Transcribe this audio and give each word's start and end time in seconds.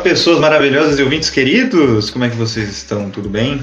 pessoas 0.00 0.40
maravilhosas 0.40 0.98
e 0.98 1.02
ouvintes 1.02 1.28
queridos, 1.28 2.10
como 2.10 2.24
é 2.24 2.30
que 2.30 2.36
vocês 2.36 2.68
estão? 2.68 3.10
Tudo 3.10 3.28
bem? 3.28 3.60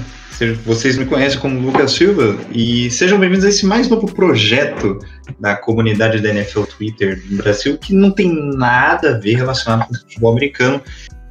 Vocês 0.64 0.96
me 0.96 1.04
conhecem 1.04 1.40
como 1.40 1.58
Lucas 1.58 1.90
Silva 1.92 2.38
e 2.52 2.88
sejam 2.92 3.18
bem-vindos 3.18 3.44
a 3.44 3.48
esse 3.48 3.66
mais 3.66 3.88
novo 3.88 4.06
projeto 4.06 5.00
da 5.40 5.56
comunidade 5.56 6.20
da 6.20 6.28
NFL 6.28 6.62
Twitter 6.62 7.20
do 7.28 7.38
Brasil 7.38 7.76
que 7.76 7.92
não 7.92 8.12
tem 8.12 8.32
nada 8.54 9.16
a 9.16 9.18
ver 9.18 9.34
relacionado 9.34 9.88
com 9.88 9.94
o 9.94 9.98
futebol 9.98 10.30
americano 10.30 10.80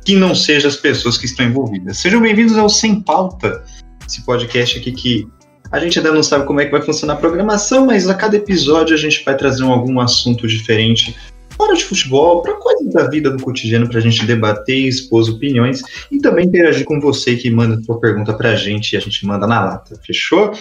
que 0.04 0.14
não 0.14 0.36
seja 0.36 0.68
as 0.68 0.76
pessoas 0.76 1.18
que 1.18 1.26
estão 1.26 1.46
envolvidas. 1.46 1.98
Sejam 1.98 2.20
bem-vindos 2.20 2.58
ao 2.58 2.68
Sem 2.68 3.00
Pauta, 3.00 3.64
esse 4.06 4.26
podcast 4.26 4.78
aqui 4.78 4.92
que 4.92 5.28
a 5.72 5.80
gente 5.80 6.00
ainda 6.00 6.12
não 6.12 6.24
sabe 6.24 6.46
como 6.46 6.60
é 6.60 6.66
que 6.66 6.72
vai 6.72 6.82
funcionar 6.82 7.14
a 7.14 7.18
programação, 7.18 7.86
mas 7.86 8.10
a 8.10 8.14
cada 8.14 8.36
episódio 8.36 8.94
a 8.94 9.00
gente 9.00 9.24
vai 9.24 9.38
trazer 9.38 9.64
algum 9.64 10.02
assunto 10.02 10.46
diferente 10.48 11.16
fora 11.58 11.76
de 11.76 11.84
futebol, 11.84 12.42
para 12.42 12.54
coisas 12.54 12.94
da 12.94 13.10
vida 13.10 13.32
do 13.32 13.44
cotidiano, 13.44 13.90
para 13.90 13.98
a 13.98 14.02
gente 14.02 14.26
debater, 14.26 14.88
expor 14.88 15.28
opiniões 15.30 15.82
e 16.12 16.20
também 16.20 16.46
interagir 16.46 16.86
com 16.86 17.02
você 17.02 17.36
que 17.36 17.50
manda 17.50 17.82
sua 17.84 18.00
pergunta 18.00 18.34
para 18.34 18.52
a 18.52 18.56
gente 18.56 18.94
e 18.94 18.98
a 18.98 19.00
gente 19.00 19.26
manda 19.26 19.48
na 19.48 19.66
lata, 19.66 20.00
fechou? 20.06 20.54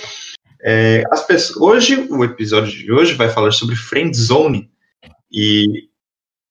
É, 0.63 1.05
pessoas, 1.29 1.57
hoje, 1.57 2.09
o 2.11 2.25
episódio 2.25 2.73
de 2.73 2.91
hoje 2.91 3.15
vai 3.15 3.29
falar 3.29 3.53
sobre 3.53 3.77
Friend 3.77 4.17
Zone 4.17 4.71
e 5.31 5.85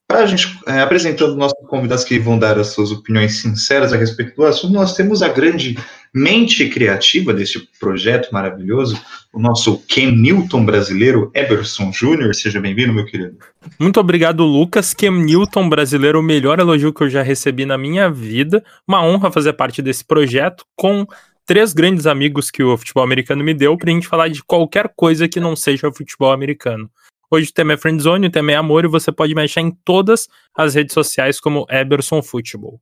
para 0.08 0.20
a 0.20 0.26
gente, 0.28 0.58
é, 0.68 0.80
apresentando 0.80 1.36
nossos 1.36 1.58
convidados 1.68 2.06
que 2.06 2.20
vão 2.20 2.38
dar 2.38 2.60
as 2.60 2.68
suas 2.68 2.92
opiniões 2.92 3.42
sinceras 3.42 3.92
a 3.92 3.98
respeito 3.98 4.36
do 4.36 4.46
assunto, 4.46 4.74
nós 4.74 4.96
temos 4.96 5.24
a 5.24 5.28
grande 5.28 5.76
mente 6.16 6.70
criativa 6.70 7.34
deste 7.34 7.68
projeto 7.78 8.32
maravilhoso, 8.32 8.98
o 9.34 9.40
nosso 9.40 9.78
Ken 9.80 10.12
Newton 10.12 10.64
brasileiro, 10.64 11.30
Eberson 11.36 11.92
Júnior. 11.92 12.34
Seja 12.34 12.62
bem-vindo, 12.62 12.94
meu 12.94 13.06
querido. 13.06 13.38
Muito 13.78 14.00
obrigado, 14.00 14.46
Lucas. 14.46 14.94
Ken 14.94 15.12
Newton 15.12 15.68
brasileiro, 15.68 16.22
o 16.22 16.24
melhor 16.24 16.58
elogio 16.58 16.94
que 16.94 17.04
eu 17.04 17.10
já 17.10 17.22
recebi 17.22 17.66
na 17.66 17.78
minha 17.78 18.10
vida. 18.10 18.64
Uma 18.88 19.04
honra 19.04 19.30
fazer 19.30 19.52
parte 19.54 19.82
desse 19.82 20.06
projeto 20.06 20.64
com 20.74 21.06
três 21.46 21.74
grandes 21.74 22.08
amigos 22.08 22.50
que 22.50 22.64
o 22.64 22.78
futebol 22.78 23.04
americano 23.04 23.44
me 23.44 23.54
deu 23.54 23.78
para 23.78 23.92
a 23.92 23.94
gente 23.94 24.08
falar 24.08 24.30
de 24.30 24.42
qualquer 24.42 24.94
coisa 24.96 25.28
que 25.28 25.42
não 25.42 25.54
seja 25.54 25.92
futebol 25.92 26.32
americano. 26.32 26.90
Hoje 27.30 27.50
o 27.50 27.54
tema 27.54 27.74
é 27.74 27.78
Friendzone, 27.78 28.28
o 28.28 28.32
tema 28.32 28.54
é 28.54 28.56
amor 28.56 28.86
e 28.86 28.88
você 28.88 29.12
pode 29.12 29.36
me 29.36 29.42
achar 29.42 29.60
em 29.60 29.72
todas 29.84 30.30
as 30.56 30.76
redes 30.76 30.94
sociais 30.94 31.42
como 31.42 31.66
Eberson 31.70 32.22
Futebol. 32.22 32.80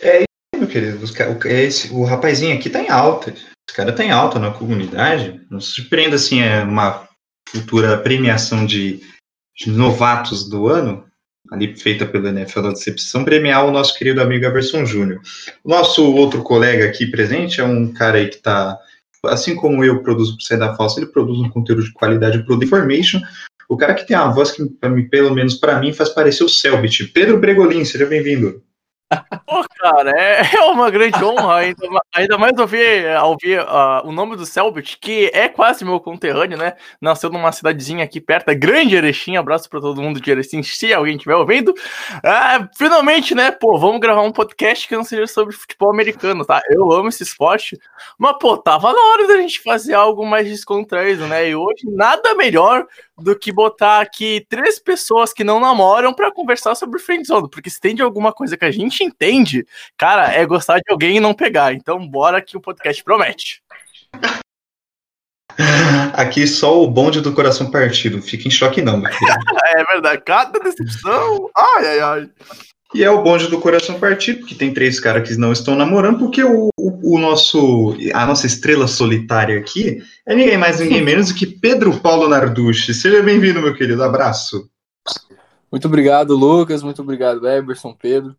É 0.00 0.24
querido. 0.74 0.98
O, 1.04 1.48
esse, 1.48 1.92
o 1.92 2.04
rapazinho 2.04 2.56
aqui 2.56 2.68
tá 2.68 2.82
em 2.82 2.90
alta. 2.90 3.30
Esse 3.30 3.76
cara 3.76 3.92
tá 3.92 4.04
em 4.04 4.10
alta 4.10 4.38
na 4.38 4.50
comunidade. 4.50 5.40
Não 5.48 5.60
se 5.60 5.70
surpreenda 5.70 6.16
assim, 6.16 6.40
é 6.40 6.62
uma 6.64 7.08
futura 7.48 7.96
premiação 7.98 8.66
de, 8.66 9.00
de 9.56 9.70
novatos 9.70 10.48
do 10.48 10.68
ano, 10.68 11.04
ali 11.52 11.76
feita 11.76 12.04
pela 12.04 12.30
NFL 12.30 12.62
da 12.62 12.70
Decepção, 12.70 13.24
premiar 13.24 13.64
o 13.64 13.70
nosso 13.70 13.96
querido 13.96 14.20
amigo 14.20 14.44
Eberson 14.44 14.84
Júnior. 14.84 15.20
O 15.62 15.68
nosso 15.68 16.04
outro 16.12 16.42
colega 16.42 16.86
aqui 16.86 17.06
presente 17.06 17.60
é 17.60 17.64
um 17.64 17.92
cara 17.92 18.18
aí 18.18 18.28
que 18.28 18.38
tá 18.38 18.78
assim 19.26 19.54
como 19.54 19.82
eu 19.82 20.02
produzo 20.02 20.36
para 20.36 20.46
sair 20.46 20.58
da 20.58 20.76
falsa, 20.76 21.00
ele 21.00 21.06
produz 21.06 21.38
um 21.38 21.48
conteúdo 21.48 21.82
de 21.82 21.92
qualidade 21.94 22.44
pro 22.44 22.58
The 22.58 22.66
Information, 22.66 23.22
o 23.70 23.76
cara 23.76 23.94
que 23.94 24.06
tem 24.06 24.14
uma 24.14 24.30
voz 24.30 24.50
que, 24.50 24.62
pelo 25.10 25.34
menos 25.34 25.54
para 25.54 25.80
mim, 25.80 25.94
faz 25.94 26.10
parecer 26.10 26.44
o 26.44 26.48
Selbit. 26.48 27.06
Pedro 27.06 27.40
Bregolin, 27.40 27.86
seja 27.86 28.04
bem-vindo. 28.04 28.62
Pô, 29.46 29.64
cara, 29.78 30.10
é, 30.18 30.56
é 30.56 30.60
uma 30.62 30.90
grande 30.90 31.22
honra, 31.22 31.56
ainda, 31.56 31.86
ainda 32.14 32.38
mais 32.38 32.58
ouvir, 32.58 33.06
ouvir 33.22 33.60
uh, 33.60 34.06
o 34.06 34.12
nome 34.12 34.34
do 34.36 34.46
Selbit, 34.46 34.98
que 34.98 35.30
é 35.32 35.48
quase 35.48 35.84
meu 35.84 36.00
conterrâneo, 36.00 36.56
né? 36.56 36.74
Nasceu 37.00 37.30
numa 37.30 37.52
cidadezinha 37.52 38.02
aqui 38.04 38.20
perto, 38.20 38.48
é 38.48 38.54
Grande 38.54 38.96
Erechim. 38.96 39.36
Abraço 39.36 39.68
pra 39.68 39.80
todo 39.80 40.02
mundo 40.02 40.20
de 40.20 40.30
Erechim, 40.30 40.62
se 40.62 40.92
alguém 40.92 41.16
estiver 41.16 41.36
ouvindo. 41.36 41.70
Uh, 41.70 42.68
finalmente, 42.76 43.34
né, 43.34 43.50
pô, 43.50 43.78
vamos 43.78 44.00
gravar 44.00 44.22
um 44.22 44.32
podcast 44.32 44.88
que 44.88 44.96
não 44.96 45.04
seja 45.04 45.26
sobre 45.26 45.54
futebol 45.54 45.90
americano, 45.92 46.44
tá? 46.44 46.62
Eu 46.70 46.90
amo 46.90 47.08
esse 47.08 47.22
esporte, 47.22 47.78
mas, 48.18 48.36
pô, 48.40 48.56
tava 48.56 48.92
na 48.92 49.00
hora 49.12 49.28
da 49.28 49.36
gente 49.36 49.60
fazer 49.60 49.94
algo 49.94 50.26
mais 50.26 50.48
descontraído, 50.48 51.26
né? 51.26 51.48
E 51.48 51.54
hoje, 51.54 51.84
nada 51.86 52.34
melhor 52.34 52.86
do 53.16 53.38
que 53.38 53.52
botar 53.52 54.00
aqui 54.00 54.44
três 54.48 54.78
pessoas 54.78 55.32
que 55.32 55.44
não 55.44 55.60
namoram 55.60 56.12
para 56.12 56.32
conversar 56.32 56.74
sobre 56.74 56.98
friendzone, 56.98 57.48
porque 57.48 57.70
se 57.70 57.80
tem 57.80 57.94
de 57.94 58.02
alguma 58.02 58.32
coisa 58.32 58.56
que 58.56 58.64
a 58.64 58.70
gente 58.70 59.04
entende, 59.04 59.66
cara, 59.96 60.32
é 60.32 60.44
gostar 60.44 60.78
de 60.78 60.90
alguém 60.90 61.16
e 61.16 61.20
não 61.20 61.34
pegar. 61.34 61.72
Então, 61.72 62.06
bora 62.06 62.42
que 62.42 62.56
o 62.56 62.60
podcast 62.60 63.02
promete. 63.04 63.62
Aqui 66.14 66.46
só 66.46 66.82
o 66.82 66.90
bonde 66.90 67.20
do 67.20 67.32
coração 67.32 67.70
partido. 67.70 68.20
Fica 68.20 68.48
em 68.48 68.50
choque 68.50 68.82
não, 68.82 68.96
meu 68.96 69.12
filho. 69.12 69.32
é 69.76 69.84
verdade. 69.84 70.22
Cada 70.24 70.58
decepção. 70.58 71.48
Ai, 71.56 71.86
ai, 71.86 72.00
ai. 72.00 72.30
E 72.94 73.02
é 73.02 73.10
o 73.10 73.24
bonde 73.24 73.48
do 73.48 73.60
coração 73.60 73.98
partido, 73.98 74.46
que 74.46 74.54
tem 74.54 74.72
três 74.72 75.00
caras 75.00 75.28
que 75.28 75.36
não 75.36 75.50
estão 75.50 75.74
namorando, 75.74 76.20
porque 76.20 76.44
o, 76.44 76.68
o, 76.78 77.16
o, 77.16 77.18
nosso, 77.18 77.96
a 78.14 78.24
nossa 78.24 78.46
estrela 78.46 78.86
solitária 78.86 79.58
aqui 79.58 80.00
é 80.24 80.32
ninguém 80.32 80.56
mais, 80.56 80.78
ninguém 80.78 81.02
menos 81.04 81.28
do 81.28 81.34
que 81.34 81.44
Pedro 81.44 81.98
Paulo 81.98 82.28
Narducci. 82.28 82.94
Seja 82.94 83.20
bem-vindo, 83.20 83.60
meu 83.60 83.74
querido. 83.74 84.00
Abraço. 84.04 84.70
Muito 85.72 85.88
obrigado, 85.88 86.36
Lucas. 86.36 86.84
Muito 86.84 87.02
obrigado, 87.02 87.48
Eberson, 87.48 87.92
Pedro. 87.92 88.36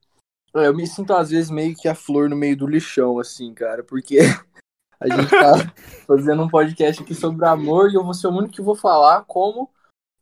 Eu 0.53 0.73
me 0.73 0.87
sinto, 0.87 1.13
às 1.13 1.31
vezes, 1.31 1.51
meio 1.51 1.75
que 1.75 1.89
a 1.89 1.93
flor 1.93 2.29
no 2.29 2.35
meio 2.37 2.55
do 2.55 2.65
lixão, 2.65 3.19
assim, 3.19 3.53
cara, 3.53 3.83
porque 3.83 4.19
a 5.01 5.09
gente 5.09 5.29
tá 5.29 5.73
fazendo 6.07 6.41
um 6.41 6.47
podcast 6.47 7.03
aqui 7.03 7.13
sobre 7.13 7.45
amor 7.45 7.91
e 7.91 7.95
eu 7.95 8.05
vou 8.05 8.13
ser 8.13 8.27
o 8.27 8.31
único 8.31 8.53
que 8.53 8.61
vou 8.61 8.75
falar 8.75 9.25
como 9.27 9.69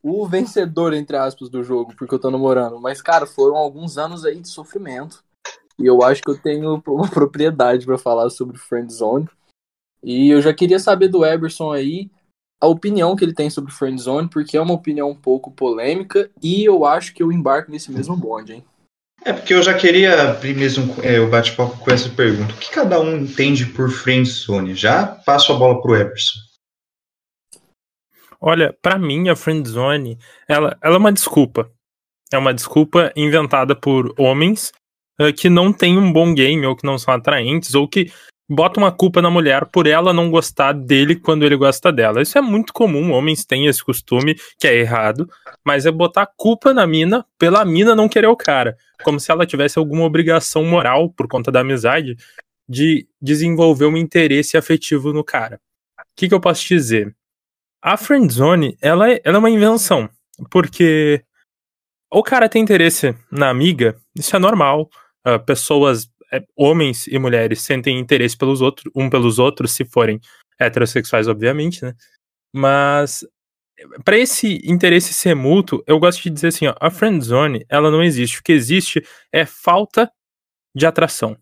o 0.03 0.27
vencedor, 0.27 0.93
entre 0.93 1.15
aspas, 1.15 1.49
do 1.49 1.63
jogo, 1.63 1.95
porque 1.97 2.13
eu 2.13 2.19
tô 2.19 2.29
namorando. 2.29 2.79
Mas, 2.79 3.01
cara, 3.01 3.25
foram 3.25 3.55
alguns 3.55 3.97
anos 3.97 4.25
aí 4.25 4.39
de 4.39 4.49
sofrimento. 4.49 5.23
E 5.79 5.85
eu 5.85 6.03
acho 6.03 6.21
que 6.21 6.29
eu 6.29 6.37
tenho 6.37 6.83
uma 6.85 7.09
propriedade 7.09 7.85
para 7.85 7.97
falar 7.97 8.29
sobre 8.29 8.57
Friendzone. 8.57 9.29
E 10.03 10.29
eu 10.29 10.41
já 10.41 10.53
queria 10.53 10.79
saber 10.79 11.07
do 11.07 11.25
Eberson 11.25 11.71
aí 11.71 12.11
a 12.61 12.67
opinião 12.67 13.15
que 13.15 13.23
ele 13.23 13.33
tem 13.33 13.49
sobre 13.49 13.73
Friendzone, 13.73 14.29
porque 14.29 14.57
é 14.57 14.61
uma 14.61 14.73
opinião 14.73 15.09
um 15.09 15.15
pouco 15.15 15.51
polêmica 15.51 16.29
e 16.41 16.63
eu 16.63 16.85
acho 16.85 17.13
que 17.13 17.23
eu 17.23 17.31
embarco 17.31 17.71
nesse 17.71 17.91
mesmo 17.91 18.15
bonde, 18.15 18.53
hein? 18.53 18.65
É 19.25 19.31
porque 19.31 19.53
eu 19.53 19.63
já 19.63 19.73
queria 19.73 20.31
abrir 20.31 20.53
mesmo 20.53 20.95
é, 21.01 21.19
o 21.19 21.29
bate-papo 21.29 21.77
com 21.77 21.91
essa 21.91 22.09
pergunta. 22.09 22.53
O 22.53 22.57
que 22.57 22.71
cada 22.71 22.99
um 22.99 23.17
entende 23.17 23.65
por 23.65 23.89
friendzone? 23.89 24.75
Já 24.75 25.05
passo 25.05 25.53
a 25.53 25.55
bola 25.55 25.81
pro 25.81 25.95
Eberson. 25.95 26.39
Olha, 28.45 28.75
para 28.81 28.99
mim 28.99 29.29
a 29.29 29.37
friendzone, 29.37 30.19
ela, 30.49 30.77
ela 30.83 30.95
é 30.95 30.97
uma 30.97 31.13
desculpa. 31.13 31.71
É 32.29 32.37
uma 32.37 32.53
desculpa 32.53 33.09
inventada 33.15 33.73
por 33.73 34.13
homens 34.19 34.73
uh, 35.21 35.31
que 35.31 35.49
não 35.49 35.71
têm 35.71 35.97
um 35.97 36.11
bom 36.11 36.33
game 36.33 36.65
ou 36.65 36.75
que 36.75 36.85
não 36.85 36.97
são 36.97 37.13
atraentes 37.13 37.73
ou 37.73 37.87
que 37.87 38.11
botam 38.49 38.83
uma 38.83 38.91
culpa 38.91 39.21
na 39.21 39.29
mulher 39.29 39.65
por 39.67 39.87
ela 39.87 40.11
não 40.11 40.29
gostar 40.29 40.73
dele 40.73 41.15
quando 41.15 41.45
ele 41.45 41.55
gosta 41.55 41.89
dela. 41.89 42.21
Isso 42.21 42.37
é 42.37 42.41
muito 42.41 42.73
comum, 42.73 43.13
homens 43.13 43.45
têm 43.45 43.67
esse 43.67 43.81
costume, 43.81 44.35
que 44.59 44.67
é 44.67 44.75
errado, 44.75 45.25
mas 45.65 45.85
é 45.85 45.91
botar 45.91 46.27
culpa 46.35 46.73
na 46.73 46.85
mina 46.85 47.25
pela 47.39 47.63
mina 47.63 47.95
não 47.95 48.09
querer 48.09 48.27
o 48.27 48.35
cara, 48.35 48.75
como 49.05 49.21
se 49.21 49.31
ela 49.31 49.45
tivesse 49.45 49.79
alguma 49.79 50.03
obrigação 50.03 50.65
moral 50.65 51.09
por 51.09 51.29
conta 51.29 51.49
da 51.49 51.61
amizade 51.61 52.17
de 52.67 53.07
desenvolver 53.21 53.85
um 53.85 53.95
interesse 53.95 54.57
afetivo 54.57 55.13
no 55.13 55.23
cara. 55.23 55.61
O 55.97 56.03
que, 56.17 56.27
que 56.27 56.33
eu 56.33 56.41
posso 56.41 56.61
te 56.63 56.75
dizer? 56.75 57.15
A 57.83 57.97
friendzone, 57.97 58.77
ela 58.81 59.11
é, 59.11 59.21
ela 59.25 59.35
é 59.35 59.39
uma 59.39 59.49
invenção, 59.49 60.09
porque 60.49 61.21
o 62.09 62.23
cara 62.23 62.47
tem 62.47 62.61
interesse 62.61 63.13
na 63.29 63.49
amiga, 63.49 63.99
isso 64.17 64.33
é 64.33 64.39
normal. 64.39 64.89
Uh, 65.27 65.37
pessoas, 65.45 66.09
é, 66.31 66.41
homens 66.55 67.07
e 67.07 67.19
mulheres, 67.19 67.61
sentem 67.61 67.99
interesse 67.99 68.37
pelos 68.37 68.61
outros, 68.61 68.89
um 68.95 69.09
pelos 69.09 69.37
outros, 69.37 69.73
se 69.73 69.83
forem 69.83 70.21
heterossexuais, 70.57 71.27
obviamente, 71.27 71.83
né? 71.83 71.93
Mas 72.55 73.25
para 74.05 74.17
esse 74.17 74.61
interesse 74.63 75.13
ser 75.13 75.35
mútuo, 75.35 75.83
eu 75.85 75.99
gosto 75.99 76.23
de 76.23 76.29
dizer 76.29 76.47
assim, 76.47 76.67
ó, 76.67 76.75
a 76.79 76.89
friendzone, 76.89 77.65
ela 77.67 77.91
não 77.91 78.01
existe. 78.01 78.39
O 78.39 78.43
que 78.43 78.53
existe 78.53 79.05
é 79.31 79.45
falta 79.45 80.09
de 80.73 80.85
atração. 80.85 81.37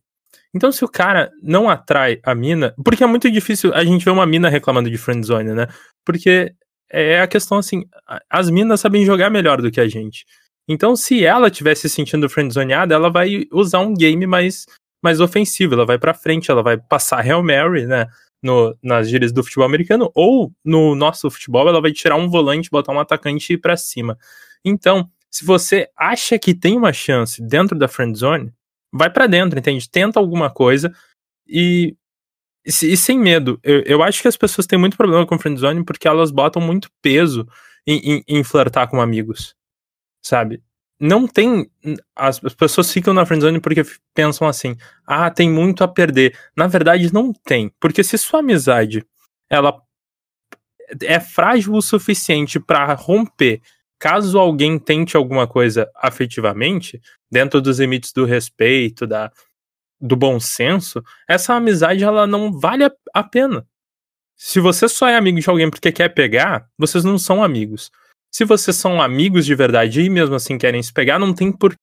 Então, 0.53 0.71
se 0.71 0.83
o 0.83 0.89
cara 0.89 1.31
não 1.41 1.69
atrai 1.69 2.19
a 2.23 2.35
mina, 2.35 2.73
porque 2.83 3.03
é 3.03 3.07
muito 3.07 3.29
difícil 3.31 3.73
a 3.73 3.85
gente 3.85 4.03
ver 4.03 4.11
uma 4.11 4.25
mina 4.25 4.49
reclamando 4.49 4.89
de 4.89 4.97
friendzone, 4.97 5.53
né? 5.53 5.67
Porque 6.06 6.53
é 6.89 7.21
a 7.21 7.27
questão 7.27 7.57
assim, 7.57 7.86
as 8.30 8.50
minas 8.50 8.81
sabem 8.81 9.06
jogar 9.06 9.30
melhor 9.30 9.62
do 9.62 9.71
que 9.71 9.80
a 9.80 9.88
gente. 9.88 10.25
Então, 10.68 10.95
se 10.95 11.25
ela 11.25 11.48
estiver 11.48 11.75
se 11.75 11.89
sentindo 11.89 12.30
friendzoneada, 12.30 12.94
ela 12.94 13.09
vai 13.09 13.45
usar 13.51 13.80
um 13.80 13.94
game 13.94 14.25
mais, 14.27 14.65
mais 15.03 15.19
ofensivo, 15.19 15.74
ela 15.74 15.86
vai 15.86 15.98
para 15.98 16.13
frente, 16.13 16.51
ela 16.51 16.62
vai 16.63 16.77
passar 16.77 17.19
Hail 17.19 17.44
Mary, 17.44 17.86
né? 17.86 18.07
No, 18.44 18.75
nas 18.81 19.07
gírias 19.07 19.31
do 19.31 19.44
futebol 19.44 19.65
americano, 19.65 20.12
ou 20.15 20.51
no 20.65 20.95
nosso 20.95 21.30
futebol, 21.30 21.68
ela 21.69 21.80
vai 21.80 21.92
tirar 21.92 22.15
um 22.15 22.27
volante, 22.27 22.71
botar 22.71 22.92
um 22.92 23.00
atacante 23.00 23.51
e 23.51 23.53
ir 23.53 23.59
pra 23.59 23.77
cima. 23.77 24.18
Então, 24.65 25.07
se 25.30 25.45
você 25.45 25.88
acha 25.95 26.39
que 26.39 26.56
tem 26.56 26.75
uma 26.75 26.92
chance 26.92 27.39
dentro 27.42 27.77
da 27.77 27.88
friendzone, 27.88 28.51
vai 28.92 29.09
para 29.09 29.27
dentro, 29.27 29.59
entende? 29.59 29.89
Tenta 29.89 30.19
alguma 30.19 30.50
coisa 30.50 30.92
e 31.48 31.95
e, 32.65 32.69
e 32.69 32.97
sem 32.97 33.17
medo. 33.17 33.59
Eu, 33.63 33.81
eu 33.83 34.03
acho 34.03 34.21
que 34.21 34.27
as 34.27 34.37
pessoas 34.37 34.67
têm 34.67 34.79
muito 34.79 34.97
problema 34.97 35.25
com 35.25 35.39
friendzone 35.39 35.83
porque 35.83 36.07
elas 36.07 36.31
botam 36.31 36.61
muito 36.61 36.89
peso 37.01 37.47
em, 37.85 37.97
em, 37.97 38.23
em 38.27 38.43
flertar 38.43 38.89
com 38.89 39.01
amigos, 39.01 39.55
sabe? 40.21 40.61
não 41.01 41.27
tem. 41.27 41.67
As, 42.15 42.39
as 42.45 42.53
pessoas 42.53 42.93
ficam 42.93 43.11
na 43.11 43.25
friendzone 43.25 43.59
porque 43.59 43.81
pensam 44.13 44.47
assim: 44.47 44.77
ah, 45.05 45.31
tem 45.31 45.49
muito 45.49 45.83
a 45.83 45.87
perder. 45.87 46.37
Na 46.55 46.67
verdade, 46.67 47.11
não 47.11 47.33
tem. 47.33 47.71
Porque 47.79 48.03
se 48.03 48.17
sua 48.19 48.39
amizade 48.39 49.03
ela 49.49 49.81
é 51.03 51.19
frágil 51.19 51.73
o 51.73 51.81
suficiente 51.81 52.59
para 52.59 52.93
romper 52.93 53.61
caso 53.97 54.39
alguém 54.39 54.79
tente 54.79 55.17
alguma 55.17 55.47
coisa 55.47 55.89
afetivamente, 55.95 56.99
dentro 57.29 57.61
dos 57.61 57.79
limites 57.79 58.11
do 58.13 58.25
respeito, 58.25 59.05
da, 59.05 59.31
do 60.01 60.15
bom 60.15 60.39
senso, 60.39 61.03
essa 61.27 61.53
amizade 61.53 62.03
ela 62.03 62.25
não 62.25 62.51
vale 62.51 62.89
a, 63.13 63.24
pena. 63.24 63.68
Se 64.36 64.59
você 64.59 64.89
só 64.89 65.07
é 65.07 65.15
amigo 65.15 65.39
de 65.39 65.50
alguém 65.50 65.69
porque 65.69 65.92
quer 65.92 66.09
pegar, 66.09 66.68
vocês 66.77 67.03
não 67.03 67.19
são 67.19 67.44
amigos. 67.44 67.92
Se 68.33 68.44
vocês 68.44 68.75
são 68.75 69.01
amigos 69.01 69.45
de 69.45 69.53
verdade 69.53 70.01
e 70.01 70.09
mesmo 70.09 70.36
assim 70.36 70.57
querem 70.57 70.81
se 70.81 70.92
pegar, 70.92 71.19
não 71.19 71.33
tem 71.33 71.51
por 71.51 71.75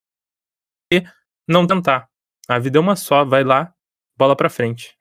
que 0.91 1.05
não 1.47 1.67
tentar. 1.67 2.09
A 2.49 2.59
vida 2.59 2.79
é 2.79 2.81
uma 2.81 2.97
só, 2.97 3.25
vai 3.25 3.44
lá, 3.44 3.73
bola 4.17 4.35
pra 4.35 4.50
frente. 4.50 4.97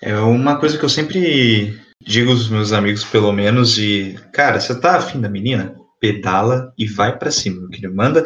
É 0.00 0.18
uma 0.18 0.58
coisa 0.58 0.78
que 0.78 0.84
eu 0.84 0.88
sempre 0.88 1.80
digo 2.00 2.30
aos 2.30 2.48
meus 2.48 2.72
amigos, 2.72 3.04
pelo 3.04 3.32
menos, 3.32 3.78
e, 3.78 4.18
cara, 4.32 4.60
você 4.60 4.78
tá 4.78 4.96
afim 4.96 5.20
da 5.20 5.28
menina? 5.28 5.74
Pedala 6.00 6.72
e 6.76 6.86
vai 6.86 7.18
para 7.18 7.30
cima, 7.30 7.60
meu 7.60 7.70
querido. 7.70 7.94
Manda. 7.94 8.24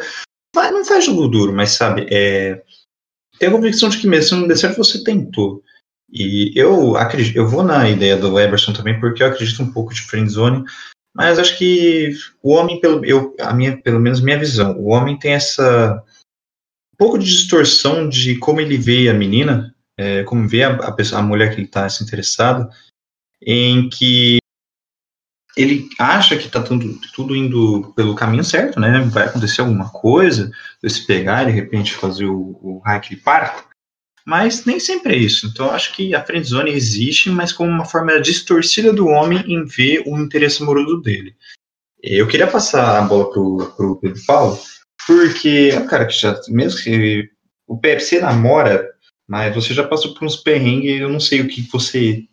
Vai, 0.53 0.71
não 0.71 0.83
faz 0.83 1.05
jogo 1.05 1.27
duro, 1.27 1.53
mas 1.53 1.71
sabe, 1.71 2.07
é. 2.11 2.61
Tem 3.41 3.49
a 3.49 3.51
convicção 3.51 3.89
de 3.89 3.97
que 3.97 4.05
mesmo 4.05 4.29
se 4.29 4.35
não 4.35 4.47
der 4.47 4.55
certo, 4.55 4.77
você 4.77 5.03
tentou. 5.03 5.63
E 6.13 6.51
eu 6.55 6.95
acredito, 6.95 7.35
eu 7.35 7.47
vou 7.47 7.63
na 7.63 7.89
ideia 7.89 8.15
do 8.15 8.39
Eberson 8.39 8.71
também, 8.71 8.99
porque 8.99 9.23
eu 9.23 9.27
acredito 9.27 9.63
um 9.63 9.71
pouco 9.71 9.91
de 9.91 10.01
friendzone, 10.01 10.63
mas 11.11 11.39
acho 11.39 11.57
que 11.57 12.13
o 12.43 12.51
homem, 12.51 12.79
pelo, 12.79 13.03
eu, 13.03 13.35
a 13.39 13.51
minha, 13.51 13.75
pelo 13.81 13.99
menos 13.99 14.21
minha 14.21 14.37
visão, 14.37 14.77
o 14.77 14.89
homem 14.89 15.17
tem 15.17 15.31
essa 15.31 16.03
um 16.93 16.97
pouco 16.99 17.17
de 17.17 17.25
distorção 17.25 18.07
de 18.07 18.37
como 18.37 18.61
ele 18.61 18.77
vê 18.77 19.09
a 19.09 19.13
menina, 19.15 19.73
é, 19.97 20.21
como 20.21 20.47
vê 20.47 20.61
a, 20.61 20.75
a, 20.75 20.91
pessoa, 20.91 21.19
a 21.19 21.23
mulher 21.23 21.49
que 21.49 21.55
ele 21.55 21.65
está 21.65 21.89
se 21.89 22.03
interessado, 22.03 22.69
em 23.41 23.89
que 23.89 24.37
ele 25.61 25.89
acha 25.99 26.37
que 26.37 26.47
está 26.47 26.61
tudo, 26.61 26.99
tudo 27.13 27.35
indo 27.35 27.93
pelo 27.95 28.15
caminho 28.15 28.43
certo, 28.43 28.79
né? 28.79 29.01
Vai 29.11 29.25
acontecer 29.25 29.61
alguma 29.61 29.89
coisa, 29.89 30.51
se 30.85 31.05
pegar 31.05 31.43
e 31.43 31.47
de 31.47 31.51
repente 31.51 31.93
fazer 31.93 32.25
o, 32.25 32.57
o 32.61 32.81
que 33.01 33.13
ele 33.13 33.21
para. 33.21 33.53
Mas 34.25 34.65
nem 34.65 34.79
sempre 34.79 35.15
é 35.15 35.17
isso. 35.17 35.47
Então 35.47 35.67
eu 35.67 35.71
acho 35.71 35.93
que 35.93 36.13
a 36.13 36.23
friendzone 36.23 36.71
existe, 36.71 37.29
mas 37.29 37.51
como 37.51 37.69
uma 37.69 37.85
forma 37.85 38.19
distorcida 38.21 38.93
do 38.93 39.07
homem 39.07 39.43
em 39.47 39.65
ver 39.65 40.03
o 40.05 40.17
interesse 40.17 40.61
amoroso 40.61 41.01
dele. 41.01 41.35
Eu 42.01 42.27
queria 42.27 42.47
passar 42.47 42.97
a 42.97 43.01
bola 43.01 43.29
pro, 43.31 43.73
pro 43.75 43.95
Pedro 43.97 44.21
Paulo, 44.25 44.59
porque 45.05 45.69
é 45.73 45.79
um 45.79 45.87
cara 45.87 46.05
que 46.05 46.13
já, 46.13 46.39
mesmo 46.47 46.81
que 46.81 47.29
o 47.67 47.77
PFC 47.77 48.19
namora, 48.19 48.89
mas 49.27 49.53
você 49.53 49.73
já 49.73 49.87
passou 49.87 50.13
por 50.13 50.25
uns 50.25 50.35
perrengues, 50.35 50.99
eu 50.99 51.09
não 51.09 51.19
sei 51.19 51.41
o 51.41 51.47
que 51.47 51.61
você 51.71 52.23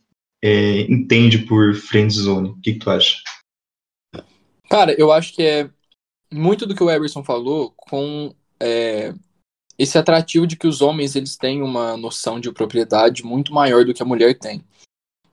é, 0.42 0.82
entende 0.82 1.38
por 1.38 1.74
friendzone. 1.74 2.50
O 2.50 2.60
que, 2.60 2.74
que 2.74 2.78
tu 2.78 2.90
acha? 2.90 3.16
Cara, 4.68 4.94
eu 4.98 5.10
acho 5.10 5.34
que 5.34 5.42
é 5.42 5.70
muito 6.32 6.66
do 6.66 6.74
que 6.74 6.82
o 6.82 6.90
Emerson 6.90 7.24
falou 7.24 7.72
com 7.76 8.34
é, 8.60 9.14
esse 9.78 9.96
atrativo 9.96 10.46
de 10.46 10.56
que 10.56 10.66
os 10.66 10.82
homens 10.82 11.16
eles 11.16 11.36
têm 11.36 11.62
uma 11.62 11.96
noção 11.96 12.38
de 12.38 12.52
propriedade 12.52 13.24
muito 13.24 13.52
maior 13.52 13.84
do 13.84 13.94
que 13.94 14.02
a 14.02 14.06
mulher 14.06 14.38
tem. 14.38 14.62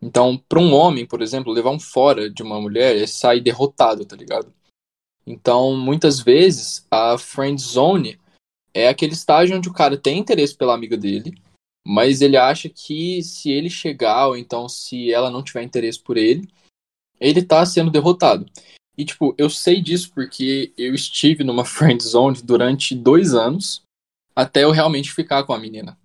Então, 0.02 0.38
para 0.38 0.60
um 0.60 0.74
homem, 0.74 1.06
por 1.06 1.22
exemplo, 1.22 1.52
levar 1.52 1.72
um 1.72 1.80
fora 1.80 2.30
de 2.30 2.44
uma 2.44 2.62
mulher 2.62 2.96
é 2.96 3.08
sair 3.08 3.42
derrotado, 3.42 4.06
tá 4.06 4.16
ligado? 4.16 4.54
Então, 5.26 5.76
muitas 5.76 6.20
vezes, 6.20 6.86
a 6.92 7.18
friend 7.18 7.60
zone 7.60 8.20
é 8.74 8.88
aquele 8.88 9.14
estágio 9.14 9.58
onde 9.58 9.68
o 9.68 9.74
cara 9.74 9.98
tem 9.98 10.20
interesse 10.20 10.56
pela 10.56 10.76
amiga 10.76 10.96
dele, 10.96 11.36
mas 11.86 12.22
ele 12.22 12.36
acha 12.36 12.68
que 12.68 13.22
se 13.22 13.52
ele 13.52 13.70
chegar, 13.70 14.28
ou 14.28 14.36
então 14.36 14.68
se 14.68 15.12
ela 15.12 15.30
não 15.30 15.44
tiver 15.44 15.62
interesse 15.62 16.02
por 16.02 16.18
ele, 16.18 16.50
ele 17.20 17.44
tá 17.44 17.64
sendo 17.66 17.92
derrotado. 17.92 18.46
E, 18.98 19.06
tipo, 19.06 19.36
eu 19.38 19.50
sei 19.50 19.82
disso 19.82 20.12
porque 20.14 20.74
eu 20.78 20.96
estive 20.96 21.44
numa 21.44 21.64
friend 21.66 22.02
zone 22.02 22.42
durante 22.42 22.96
dois 22.96 23.34
anos, 23.34 23.84
até 24.36 24.64
eu 24.64 24.72
realmente 24.72 25.14
ficar 25.14 25.44
com 25.44 25.54
a 25.54 25.60
menina. 25.60 25.98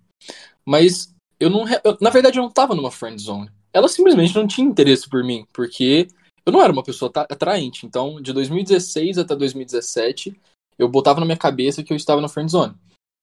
Mas 0.63 1.13
eu 1.39 1.49
não. 1.49 1.65
Eu, 1.83 1.97
na 1.99 2.09
verdade, 2.09 2.37
eu 2.37 2.43
não 2.43 2.51
tava 2.51 2.75
numa 2.75 2.91
friend 2.91 3.19
zone. 3.19 3.49
Ela 3.73 3.87
simplesmente 3.87 4.35
não 4.35 4.45
tinha 4.45 4.67
interesse 4.67 5.09
por 5.09 5.23
mim, 5.23 5.45
porque 5.51 6.07
eu 6.45 6.51
não 6.51 6.61
era 6.61 6.71
uma 6.71 6.83
pessoa 6.83 7.11
atraente. 7.15 7.85
Então, 7.85 8.21
de 8.21 8.33
2016 8.33 9.17
até 9.17 9.35
2017, 9.35 10.39
eu 10.77 10.87
botava 10.87 11.19
na 11.19 11.25
minha 11.25 11.37
cabeça 11.37 11.83
que 11.83 11.91
eu 11.91 11.97
estava 11.97 12.21
na 12.21 12.29
friend 12.29 12.51
zone. 12.51 12.75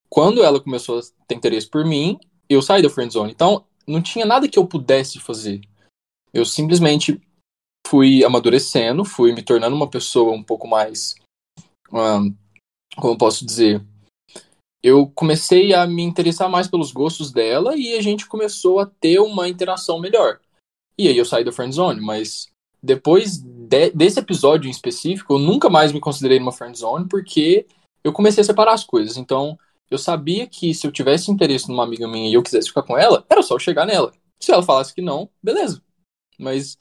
Quando 0.09 0.43
ela 0.43 0.61
começou 0.61 0.99
a 0.99 1.03
ter 1.27 1.35
interesse 1.35 1.69
por 1.69 1.85
mim, 1.85 2.19
eu 2.49 2.63
saí 2.63 2.83
da 2.83 2.91
friend 2.91 3.13
zone. 3.13 3.33
Então, 3.33 3.65
não 3.87 4.03
tinha 4.03 4.27
nada 4.27 4.49
que 4.49 4.59
eu 4.59 4.67
pudesse 4.67 5.19
fazer. 5.19 5.61
Eu 6.33 6.45
simplesmente 6.45 7.21
fui 7.87 8.25
amadurecendo, 8.25 9.05
fui 9.05 9.33
me 9.33 9.43
tornando 9.43 9.75
uma 9.75 9.89
pessoa 9.89 10.33
um 10.33 10.43
pouco 10.43 10.69
mais. 10.69 11.15
Um, 11.93 12.35
como 12.97 13.15
eu 13.15 13.19
posso 13.19 13.45
dizer? 13.45 13.83
Eu 14.83 15.11
comecei 15.15 15.75
a 15.75 15.87
me 15.87 16.03
interessar 16.03 16.49
mais 16.49 16.69
pelos 16.69 16.93
gostos 16.93 17.33
dela 17.33 17.77
e 17.77 17.95
a 17.95 18.03
gente 18.03 18.27
começou 18.27 18.79
a 18.79 18.87
ter 18.87 19.19
uma 19.19 19.49
interação 19.49 19.99
melhor. 19.99 20.39
E 20.97 21.09
aí 21.09 21.17
eu 21.17 21.25
saí 21.25 21.45
da 21.45 21.53
friend 21.53 21.75
zone, 21.75 22.01
mas 22.01 22.49
depois 22.83 23.39
de, 23.39 23.91
desse 23.91 24.21
episódio 24.21 24.69
em 24.69 24.71
específico, 24.71 25.35
eu 25.35 25.39
nunca 25.39 25.69
mais 25.69 25.93
me 25.93 26.01
considerei 26.01 26.39
numa 26.39 26.53
friend 26.53 26.79
zone 26.79 27.09
porque 27.09 27.67
eu 28.05 28.13
comecei 28.13 28.43
a 28.43 28.45
separar 28.45 28.75
as 28.75 28.85
coisas. 28.85 29.17
Então, 29.17 29.59
eu 29.91 29.99
sabia 29.99 30.47
que 30.47 30.75
se 30.75 30.87
eu 30.87 30.93
tivesse 30.93 31.31
interesse 31.31 31.69
numa 31.69 31.85
amiga 31.85 32.07
minha 32.07 32.29
e 32.29 32.35
eu 32.35 32.43
quisesse 32.43 32.69
ficar 32.69 32.83
com 32.83 32.97
ela, 32.97 33.25
era 33.29 33.43
só 33.43 33.55
eu 33.55 33.59
chegar 33.59 33.87
nela. 33.87 34.13
Se 34.39 34.53
ela 34.53 34.63
falasse 34.63 34.95
que 34.95 35.03
não, 35.03 35.29
beleza. 35.43 35.83
Mas 36.39 36.77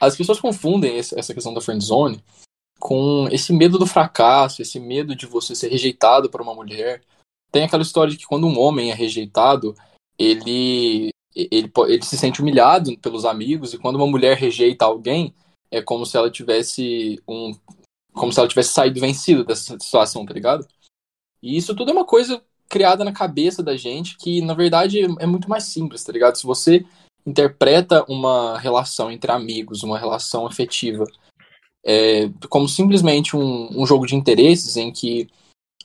as 0.00 0.16
pessoas 0.16 0.40
confundem 0.40 0.96
essa 0.96 1.34
questão 1.34 1.54
da 1.54 1.60
friend 1.60 1.82
zone 1.84 2.22
com 2.78 3.28
esse 3.30 3.52
medo 3.52 3.78
do 3.78 3.86
fracasso, 3.86 4.60
esse 4.60 4.80
medo 4.80 5.14
de 5.14 5.24
você 5.26 5.54
ser 5.54 5.68
rejeitado 5.68 6.28
por 6.28 6.40
uma 6.40 6.54
mulher. 6.54 7.00
Tem 7.52 7.62
aquela 7.62 7.82
história 7.82 8.10
de 8.10 8.18
que 8.18 8.26
quando 8.26 8.46
um 8.46 8.58
homem 8.58 8.90
é 8.90 8.94
rejeitado, 8.94 9.74
ele, 10.18 11.10
ele, 11.34 11.70
ele 11.86 12.02
se 12.02 12.18
sente 12.18 12.42
humilhado 12.42 12.98
pelos 12.98 13.24
amigos, 13.24 13.72
e 13.72 13.78
quando 13.78 13.96
uma 13.96 14.06
mulher 14.06 14.36
rejeita 14.36 14.84
alguém, 14.84 15.32
é 15.70 15.80
como 15.80 16.04
se 16.04 16.16
ela 16.16 16.30
tivesse 16.30 17.22
um. 17.26 17.52
como 18.12 18.32
se 18.32 18.40
ela 18.40 18.48
tivesse 18.48 18.72
saído 18.72 19.00
vencida 19.00 19.44
dessa 19.44 19.78
situação, 19.78 20.26
tá 20.26 20.34
ligado? 20.34 20.66
E 21.42 21.56
isso 21.56 21.74
tudo 21.74 21.90
é 21.90 21.94
uma 21.94 22.04
coisa 22.04 22.42
criada 22.68 23.04
na 23.04 23.12
cabeça 23.12 23.62
da 23.62 23.76
gente 23.76 24.16
que, 24.16 24.40
na 24.40 24.54
verdade, 24.54 25.00
é 25.18 25.26
muito 25.26 25.48
mais 25.48 25.64
simples, 25.64 26.02
tá 26.02 26.12
ligado? 26.12 26.36
Se 26.36 26.46
você 26.46 26.84
interpreta 27.26 28.04
uma 28.08 28.58
relação 28.58 29.10
entre 29.10 29.30
amigos, 29.30 29.82
uma 29.82 29.98
relação 29.98 30.46
afetiva, 30.46 31.04
é, 31.84 32.30
como 32.48 32.68
simplesmente 32.68 33.36
um, 33.36 33.68
um 33.78 33.86
jogo 33.86 34.06
de 34.06 34.16
interesses 34.16 34.76
em 34.76 34.90
que 34.92 35.28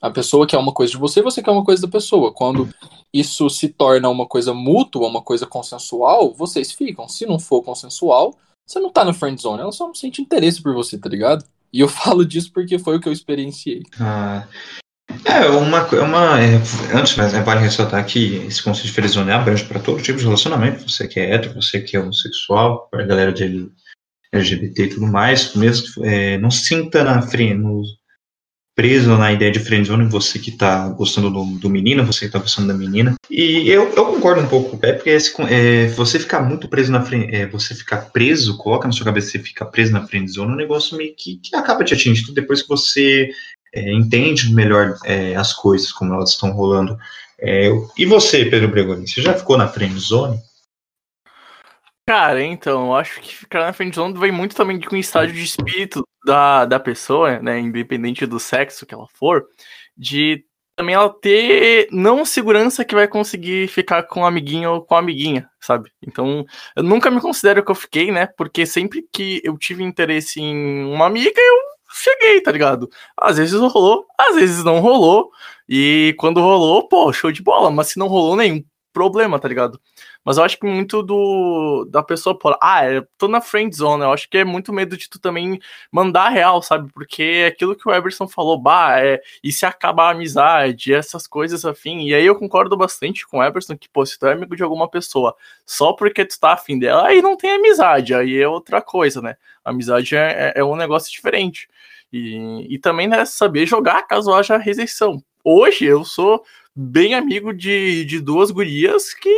a 0.01 0.09
pessoa 0.09 0.47
quer 0.47 0.57
uma 0.57 0.73
coisa 0.73 0.91
de 0.91 0.97
você, 0.97 1.21
você 1.21 1.41
quer 1.41 1.51
uma 1.51 1.65
coisa 1.65 1.81
da 1.81 1.91
pessoa. 1.91 2.31
Quando 2.31 2.69
isso 3.13 3.49
se 3.49 3.69
torna 3.69 4.09
uma 4.09 4.27
coisa 4.27 4.53
mútua, 4.53 5.07
uma 5.07 5.21
coisa 5.21 5.45
consensual, 5.45 6.33
vocês 6.33 6.71
ficam. 6.71 7.07
Se 7.07 7.25
não 7.25 7.39
for 7.39 7.63
consensual, 7.63 8.35
você 8.65 8.79
não 8.79 8.91
tá 8.91 9.03
na 9.03 9.13
friend 9.13 9.41
zone, 9.41 9.61
ela 9.61 9.71
só 9.71 9.87
não 9.87 9.95
sente 9.95 10.21
interesse 10.21 10.61
por 10.61 10.73
você, 10.73 10.97
tá 10.97 11.09
ligado? 11.09 11.45
E 11.73 11.79
eu 11.79 11.87
falo 11.89 12.25
disso 12.25 12.51
porque 12.53 12.77
foi 12.77 12.97
o 12.97 12.99
que 12.99 13.09
eu 13.09 13.13
experienciei. 13.13 13.83
Ah, 13.99 14.47
é, 15.25 15.47
uma. 15.49 15.87
uma 15.87 16.41
é, 16.41 16.55
antes, 16.93 17.15
mas 17.15 17.33
é, 17.33 17.41
vale 17.41 17.61
ressaltar 17.61 18.05
que 18.05 18.37
esse 18.47 18.61
conceito 18.61 18.87
de 18.87 18.93
friendzone 18.93 19.31
abrange 19.31 19.63
para 19.65 19.79
todo 19.79 20.01
tipo 20.01 20.17
de 20.17 20.25
relacionamento. 20.25 20.89
Você 20.89 21.07
que 21.07 21.19
é 21.19 21.33
hétero, 21.33 21.55
você 21.55 21.81
que 21.81 21.95
é 21.95 21.99
homossexual, 21.99 22.87
para 22.89 23.03
a 23.03 23.07
galera 23.07 23.31
de 23.31 23.69
LGBT 24.31 24.83
e 24.83 24.89
tudo 24.89 25.07
mais, 25.07 25.53
mesmo 25.53 26.05
é, 26.05 26.37
não 26.37 26.51
sinta 26.51 27.03
na 27.03 27.21
frente, 27.21 27.63
preso 28.77 29.17
na 29.17 29.33
ideia 29.33 29.51
de 29.51 29.59
friendzone, 29.59 30.07
você 30.07 30.37
que 30.37 30.51
está 30.51 30.87
gostando 30.89 31.31
do, 31.31 31.43
do, 31.57 31.67
menino, 31.67 32.05
você 32.05 32.19
que 32.19 32.25
está 32.27 32.37
gostando 32.37 32.67
da 32.67 32.75
menina. 32.75 33.15
E 33.27 33.67
eu, 33.67 33.91
eu 33.91 34.05
concordo 34.05 34.41
um 34.41 34.47
pouco 34.47 34.69
com 34.69 34.75
o 34.75 34.79
Pé, 34.79 34.93
porque 34.93 35.09
esse, 35.09 35.33
é, 35.49 35.87
você 35.87 36.19
ficar 36.19 36.41
muito 36.41 36.69
preso 36.69 36.91
na 36.91 37.01
frente, 37.01 37.35
é, 37.35 37.47
você 37.47 37.73
ficar 37.73 38.11
preso, 38.11 38.55
coloca 38.55 38.87
na 38.87 38.93
sua 38.93 39.05
cabeça 39.05 39.31
você 39.31 39.39
fica 39.39 39.65
preso 39.65 39.93
na 39.93 40.05
friendzone, 40.05 40.51
é 40.51 40.53
um 40.53 40.57
negócio 40.57 40.95
meio 40.95 41.15
que, 41.17 41.37
que 41.37 41.55
acaba 41.55 41.83
te 41.83 41.95
atingindo 41.95 42.33
depois 42.33 42.61
que 42.61 42.69
você 42.69 43.31
é, 43.77 43.93
entende 43.93 44.53
melhor 44.53 44.97
é, 45.05 45.35
as 45.35 45.53
coisas, 45.53 45.91
como 45.91 46.13
elas 46.13 46.31
estão 46.31 46.51
rolando. 46.51 46.97
É, 47.39 47.69
e 47.97 48.05
você, 48.05 48.45
Pedro 48.45 48.69
Bregoni, 48.69 49.07
você 49.07 49.21
já 49.21 49.33
ficou 49.33 49.57
na 49.57 49.67
friend 49.67 49.97
zone? 49.99 50.39
Cara, 52.07 52.41
então, 52.41 52.87
eu 52.87 52.95
acho 52.95 53.19
que 53.21 53.35
ficar 53.35 53.59
na 53.59 53.73
friend 53.73 53.95
zone 53.95 54.17
vem 54.17 54.31
muito 54.31 54.55
também 54.55 54.79
com 54.79 54.95
o 54.95 54.99
estágio 54.99 55.35
de 55.35 55.43
espírito 55.43 56.07
da, 56.25 56.65
da 56.65 56.79
pessoa, 56.79 57.39
né, 57.39 57.59
independente 57.59 58.25
do 58.25 58.39
sexo 58.39 58.85
que 58.85 58.93
ela 58.93 59.07
for, 59.13 59.45
de 59.95 60.43
também 60.75 60.95
ela 60.95 61.09
ter 61.09 61.87
não 61.91 62.23
segurança 62.23 62.85
que 62.85 62.95
vai 62.95 63.07
conseguir 63.07 63.67
ficar 63.67 64.03
com 64.03 64.21
um 64.21 64.25
amiguinho 64.25 64.71
ou 64.71 64.81
com 64.81 64.95
a 64.95 64.99
amiguinha, 64.99 65.49
sabe? 65.59 65.91
Então, 66.01 66.45
eu 66.75 66.83
nunca 66.83 67.11
me 67.11 67.19
considero 67.19 67.65
que 67.65 67.71
eu 67.71 67.75
fiquei, 67.75 68.11
né? 68.11 68.27
Porque 68.37 68.65
sempre 68.65 69.05
que 69.11 69.41
eu 69.43 69.57
tive 69.57 69.83
interesse 69.83 70.39
em 70.39 70.85
uma 70.85 71.07
amiga, 71.07 71.39
eu 71.41 71.76
cheguei, 71.89 72.41
tá 72.41 72.51
ligado? 72.51 72.89
Às 73.17 73.37
vezes 73.37 73.53
rolou, 73.69 74.05
às 74.17 74.35
vezes 74.35 74.63
não 74.63 74.79
rolou. 74.79 75.31
E 75.67 76.15
quando 76.17 76.41
rolou, 76.41 76.87
pô, 76.87 77.11
show 77.11 77.31
de 77.31 77.41
bola. 77.41 77.69
Mas 77.71 77.87
se 77.87 77.99
não 77.99 78.07
rolou 78.07 78.35
nenhum 78.35 78.63
problema, 78.93 79.39
tá 79.39 79.47
ligado? 79.47 79.79
Mas 80.27 80.37
eu 80.37 80.43
acho 80.43 80.59
que 80.59 80.65
muito 80.67 81.01
do 81.01 81.85
da 81.89 82.03
pessoa 82.03 82.37
por, 82.37 82.57
ah, 82.61 82.85
eu 82.85 83.07
tô 83.17 83.29
na 83.29 83.39
friend 83.39 83.73
zone, 83.73 84.03
eu 84.03 84.11
acho 84.11 84.29
que 84.29 84.39
é 84.39 84.43
muito 84.43 84.73
medo 84.73 84.97
de 84.97 85.09
tu 85.09 85.19
também 85.19 85.57
mandar 85.89 86.27
real, 86.27 86.61
sabe? 86.61 86.91
Porque 86.91 87.23
é 87.23 87.47
aquilo 87.47 87.77
que 87.77 87.87
o 87.87 87.93
Eberson 87.93 88.27
falou, 88.27 88.59
bah, 88.61 88.99
é, 88.99 89.21
e 89.41 89.53
se 89.53 89.65
acabar 89.65 90.07
a 90.07 90.11
amizade, 90.11 90.93
essas 90.93 91.25
coisas 91.25 91.63
afim. 91.63 92.01
E 92.01 92.13
aí 92.13 92.25
eu 92.25 92.35
concordo 92.35 92.75
bastante 92.75 93.25
com 93.25 93.37
o 93.37 93.43
Eberson 93.43 93.77
que, 93.77 93.87
pô, 93.87 94.05
se 94.05 94.19
tu 94.19 94.27
é 94.27 94.33
amigo 94.33 94.53
de 94.53 94.63
alguma 94.63 94.89
pessoa 94.89 95.33
só 95.65 95.93
porque 95.93 96.25
tu 96.25 96.37
tá 96.37 96.51
afim 96.51 96.77
dela, 96.77 97.07
aí 97.07 97.21
não 97.21 97.37
tem 97.37 97.51
amizade, 97.51 98.13
aí 98.13 98.37
é 98.37 98.47
outra 98.49 98.81
coisa, 98.81 99.21
né? 99.21 99.37
amizade 99.63 100.13
é, 100.13 100.53
é, 100.57 100.59
é 100.59 100.63
um 100.63 100.75
negócio 100.75 101.09
diferente. 101.09 101.69
E, 102.11 102.75
e 102.75 102.77
também, 102.79 103.07
né, 103.07 103.23
saber 103.23 103.65
jogar 103.65 104.03
caso 104.03 104.33
haja 104.33 104.57
rejeição. 104.57 105.23
Hoje 105.49 105.85
eu 105.85 106.03
sou 106.03 106.43
bem 106.75 107.13
amigo 107.13 107.53
de, 107.53 108.03
de 108.03 108.19
duas 108.19 108.51
gurias 108.51 109.13
que 109.13 109.29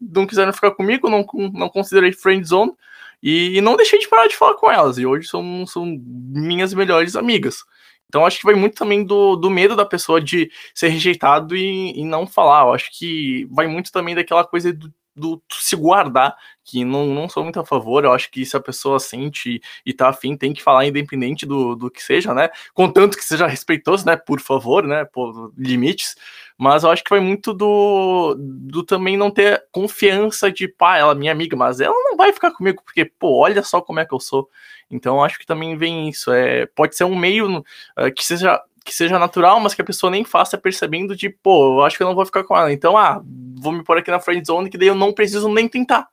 não 0.00 0.26
quiseram 0.26 0.52
ficar 0.52 0.72
comigo, 0.72 1.08
não, 1.08 1.24
não 1.52 1.68
considerei 1.68 2.10
friend 2.10 2.44
zone 2.44 2.72
e, 3.22 3.56
e 3.56 3.60
não 3.60 3.76
deixei 3.76 4.00
de 4.00 4.08
parar 4.08 4.26
de 4.26 4.34
falar 4.34 4.56
com 4.56 4.68
elas. 4.68 4.98
E 4.98 5.06
hoje 5.06 5.28
são, 5.28 5.64
são 5.64 5.86
minhas 5.86 6.74
melhores 6.74 7.14
amigas. 7.14 7.58
Então 8.08 8.26
acho 8.26 8.38
que 8.38 8.44
vai 8.44 8.56
muito 8.56 8.74
também 8.74 9.04
do, 9.04 9.36
do 9.36 9.48
medo 9.48 9.76
da 9.76 9.86
pessoa 9.86 10.20
de 10.20 10.50
ser 10.74 10.88
rejeitado 10.88 11.56
e, 11.56 12.00
e 12.00 12.04
não 12.04 12.26
falar. 12.26 12.62
Eu 12.62 12.74
acho 12.74 12.90
que 12.90 13.46
vai 13.48 13.68
muito 13.68 13.92
também 13.92 14.16
daquela 14.16 14.44
coisa 14.44 14.72
do, 14.72 14.92
do 15.14 15.42
se 15.50 15.76
guardar, 15.76 16.36
que 16.64 16.84
não, 16.84 17.06
não 17.06 17.28
sou 17.28 17.42
muito 17.42 17.60
a 17.60 17.64
favor. 17.64 18.04
Eu 18.04 18.12
acho 18.12 18.30
que 18.30 18.44
se 18.44 18.56
a 18.56 18.60
pessoa 18.60 18.98
sente 18.98 19.60
e 19.84 19.92
tá 19.92 20.08
afim, 20.08 20.36
tem 20.36 20.52
que 20.52 20.62
falar 20.62 20.86
independente 20.86 21.46
do, 21.46 21.76
do 21.76 21.90
que 21.90 22.02
seja, 22.02 22.34
né? 22.34 22.50
Contanto 22.72 23.16
que 23.16 23.24
seja 23.24 23.46
respeitoso, 23.46 24.06
né? 24.06 24.16
Por 24.16 24.40
favor, 24.40 24.86
né? 24.86 25.04
Por 25.04 25.52
limites. 25.56 26.16
Mas 26.56 26.84
eu 26.84 26.90
acho 26.90 27.02
que 27.02 27.10
vai 27.10 27.20
muito 27.20 27.52
do, 27.52 28.36
do 28.38 28.82
também 28.84 29.16
não 29.16 29.30
ter 29.30 29.64
confiança 29.72 30.50
de, 30.50 30.68
pá, 30.68 30.96
ela 30.96 31.12
é 31.12 31.14
minha 31.14 31.32
amiga, 31.32 31.56
mas 31.56 31.80
ela 31.80 31.94
não 31.94 32.16
vai 32.16 32.32
ficar 32.32 32.52
comigo, 32.52 32.82
porque, 32.84 33.04
pô, 33.04 33.40
olha 33.40 33.62
só 33.62 33.80
como 33.80 34.00
é 34.00 34.06
que 34.06 34.14
eu 34.14 34.20
sou. 34.20 34.48
Então 34.90 35.22
acho 35.22 35.38
que 35.38 35.46
também 35.46 35.76
vem 35.76 36.08
isso. 36.08 36.32
É, 36.32 36.66
pode 36.66 36.96
ser 36.96 37.04
um 37.04 37.16
meio 37.16 37.58
uh, 37.58 38.14
que 38.14 38.24
seja 38.24 38.62
que 38.84 38.94
seja 38.94 39.18
natural, 39.18 39.58
mas 39.60 39.74
que 39.74 39.80
a 39.80 39.84
pessoa 39.84 40.10
nem 40.10 40.24
faça 40.24 40.58
percebendo 40.58 41.16
de, 41.16 41.30
pô, 41.30 41.78
eu 41.78 41.84
acho 41.84 41.96
que 41.96 42.02
eu 42.02 42.06
não 42.06 42.14
vou 42.14 42.26
ficar 42.26 42.44
com 42.44 42.56
ela. 42.56 42.70
Então, 42.70 42.96
ah, 42.96 43.22
vou 43.56 43.72
me 43.72 43.82
pôr 43.82 43.98
aqui 43.98 44.10
na 44.10 44.20
friend 44.20 44.46
zone 44.46 44.68
que 44.68 44.76
daí 44.76 44.88
eu 44.88 44.94
não 44.94 45.12
preciso 45.12 45.48
nem 45.48 45.66
tentar, 45.66 46.06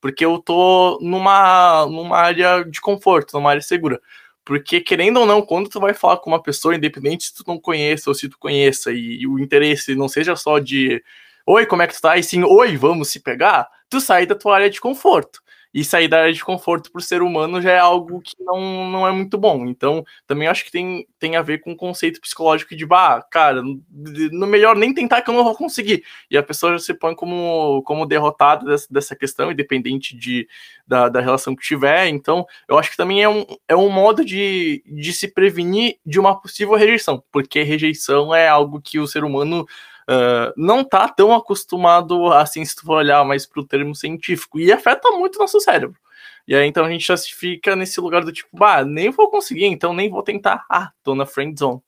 porque 0.00 0.24
eu 0.24 0.38
tô 0.38 0.98
numa, 1.00 1.86
numa 1.86 2.18
área 2.18 2.62
de 2.64 2.80
conforto, 2.80 3.32
numa 3.34 3.50
área 3.50 3.62
segura. 3.62 3.98
Porque, 4.44 4.80
querendo 4.80 5.20
ou 5.20 5.26
não, 5.26 5.42
quando 5.42 5.70
tu 5.70 5.80
vai 5.80 5.94
falar 5.94 6.18
com 6.18 6.30
uma 6.30 6.42
pessoa, 6.42 6.74
independente 6.74 7.24
se 7.24 7.34
tu 7.34 7.44
não 7.46 7.58
conheça 7.58 8.10
ou 8.10 8.14
se 8.14 8.28
tu 8.28 8.38
conheça, 8.38 8.92
e, 8.92 9.22
e 9.22 9.26
o 9.26 9.38
interesse 9.38 9.94
não 9.94 10.08
seja 10.08 10.36
só 10.36 10.58
de 10.58 11.02
oi, 11.46 11.64
como 11.66 11.80
é 11.82 11.86
que 11.86 11.94
tu 11.94 12.00
tá? 12.02 12.18
E 12.18 12.22
sim, 12.22 12.44
oi, 12.44 12.76
vamos 12.76 13.08
se 13.08 13.20
pegar, 13.20 13.68
tu 13.88 14.00
sai 14.00 14.26
da 14.26 14.34
tua 14.34 14.54
área 14.56 14.70
de 14.70 14.80
conforto 14.80 15.40
e 15.72 15.84
sair 15.84 16.08
da 16.08 16.20
área 16.20 16.32
de 16.32 16.44
conforto 16.44 16.90
para 16.90 16.98
o 16.98 17.02
ser 17.02 17.22
humano 17.22 17.60
já 17.60 17.72
é 17.72 17.78
algo 17.78 18.20
que 18.20 18.34
não, 18.40 18.90
não 18.90 19.06
é 19.06 19.12
muito 19.12 19.36
bom. 19.36 19.66
Então, 19.66 20.04
também 20.26 20.48
acho 20.48 20.64
que 20.64 20.70
tem, 20.70 21.06
tem 21.18 21.36
a 21.36 21.42
ver 21.42 21.58
com 21.58 21.72
o 21.72 21.76
conceito 21.76 22.20
psicológico 22.20 22.74
de, 22.74 22.86
bah, 22.86 23.22
cara, 23.30 23.62
no 23.62 24.46
melhor 24.46 24.76
nem 24.76 24.94
tentar 24.94 25.22
que 25.22 25.30
eu 25.30 25.34
não 25.34 25.44
vou 25.44 25.54
conseguir. 25.54 26.02
E 26.30 26.36
a 26.36 26.42
pessoa 26.42 26.72
já 26.72 26.78
se 26.78 26.94
põe 26.94 27.14
como, 27.14 27.82
como 27.84 28.06
derrotada 28.06 28.64
dessa, 28.64 28.86
dessa 28.90 29.16
questão, 29.16 29.52
independente 29.52 30.16
de, 30.16 30.48
da, 30.86 31.08
da 31.08 31.20
relação 31.20 31.54
que 31.54 31.62
tiver. 31.62 32.08
Então, 32.08 32.46
eu 32.66 32.78
acho 32.78 32.90
que 32.90 32.96
também 32.96 33.22
é 33.22 33.28
um, 33.28 33.44
é 33.68 33.76
um 33.76 33.90
modo 33.90 34.24
de, 34.24 34.82
de 34.86 35.12
se 35.12 35.28
prevenir 35.28 35.98
de 36.04 36.18
uma 36.18 36.40
possível 36.40 36.74
rejeição, 36.74 37.22
porque 37.30 37.62
rejeição 37.62 38.34
é 38.34 38.48
algo 38.48 38.80
que 38.80 38.98
o 38.98 39.06
ser 39.06 39.22
humano 39.22 39.66
uh, 40.08 40.52
não 40.56 40.82
tá 40.82 41.08
tão 41.08 41.34
acostumado 41.34 42.32
assim, 42.32 42.64
se 42.64 42.74
tu 42.76 42.84
for 42.84 42.96
olhar 42.96 43.24
mais 43.24 43.46
pro 43.46 43.64
termo 43.64 43.94
científico, 43.94 44.58
e 44.58 44.72
afeta 44.72 45.10
muito 45.10 45.36
o 45.36 45.38
nosso 45.40 45.60
cérebro. 45.60 45.98
E 46.46 46.54
aí 46.54 46.66
então 46.66 46.84
a 46.84 46.90
gente 46.90 47.06
já 47.06 47.16
fica 47.16 47.76
nesse 47.76 48.00
lugar 48.00 48.24
do 48.24 48.32
tipo, 48.32 48.48
bah, 48.56 48.84
nem 48.84 49.10
vou 49.10 49.30
conseguir, 49.30 49.66
então 49.66 49.92
nem 49.92 50.08
vou 50.08 50.22
tentar. 50.22 50.64
Ah, 50.70 50.90
tô 51.02 51.14
na 51.14 51.26
friend 51.26 51.58
zone. 51.58 51.80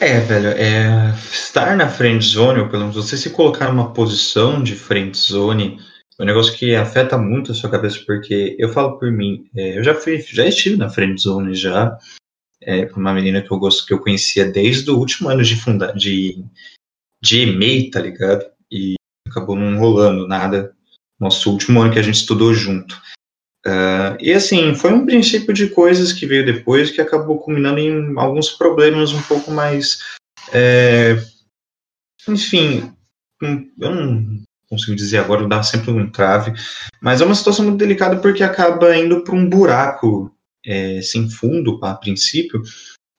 É, 0.00 0.20
velho, 0.20 0.48
é, 0.48 1.14
estar 1.30 1.76
na 1.76 1.88
friend 1.88 2.24
zone, 2.24 2.60
ou 2.60 2.68
pelo 2.68 2.82
menos 2.82 2.96
você 2.96 3.16
se 3.16 3.30
colocar 3.30 3.68
numa 3.68 3.92
posição 3.92 4.62
de 4.62 4.74
friend 4.74 5.16
zone, 5.16 5.78
é 6.18 6.22
um 6.22 6.26
negócio 6.26 6.56
que 6.56 6.74
afeta 6.74 7.16
muito 7.16 7.52
a 7.52 7.54
sua 7.54 7.70
cabeça, 7.70 8.02
porque 8.06 8.56
eu 8.58 8.70
falo 8.70 8.98
por 8.98 9.12
mim, 9.12 9.44
é, 9.54 9.78
eu 9.78 9.84
já 9.84 9.94
fui, 9.94 10.20
já 10.20 10.46
estive 10.46 10.76
na 10.76 10.88
friend 10.88 11.20
zone 11.20 11.54
já, 11.54 11.96
é, 12.64 12.90
uma 12.96 13.12
menina 13.12 13.42
que 13.42 13.50
eu 13.50 13.58
gosto, 13.58 13.86
que 13.86 13.92
eu 13.92 13.98
conhecia 13.98 14.50
desde 14.50 14.90
o 14.90 14.98
último 14.98 15.28
ano 15.28 15.42
de 15.42 15.56
funda 15.56 15.92
de, 15.92 16.44
de 17.20 17.40
EMEI, 17.40 17.90
tá 17.90 18.00
ligado? 18.00 18.44
E 18.70 18.94
acabou 19.28 19.56
não 19.56 19.78
rolando 19.78 20.26
nada. 20.26 20.74
Nosso 21.20 21.50
último 21.50 21.80
ano 21.80 21.92
que 21.92 21.98
a 21.98 22.02
gente 22.02 22.16
estudou 22.16 22.52
junto. 22.52 23.00
Uh, 23.64 24.18
e 24.18 24.32
assim, 24.32 24.74
foi 24.74 24.92
um 24.92 25.06
princípio 25.06 25.54
de 25.54 25.68
coisas 25.68 26.12
que 26.12 26.26
veio 26.26 26.44
depois 26.44 26.90
que 26.90 27.00
acabou 27.00 27.38
culminando 27.38 27.78
em 27.78 28.18
alguns 28.18 28.50
problemas 28.50 29.12
um 29.12 29.22
pouco 29.22 29.52
mais. 29.52 30.00
É, 30.52 31.16
enfim, 32.28 32.92
eu 33.40 33.94
não 33.94 34.42
consigo 34.68 34.96
dizer 34.96 35.18
agora, 35.18 35.46
dá 35.46 35.62
sempre 35.62 35.92
um 35.92 36.00
entrave, 36.00 36.52
mas 37.00 37.20
é 37.20 37.24
uma 37.24 37.34
situação 37.34 37.64
muito 37.64 37.78
delicada 37.78 38.16
porque 38.16 38.42
acaba 38.42 38.96
indo 38.96 39.22
para 39.22 39.34
um 39.34 39.48
buraco 39.48 40.34
é, 40.64 41.00
sem 41.02 41.28
fundo 41.28 41.78
a 41.82 41.94
princípio, 41.94 42.62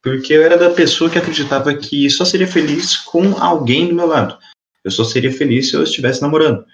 porque 0.02 0.34
eu 0.34 0.44
era 0.44 0.58
da 0.58 0.70
pessoa 0.70 1.10
que 1.10 1.18
acreditava 1.18 1.74
que 1.74 2.10
só 2.10 2.26
seria 2.26 2.48
feliz 2.48 2.98
com 2.98 3.38
alguém 3.38 3.88
do 3.88 3.96
meu 3.96 4.06
lado. 4.06 4.38
Eu 4.84 4.92
só 4.92 5.04
seria 5.04 5.32
feliz 5.32 5.70
se 5.70 5.76
eu 5.76 5.84
estivesse 5.84 6.22
namorando. 6.22 6.66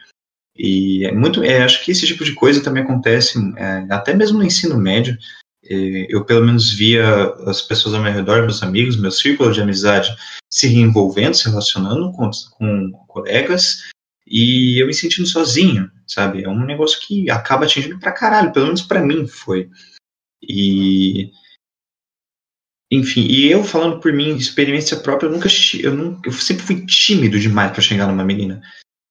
E 0.56 1.06
é 1.06 1.12
muito, 1.12 1.44
é, 1.44 1.64
acho 1.64 1.86
que 1.86 1.92
esse 1.92 2.06
tipo 2.06 2.24
de 2.26 2.34
coisa 2.34 2.62
também 2.62 2.84
acontece 2.84 3.38
é, 3.56 3.86
até 3.90 4.14
mesmo 4.14 4.40
no 4.40 4.46
ensino 4.46 4.78
médio. 4.78 5.18
É, 5.64 6.08
eu 6.10 6.26
pelo 6.26 6.46
menos 6.46 6.74
via 6.74 7.26
as 7.46 7.62
pessoas 7.62 7.94
ao 7.94 8.02
meu 8.02 8.12
redor, 8.12 8.42
meus 8.42 8.64
amigos, 8.64 8.98
meu 8.98 9.12
círculo 9.12 9.52
de 9.52 9.62
amizade 9.62 10.16
se 10.52 10.68
reenvolvendo, 10.68 11.36
se 11.36 11.48
relacionando 11.48 12.12
com, 12.14 12.30
com 12.58 12.92
colegas, 13.08 13.84
e 14.26 14.82
eu 14.82 14.88
me 14.88 14.94
sentindo 14.94 15.28
sozinho, 15.28 15.90
sabe? 16.08 16.44
É 16.44 16.50
um 16.50 16.66
negócio 16.66 17.00
que 17.02 17.30
acaba 17.30 17.66
atingindo 17.66 18.00
pra 18.00 18.12
caralho, 18.12 18.52
pelo 18.52 18.66
menos 18.66 18.82
para 18.82 19.02
mim 19.02 19.28
foi. 19.28 19.70
E 20.42 21.32
enfim, 22.92 23.28
e 23.30 23.50
eu 23.52 23.64
falando 23.64 24.00
por 24.00 24.12
mim, 24.12 24.36
experiência 24.36 24.98
própria, 24.98 25.28
eu 25.28 25.32
nunca 25.32 25.48
eu, 25.80 25.94
nunca, 25.94 26.28
eu 26.28 26.34
sempre 26.34 26.66
fui 26.66 26.86
tímido 26.88 27.40
demais 27.40 27.72
para 27.72 27.82
chegar 27.82 28.08
numa 28.08 28.24
menina. 28.24 28.62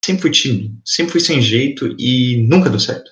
Sempre 0.04 0.22
fui 0.22 0.30
tímido, 0.32 0.74
sempre 0.84 1.12
fui 1.12 1.20
sem 1.20 1.40
jeito 1.40 1.94
e 1.98 2.38
nunca 2.48 2.70
deu 2.70 2.80
certo. 2.80 3.10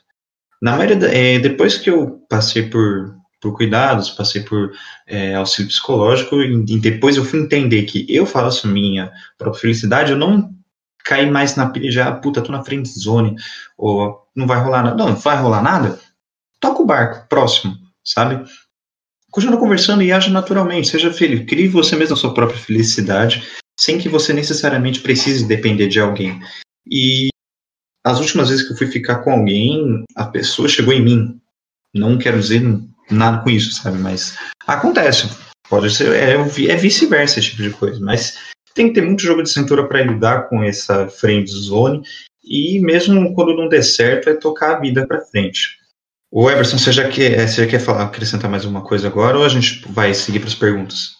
Na 0.60 0.72
maioria 0.72 0.96
da, 0.96 1.14
é, 1.14 1.38
depois 1.38 1.76
que 1.76 1.88
eu 1.90 2.20
passei 2.28 2.68
por, 2.68 3.14
por 3.40 3.54
cuidados, 3.56 4.10
passei 4.10 4.42
por 4.42 4.72
é, 5.06 5.34
auxílio 5.34 5.68
psicológico 5.68 6.42
e, 6.42 6.52
e, 6.52 6.80
depois 6.80 7.16
eu 7.16 7.24
fui 7.24 7.40
entender 7.40 7.84
que 7.84 8.04
eu 8.08 8.26
faço 8.26 8.66
minha 8.66 9.12
própria 9.38 9.60
felicidade, 9.60 10.10
eu 10.10 10.18
não 10.18 10.52
caí 11.04 11.30
mais 11.30 11.54
na 11.54 11.70
pilha 11.70 11.90
já, 11.92 12.10
puta, 12.10 12.42
tô 12.42 12.50
na 12.50 12.64
frente 12.64 12.88
zone, 12.88 13.36
ou 13.78 14.26
não 14.34 14.46
vai 14.48 14.60
rolar 14.60 14.82
nada. 14.82 14.96
Não, 14.96 15.10
não 15.10 15.16
vai 15.16 15.36
rolar 15.36 15.62
nada. 15.62 16.00
Toca 16.58 16.82
o 16.82 16.86
barco, 16.86 17.28
próximo 17.28 17.85
sabe? 18.06 18.48
Continua 19.30 19.58
conversando 19.58 20.02
e 20.02 20.12
age 20.12 20.30
naturalmente, 20.30 20.88
seja 20.88 21.12
feliz, 21.12 21.44
crie 21.46 21.68
você 21.68 21.96
mesmo 21.96 22.14
a 22.14 22.16
sua 22.16 22.32
própria 22.32 22.58
felicidade, 22.58 23.46
sem 23.78 23.98
que 23.98 24.08
você 24.08 24.32
necessariamente 24.32 25.00
precise 25.00 25.44
depender 25.44 25.88
de 25.88 26.00
alguém. 26.00 26.40
E 26.90 27.28
as 28.04 28.20
últimas 28.20 28.48
vezes 28.48 28.66
que 28.66 28.72
eu 28.72 28.76
fui 28.76 28.86
ficar 28.86 29.16
com 29.16 29.32
alguém, 29.32 30.04
a 30.14 30.24
pessoa 30.24 30.68
chegou 30.68 30.94
em 30.94 31.02
mim. 31.02 31.40
Não 31.94 32.16
quero 32.16 32.38
dizer 32.38 32.62
nada 33.10 33.42
com 33.42 33.50
isso, 33.50 33.72
sabe? 33.72 33.98
Mas 33.98 34.38
acontece. 34.66 35.28
Pode 35.68 35.92
ser, 35.92 36.14
é, 36.14 36.34
é 36.34 36.76
vice-versa 36.76 37.40
esse 37.40 37.50
tipo 37.50 37.62
de 37.62 37.70
coisa. 37.70 38.00
Mas 38.00 38.38
tem 38.74 38.88
que 38.88 38.94
ter 38.94 39.02
muito 39.02 39.22
jogo 39.22 39.42
de 39.42 39.50
cintura 39.50 39.88
para 39.88 40.02
lidar 40.02 40.48
com 40.48 40.62
essa 40.62 41.08
friend 41.08 41.50
zone. 41.50 42.02
E 42.44 42.78
mesmo 42.78 43.34
quando 43.34 43.56
não 43.56 43.68
der 43.68 43.82
certo, 43.82 44.30
é 44.30 44.34
tocar 44.34 44.76
a 44.76 44.80
vida 44.80 45.06
para 45.06 45.20
frente. 45.22 45.78
O 46.30 46.50
Everson, 46.50 46.78
você 46.78 46.92
já 46.92 47.08
quer, 47.08 47.38
é, 47.38 47.46
você 47.46 47.64
já 47.64 47.70
quer 47.70 47.78
falar, 47.78 48.04
acrescentar 48.04 48.50
mais 48.50 48.64
uma 48.64 48.82
coisa 48.82 49.06
agora 49.06 49.38
ou 49.38 49.44
a 49.44 49.48
gente 49.48 49.86
vai 49.88 50.12
seguir 50.12 50.40
para 50.40 50.48
as 50.48 50.54
perguntas? 50.54 51.16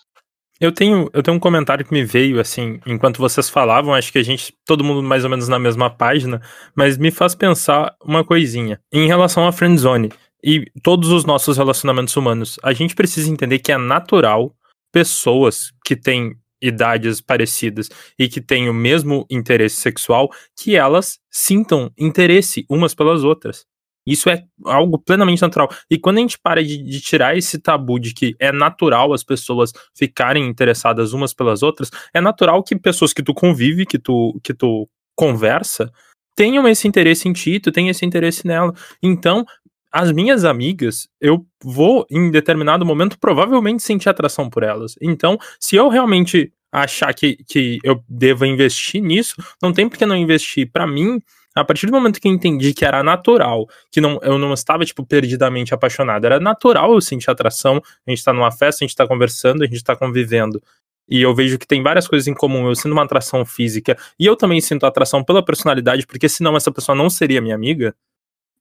Eu 0.58 0.72
tenho, 0.72 1.10
eu 1.12 1.22
tenho 1.22 1.36
um 1.36 1.40
comentário 1.40 1.84
que 1.84 1.92
me 1.92 2.02
veio, 2.02 2.40
assim, 2.40 2.80
enquanto 2.86 3.18
vocês 3.18 3.48
falavam, 3.48 3.92
acho 3.92 4.10
que 4.10 4.18
a 4.18 4.22
gente, 4.22 4.54
todo 4.64 4.82
mundo 4.82 5.02
mais 5.02 5.22
ou 5.22 5.30
menos 5.30 5.48
na 5.48 5.58
mesma 5.58 5.90
página, 5.90 6.40
mas 6.75 6.96
me 6.96 7.10
faz 7.10 7.34
pensar 7.34 7.94
uma 8.02 8.25
coisinha. 8.25 8.80
Em 8.90 9.06
relação 9.06 9.46
à 9.46 9.52
friendzone 9.52 10.10
e 10.42 10.64
todos 10.82 11.10
os 11.10 11.26
nossos 11.26 11.58
relacionamentos 11.58 12.16
humanos, 12.16 12.58
a 12.62 12.72
gente 12.72 12.94
precisa 12.94 13.30
entender 13.30 13.58
que 13.58 13.70
é 13.70 13.76
natural 13.76 14.54
pessoas 14.90 15.72
que 15.84 15.94
têm 15.94 16.34
idades 16.60 17.20
parecidas 17.20 17.90
e 18.18 18.26
que 18.28 18.40
têm 18.40 18.70
o 18.70 18.75
mesmo 18.75 19.26
interesse 19.30 19.76
sexual, 19.76 20.30
que 20.58 20.75
elas 20.75 21.18
sintam 21.30 21.92
interesse 21.98 22.64
umas 22.70 22.94
pelas 22.94 23.25
outras. 23.25 23.66
Isso 24.06 24.30
é 24.30 24.44
algo 24.64 24.98
plenamente 24.98 25.42
natural. 25.42 25.68
E 25.90 25.98
quando 25.98 26.18
a 26.18 26.20
gente 26.20 26.38
para 26.38 26.62
de, 26.62 26.82
de, 26.82 27.00
tirar 27.00 27.36
esse 27.36 27.58
tabu 27.58 27.98
de 27.98 28.14
que 28.14 28.36
é 28.38 28.52
natural 28.52 29.12
as 29.12 29.25
pessoas 29.25 29.72
ficarem 29.94 30.46
interessadas 30.46 31.12
umas 31.12 31.34
pelas 31.34 31.62
outras, 31.62 31.90
é 32.14 32.20
natural 32.20 32.62
que 32.62 32.76
pessoas 32.76 33.12
que 33.12 33.22
tu 33.22 33.34
convive, 33.34 33.84
que 33.84 33.98
tu, 33.98 34.38
que 34.44 34.54
tu 34.54 34.88
conversa, 35.16 35.90
tenham 36.36 36.68
esse 36.68 36.86
interesse 36.86 37.28
em 37.28 37.32
ti, 37.32 37.58
tu 37.58 37.72
tenha 37.72 37.90
esse 37.90 38.04
interesse 38.04 38.46
nela. 38.46 38.72
Então, 39.02 39.44
as 39.90 40.12
minhas 40.12 40.44
amigas, 40.44 41.08
eu 41.20 41.46
vou, 41.64 42.06
em 42.10 42.30
determinado 42.30 42.84
momento, 42.84 43.18
provavelmente 43.18 43.82
sentir 43.82 44.08
atração 44.08 44.50
por 44.50 44.62
elas. 44.62 44.94
Então, 45.00 45.38
se 45.58 45.75
eu 45.75 45.88
realmente 45.88 46.52
achar 46.70 47.14
que, 47.14 47.36
que 47.48 47.78
eu 47.82 48.04
devo 48.06 48.44
investir 48.44 49.02
nisso, 49.02 49.34
não 49.62 49.72
tem 49.72 49.88
por 49.88 49.96
que 49.96 50.04
não 50.04 50.16
investir. 50.16 50.70
Para 50.70 50.86
mim, 50.86 51.20
a 51.56 51.64
partir 51.64 51.86
do 51.86 51.92
momento 51.92 52.20
que 52.20 52.28
eu 52.28 52.32
entendi 52.32 52.75
que 52.75 52.84
era 52.84 53.02
natural, 53.02 53.66
que 53.90 54.00
não, 54.00 54.18
eu 54.22 54.38
não 54.38 54.52
estava, 54.52 54.84
tipo, 54.84 55.04
perdidamente 55.04 55.72
apaixonado, 55.72 56.26
era 56.26 56.38
natural 56.38 56.92
eu 56.92 57.00
sentir 57.00 57.30
atração, 57.30 57.82
a 58.06 58.10
gente 58.10 58.22
tá 58.22 58.32
numa 58.32 58.52
festa, 58.52 58.84
a 58.84 58.86
gente 58.86 58.94
tá 58.94 59.08
conversando, 59.08 59.62
a 59.64 59.66
gente 59.66 59.82
tá 59.82 59.96
convivendo. 59.96 60.62
E 61.08 61.22
eu 61.22 61.34
vejo 61.34 61.58
que 61.58 61.66
tem 61.66 61.82
várias 61.82 62.06
coisas 62.06 62.26
em 62.26 62.34
comum. 62.34 62.66
Eu 62.68 62.75
sinto 62.75 62.92
uma 62.92 63.04
atração 63.04 63.44
física 63.44 63.96
e 64.18 64.26
eu 64.26 64.36
também 64.36 64.60
sinto 64.60 64.84
atração 64.84 65.22
pela 65.22 65.42
personalidade, 65.42 66.06
porque 66.06 66.28
senão 66.28 66.56
essa 66.56 66.70
pessoa 66.70 66.96
não 66.96 67.08
seria 67.08 67.40
minha 67.40 67.54
amiga. 67.54 67.94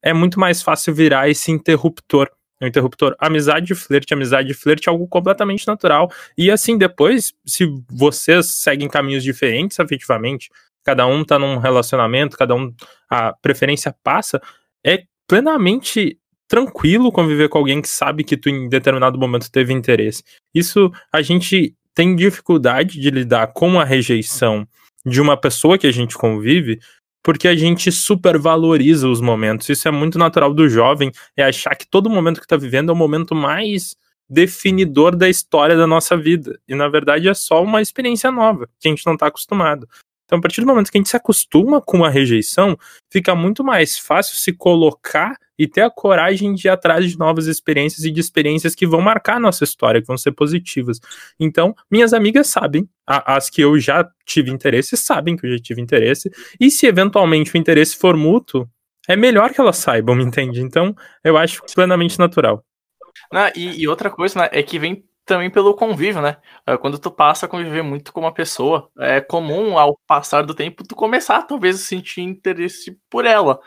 É 0.02 0.14
muito 0.14 0.40
mais 0.40 0.62
fácil 0.62 0.94
virar 0.94 1.28
esse 1.30 1.52
interruptor. 1.52 2.30
O 2.62 2.66
interruptor, 2.66 3.16
amizade 3.20 3.76
flerte, 3.76 4.14
amizade 4.14 4.54
flerte 4.54 4.88
é 4.88 4.92
algo 4.92 5.08
completamente 5.08 5.68
natural. 5.68 6.10
E 6.38 6.50
assim, 6.50 6.78
depois, 6.78 7.34
se 7.46 7.66
vocês 7.90 8.56
seguem 8.56 8.88
caminhos 8.88 9.24
diferentes 9.24 9.78
afetivamente, 9.80 10.50
cada 10.86 11.06
um 11.08 11.26
tá 11.26 11.40
num 11.40 11.58
relacionamento, 11.58 12.38
cada 12.38 12.56
um 12.56 12.72
a 13.10 13.34
preferência 13.34 13.94
passa, 14.04 14.40
é 14.86 15.04
plenamente 15.28 16.20
tranquilo 16.48 17.12
conviver 17.12 17.50
com 17.50 17.58
alguém 17.58 17.82
que 17.82 17.90
sabe 17.90 18.24
que 18.24 18.38
tu 18.38 18.50
em 18.50 18.70
determinado 18.70 19.18
momento 19.18 19.52
teve 19.52 19.74
interesse. 19.74 20.24
Isso 20.54 20.92
a 21.12 21.22
gente 21.22 21.76
tem 21.94 22.16
dificuldade 22.16 23.00
de 23.00 23.10
lidar 23.10 23.48
com 23.48 23.80
a 23.80 23.84
rejeição 23.84 24.68
de 25.04 25.20
uma 25.20 25.36
pessoa 25.36 25.78
que 25.78 25.88
a 25.88 25.92
gente 25.92 26.16
convive, 26.16 26.80
porque 27.24 27.48
a 27.48 27.56
gente 27.56 27.92
supervaloriza 27.92 29.08
os 29.08 29.22
momentos. 29.22 29.68
Isso 29.70 29.88
é 29.88 29.92
muito 29.92 30.20
natural 30.20 30.54
do 30.54 30.70
jovem, 30.70 31.12
é 31.36 31.44
achar 31.44 31.74
que 31.76 31.88
todo 31.88 32.10
momento 32.10 32.40
que 32.40 32.48
tá 32.48 32.58
vivendo 32.58 32.90
é 32.90 32.94
o 32.94 32.96
momento 32.96 33.34
mais 33.34 33.96
definidor 34.30 35.16
da 35.16 35.30
história 35.30 35.78
da 35.78 35.88
nossa 35.88 36.18
vida. 36.18 36.60
E 36.68 36.76
na 36.76 36.88
verdade 36.88 37.28
é 37.28 37.34
só 37.34 37.64
uma 37.64 37.82
experiência 37.82 38.32
nova, 38.32 38.68
que 38.80 38.88
a 38.88 38.92
gente 38.92 39.06
não 39.06 39.16
tá 39.18 39.28
acostumado. 39.28 39.88
Então, 40.26 40.40
a 40.40 40.42
partir 40.42 40.62
do 40.62 40.68
momento 40.68 40.92
que 40.92 40.98
a 40.98 41.00
gente 41.00 41.10
se 41.10 41.16
acostuma 41.16 41.80
com 41.80 42.04
a 42.04 42.10
rejeição, 42.10 42.78
fica 43.12 43.36
muito 43.36 43.64
mais 43.64 43.98
fácil 43.98 44.36
se 44.36 44.52
colocar 44.54 45.38
e 45.58 45.68
ter 45.68 45.82
a 45.82 45.90
coragem 45.90 46.54
de 46.54 46.68
ir 46.68 46.70
atrás 46.70 47.10
de 47.10 47.18
novas 47.18 47.48
experiências 47.48 48.04
e 48.04 48.12
de 48.12 48.20
experiências 48.20 48.76
que 48.76 48.86
vão 48.86 49.02
marcar 49.02 49.38
a 49.38 49.40
nossa 49.40 49.64
história, 49.64 50.02
que 50.02 50.08
vão 50.08 50.18
ser 50.18 50.32
positivas. 50.32 51.00
Então, 51.40 51.74
minhas 51.90 52.14
amigas 52.14 52.48
sabem, 52.48 52.90
as 53.06 53.50
que 53.50 53.62
eu 53.62 53.80
já 53.80 54.08
tive 54.26 54.52
interesse, 54.52 54.98
sabem 54.98 55.38
que 55.38 55.46
eu 55.46 55.52
já 55.52 55.60
tive 55.60 55.82
interesse, 55.82 56.30
e 56.60 56.70
se 56.70 56.86
eventualmente 56.86 57.56
o 57.56 57.58
interesse 57.58 57.96
for 57.96 58.18
mútuo, 58.18 58.68
é 59.08 59.16
melhor 59.16 59.54
que 59.54 59.62
elas 59.62 59.78
saibam, 59.78 60.16
me 60.16 60.24
entende? 60.26 60.62
Então, 60.62 60.96
eu 61.24 61.38
acho 61.38 61.62
plenamente 61.74 62.20
natural. 62.20 62.64
E, 63.56 63.82
e, 63.82 63.88
outra 63.88 64.10
coisa, 64.10 64.40
né, 64.40 64.50
é 64.52 64.62
que 64.62 64.78
vem 64.78 65.06
também 65.26 65.50
pelo 65.50 65.74
convívio, 65.76 66.22
né? 66.22 66.38
É, 66.66 66.78
quando 66.78 67.00
tu 67.00 67.12
passa 67.12 67.46
a 67.46 67.50
conviver 67.50 67.82
muito 67.82 68.14
com 68.14 68.22
uma 68.22 68.34
pessoa, 68.34 68.90
é 69.00 69.20
comum 69.20 69.78
ao 69.78 69.98
passar 70.08 70.44
do 70.44 70.54
tempo 70.54 70.84
tu 70.88 70.96
começar 70.96 71.42
talvez 71.44 71.76
a 71.78 71.80
sentir 71.80 72.22
interesse 72.22 72.98
por 73.10 73.26
ela. 73.26 73.60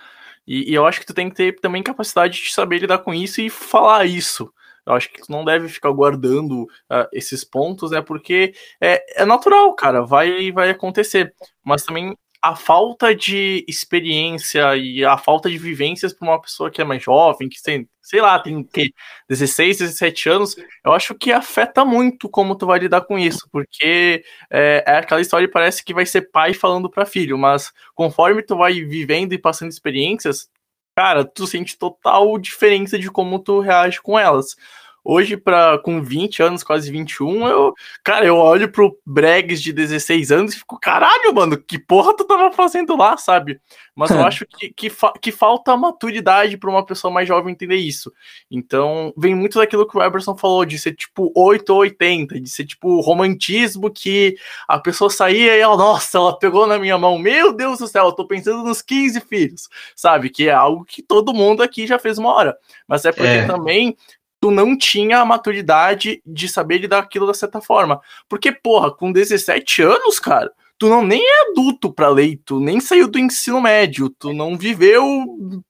E, 0.47 0.71
e, 0.71 0.75
eu 0.75 0.87
acho 0.87 1.01
que 1.01 1.07
tu 1.07 1.15
tem 1.15 1.29
que 1.29 1.37
ter 1.37 1.61
também 1.61 1.83
capacidade 1.83 2.43
de 2.43 2.53
saber 2.53 2.79
lidar 2.79 2.99
com 2.99 3.13
isso 3.13 3.41
e 3.41 3.51
falar 3.51 4.07
isso. 4.07 4.53
Eu 4.87 4.95
acho 4.95 5.11
que 5.11 5.21
tu 5.21 5.31
não 5.31 5.45
deve 5.45 5.69
ficar 5.69 5.91
guardando 5.91 6.63
uh, 6.63 7.07
esses 7.13 7.45
pontos, 7.45 7.91
né? 7.91 8.01
Porque 8.01 8.55
é, 8.81 9.23
é 9.23 9.25
natural, 9.27 9.75
cara, 9.75 10.03
vai, 10.03 10.51
vai 10.51 10.71
acontecer. 10.71 11.35
Mas 11.63 11.85
também 11.85 12.17
a 12.41 12.55
falta 12.55 13.15
de 13.15 13.65
experiência 13.69 14.77
e 14.77 15.05
a 15.05 15.17
falta 15.19 15.51
de 15.51 15.59
vivências 15.59 16.13
para 16.13 16.29
uma 16.29 16.41
pessoa 16.41 16.71
que 16.71 16.81
é 16.81 16.85
mais 16.85 17.03
jovem, 17.03 17.49
que 17.49 17.61
tem, 17.61 17.89
sei 18.01 18.21
lá, 18.21 18.39
tem 18.39 18.63
que 18.63 18.93
16, 19.29 19.79
17 19.79 20.29
anos, 20.29 20.57
eu 20.85 20.93
acho 20.93 21.15
que 21.17 21.33
afeta 21.33 21.85
muito 21.85 22.29
como 22.29 22.55
tu 22.55 22.67
vai 22.67 22.79
lidar 22.79 23.03
com 23.03 23.19
isso, 23.19 23.49
porque 23.51 24.25
é, 24.51 24.85
é 24.87 24.99
aquela 24.99 25.21
história 25.21 25.51
parece 25.51 25.85
que 25.85 25.93
vai 25.93 26.07
ser 26.07 26.31
pai 26.31 26.55
falando 26.55 26.89
para 26.89 27.05
filho, 27.05 27.37
mas 27.37 27.73
conforme 27.95 28.43
tu 28.43 28.57
vai 28.57 28.75
vivendo 28.75 29.33
e 29.33 29.39
passando 29.39 29.71
experiências, 29.71 30.49
cara, 30.97 31.25
tu 31.25 31.47
sente 31.47 31.77
total 31.77 32.39
diferença 32.39 32.99
de 32.99 33.11
como 33.11 33.39
tu 33.41 33.61
reage 33.61 34.01
com 34.01 34.19
elas. 34.19 34.57
Hoje, 35.05 35.37
pra, 35.37 35.79
com 35.79 36.03
20 36.03 36.43
anos, 36.43 36.63
quase 36.63 36.91
21, 36.91 37.49
eu, 37.49 37.75
cara, 38.05 38.27
eu 38.27 38.37
olho 38.37 38.71
pro 38.71 38.99
Bregs 39.07 39.63
de 39.63 39.73
16 39.73 40.31
anos 40.31 40.55
e 40.55 40.59
fico, 40.59 40.79
caralho, 40.79 41.35
mano, 41.35 41.57
que 41.57 41.79
porra 41.79 42.15
tu 42.15 42.25
tava 42.25 42.53
fazendo 42.53 42.97
lá, 42.97 43.17
sabe? 43.17 43.61
Mas 43.95 44.11
eu 44.11 44.21
acho 44.27 44.45
que, 44.47 44.71
que, 44.71 44.91
fa 44.91 45.13
que 45.21 45.33
falta 45.33 45.77
maturidade 45.77 46.57
para 46.57 46.71
uma 46.71 46.85
pessoa 46.85 47.13
mais 47.13 47.27
jovem 47.27 47.53
entender 47.53 47.77
isso. 47.77 48.13
Então, 48.51 49.13
vem 49.17 49.35
muito 49.35 49.59
daquilo 49.59 49.89
que 49.89 49.97
o 49.97 50.03
Eberson 50.03 50.37
falou, 50.37 50.65
de 50.65 50.79
ser 50.79 50.95
tipo 50.95 51.33
8 51.35 51.71
ou 51.71 51.81
80, 51.81 52.41
de 52.41 52.51
ser 52.51 52.65
tipo 52.65 53.01
romantismo 53.01 53.91
que 53.91 54.37
a 54.69 54.79
pessoa 54.79 55.11
saía 55.11 55.57
e 55.57 55.61
ela, 55.61 55.77
nossa, 55.77 56.19
ela 56.19 56.39
pegou 56.39 56.67
na 56.67 56.79
minha 56.79 56.99
mão, 56.99 57.19
meu 57.19 57.53
Deus 57.53 57.79
do 57.79 57.89
céu, 57.89 58.07
eu 58.07 58.13
tô 58.13 58.27
pensando 58.27 58.63
nos 58.63 58.83
15 58.83 59.21
filhos, 59.23 59.69
sabe? 59.97 60.29
Que 60.29 60.49
é 60.49 60.53
algo 60.53 60.85
que 60.85 61.03
todo 61.03 61.35
mundo 61.35 61.63
aqui 61.63 61.87
já 61.87 61.99
fez 61.99 62.19
uma 62.19 62.33
hora. 62.33 62.57
Mas 62.87 63.05
é 63.05 63.13
porque 63.13 63.27
é. 63.27 63.47
também 63.47 63.97
tu 64.41 64.51
não 64.51 64.77
tinha 64.77 65.19
a 65.19 65.25
maturidade 65.25 66.23
de 66.25 66.49
saber 66.49 66.79
lidar 66.79 67.01
aquilo 67.01 67.27
da 67.27 67.35
certa 67.35 67.61
forma. 67.61 68.01
Porque, 68.29 68.53
porra, 68.53 68.91
com 68.91 69.13
17 69.13 69.83
anos, 69.83 70.19
cara, 70.19 70.53
tu 70.79 70.89
não 70.89 71.03
nem 71.03 71.21
é 71.21 71.51
adulto 71.51 71.93
para 71.93 72.09
ler, 72.09 72.41
tu 72.45 72.61
nem 72.61 72.79
saiu 72.79 73.09
do 73.09 73.19
ensino 73.19 73.61
médio, 73.61 74.09
tu 74.09 74.33
não 74.33 74.57
viveu 74.57 75.05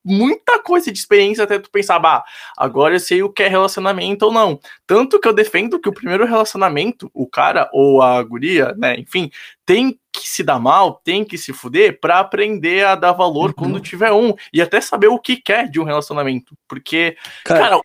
muita 0.05 0.63
coisa 0.63 0.93
de 0.93 0.99
experiência 0.99 1.45
até 1.45 1.59
tu 1.59 1.71
pensar, 1.71 1.99
bah, 1.99 2.23
agora 2.57 2.95
eu 2.95 3.01
sei 3.01 3.23
o 3.23 3.33
que 3.33 3.43
é 3.43 3.49
relacionamento 3.49 4.27
ou 4.27 4.33
não. 4.33 4.61
Tanto 4.87 5.19
que 5.19 5.27
eu 5.27 5.33
defendo 5.33 5.81
que 5.81 5.89
o 5.89 5.95
primeiro 5.95 6.27
relacionamento, 6.27 7.11
o 7.15 7.27
cara 7.27 7.71
ou 7.73 8.03
a 8.03 8.23
guria, 8.23 8.75
né, 8.77 8.97
enfim, 8.99 9.31
tem 9.65 9.99
que 10.13 10.29
se 10.29 10.43
dar 10.43 10.59
mal, 10.59 11.01
tem 11.03 11.25
que 11.25 11.39
se 11.39 11.53
fuder 11.53 11.99
para 12.01 12.19
aprender 12.19 12.85
a 12.85 12.95
dar 12.95 13.13
valor 13.13 13.49
uhum. 13.49 13.55
quando 13.55 13.81
tiver 13.81 14.13
um 14.13 14.35
e 14.53 14.61
até 14.61 14.81
saber 14.81 15.09
o 15.09 15.19
que 15.19 15.37
quer 15.37 15.71
de 15.71 15.81
um 15.81 15.85
relacionamento. 15.85 16.55
Porque, 16.67 17.17
cara, 17.45 17.61
cara 17.61 17.81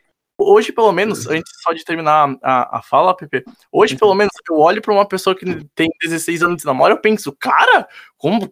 hoje, 0.49 0.71
pelo 0.71 0.91
menos, 0.91 1.27
antes 1.27 1.51
só 1.61 1.73
de 1.73 1.83
terminar 1.83 2.35
a, 2.41 2.77
a 2.77 2.81
fala, 2.81 3.15
Pepe, 3.15 3.43
hoje, 3.71 3.95
pelo 3.95 4.13
menos, 4.13 4.31
eu 4.49 4.57
olho 4.57 4.81
para 4.81 4.93
uma 4.93 5.07
pessoa 5.07 5.35
que 5.35 5.45
tem 5.75 5.89
16 6.01 6.43
anos 6.43 6.61
de 6.61 6.65
namoro, 6.65 6.93
eu 6.93 6.99
penso, 6.99 7.35
cara, 7.39 7.87
como 8.17 8.51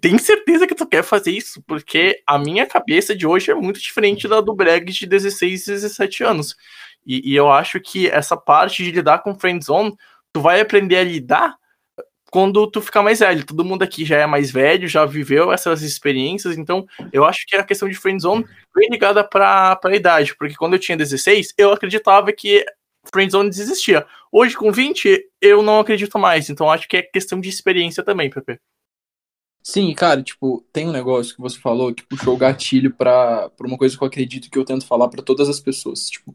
tem 0.00 0.18
certeza 0.18 0.66
que 0.66 0.74
tu 0.74 0.86
quer 0.86 1.02
fazer 1.02 1.30
isso? 1.30 1.62
Porque 1.66 2.22
a 2.26 2.38
minha 2.38 2.66
cabeça 2.66 3.14
de 3.14 3.26
hoje 3.26 3.50
é 3.50 3.54
muito 3.54 3.80
diferente 3.80 4.26
da 4.28 4.40
do 4.40 4.54
Breg 4.54 4.90
de 4.92 5.06
16 5.06 5.66
e 5.66 5.70
17 5.72 6.24
anos. 6.24 6.56
E, 7.06 7.32
e 7.32 7.36
eu 7.36 7.50
acho 7.50 7.80
que 7.80 8.08
essa 8.08 8.36
parte 8.36 8.82
de 8.82 8.90
lidar 8.90 9.18
com 9.18 9.38
friendzone, 9.38 9.96
tu 10.32 10.40
vai 10.40 10.60
aprender 10.60 10.96
a 10.96 11.04
lidar 11.04 11.56
quando 12.34 12.66
tu 12.66 12.82
ficar 12.82 13.00
mais 13.00 13.20
velho. 13.20 13.46
Todo 13.46 13.64
mundo 13.64 13.84
aqui 13.84 14.04
já 14.04 14.18
é 14.18 14.26
mais 14.26 14.50
velho, 14.50 14.88
já 14.88 15.06
viveu 15.06 15.52
essas 15.52 15.82
experiências, 15.82 16.58
então 16.58 16.84
eu 17.12 17.24
acho 17.24 17.46
que 17.46 17.54
a 17.54 17.62
questão 17.62 17.88
de 17.88 17.94
friendzone 17.94 18.44
bem 18.74 18.88
ligada 18.90 19.22
para 19.22 19.78
a 19.80 19.94
idade, 19.94 20.34
porque 20.36 20.56
quando 20.56 20.72
eu 20.72 20.80
tinha 20.80 20.98
16, 20.98 21.54
eu 21.56 21.72
acreditava 21.72 22.32
que 22.32 22.66
friendzone 23.04 23.50
desistia. 23.50 24.04
Hoje, 24.32 24.56
com 24.56 24.72
20, 24.72 25.30
eu 25.40 25.62
não 25.62 25.78
acredito 25.78 26.18
mais, 26.18 26.50
então 26.50 26.68
acho 26.68 26.88
que 26.88 26.96
é 26.96 27.02
questão 27.02 27.40
de 27.40 27.48
experiência 27.48 28.02
também, 28.02 28.28
Pepe. 28.28 28.58
Sim, 29.62 29.94
cara, 29.94 30.20
tipo, 30.20 30.66
tem 30.72 30.88
um 30.88 30.92
negócio 30.92 31.36
que 31.36 31.40
você 31.40 31.56
falou 31.60 31.94
que 31.94 32.04
puxou 32.04 32.34
o 32.34 32.36
gatilho 32.36 32.92
pra, 32.92 33.48
pra 33.50 33.64
uma 33.68 33.78
coisa 33.78 33.96
que 33.96 34.02
eu 34.02 34.08
acredito 34.08 34.50
que 34.50 34.58
eu 34.58 34.64
tento 34.64 34.84
falar 34.84 35.06
para 35.06 35.22
todas 35.22 35.48
as 35.48 35.60
pessoas. 35.60 36.10
Tipo, 36.10 36.34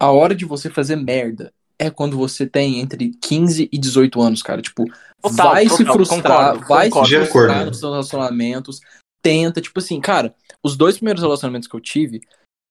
a 0.00 0.10
hora 0.10 0.34
de 0.34 0.44
você 0.44 0.68
fazer 0.68 0.96
merda 0.96 1.54
é 1.82 1.90
quando 1.90 2.16
você 2.16 2.46
tem 2.46 2.78
entre 2.78 3.10
15 3.20 3.68
e 3.72 3.76
18 3.78 4.22
anos, 4.22 4.40
cara. 4.40 4.62
Tipo, 4.62 4.84
total, 5.20 5.50
vai 5.50 5.64
total, 5.64 5.76
se 5.76 5.84
frustrar, 5.84 6.52
concordo, 6.52 6.68
vai 6.68 6.88
concordo. 6.88 7.08
se 7.08 7.16
frustrar 7.16 7.66
nos 7.66 7.78
seus 7.78 7.90
relacionamentos. 7.90 8.80
Tenta, 9.20 9.60
tipo 9.60 9.80
assim, 9.80 10.00
cara, 10.00 10.32
os 10.62 10.76
dois 10.76 10.96
primeiros 10.96 11.22
relacionamentos 11.22 11.68
que 11.68 11.74
eu 11.74 11.80
tive, 11.80 12.20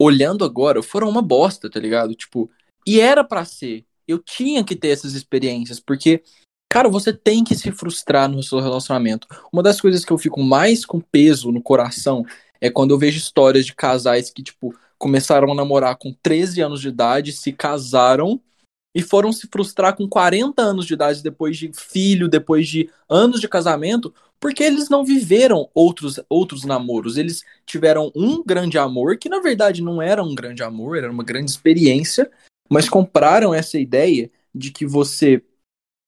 olhando 0.02 0.46
agora, 0.46 0.82
foram 0.82 1.10
uma 1.10 1.22
bosta, 1.22 1.70
tá 1.70 1.80
ligado? 1.80 2.16
Tipo, 2.16 2.50
e 2.88 3.02
era 3.02 3.24
para 3.24 3.44
ser. 3.44 3.86
Eu 4.08 4.18
tinha 4.18 4.64
que 4.64 4.76
ter 4.76 4.90
essas 4.90 5.14
experiências, 5.14 5.80
porque, 5.80 6.24
cara, 6.72 6.88
você 6.88 7.12
tem 7.12 7.44
que 7.44 7.56
se 7.56 7.70
frustrar 7.72 8.30
no 8.30 8.42
seu 8.42 8.60
relacionamento. 8.60 9.28
Uma 9.52 9.62
das 9.62 9.82
coisas 9.82 10.06
que 10.06 10.12
eu 10.12 10.18
fico 10.18 10.42
mais 10.42 10.86
com 10.86 11.02
peso 11.02 11.52
no 11.52 11.62
coração 11.62 12.26
é 12.62 12.70
quando 12.70 12.92
eu 12.92 12.98
vejo 12.98 13.18
histórias 13.18 13.66
de 13.66 13.76
casais 13.76 14.30
que, 14.30 14.42
tipo, 14.42 14.74
começaram 14.98 15.52
a 15.52 15.56
namorar 15.56 15.98
com 15.98 16.14
13 16.24 16.62
anos 16.62 16.80
de 16.80 16.88
idade, 16.88 17.34
se 17.34 17.52
casaram 17.52 18.40
e 18.94 19.02
foram 19.02 19.32
se 19.32 19.48
frustrar 19.48 19.96
com 19.96 20.08
40 20.08 20.62
anos 20.62 20.86
de 20.86 20.94
idade, 20.94 21.24
depois 21.24 21.58
de 21.58 21.72
filho, 21.74 22.28
depois 22.28 22.68
de 22.68 22.90
anos 23.10 23.40
de 23.40 23.48
casamento, 23.48 24.14
Porque 24.40 24.64
eles 24.64 24.90
não 24.90 25.06
viveram 25.06 25.70
outros, 25.74 26.20
outros 26.28 26.66
namoros. 26.66 27.16
Eles 27.16 27.44
tiveram 27.64 28.12
um 28.16 28.44
grande 28.44 28.78
amor, 28.78 29.18
que 29.18 29.30
na 29.30 29.40
verdade 29.40 29.84
não 29.84 30.02
era 30.02 30.24
um 30.24 30.34
grande 30.34 30.64
amor, 30.64 30.98
era 30.98 31.12
uma 31.12 31.24
grande 31.24 31.52
experiência, 31.52 32.30
mas 32.70 32.90
compraram 32.90 33.54
essa 33.54 33.78
ideia 33.78 34.32
de 34.54 34.72
que 34.72 34.86
você 34.86 35.44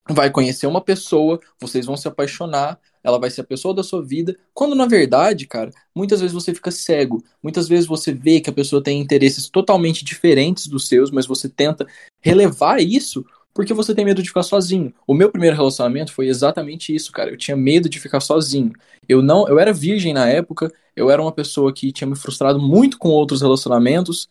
vai 0.09 0.31
conhecer 0.31 0.67
uma 0.67 0.81
pessoa, 0.81 1.39
vocês 1.59 1.85
vão 1.85 1.95
se 1.95 2.07
apaixonar, 2.07 2.79
ela 3.03 3.19
vai 3.19 3.29
ser 3.29 3.41
a 3.41 3.45
pessoa 3.45 3.73
da 3.73 3.83
sua 3.83 4.03
vida, 4.03 4.35
quando 4.53 4.75
na 4.75 4.85
verdade, 4.85 5.45
cara, 5.45 5.71
muitas 5.93 6.21
vezes 6.21 6.33
você 6.33 6.53
fica 6.53 6.71
cego, 6.71 7.23
muitas 7.41 7.67
vezes 7.67 7.85
você 7.85 8.13
vê 8.13 8.39
que 8.39 8.49
a 8.49 8.53
pessoa 8.53 8.81
tem 8.81 8.99
interesses 8.99 9.49
totalmente 9.49 10.05
diferentes 10.05 10.67
dos 10.67 10.87
seus, 10.87 11.11
mas 11.11 11.25
você 11.25 11.49
tenta 11.49 11.85
relevar 12.21 12.81
isso 12.81 13.25
porque 13.53 13.73
você 13.73 13.93
tem 13.93 14.03
medo 14.03 14.23
de 14.23 14.29
ficar 14.29 14.41
sozinho. 14.41 14.91
O 15.05 15.13
meu 15.13 15.29
primeiro 15.29 15.55
relacionamento 15.55 16.11
foi 16.11 16.27
exatamente 16.27 16.93
isso, 16.93 17.11
cara. 17.11 17.29
Eu 17.29 17.37
tinha 17.37 17.55
medo 17.55 17.87
de 17.87 17.99
ficar 17.99 18.19
sozinho. 18.19 18.73
Eu 19.07 19.21
não, 19.21 19.47
eu 19.47 19.59
era 19.59 19.71
virgem 19.71 20.11
na 20.11 20.27
época, 20.27 20.71
eu 20.95 21.11
era 21.11 21.21
uma 21.21 21.31
pessoa 21.31 21.71
que 21.71 21.91
tinha 21.91 22.07
me 22.07 22.15
frustrado 22.15 22.59
muito 22.59 22.97
com 22.97 23.09
outros 23.09 23.41
relacionamentos, 23.41 24.27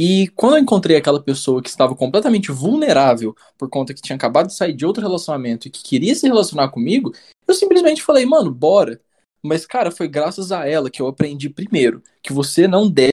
e 0.00 0.28
quando 0.36 0.56
eu 0.56 0.62
encontrei 0.62 0.96
aquela 0.96 1.20
pessoa 1.20 1.60
que 1.60 1.68
estava 1.68 1.92
completamente 1.92 2.52
vulnerável 2.52 3.34
por 3.58 3.68
conta 3.68 3.92
que 3.92 4.00
tinha 4.00 4.14
acabado 4.14 4.46
de 4.46 4.54
sair 4.54 4.72
de 4.72 4.86
outro 4.86 5.02
relacionamento 5.02 5.66
e 5.66 5.70
que 5.72 5.82
queria 5.82 6.14
se 6.14 6.24
relacionar 6.24 6.68
comigo, 6.68 7.12
eu 7.48 7.54
simplesmente 7.54 8.02
falei, 8.02 8.26
mano, 8.26 8.52
bora. 8.52 9.00
Mas, 9.42 9.64
cara, 9.66 9.90
foi 9.90 10.08
graças 10.08 10.52
a 10.52 10.66
ela 10.66 10.90
que 10.90 11.00
eu 11.00 11.06
aprendi 11.06 11.48
primeiro 11.48 12.02
que 12.22 12.32
você 12.32 12.68
não 12.68 12.90
deve 12.90 13.12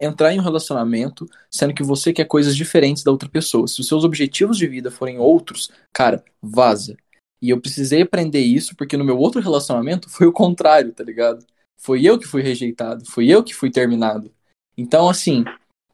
entrar 0.00 0.32
em 0.32 0.38
um 0.38 0.42
relacionamento 0.42 1.26
sendo 1.50 1.74
que 1.74 1.82
você 1.82 2.12
quer 2.12 2.26
coisas 2.26 2.54
diferentes 2.54 3.02
da 3.02 3.10
outra 3.10 3.28
pessoa. 3.28 3.66
Se 3.66 3.80
os 3.80 3.88
seus 3.88 4.04
objetivos 4.04 4.58
de 4.58 4.66
vida 4.66 4.90
forem 4.90 5.18
outros, 5.18 5.70
cara, 5.92 6.22
vaza. 6.42 6.96
E 7.40 7.50
eu 7.50 7.60
precisei 7.60 8.02
aprender 8.02 8.40
isso 8.40 8.74
porque 8.76 8.96
no 8.96 9.04
meu 9.04 9.18
outro 9.18 9.40
relacionamento 9.40 10.10
foi 10.10 10.26
o 10.26 10.32
contrário, 10.32 10.92
tá 10.92 11.04
ligado? 11.04 11.44
Foi 11.78 12.02
eu 12.02 12.18
que 12.18 12.26
fui 12.26 12.42
rejeitado, 12.42 13.04
foi 13.06 13.28
eu 13.28 13.42
que 13.42 13.54
fui 13.54 13.70
terminado. 13.70 14.32
Então, 14.76 15.08
assim, 15.08 15.44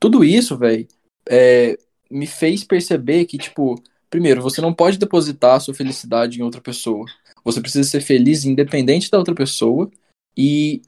tudo 0.01 0.25
isso, 0.25 0.57
velho, 0.57 0.87
é, 1.29 1.77
me 2.11 2.27
fez 2.27 2.65
perceber 2.65 3.25
que, 3.27 3.39
tipo, 3.39 3.81
primeiro, 4.13 4.43
você 4.43 4.61
não 4.61 4.75
pode 4.75 4.99
depositar 4.99 5.57
a 5.57 5.61
sua 5.61 5.73
felicidade 5.73 6.39
em 6.39 6.43
outra 6.43 6.61
pessoa. 6.61 7.07
Você 7.43 7.63
precisa 7.63 7.89
ser 7.89 8.03
feliz 8.03 8.45
independente 8.45 9.11
da 9.11 9.17
outra 9.17 9.35
pessoa. 9.35 9.91
E, 10.37 10.83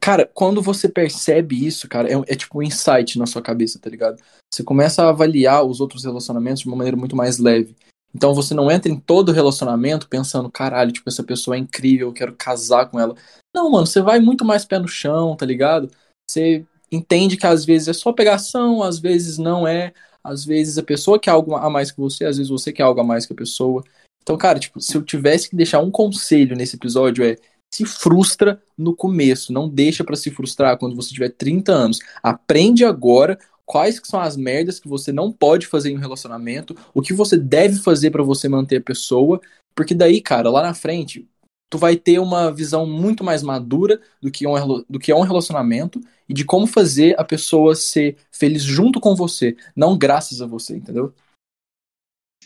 cara, 0.00 0.30
quando 0.32 0.62
você 0.62 0.88
percebe 0.88 1.66
isso, 1.66 1.88
cara, 1.88 2.08
é, 2.08 2.14
é 2.28 2.36
tipo 2.36 2.60
um 2.60 2.62
insight 2.62 3.18
na 3.18 3.26
sua 3.26 3.42
cabeça, 3.42 3.80
tá 3.80 3.90
ligado? 3.90 4.22
Você 4.48 4.62
começa 4.62 5.02
a 5.02 5.08
avaliar 5.08 5.64
os 5.64 5.80
outros 5.80 6.04
relacionamentos 6.04 6.62
de 6.62 6.68
uma 6.68 6.76
maneira 6.76 6.96
muito 6.96 7.16
mais 7.16 7.38
leve. 7.38 7.74
Então 8.14 8.32
você 8.32 8.54
não 8.54 8.70
entra 8.70 8.92
em 8.92 9.00
todo 9.00 9.32
relacionamento 9.32 10.08
pensando, 10.08 10.48
caralho, 10.48 10.92
tipo, 10.92 11.08
essa 11.08 11.24
pessoa 11.24 11.56
é 11.56 11.58
incrível, 11.58 12.08
eu 12.08 12.12
quero 12.12 12.36
casar 12.36 12.86
com 12.86 13.00
ela. 13.00 13.16
Não, 13.52 13.72
mano, 13.72 13.86
você 13.86 14.00
vai 14.00 14.20
muito 14.20 14.44
mais 14.44 14.64
pé 14.64 14.78
no 14.78 14.86
chão, 14.86 15.34
tá 15.34 15.44
ligado? 15.44 15.90
Você 16.30 16.64
entende 16.92 17.36
que 17.36 17.46
às 17.46 17.64
vezes 17.64 17.88
é 17.88 17.92
só 17.92 18.12
pegação, 18.12 18.84
às 18.84 19.00
vezes 19.00 19.36
não 19.36 19.66
é, 19.66 19.92
às 20.22 20.44
vezes 20.44 20.78
a 20.78 20.82
pessoa 20.82 21.18
quer 21.18 21.30
algo 21.30 21.54
a 21.54 21.68
mais 21.68 21.90
que 21.90 22.00
você, 22.00 22.24
às 22.24 22.36
vezes 22.36 22.50
você 22.50 22.72
quer 22.72 22.82
algo 22.82 23.00
a 23.00 23.04
mais 23.04 23.26
que 23.26 23.32
a 23.32 23.36
pessoa. 23.36 23.82
Então, 24.22 24.36
cara, 24.36 24.58
tipo, 24.58 24.80
se 24.80 24.96
eu 24.96 25.02
tivesse 25.02 25.50
que 25.50 25.56
deixar 25.56 25.80
um 25.80 25.90
conselho 25.90 26.56
nesse 26.56 26.76
episódio 26.76 27.24
é 27.24 27.36
se 27.74 27.84
frustra 27.86 28.62
no 28.76 28.94
começo, 28.94 29.52
não 29.52 29.68
deixa 29.68 30.04
para 30.04 30.14
se 30.14 30.30
frustrar 30.30 30.76
quando 30.76 30.94
você 30.94 31.12
tiver 31.12 31.30
30 31.30 31.72
anos. 31.72 32.00
Aprende 32.22 32.84
agora 32.84 33.38
quais 33.64 34.00
são 34.04 34.20
as 34.20 34.36
merdas 34.36 34.78
que 34.78 34.88
você 34.88 35.10
não 35.10 35.32
pode 35.32 35.66
fazer 35.66 35.90
em 35.90 35.96
um 35.96 36.00
relacionamento, 36.00 36.76
o 36.92 37.00
que 37.00 37.14
você 37.14 37.36
deve 37.36 37.78
fazer 37.78 38.10
para 38.10 38.22
você 38.22 38.48
manter 38.48 38.76
a 38.76 38.82
pessoa, 38.82 39.40
porque 39.74 39.94
daí, 39.94 40.20
cara, 40.20 40.50
lá 40.50 40.62
na 40.62 40.74
frente, 40.74 41.26
tu 41.72 41.78
vai 41.78 41.96
ter 41.96 42.18
uma 42.18 42.52
visão 42.52 42.84
muito 42.84 43.24
mais 43.24 43.42
madura 43.42 43.98
do 44.20 44.30
que, 44.30 44.46
um, 44.46 44.84
do 44.90 44.98
que 44.98 45.10
é 45.10 45.16
um 45.16 45.22
relacionamento 45.22 46.02
e 46.28 46.34
de 46.34 46.44
como 46.44 46.66
fazer 46.66 47.18
a 47.18 47.24
pessoa 47.24 47.74
ser 47.74 48.18
feliz 48.30 48.62
junto 48.62 49.00
com 49.00 49.16
você, 49.16 49.56
não 49.74 49.96
graças 49.96 50.42
a 50.42 50.46
você, 50.46 50.76
entendeu? 50.76 51.14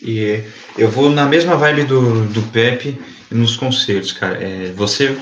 E 0.01 0.45
eu 0.79 0.89
vou 0.89 1.11
na 1.11 1.27
mesma 1.27 1.57
vibe 1.57 1.89
do, 1.89 2.27
do 2.27 2.43
Pepe 2.53 2.97
nos 3.29 3.57
conselhos, 3.57 4.13
cara. 4.13 4.41
É, 4.41 4.71
você, 4.71 5.19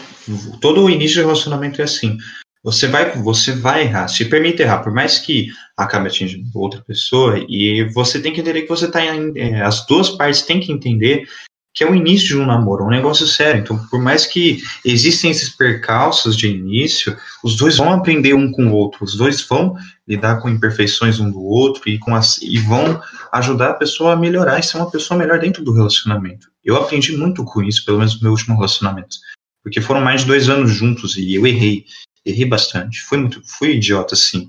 todo 0.61 0.83
o 0.83 0.91
início 0.91 1.23
do 1.23 1.27
relacionamento 1.27 1.81
é 1.81 1.85
assim. 1.85 2.19
Você 2.63 2.87
vai, 2.87 3.17
você 3.23 3.53
vai 3.53 3.85
errar, 3.85 4.09
se 4.09 4.27
permite 4.27 4.61
errar, 4.61 4.83
por 4.83 4.93
mais 4.93 5.19
que 5.19 5.49
acabe 5.79 6.09
atingindo 6.09 6.51
outra 6.55 6.83
pessoa, 6.83 7.43
e 7.49 7.85
você 7.95 8.21
tem 8.21 8.35
que 8.35 8.43
entender 8.43 8.63
que 8.63 8.69
você 8.69 8.85
está. 8.85 9.03
É, 9.03 9.63
as 9.63 9.87
duas 9.87 10.11
partes 10.11 10.43
têm 10.43 10.61
que 10.61 10.73
entender 10.73 11.27
que 11.75 11.83
é 11.83 11.91
o 11.91 11.95
início 11.95 12.29
de 12.29 12.39
um 12.39 12.47
namoro, 12.47 12.85
um 12.85 12.91
negócio 12.91 13.27
sério. 13.27 13.61
Então, 13.61 13.77
por 13.89 14.01
mais 14.01 14.25
que 14.25 14.63
existem 14.85 15.33
esses 15.33 15.49
percalços 15.49 16.37
de 16.37 16.49
início, 16.49 17.17
os 17.43 17.57
dois 17.57 17.77
vão 17.77 17.93
aprender 17.93 18.33
um 18.33 18.53
com 18.53 18.69
o 18.69 18.73
outro, 18.73 19.05
os 19.05 19.17
dois 19.17 19.43
vão 19.43 19.77
lidar 20.07 20.41
com 20.41 20.49
imperfeições 20.49 21.19
um 21.19 21.29
do 21.29 21.43
outro 21.43 21.83
e, 21.89 21.99
com 21.99 22.15
as, 22.15 22.41
e 22.41 22.59
vão 22.59 23.03
ajudar 23.33 23.71
a 23.71 23.75
pessoa 23.75 24.13
a 24.13 24.17
melhorar 24.17 24.61
e 24.61 24.63
ser 24.63 24.77
uma 24.77 24.91
pessoa 24.91 25.19
melhor 25.19 25.41
dentro 25.41 25.65
do 25.65 25.73
relacionamento. 25.73 26.49
Eu 26.65 26.77
aprendi 26.77 27.17
muito 27.17 27.45
com 27.45 27.61
isso, 27.61 27.85
pelo 27.85 27.99
menos 27.99 28.15
no 28.15 28.23
meu 28.23 28.31
último 28.31 28.55
relacionamento, 28.55 29.17
porque 29.61 29.81
foram 29.81 30.01
mais 30.01 30.21
de 30.21 30.29
dois 30.29 30.49
anos 30.49 30.71
juntos 30.71 31.17
e 31.17 31.35
eu 31.35 31.45
errei, 31.45 31.85
errei 32.25 32.45
bastante, 32.45 33.03
fui 33.03 33.19
muito, 33.19 33.43
fui 33.45 33.73
idiota 33.73 34.15
sim, 34.15 34.49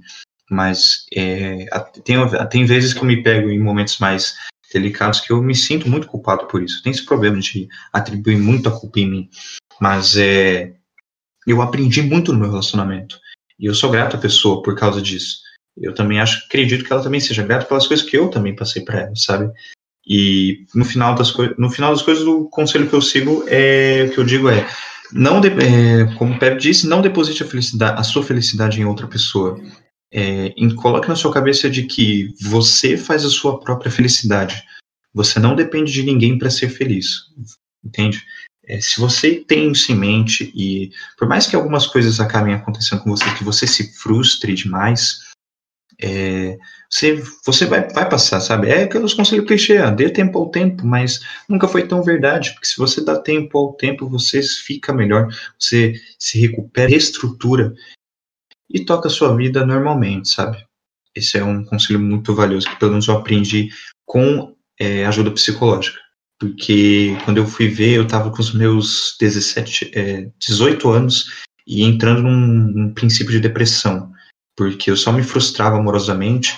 mas 0.51 1.05
é, 1.11 1.65
tem, 2.03 2.17
tem 2.51 2.65
vezes 2.65 2.93
que 2.93 2.99
eu 2.99 3.05
me 3.05 3.23
pego 3.23 3.49
em 3.49 3.59
momentos 3.59 3.97
mais 3.97 4.35
delicados 4.73 5.19
que 5.19 5.31
eu 5.31 5.41
me 5.41 5.55
sinto 5.55 5.89
muito 5.89 6.07
culpado 6.07 6.47
por 6.47 6.61
isso. 6.61 6.81
Tem 6.83 6.91
esse 6.91 7.05
problema 7.05 7.39
de 7.39 7.67
atribuir 7.93 8.37
muita 8.37 8.71
culpa 8.71 8.99
em 8.99 9.09
mim. 9.09 9.29
Mas 9.79 10.15
é, 10.15 10.73
eu 11.45 11.61
aprendi 11.61 12.01
muito 12.01 12.33
no 12.33 12.39
meu 12.39 12.49
relacionamento. 12.49 13.19
E 13.59 13.65
eu 13.65 13.73
sou 13.73 13.89
grato 13.89 14.15
à 14.15 14.19
pessoa 14.19 14.61
por 14.61 14.75
causa 14.75 15.01
disso. 15.01 15.39
Eu 15.77 15.93
também 15.93 16.19
acho, 16.19 16.45
acredito 16.45 16.83
que 16.83 16.91
ela 16.91 17.03
também 17.03 17.19
seja 17.19 17.43
grata 17.43 17.65
pelas 17.65 17.87
coisas 17.87 18.05
que 18.05 18.17
eu 18.17 18.29
também 18.29 18.55
passei 18.55 18.83
para 18.83 19.01
ela, 19.01 19.15
sabe? 19.15 19.51
E 20.07 20.65
no 20.73 20.85
final 20.85 21.15
das 21.15 21.31
coisas, 21.31 21.55
no 21.57 21.69
final 21.69 21.91
das 21.91 22.01
coisas, 22.01 22.25
o 22.25 22.45
conselho 22.45 22.87
que 22.87 22.93
eu 22.93 23.01
sigo 23.01 23.43
é 23.47 24.05
o 24.07 24.13
que 24.13 24.17
eu 24.19 24.23
digo 24.23 24.49
é 24.49 24.65
não 25.11 25.39
é, 25.39 26.15
como 26.17 26.33
o 26.33 26.39
Pepe 26.39 26.61
disse, 26.61 26.87
não 26.87 27.01
deposite 27.01 27.43
a 27.43 27.47
felicidade, 27.47 27.99
a 27.99 28.03
sua 28.03 28.23
felicidade 28.23 28.79
em 28.79 28.85
outra 28.85 29.07
pessoa 29.07 29.59
é, 30.11 30.53
coloque 30.75 31.07
na 31.07 31.15
sua 31.15 31.33
cabeça 31.33 31.69
de 31.69 31.83
que 31.83 32.33
você 32.41 32.97
faz 32.97 33.25
a 33.25 33.29
sua 33.29 33.59
própria 33.59 33.91
felicidade. 33.91 34.63
Você 35.13 35.39
não 35.39 35.55
depende 35.55 35.91
de 35.91 36.03
ninguém 36.03 36.37
para 36.37 36.49
ser 36.49 36.69
feliz, 36.69 37.31
entende? 37.83 38.23
É, 38.67 38.81
se 38.81 38.99
você 38.99 39.35
tem 39.35 39.71
isso 39.71 39.91
em 39.91 39.95
mente 39.95 40.51
e 40.55 40.91
por 41.17 41.27
mais 41.27 41.47
que 41.47 41.55
algumas 41.55 41.85
coisas 41.85 42.19
acabem 42.19 42.53
acontecendo 42.53 43.01
com 43.01 43.11
você, 43.11 43.25
que 43.35 43.43
você 43.43 43.67
se 43.67 43.93
frustre 43.93 44.53
demais, 44.53 45.19
é, 46.01 46.57
você, 46.89 47.21
você 47.45 47.65
vai, 47.65 47.87
vai 47.89 48.09
passar, 48.09 48.41
sabe? 48.41 48.69
É 48.69 48.83
aqueles 48.83 49.13
conselhos 49.13 49.45
clichê, 49.45 49.77
ah, 49.77 49.89
dê 49.89 50.09
tempo 50.09 50.37
ao 50.37 50.49
tempo, 50.49 50.85
mas 50.85 51.21
nunca 51.47 51.67
foi 51.67 51.87
tão 51.87 52.03
verdade, 52.03 52.51
porque 52.53 52.67
se 52.67 52.77
você 52.77 53.03
dá 53.03 53.19
tempo 53.19 53.57
ao 53.57 53.73
tempo, 53.73 54.09
você 54.09 54.41
fica 54.41 54.93
melhor, 54.93 55.27
você 55.59 55.93
se 56.19 56.39
recupera, 56.39 56.89
reestrutura 56.89 57.73
e 58.69 58.83
toca 58.83 59.07
a 59.07 59.11
sua 59.11 59.35
vida 59.35 59.65
normalmente, 59.65 60.29
sabe? 60.29 60.65
Esse 61.15 61.37
é 61.37 61.43
um 61.43 61.63
conselho 61.63 61.99
muito 61.99 62.35
valioso 62.35 62.69
que 62.69 62.77
pelo 62.77 62.91
menos 62.91 63.07
eu 63.07 63.15
aprendi 63.15 63.69
com 64.05 64.55
é, 64.79 65.05
ajuda 65.05 65.31
psicológica. 65.31 65.99
Porque 66.37 67.15
quando 67.23 67.37
eu 67.37 67.47
fui 67.47 67.69
ver, 67.69 67.95
eu 67.95 68.03
estava 68.03 68.29
com 68.29 68.41
os 68.41 68.53
meus 68.53 69.15
17, 69.19 69.91
é, 69.95 70.29
18 70.39 70.89
anos 70.89 71.25
e 71.65 71.83
entrando 71.83 72.23
num, 72.23 72.37
num, 72.37 72.93
princípio 72.93 73.31
de 73.31 73.39
depressão. 73.39 74.11
Porque 74.55 74.91
eu 74.91 74.97
só 74.97 75.11
me 75.13 75.23
frustrava 75.23 75.77
amorosamente 75.77 76.53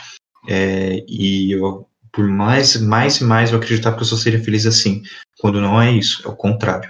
é, 0.48 1.04
e 1.08 1.52
eu, 1.52 1.88
por 2.12 2.28
mais, 2.28 2.76
mais 2.82 3.18
e 3.18 3.24
mais 3.24 3.52
eu 3.52 3.58
acreditava 3.58 3.96
que 3.96 4.02
eu 4.02 4.08
só 4.08 4.16
seria 4.16 4.44
feliz 4.44 4.66
assim. 4.66 5.04
Quando 5.40 5.62
não 5.62 5.80
é 5.80 5.92
isso, 5.92 6.28
é 6.28 6.30
o 6.30 6.36
contrário. 6.36 6.90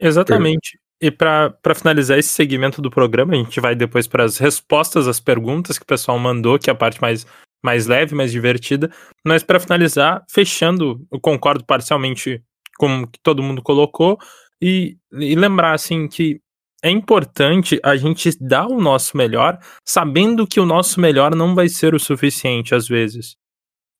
Exatamente. 0.00 0.78
E 1.00 1.10
para 1.10 1.74
finalizar 1.76 2.18
esse 2.18 2.30
segmento 2.30 2.82
do 2.82 2.90
programa, 2.90 3.32
a 3.32 3.36
gente 3.36 3.60
vai 3.60 3.74
depois 3.74 4.06
para 4.08 4.24
as 4.24 4.38
respostas 4.38 5.06
às 5.06 5.20
perguntas 5.20 5.78
que 5.78 5.84
o 5.84 5.86
pessoal 5.86 6.18
mandou, 6.18 6.58
que 6.58 6.68
é 6.68 6.72
a 6.72 6.76
parte 6.76 7.00
mais, 7.00 7.24
mais 7.62 7.86
leve, 7.86 8.16
mais 8.16 8.32
divertida. 8.32 8.90
Mas 9.24 9.44
para 9.44 9.60
finalizar, 9.60 10.24
fechando, 10.28 11.06
eu 11.12 11.20
concordo 11.20 11.64
parcialmente 11.64 12.42
com 12.76 13.02
o 13.02 13.06
que 13.06 13.18
todo 13.22 13.42
mundo 13.42 13.62
colocou, 13.62 14.18
e, 14.60 14.96
e 15.12 15.34
lembrar 15.36 15.72
assim 15.72 16.08
que 16.08 16.40
é 16.82 16.90
importante 16.90 17.80
a 17.82 17.96
gente 17.96 18.30
dar 18.40 18.66
o 18.66 18.80
nosso 18.80 19.16
melhor, 19.16 19.58
sabendo 19.86 20.46
que 20.46 20.60
o 20.60 20.66
nosso 20.66 21.00
melhor 21.00 21.34
não 21.34 21.54
vai 21.54 21.68
ser 21.68 21.94
o 21.94 21.98
suficiente 21.98 22.74
às 22.74 22.86
vezes. 22.86 23.36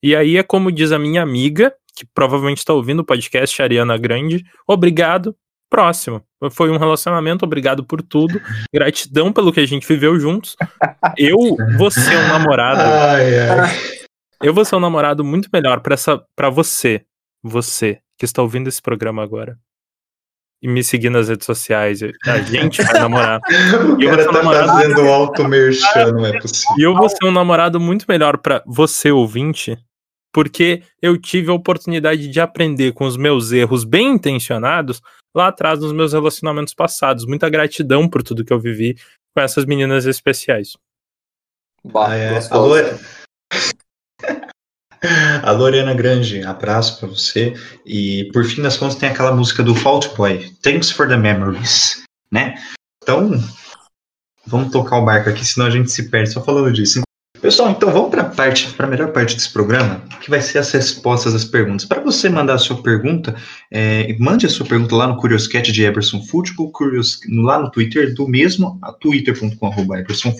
E 0.02 0.14
aí 0.14 0.36
é 0.36 0.42
como 0.42 0.70
diz 0.70 0.92
a 0.92 0.98
minha 0.98 1.22
amiga, 1.22 1.74
que 1.96 2.06
provavelmente 2.14 2.58
está 2.58 2.72
ouvindo 2.72 3.00
o 3.00 3.04
podcast, 3.04 3.60
Ariana 3.60 3.96
Grande, 3.96 4.44
obrigado 4.66 5.34
próximo. 5.68 6.22
Foi 6.50 6.70
um 6.70 6.76
relacionamento, 6.76 7.44
obrigado 7.44 7.84
por 7.84 8.02
tudo. 8.02 8.40
Gratidão 8.72 9.32
pelo 9.32 9.52
que 9.52 9.60
a 9.60 9.66
gente 9.66 9.86
viveu 9.86 10.18
juntos. 10.18 10.56
Eu 11.16 11.36
vou 11.76 11.90
ser 11.90 12.16
um 12.16 12.28
namorado. 12.28 12.80
Ai, 12.80 13.38
ai. 13.38 13.98
Eu 14.42 14.54
vou 14.54 14.64
ser 14.64 14.76
um 14.76 14.80
namorado 14.80 15.24
muito 15.24 15.48
melhor 15.52 15.80
para 15.80 15.94
essa 15.94 16.22
para 16.36 16.48
você, 16.48 17.04
você 17.42 18.00
que 18.16 18.24
está 18.24 18.42
ouvindo 18.42 18.68
esse 18.68 18.80
programa 18.80 19.22
agora. 19.22 19.58
e 20.60 20.68
me 20.68 20.82
seguir 20.82 21.10
nas 21.10 21.28
redes 21.28 21.46
sociais. 21.46 22.00
A 22.26 22.38
gente 22.40 22.82
vai 22.82 23.00
namorar. 23.00 23.40
o 23.94 23.98
cara 23.98 24.24
tá 24.24 24.32
namorado... 24.32 24.68
fazendo 24.68 25.08
alto 25.08 25.44
merchan, 25.48 26.12
não 26.12 26.26
é 26.26 26.40
possível. 26.40 26.76
E 26.78 26.82
eu 26.82 26.94
vou 26.94 27.08
ser 27.08 27.24
um 27.24 27.30
namorado 27.30 27.78
muito 27.78 28.06
melhor 28.08 28.38
para 28.38 28.62
você, 28.66 29.10
ouvinte, 29.10 29.78
porque 30.32 30.82
eu 31.00 31.16
tive 31.16 31.50
a 31.50 31.54
oportunidade 31.54 32.28
de 32.28 32.40
aprender 32.40 32.92
com 32.92 33.04
os 33.04 33.16
meus 33.16 33.52
erros 33.52 33.84
bem 33.84 34.14
intencionados 34.14 35.00
lá 35.38 35.48
atrás 35.48 35.78
nos 35.80 35.92
meus 35.92 36.12
relacionamentos 36.12 36.74
passados. 36.74 37.24
Muita 37.24 37.48
gratidão 37.48 38.08
por 38.08 38.22
tudo 38.22 38.44
que 38.44 38.52
eu 38.52 38.60
vivi 38.60 38.96
com 39.34 39.40
essas 39.40 39.64
meninas 39.64 40.04
especiais. 40.04 40.76
Bah, 41.84 42.14
é, 42.14 42.38
alô, 42.50 42.74
a 45.42 45.50
Lorena 45.52 45.94
Grande, 45.94 46.42
abraço 46.42 46.98
para 46.98 47.08
você. 47.08 47.54
E 47.86 48.28
por 48.32 48.44
fim 48.44 48.62
das 48.62 48.76
contas 48.76 48.96
tem 48.96 49.08
aquela 49.08 49.34
música 49.34 49.62
do 49.62 49.74
Fault 49.74 50.14
Boy, 50.16 50.50
Thanks 50.60 50.90
for 50.90 51.08
the 51.08 51.16
Memories, 51.16 52.02
né? 52.32 52.56
Então, 53.02 53.30
vamos 54.44 54.72
tocar 54.72 54.98
o 54.98 55.04
barco 55.04 55.30
aqui, 55.30 55.44
senão 55.44 55.66
a 55.66 55.70
gente 55.70 55.90
se 55.90 56.10
perde 56.10 56.30
só 56.30 56.42
falando 56.42 56.72
disso. 56.72 57.00
Pessoal, 57.40 57.70
então 57.70 57.92
vamos 57.92 58.10
para 58.10 58.22
a 58.22 58.30
parte, 58.30 58.72
para 58.72 58.86
a 58.86 58.90
melhor 58.90 59.12
parte 59.12 59.36
desse 59.36 59.52
programa, 59.52 60.02
que 60.20 60.28
vai 60.28 60.40
ser 60.40 60.58
as 60.58 60.72
respostas 60.72 61.36
às 61.36 61.44
perguntas. 61.44 61.84
Para 61.84 62.00
você 62.00 62.28
mandar 62.28 62.54
a 62.54 62.58
sua 62.58 62.82
pergunta, 62.82 63.36
é, 63.70 64.16
mande 64.18 64.44
a 64.44 64.48
sua 64.48 64.66
pergunta 64.66 64.96
lá 64.96 65.06
no 65.06 65.16
Curioscat 65.16 65.70
de 65.70 65.84
Eberson 65.84 66.20
Football, 66.20 66.72
Curios, 66.72 67.20
lá 67.28 67.60
no 67.60 67.70
Twitter 67.70 68.12
do 68.12 68.26
mesmo, 68.26 68.80
twitter.com.br 69.00 69.98
Eberson. 69.98 70.34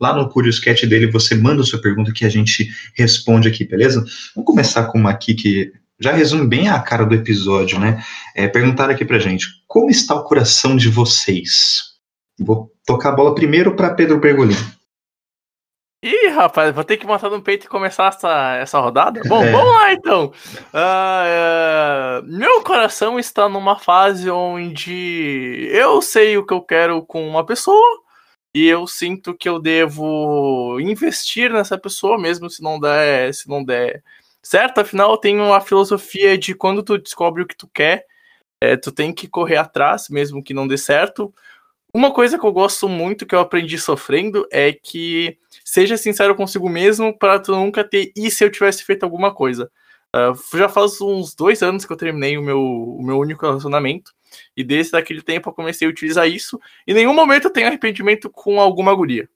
Lá 0.00 0.16
no 0.16 0.30
Curioscat 0.30 0.86
dele 0.86 1.10
você 1.10 1.34
manda 1.34 1.60
a 1.60 1.64
sua 1.64 1.80
pergunta 1.80 2.10
que 2.10 2.24
a 2.24 2.30
gente 2.30 2.70
responde 2.94 3.46
aqui, 3.46 3.64
beleza? 3.64 4.02
Vamos 4.34 4.46
começar 4.46 4.84
com 4.84 4.98
uma 4.98 5.10
aqui 5.10 5.34
que 5.34 5.72
já 6.00 6.12
resume 6.12 6.46
bem 6.46 6.68
a 6.70 6.78
cara 6.80 7.04
do 7.04 7.14
episódio, 7.14 7.78
né? 7.78 8.02
É, 8.34 8.48
perguntaram 8.48 8.94
aqui 8.94 9.04
pra 9.04 9.18
gente, 9.18 9.46
como 9.66 9.90
está 9.90 10.14
o 10.14 10.24
coração 10.24 10.74
de 10.74 10.88
vocês? 10.88 11.82
Vou 12.38 12.72
tocar 12.86 13.10
a 13.10 13.14
bola 13.14 13.34
primeiro 13.34 13.76
para 13.76 13.92
Pedro 13.94 14.18
Bergolin. 14.18 14.56
Ih, 16.04 16.28
rapaz, 16.28 16.74
vou 16.74 16.84
ter 16.84 16.98
que 16.98 17.06
montar 17.06 17.30
no 17.30 17.40
peito 17.40 17.64
e 17.64 17.68
começar 17.68 18.08
essa, 18.08 18.56
essa 18.56 18.78
rodada? 18.78 19.22
Bom, 19.26 19.42
é. 19.42 19.50
vamos 19.50 19.72
lá 19.72 19.90
então. 19.94 20.26
Uh, 20.74 22.20
uh, 22.20 22.22
meu 22.26 22.62
coração 22.62 23.18
está 23.18 23.48
numa 23.48 23.78
fase 23.78 24.28
onde 24.28 25.66
eu 25.72 26.02
sei 26.02 26.36
o 26.36 26.44
que 26.44 26.52
eu 26.52 26.60
quero 26.60 27.02
com 27.06 27.26
uma 27.26 27.42
pessoa 27.42 28.02
e 28.54 28.68
eu 28.68 28.86
sinto 28.86 29.32
que 29.34 29.48
eu 29.48 29.58
devo 29.58 30.78
investir 30.78 31.50
nessa 31.50 31.78
pessoa 31.78 32.18
mesmo 32.18 32.50
se 32.50 32.62
não 32.62 32.78
der, 32.78 33.32
se 33.32 33.48
não 33.48 33.64
der 33.64 34.02
certo. 34.42 34.82
Afinal, 34.82 35.12
eu 35.12 35.16
tenho 35.16 35.54
a 35.54 35.60
filosofia 35.62 36.36
de 36.36 36.54
quando 36.54 36.82
tu 36.82 36.98
descobre 36.98 37.42
o 37.42 37.46
que 37.46 37.56
tu 37.56 37.66
quer, 37.72 38.04
é, 38.60 38.76
tu 38.76 38.92
tem 38.92 39.10
que 39.10 39.26
correr 39.26 39.56
atrás, 39.56 40.10
mesmo 40.10 40.44
que 40.44 40.52
não 40.52 40.68
dê 40.68 40.76
certo. 40.76 41.32
Uma 41.96 42.12
coisa 42.12 42.36
que 42.36 42.44
eu 42.44 42.52
gosto 42.52 42.88
muito, 42.88 43.24
que 43.24 43.36
eu 43.36 43.38
aprendi 43.38 43.78
sofrendo, 43.78 44.48
é 44.50 44.72
que 44.72 45.38
seja 45.64 45.96
sincero 45.96 46.34
consigo 46.34 46.68
mesmo 46.68 47.16
para 47.16 47.38
tu 47.38 47.52
nunca 47.54 47.84
ter 47.84 48.12
e 48.16 48.32
se 48.32 48.44
eu 48.44 48.50
tivesse 48.50 48.82
feito 48.84 49.04
alguma 49.04 49.32
coisa. 49.32 49.70
Uh, 50.12 50.58
já 50.58 50.68
faz 50.68 51.00
uns 51.00 51.36
dois 51.36 51.62
anos 51.62 51.84
que 51.84 51.92
eu 51.92 51.96
terminei 51.96 52.36
o 52.36 52.42
meu, 52.42 52.60
o 52.60 53.00
meu 53.00 53.16
único 53.16 53.46
relacionamento, 53.46 54.12
e 54.56 54.64
desde 54.64 54.96
aquele 54.96 55.22
tempo 55.22 55.48
eu 55.50 55.52
comecei 55.54 55.86
a 55.86 55.90
utilizar 55.90 56.28
isso. 56.28 56.60
Em 56.84 56.94
nenhum 56.94 57.14
momento 57.14 57.44
eu 57.44 57.52
tenho 57.52 57.68
arrependimento 57.68 58.28
com 58.28 58.60
alguma 58.60 58.92
guria. 58.92 59.28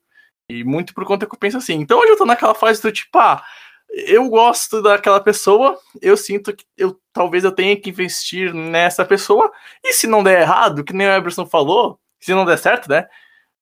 E 0.49 0.64
muito 0.64 0.92
por 0.92 1.05
conta 1.05 1.27
que 1.27 1.35
eu 1.35 1.38
penso 1.38 1.59
assim. 1.59 1.75
Então 1.75 2.01
hoje 2.01 2.11
eu 2.11 2.16
tô 2.16 2.27
naquela 2.27 2.57
fase 2.57 2.83
do 2.83 2.90
tipo, 2.90 3.18
ah, 3.18 3.40
eu 3.88 4.29
gosto 4.29 4.83
daquela 4.83 5.21
pessoa, 5.21 5.79
eu 6.03 6.16
sinto 6.16 6.53
que 6.53 6.64
eu 6.77 6.99
talvez 7.12 7.44
eu 7.44 7.53
tenha 7.53 7.77
que 7.81 7.90
investir 7.90 8.53
nessa 8.53 9.05
pessoa, 9.05 9.53
e 9.85 9.92
se 9.92 10.09
não 10.09 10.25
der 10.25 10.40
errado, 10.42 10.83
que 10.83 10.92
nem 10.92 11.07
o 11.07 11.12
Eberson 11.12 11.47
falou, 11.47 12.01
se 12.20 12.35
não 12.35 12.44
der 12.44 12.59
certo, 12.59 12.88
né? 12.88 13.07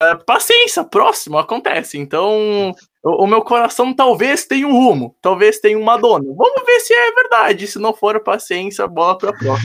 Uh, 0.02 0.22
paciência, 0.24 0.84
próximo, 0.84 1.38
acontece. 1.38 1.96
Então, 1.96 2.74
o, 3.02 3.24
o, 3.24 3.26
meu 3.26 3.40
coração 3.42 3.94
talvez 3.94 4.44
tenha 4.44 4.66
um 4.66 4.72
rumo, 4.72 5.16
talvez 5.22 5.58
tenha 5.58 5.78
uma 5.78 5.96
dona. 5.96 6.24
Vamos 6.36 6.62
ver 6.66 6.80
se 6.80 6.92
é 6.92 7.12
verdade. 7.12 7.66
Se 7.66 7.78
não 7.78 7.94
for, 7.94 8.22
paciência, 8.22 8.86
bola 8.86 9.16
pra 9.16 9.32
próxima. 9.32 9.64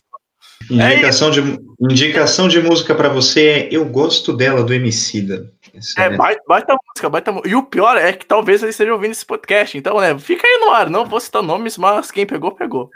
Indicação, 0.70 1.30
é 1.30 1.32
de, 1.32 1.60
indicação 1.82 2.48
de 2.48 2.62
música 2.62 2.96
para 2.96 3.10
você 3.10 3.46
é 3.48 3.70
Eu 3.72 3.84
Gosto 3.86 4.32
Dela, 4.32 4.64
do 4.64 4.74
Emicida. 4.74 5.52
É, 5.98 6.04
é 6.04 6.16
baita, 6.16 6.42
baita 6.48 6.76
música, 6.88 7.10
baita 7.10 7.42
E 7.46 7.56
o 7.56 7.64
pior 7.64 7.98
é 7.98 8.14
que 8.14 8.26
talvez 8.26 8.62
eles 8.62 8.76
estejam 8.76 8.94
ouvindo 8.94 9.12
esse 9.12 9.26
podcast. 9.26 9.78
Então, 9.78 10.00
né, 10.00 10.18
fica 10.18 10.48
aí 10.48 10.60
no 10.60 10.72
ar. 10.72 10.90
Não 10.90 11.06
vou 11.06 11.20
citar 11.20 11.44
nomes, 11.44 11.78
mas 11.78 12.12
quem 12.12 12.26
pegou, 12.26 12.52
pegou. 12.54 12.90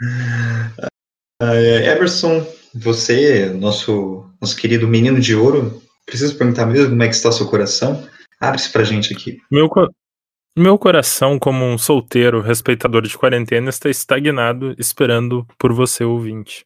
Uh, 1.42 1.46
Emerson, 1.46 2.46
você, 2.74 3.46
nosso, 3.46 4.24
nosso 4.40 4.56
querido 4.56 4.88
menino 4.88 5.20
de 5.20 5.34
ouro, 5.34 5.82
Preciso 6.06 6.38
perguntar 6.38 6.66
mesmo 6.66 6.90
como 6.90 7.02
é 7.02 7.08
que 7.08 7.14
está 7.14 7.28
o 7.28 7.32
seu 7.32 7.48
coração? 7.48 8.08
Abre-se 8.40 8.70
pra 8.70 8.84
gente 8.84 9.12
aqui. 9.12 9.40
Meu, 9.50 9.68
co 9.68 9.88
meu 10.56 10.78
coração, 10.78 11.38
como 11.38 11.66
um 11.66 11.76
solteiro 11.76 12.40
respeitador 12.40 13.02
de 13.02 13.18
quarentena, 13.18 13.68
está 13.68 13.90
estagnado 13.90 14.74
esperando 14.78 15.46
por 15.58 15.72
você, 15.72 16.02
ouvinte. 16.02 16.64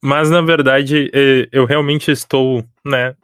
Mas, 0.00 0.30
na 0.30 0.40
verdade, 0.40 1.10
eu 1.50 1.64
realmente 1.64 2.12
estou, 2.12 2.64
né, 2.84 3.16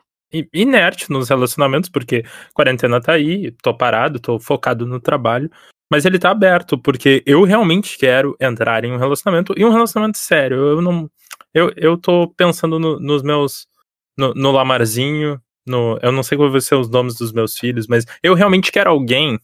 inerte 0.53 1.11
nos 1.11 1.29
relacionamentos, 1.29 1.89
porque 1.89 2.25
quarentena 2.53 3.01
tá 3.01 3.13
aí, 3.13 3.53
tô 3.63 3.73
parado, 3.73 4.19
tô 4.19 4.41
focado 4.41 4.85
no 4.85 4.99
trabalho, 4.99 5.49
mas 5.89 6.05
ele 6.05 6.19
tá 6.19 6.31
aberto, 6.31 6.77
porque 6.77 7.23
eu 7.25 7.45
realmente 7.45 7.97
quero 7.97 8.37
entrar 8.41 8.85
em 8.85 8.91
um 8.93 8.97
relacionamento, 8.97 9.55
e 9.57 9.65
um 9.65 9.71
relacionamento 9.71 10.19
sério. 10.19 10.57
Eu 10.57 10.83
não. 10.83 11.09
Eu, 11.53 11.73
eu 11.77 11.97
tô 11.97 12.29
pensando 12.37 12.81
no, 12.81 12.99
nos 12.99 13.23
meus 13.23 13.69
no, 14.17 14.35
no 14.35 14.51
Lamarzinho, 14.51 15.41
no, 15.67 15.99
eu 16.03 16.13
não 16.13 16.23
sei 16.23 16.37
qual 16.37 16.51
vai 16.51 16.61
ser 16.61 16.75
os 16.75 16.89
nomes 16.89 17.15
dos 17.15 17.33
meus 17.33 17.59
filhos, 17.59 17.87
mas 17.87 18.05
eu 18.23 18.35
realmente 18.35 18.71
quero 18.71 18.91
alguém 18.91 19.39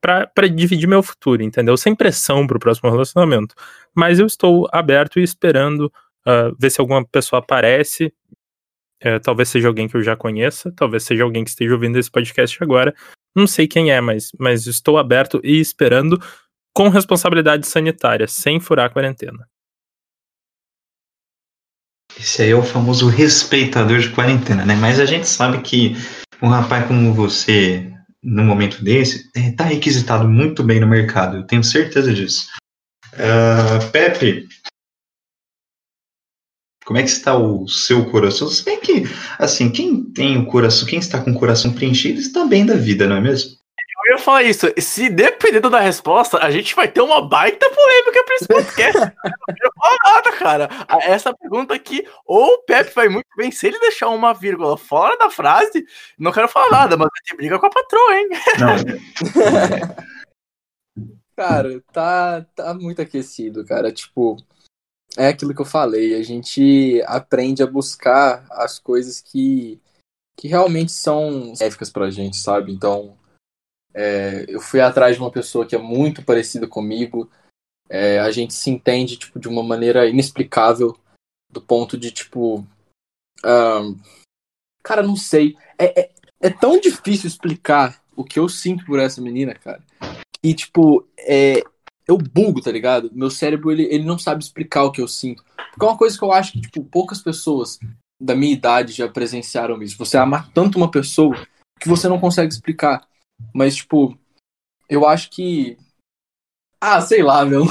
para 0.00 0.48
dividir 0.48 0.88
meu 0.88 1.02
futuro, 1.02 1.42
entendeu? 1.42 1.76
Sem 1.76 1.94
pressão 1.94 2.44
pro 2.44 2.58
próximo 2.58 2.90
relacionamento. 2.90 3.54
Mas 3.94 4.18
eu 4.18 4.26
estou 4.26 4.68
aberto 4.72 5.20
e 5.20 5.22
esperando 5.22 5.92
uh, 6.26 6.54
ver 6.58 6.70
se 6.70 6.80
alguma 6.80 7.06
pessoa 7.06 7.38
aparece. 7.38 8.12
Uh, 9.04 9.20
talvez 9.22 9.48
seja 9.48 9.68
alguém 9.68 9.86
que 9.88 9.96
eu 9.96 10.02
já 10.02 10.16
conheça, 10.16 10.72
talvez 10.72 11.04
seja 11.04 11.22
alguém 11.22 11.44
que 11.44 11.50
esteja 11.50 11.72
ouvindo 11.72 11.98
esse 11.98 12.10
podcast 12.10 12.62
agora. 12.62 12.92
Não 13.34 13.46
sei 13.46 13.68
quem 13.68 13.92
é, 13.92 14.00
mas, 14.00 14.32
mas 14.38 14.66
estou 14.66 14.98
aberto 14.98 15.40
e 15.44 15.60
esperando 15.60 16.20
com 16.74 16.88
responsabilidade 16.88 17.66
sanitária, 17.66 18.26
sem 18.26 18.58
furar 18.58 18.86
a 18.86 18.90
quarentena. 18.90 19.48
Esse 22.18 22.42
aí 22.42 22.50
é 22.50 22.54
o 22.54 22.62
famoso 22.62 23.08
respeitador 23.08 23.98
de 23.98 24.10
quarentena, 24.10 24.64
né? 24.64 24.74
Mas 24.76 25.00
a 25.00 25.04
gente 25.04 25.28
sabe 25.28 25.60
que 25.62 25.96
um 26.40 26.48
rapaz 26.48 26.86
como 26.86 27.14
você, 27.14 27.90
no 28.22 28.44
momento 28.44 28.82
desse, 28.82 29.30
está 29.34 29.64
é, 29.64 29.74
requisitado 29.74 30.28
muito 30.28 30.62
bem 30.62 30.80
no 30.80 30.86
mercado, 30.86 31.38
eu 31.38 31.46
tenho 31.46 31.64
certeza 31.64 32.12
disso. 32.12 32.48
Uh, 33.14 33.90
Pepe, 33.90 34.48
como 36.84 36.98
é 36.98 37.02
que 37.02 37.10
está 37.10 37.36
o 37.36 37.68
seu 37.68 38.10
coração? 38.10 38.48
Você 38.48 38.62
vê 38.64 38.76
que, 38.78 39.04
assim, 39.38 39.70
quem 39.70 40.02
tem 40.04 40.36
o 40.36 40.46
coração, 40.46 40.86
quem 40.86 40.98
está 40.98 41.22
com 41.22 41.30
o 41.30 41.38
coração 41.38 41.72
preenchido 41.72 42.20
está 42.20 42.44
bem 42.44 42.66
da 42.66 42.74
vida, 42.74 43.06
não 43.06 43.16
é 43.16 43.20
mesmo? 43.20 43.56
Falar 44.22 44.44
isso. 44.44 44.72
Se 44.78 45.10
dependendo 45.10 45.68
da 45.68 45.80
resposta, 45.80 46.38
a 46.38 46.50
gente 46.50 46.74
vai 46.74 46.88
ter 46.88 47.00
uma 47.00 47.26
baita 47.26 47.68
polêmica 47.68 48.24
pra 48.24 48.34
esse 48.36 48.46
podcast. 48.46 49.00
não 49.00 49.54
quero 49.54 49.72
falar 49.74 49.98
nada, 50.04 50.32
cara. 50.32 50.68
Essa 51.02 51.34
pergunta 51.34 51.74
aqui, 51.74 52.06
ou 52.24 52.54
o 52.54 52.62
Pepe 52.62 52.94
vai 52.94 53.08
muito 53.08 53.26
bem, 53.36 53.50
se 53.50 53.66
ele 53.66 53.80
deixar 53.80 54.10
uma 54.10 54.32
vírgula 54.32 54.76
fora 54.76 55.18
da 55.18 55.28
frase, 55.28 55.84
não 56.18 56.32
quero 56.32 56.48
falar 56.48 56.70
nada, 56.70 56.96
mas 56.96 57.08
vai 57.08 57.20
ter 57.26 57.36
briga 57.36 57.58
com 57.58 57.66
a 57.66 57.70
patroa, 57.70 58.16
hein? 58.16 58.28
cara, 61.36 61.82
tá, 61.92 62.46
tá 62.54 62.74
muito 62.74 63.02
aquecido, 63.02 63.64
cara. 63.64 63.90
Tipo, 63.90 64.36
é 65.16 65.28
aquilo 65.28 65.54
que 65.54 65.60
eu 65.60 65.66
falei. 65.66 66.14
A 66.14 66.22
gente 66.22 67.02
aprende 67.06 67.62
a 67.62 67.66
buscar 67.66 68.46
as 68.50 68.78
coisas 68.78 69.20
que, 69.20 69.80
que 70.36 70.46
realmente 70.46 70.92
são 70.92 71.52
éficas 71.60 71.90
pra 71.90 72.10
gente, 72.10 72.36
sabe? 72.36 72.72
Então 72.72 73.16
é, 73.94 74.46
eu 74.48 74.60
fui 74.60 74.80
atrás 74.80 75.16
de 75.16 75.22
uma 75.22 75.30
pessoa 75.30 75.66
que 75.66 75.74
é 75.74 75.78
muito 75.78 76.24
parecida 76.24 76.66
comigo. 76.66 77.30
É, 77.88 78.18
a 78.20 78.30
gente 78.30 78.54
se 78.54 78.70
entende 78.70 79.16
tipo, 79.16 79.38
de 79.38 79.48
uma 79.48 79.62
maneira 79.62 80.06
inexplicável, 80.08 80.96
do 81.50 81.60
ponto 81.60 81.98
de 81.98 82.10
tipo. 82.10 82.66
Um, 83.44 83.98
cara, 84.82 85.02
não 85.02 85.16
sei. 85.16 85.56
É, 85.78 86.00
é, 86.00 86.10
é, 86.40 86.50
tão 86.50 86.80
difícil 86.80 87.28
explicar 87.28 88.02
o 88.16 88.24
que 88.24 88.38
eu 88.38 88.48
sinto 88.48 88.84
por 88.84 88.98
essa 88.98 89.20
menina, 89.20 89.54
cara. 89.54 89.82
E, 90.42 90.54
tipo, 90.54 91.06
é, 91.18 91.62
eu 92.08 92.16
bugo, 92.16 92.60
tá 92.60 92.70
ligado? 92.70 93.10
Meu 93.12 93.30
cérebro, 93.30 93.70
ele, 93.70 93.84
ele 93.84 94.04
não 94.04 94.18
sabe 94.18 94.42
explicar 94.42 94.84
o 94.84 94.90
que 94.90 95.00
eu 95.00 95.08
sinto. 95.08 95.44
Porque 95.70 95.84
é 95.84 95.88
uma 95.88 95.98
coisa 95.98 96.18
que 96.18 96.24
eu 96.24 96.32
acho 96.32 96.52
que, 96.52 96.60
tipo, 96.60 96.82
poucas 96.84 97.22
pessoas 97.22 97.78
da 98.20 98.34
minha 98.34 98.52
idade 98.52 98.92
já 98.92 99.08
presenciaram 99.08 99.82
isso. 99.82 99.98
Você 99.98 100.16
amar 100.16 100.50
tanto 100.52 100.76
uma 100.78 100.90
pessoa 100.90 101.36
que 101.80 101.88
você 101.88 102.08
não 102.08 102.18
consegue 102.18 102.52
explicar. 102.52 103.06
Mas, 103.54 103.76
tipo, 103.76 104.18
eu 104.88 105.06
acho 105.06 105.30
que. 105.30 105.76
Ah, 106.80 107.00
sei 107.00 107.22
lá, 107.22 107.44
meu. 107.44 107.64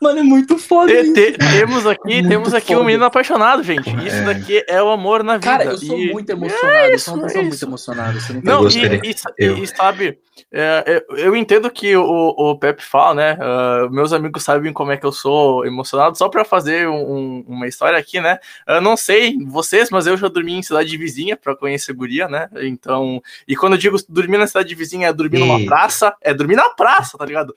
Mano, 0.00 0.18
é 0.20 0.22
muito 0.22 0.56
foda 0.58 0.92
isso. 0.92 1.12
te- 1.12 1.32
temos 1.32 1.86
aqui, 1.86 2.14
Muito 2.14 2.28
temos 2.28 2.54
aqui 2.54 2.72
um 2.72 2.76
foda. 2.78 2.86
menino 2.86 3.04
apaixonado, 3.04 3.62
gente. 3.62 3.88
Isso 4.06 4.16
é. 4.16 4.22
daqui 4.24 4.64
é 4.66 4.82
o 4.82 4.88
amor 4.88 5.22
na 5.22 5.34
vida. 5.34 5.46
Cara, 5.46 5.64
eu 5.64 5.76
sou 5.78 5.98
E- 5.98 6.10
muito 6.12 6.30
emocionado. 6.30 6.86
eu 6.90 6.98
sou 6.98 7.14
uma 7.14 7.26
isso, 7.26 7.26
pessoa 7.26 7.40
é 7.40 7.42
muito 7.42 7.54
isso. 7.54 7.64
emocionada. 7.66 8.20
Você 8.20 8.32
não, 8.42 8.66
e, 8.68 9.10
e, 9.10 9.14
Eu. 9.38 9.58
e 9.58 9.66
sabe, 9.66 10.18
é, 10.52 11.02
eu, 11.10 11.16
eu 11.16 11.36
entendo 11.36 11.70
que 11.70 11.94
o, 11.96 12.02
o 12.36 12.56
Pepe 12.58 12.82
fala, 12.82 13.14
né? 13.14 13.38
ah, 13.40 13.88
meus 13.90 14.12
amigos 14.12 14.42
sabem 14.42 14.72
como 14.72 14.90
é 14.90 14.96
que 14.96 15.04
eu 15.04 15.12
sou 15.12 15.66
emocionado. 15.66 16.16
Só 16.16 16.28
pra 16.30 16.44
fazer 16.46 16.88
um- 16.88 16.94
um- 16.94 17.44
uma 17.48 17.66
história 17.68 17.98
aqui, 17.98 18.20
né? 18.20 18.38
Eu 18.66 18.80
não 18.80 18.96
sei 18.96 19.36
vocês, 19.46 19.90
mas 19.90 20.06
eu 20.06 20.16
já 20.16 20.28
dormi 20.28 20.54
em 20.54 20.62
cidade 20.62 20.96
vizinha 20.96 21.36
pra 21.36 21.54
conhecer 21.54 21.92
guria, 21.92 22.26
né? 22.26 22.48
Então, 22.62 23.22
e 23.46 23.54
quando 23.54 23.74
eu 23.74 23.78
digo 23.78 23.96
dormir 24.08 24.38
na 24.38 24.46
cidade 24.46 24.74
vizinha, 24.74 25.08
é 25.08 25.12
dormir 25.12 25.40
numa 25.40 25.62
praça, 25.66 26.14
é 26.22 26.32
dormir 26.32 26.56
na 26.56 26.70
praça, 26.70 27.18
tá 27.18 27.26
ligado? 27.26 27.54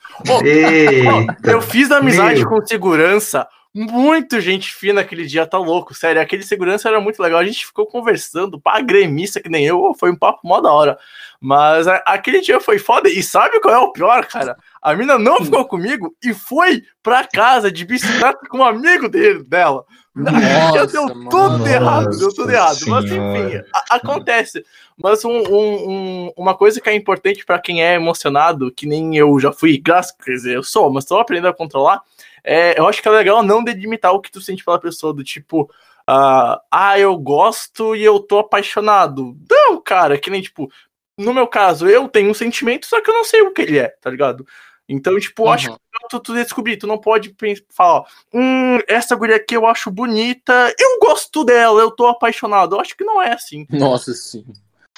Eu 1.43 1.61
fiz 1.61 1.89
amizade 1.91 2.32
Meu. 2.39 2.49
com 2.49 2.65
segurança. 2.65 3.47
Muito 3.75 4.39
gente 4.39 4.71
fina 4.71 5.01
aquele 5.01 5.25
dia, 5.25 5.47
tá 5.47 5.57
louco, 5.57 5.95
sério. 5.95 6.21
Aquele 6.21 6.43
segurança 6.43 6.87
era 6.87 7.01
muito 7.01 7.19
legal. 7.21 7.39
A 7.39 7.45
gente 7.45 7.65
ficou 7.65 7.87
conversando, 7.87 8.61
pá, 8.61 8.79
gremista 8.81 9.39
que 9.41 9.49
nem 9.49 9.65
eu, 9.65 9.95
foi 9.99 10.11
um 10.11 10.15
papo 10.15 10.41
mó 10.47 10.61
da 10.61 10.71
hora. 10.71 10.97
Mas 11.41 11.87
a- 11.87 12.03
aquele 12.05 12.39
dia 12.41 12.59
foi 12.59 12.77
foda. 12.77 13.09
E 13.09 13.23
sabe 13.23 13.59
qual 13.59 13.73
é 13.73 13.79
o 13.79 13.91
pior, 13.91 14.25
cara? 14.27 14.55
A 14.83 14.93
mina 14.93 15.17
não 15.17 15.43
ficou 15.43 15.65
comigo 15.65 16.13
e 16.21 16.33
foi 16.33 16.83
pra 17.01 17.25
casa 17.25 17.71
de 17.71 17.85
bicicleta 17.85 18.39
com 18.49 18.57
um 18.57 18.63
amigo 18.65 19.07
dele, 19.07 19.41
dela. 19.43 19.85
Já 20.75 20.85
deu 20.85 21.03
Nossa, 21.07 21.29
tudo 21.29 21.49
mano. 21.59 21.67
errado, 21.67 22.17
deu 22.17 22.29
tudo 22.29 22.51
Nossa 22.51 22.53
errado. 22.53 22.87
Mas 22.87 23.05
enfim, 23.05 23.15
Senhora. 23.49 23.65
a- 23.73 23.95
acontece. 23.95 24.63
Mas 25.01 25.23
um- 25.25 25.31
um- 25.31 25.89
um- 26.27 26.33
uma 26.37 26.53
coisa 26.53 26.79
que 26.81 26.89
é 26.89 26.93
importante 26.93 27.45
pra 27.45 27.59
quem 27.59 27.83
é 27.83 27.95
emocionado, 27.95 28.71
que 28.71 28.85
nem 28.85 29.15
eu 29.15 29.39
já 29.39 29.51
fui, 29.51 29.77
graças, 29.79 30.11
quer 30.23 30.33
dizer, 30.33 30.55
eu 30.57 30.63
sou, 30.63 30.91
mas 30.91 31.05
tô 31.05 31.17
aprendendo 31.17 31.47
a 31.47 31.53
controlar, 31.55 32.01
é, 32.43 32.77
eu 32.77 32.87
acho 32.87 33.01
que 33.01 33.07
é 33.07 33.11
legal 33.11 33.41
não 33.41 33.63
delimitar 33.63 34.11
o 34.13 34.19
que 34.21 34.31
tu 34.31 34.41
sente 34.41 34.63
pela 34.63 34.79
pessoa, 34.79 35.13
do 35.13 35.23
tipo, 35.23 35.67
ah, 36.05 36.61
ah, 36.69 36.99
eu 36.99 37.17
gosto 37.17 37.95
e 37.95 38.03
eu 38.03 38.19
tô 38.19 38.39
apaixonado. 38.39 39.35
Não, 39.49 39.81
cara, 39.81 40.17
que 40.17 40.29
nem, 40.29 40.41
tipo, 40.41 40.69
no 41.17 41.33
meu 41.33 41.47
caso, 41.47 41.87
eu 41.87 42.07
tenho 42.09 42.29
um 42.29 42.33
sentimento, 42.33 42.85
só 42.85 43.01
que 43.01 43.09
eu 43.09 43.13
não 43.15 43.23
sei 43.23 43.41
o 43.41 43.51
que 43.51 43.61
ele 43.61 43.79
é, 43.79 43.87
tá 44.01 44.09
ligado? 44.09 44.45
Então, 44.89 45.17
tipo, 45.19 45.43
eu 45.43 45.49
acho 45.49 45.69
Uhum. 45.71 45.75
que 45.75 46.07
tu, 46.09 46.19
tu 46.19 46.33
descobrir, 46.33 46.77
tu 46.77 46.85
não 46.87 46.97
pode 46.97 47.29
pensar, 47.33 47.63
falar, 47.73 48.05
hum, 48.33 48.79
essa 48.87 49.15
guria 49.15 49.37
aqui 49.37 49.55
eu 49.55 49.65
acho 49.65 49.89
bonita, 49.89 50.73
eu 50.79 50.99
gosto 50.99 51.43
dela, 51.45 51.81
eu 51.81 51.89
tô 51.91 52.05
apaixonado. 52.07 52.75
Eu 52.75 52.81
acho 52.81 52.95
que 52.95 53.03
não 53.03 53.21
é 53.21 53.33
assim. 53.33 53.65
Nossa, 53.69 54.13
sim. 54.13 54.45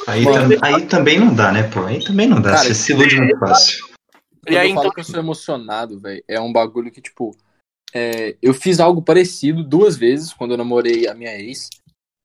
Aí, 0.08 0.24
Mano. 0.24 0.50
tam- 0.58 0.60
aí 0.62 0.86
também 0.88 1.20
não 1.20 1.34
dá, 1.34 1.52
né, 1.52 1.64
pô? 1.64 1.82
Aí 1.86 2.04
também 2.04 2.28
não 2.28 2.42
dá. 2.42 2.52
Cara, 2.56 2.64
Você 2.64 2.74
se 2.74 2.92
ilude 2.92 3.16
muito 3.18 3.38
fácil. 3.40 3.86
E 4.48 4.58
aí, 4.58 4.70
eu 4.70 4.76
falo 4.76 4.88
então- 4.88 4.94
que 4.96 5.00
eu 5.00 5.04
sou 5.06 5.20
emocionado, 5.20 6.00
velho, 6.00 6.24
é 6.28 6.40
um 6.40 6.52
bagulho 6.52 6.92
que, 6.92 7.02
tipo, 7.02 7.36
é, 7.94 8.36
eu 8.42 8.54
fiz 8.54 8.80
algo 8.80 9.02
parecido 9.02 9.64
duas 9.64 9.96
vezes 9.96 10.34
quando 10.34 10.52
eu 10.52 10.58
namorei 10.58 11.08
a 11.08 11.14
minha 11.14 11.34
ex, 11.38 11.70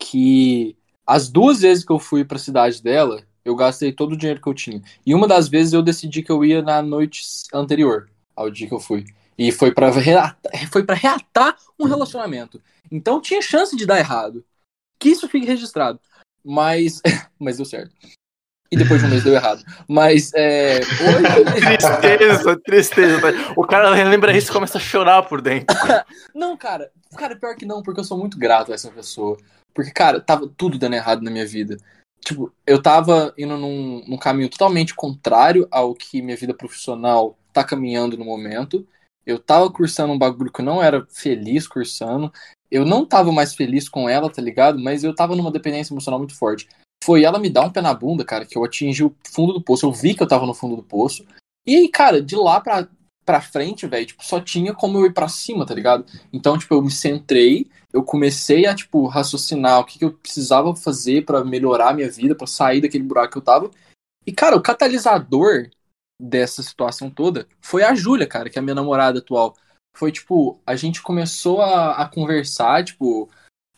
que 0.02 0.76
as 1.06 1.28
duas 1.28 1.60
vezes 1.60 1.84
que 1.84 1.92
eu 1.92 1.98
fui 1.98 2.24
pra 2.24 2.38
cidade 2.38 2.82
dela, 2.82 3.22
eu 3.44 3.54
gastei 3.56 3.92
todo 3.92 4.12
o 4.12 4.16
dinheiro 4.16 4.40
que 4.40 4.48
eu 4.48 4.54
tinha. 4.54 4.82
E 5.04 5.14
uma 5.14 5.26
das 5.26 5.48
vezes 5.48 5.72
eu 5.72 5.82
decidi 5.82 6.22
que 6.22 6.30
eu 6.30 6.44
ia 6.44 6.62
na 6.62 6.82
noite 6.82 7.22
anterior 7.52 8.08
ao 8.34 8.50
dia 8.50 8.68
que 8.68 8.74
eu 8.74 8.80
fui. 8.80 9.04
E 9.38 9.50
foi 9.50 9.72
pra 9.72 9.90
reatar, 9.90 10.70
foi 10.70 10.84
pra 10.84 10.94
reatar 10.94 11.56
um 11.78 11.86
relacionamento. 11.86 12.60
Então 12.90 13.20
tinha 13.20 13.40
chance 13.40 13.76
de 13.76 13.86
dar 13.86 13.98
errado. 13.98 14.44
Que 14.98 15.08
isso 15.08 15.28
fique 15.28 15.46
registrado. 15.46 15.98
Mas, 16.44 17.00
mas 17.38 17.56
deu 17.56 17.64
certo. 17.64 17.94
E 18.72 18.76
depois 18.76 19.00
de 19.00 19.06
um 19.06 19.10
mês 19.10 19.24
deu 19.24 19.34
errado. 19.34 19.64
Mas 19.88 20.30
é, 20.34 20.78
hoje. 20.78 21.54
Tristeza, 21.80 22.60
tristeza. 22.60 23.20
O 23.56 23.66
cara 23.66 23.90
lembra 23.90 24.36
isso 24.36 24.50
e 24.50 24.52
começa 24.52 24.78
a 24.78 24.80
chorar 24.80 25.24
por 25.24 25.40
dentro. 25.40 25.76
Não, 26.34 26.56
cara, 26.56 26.90
cara, 27.16 27.34
pior 27.34 27.56
que 27.56 27.66
não, 27.66 27.82
porque 27.82 27.98
eu 27.98 28.04
sou 28.04 28.16
muito 28.16 28.38
grato 28.38 28.70
a 28.70 28.74
essa 28.74 28.90
pessoa. 28.90 29.36
Porque, 29.74 29.90
cara, 29.90 30.20
tava 30.20 30.48
tudo 30.56 30.78
dando 30.78 30.94
errado 30.94 31.22
na 31.22 31.30
minha 31.30 31.46
vida. 31.46 31.76
Tipo, 32.24 32.52
eu 32.66 32.80
tava 32.82 33.34
indo 33.36 33.56
num, 33.56 34.04
num 34.06 34.18
caminho 34.18 34.48
totalmente 34.48 34.94
contrário 34.94 35.66
ao 35.70 35.94
que 35.94 36.20
minha 36.20 36.36
vida 36.36 36.54
profissional 36.54 37.38
tá 37.52 37.64
caminhando 37.64 38.16
no 38.16 38.24
momento. 38.24 38.86
Eu 39.24 39.38
tava 39.38 39.70
cursando 39.70 40.12
um 40.12 40.18
bagulho 40.18 40.52
que 40.52 40.60
eu 40.60 40.64
não 40.64 40.82
era 40.82 41.06
feliz 41.10 41.66
cursando. 41.66 42.32
Eu 42.70 42.84
não 42.84 43.04
tava 43.04 43.32
mais 43.32 43.54
feliz 43.54 43.88
com 43.88 44.08
ela, 44.08 44.30
tá 44.30 44.40
ligado? 44.40 44.78
Mas 44.78 45.02
eu 45.02 45.14
tava 45.14 45.34
numa 45.34 45.50
dependência 45.50 45.92
emocional 45.92 46.18
muito 46.18 46.36
forte. 46.36 46.68
Foi 47.02 47.24
ela 47.24 47.38
me 47.38 47.48
dar 47.48 47.62
um 47.62 47.70
pé 47.70 47.80
na 47.80 47.94
bunda, 47.94 48.24
cara, 48.24 48.44
que 48.44 48.56
eu 48.56 48.64
atingi 48.64 49.02
o 49.02 49.14
fundo 49.26 49.52
do 49.52 49.62
poço. 49.62 49.86
Eu 49.86 49.92
vi 49.92 50.14
que 50.14 50.22
eu 50.22 50.28
tava 50.28 50.46
no 50.46 50.54
fundo 50.54 50.76
do 50.76 50.82
poço. 50.82 51.24
E 51.66 51.76
aí, 51.76 51.88
cara, 51.88 52.22
de 52.22 52.36
lá 52.36 52.60
pra, 52.60 52.88
pra 53.30 53.40
frente, 53.40 53.86
velho, 53.86 54.04
tipo, 54.04 54.24
só 54.24 54.40
tinha 54.40 54.74
como 54.74 54.98
eu 54.98 55.06
ir 55.06 55.14
pra 55.14 55.28
cima, 55.28 55.64
tá 55.64 55.72
ligado? 55.72 56.04
Então, 56.32 56.58
tipo, 56.58 56.74
eu 56.74 56.82
me 56.82 56.90
centrei, 56.90 57.70
eu 57.92 58.02
comecei 58.02 58.66
a, 58.66 58.74
tipo, 58.74 59.06
raciocinar 59.06 59.78
o 59.78 59.84
que, 59.84 60.00
que 60.00 60.04
eu 60.04 60.12
precisava 60.12 60.74
fazer 60.74 61.24
pra 61.24 61.44
melhorar 61.44 61.90
a 61.90 61.94
minha 61.94 62.10
vida, 62.10 62.34
pra 62.34 62.48
sair 62.48 62.80
daquele 62.80 63.04
buraco 63.04 63.30
que 63.34 63.38
eu 63.38 63.42
tava. 63.42 63.70
E, 64.26 64.32
cara, 64.32 64.56
o 64.56 64.60
catalisador 64.60 65.70
dessa 66.20 66.60
situação 66.60 67.08
toda 67.08 67.46
foi 67.60 67.84
a 67.84 67.94
Júlia, 67.94 68.26
cara, 68.26 68.50
que 68.50 68.58
é 68.58 68.60
a 68.60 68.62
minha 68.62 68.74
namorada 68.74 69.20
atual. 69.20 69.54
Foi, 69.96 70.10
tipo, 70.10 70.60
a 70.66 70.74
gente 70.74 71.00
começou 71.00 71.62
a, 71.62 72.02
a 72.02 72.08
conversar, 72.08 72.82
tipo, 72.84 73.30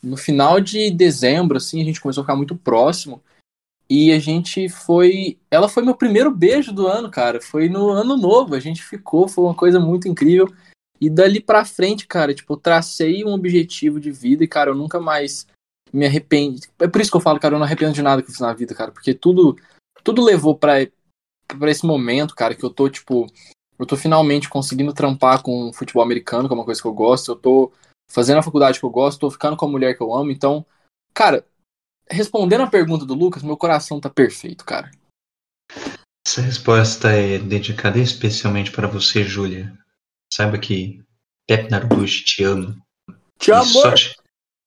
no 0.03 0.17
final 0.17 0.61
de 0.61 0.91
dezembro, 0.91 1.59
assim, 1.59 1.83
a 1.83 1.85
gente 1.85 2.01
começou 2.01 2.23
a 2.23 2.25
ficar 2.25 2.37
muito 2.37 2.57
próximo. 2.57 3.23
E 3.89 4.13
a 4.13 4.19
gente 4.19 4.69
foi. 4.69 5.39
Ela 5.51 5.69
foi 5.69 5.83
meu 5.83 5.95
primeiro 5.95 6.31
beijo 6.31 6.73
do 6.73 6.87
ano, 6.87 7.11
cara. 7.11 7.41
Foi 7.41 7.69
no 7.69 7.91
ano 7.91 8.17
novo. 8.17 8.55
A 8.55 8.61
gente 8.61 8.83
ficou, 8.83 9.29
foi 9.29 9.45
uma 9.45 9.55
coisa 9.55 9.79
muito 9.79 10.09
incrível. 10.09 10.49
E 11.01 11.11
dali 11.11 11.41
pra 11.41 11.65
frente, 11.65 12.07
cara, 12.07 12.33
tipo, 12.33 12.57
tracei 12.57 13.25
um 13.25 13.33
objetivo 13.33 13.99
de 13.99 14.11
vida 14.11 14.45
e, 14.45 14.49
cara, 14.49 14.71
eu 14.71 14.75
nunca 14.75 15.01
mais 15.01 15.47
me 15.93 16.07
arrependo. 16.07 16.61
É 16.79 16.87
por 16.87 17.01
isso 17.01 17.11
que 17.11 17.17
eu 17.17 17.21
falo, 17.21 17.41
cara, 17.41 17.55
eu 17.55 17.59
não 17.59 17.67
arrependo 17.67 17.93
de 17.93 18.03
nada 18.03 18.23
que 18.23 18.29
eu 18.29 18.33
fiz 18.33 18.41
na 18.41 18.53
vida, 18.53 18.75
cara. 18.75 18.93
Porque 18.93 19.13
tudo, 19.13 19.57
tudo 20.05 20.23
levou 20.23 20.57
pra, 20.57 20.75
pra 21.59 21.71
esse 21.71 21.85
momento, 21.85 22.35
cara, 22.35 22.55
que 22.55 22.65
eu 22.65 22.71
tô, 22.71 22.89
tipo. 22.89 23.27
Eu 23.79 23.87
tô 23.87 23.97
finalmente 23.97 24.49
conseguindo 24.49 24.93
trampar 24.93 25.43
com 25.43 25.73
futebol 25.73 26.05
americano, 26.05 26.49
que 26.49 26.55
é 26.55 26.57
uma 26.57 26.65
coisa 26.65 26.81
que 26.81 26.87
eu 26.87 26.95
gosto. 26.95 27.33
Eu 27.33 27.37
tô 27.37 27.73
fazendo 28.09 28.39
a 28.39 28.43
faculdade 28.43 28.79
que 28.79 28.85
eu 28.85 28.91
gosto, 28.91 29.21
tô 29.21 29.31
ficando 29.31 29.57
com 29.57 29.67
a 29.67 29.69
mulher 29.69 29.97
que 29.97 30.03
eu 30.03 30.15
amo. 30.15 30.31
Então, 30.31 30.65
cara, 31.13 31.45
respondendo 32.11 32.63
a 32.63 32.67
pergunta 32.67 33.05
do 33.05 33.15
Lucas, 33.15 33.43
meu 33.43 33.57
coração 33.57 34.01
tá 34.01 34.11
perfeito, 34.11 34.65
cara. 34.65 34.91
Essa 36.27 36.41
resposta 36.41 37.11
é 37.11 37.39
dedicada 37.39 37.99
especialmente 37.99 38.71
para 38.71 38.87
você, 38.87 39.25
Júlia. 39.25 39.77
Saiba 40.33 40.59
que 40.59 41.03
Pepe 41.47 41.71
Naruto 41.71 42.07
te 42.07 42.45
ama. 42.45 42.77
Te 43.39 43.51
E 43.51 43.65
só 43.65 43.93
te, 43.93 44.17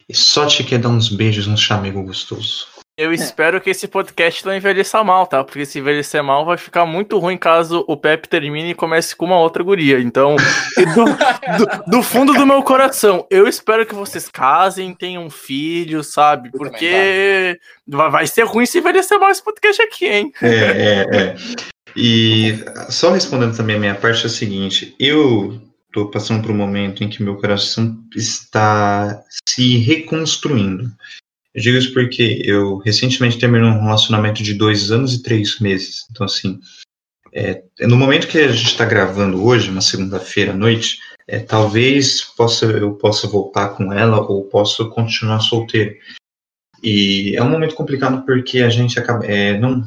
e 0.10 0.14
só 0.14 0.48
te 0.48 0.64
quer 0.64 0.80
dar 0.80 0.90
uns 0.90 1.10
beijos 1.10 1.48
no 1.48 1.58
chamego 1.58 2.04
gostoso. 2.04 2.68
Eu 2.98 3.12
espero 3.12 3.60
que 3.60 3.70
esse 3.70 3.90
podcast 3.90 4.46
não 4.46 4.56
envelheça 4.56 5.04
mal, 5.04 5.28
tá? 5.28 5.44
Porque 5.44 5.66
se 5.66 5.80
envelhecer 5.80 6.24
mal, 6.24 6.46
vai 6.46 6.58
ficar 6.58 6.86
muito 6.86 7.20
ruim 7.20 7.38
caso 7.38 7.84
o 7.90 7.98
Pepe 7.98 8.30
termine 8.30 8.70
e 8.72 8.74
comece 8.76 9.14
com 9.14 9.26
uma 9.26 9.38
outra 9.38 9.62
guria. 9.62 10.00
Então, 10.00 10.38
do, 10.78 11.66
do- 11.66 11.92
do 11.92 12.02
fundo 12.02 12.34
do 12.34 12.48
meu 12.48 12.64
coração, 12.64 13.28
eu 13.30 13.50
espero 13.50 13.86
que 13.86 13.94
vocês 13.94 14.30
casem, 14.30 14.94
tenham 14.94 15.30
filhos, 15.30 16.14
sabe? 16.14 16.50
Eu 16.54 16.58
Porque 16.58 17.60
vai 17.86 18.10
vai 18.10 18.28
ser 18.28 18.44
ruim 18.44 18.66
se 18.66 18.78
envelhecer 18.78 19.20
mal 19.20 19.30
esse 19.30 19.44
podcast 19.44 19.82
aqui, 19.82 20.06
hein? 20.06 20.32
É, 20.42 20.48
é, 20.48 21.18
é. 21.18 21.36
E 21.98 22.56
só 22.90 23.12
respondendo 23.12 23.58
também 23.58 23.76
a 23.76 23.80
minha 23.80 23.96
parte 23.96 24.24
é 24.24 24.28
o 24.28 24.30
seguinte, 24.30 24.96
eu 24.98 25.62
tô 25.92 26.10
passando 26.10 26.42
por 26.42 26.52
um 26.52 26.58
momento 26.58 27.04
em 27.04 27.10
que 27.10 27.22
meu 27.22 27.36
coração 27.36 27.98
está 28.16 29.22
se 29.50 29.80
reconstruindo. 29.80 30.90
Eu 31.56 31.62
digo 31.62 31.78
isso 31.78 31.94
porque 31.94 32.42
eu 32.44 32.80
recentemente 32.80 33.40
terminei 33.40 33.70
um 33.70 33.82
relacionamento 33.82 34.44
de 34.44 34.54
dois 34.54 34.92
anos 34.92 35.14
e 35.14 35.24
três 35.24 35.58
meses. 35.62 36.06
Então, 36.12 36.26
assim, 36.26 36.60
é, 37.32 37.64
no 37.80 37.96
momento 37.96 38.28
que 38.28 38.38
a 38.38 38.52
gente 38.52 38.68
está 38.68 38.84
gravando 38.84 39.42
hoje, 39.42 39.70
uma 39.70 39.80
segunda-feira 39.80 40.52
à 40.52 40.56
noite, 40.56 41.00
é, 41.26 41.40
talvez 41.40 42.22
possa, 42.22 42.66
eu 42.66 42.96
possa 42.96 43.26
voltar 43.26 43.70
com 43.70 43.94
ela 43.94 44.20
ou 44.20 44.44
possa 44.50 44.84
continuar 44.84 45.40
solteiro. 45.40 45.96
E 46.84 47.34
é 47.38 47.42
um 47.42 47.50
momento 47.50 47.74
complicado 47.74 48.26
porque 48.26 48.60
a 48.60 48.70
gente 48.70 49.00
acaba. 49.00 49.26
É, 49.26 49.58
não, 49.58 49.82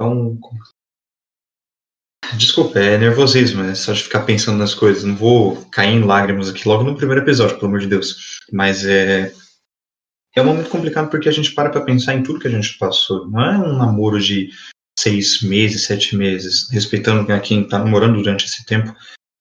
é 0.00 0.04
um, 0.04 0.38
Desculpa, 2.36 2.78
é 2.78 2.96
nervosismo, 2.96 3.62
é 3.64 3.74
só 3.74 3.92
de 3.92 4.04
ficar 4.04 4.20
pensando 4.20 4.56
nas 4.56 4.72
coisas. 4.72 5.02
Não 5.02 5.16
vou 5.16 5.56
cair 5.66 5.96
em 5.96 6.04
lágrimas 6.04 6.48
aqui 6.48 6.66
logo 6.66 6.84
no 6.84 6.96
primeiro 6.96 7.22
episódio, 7.22 7.56
pelo 7.56 7.66
amor 7.66 7.80
de 7.80 7.88
Deus. 7.88 8.40
Mas 8.52 8.86
é. 8.86 9.34
É 10.34 10.40
um 10.40 10.46
momento 10.46 10.70
complicado 10.70 11.10
porque 11.10 11.28
a 11.28 11.32
gente 11.32 11.52
para 11.52 11.70
pra 11.70 11.82
pensar 11.82 12.14
em 12.14 12.22
tudo 12.22 12.40
que 12.40 12.48
a 12.48 12.50
gente 12.50 12.78
passou. 12.78 13.28
Não 13.28 13.40
é 13.42 13.58
um 13.58 13.76
namoro 13.76 14.20
de 14.20 14.50
seis 14.98 15.42
meses, 15.42 15.84
sete 15.84 16.16
meses, 16.16 16.68
respeitando 16.70 17.26
quem 17.40 17.66
tá 17.66 17.78
namorando 17.78 18.16
durante 18.16 18.46
esse 18.46 18.64
tempo. 18.64 18.94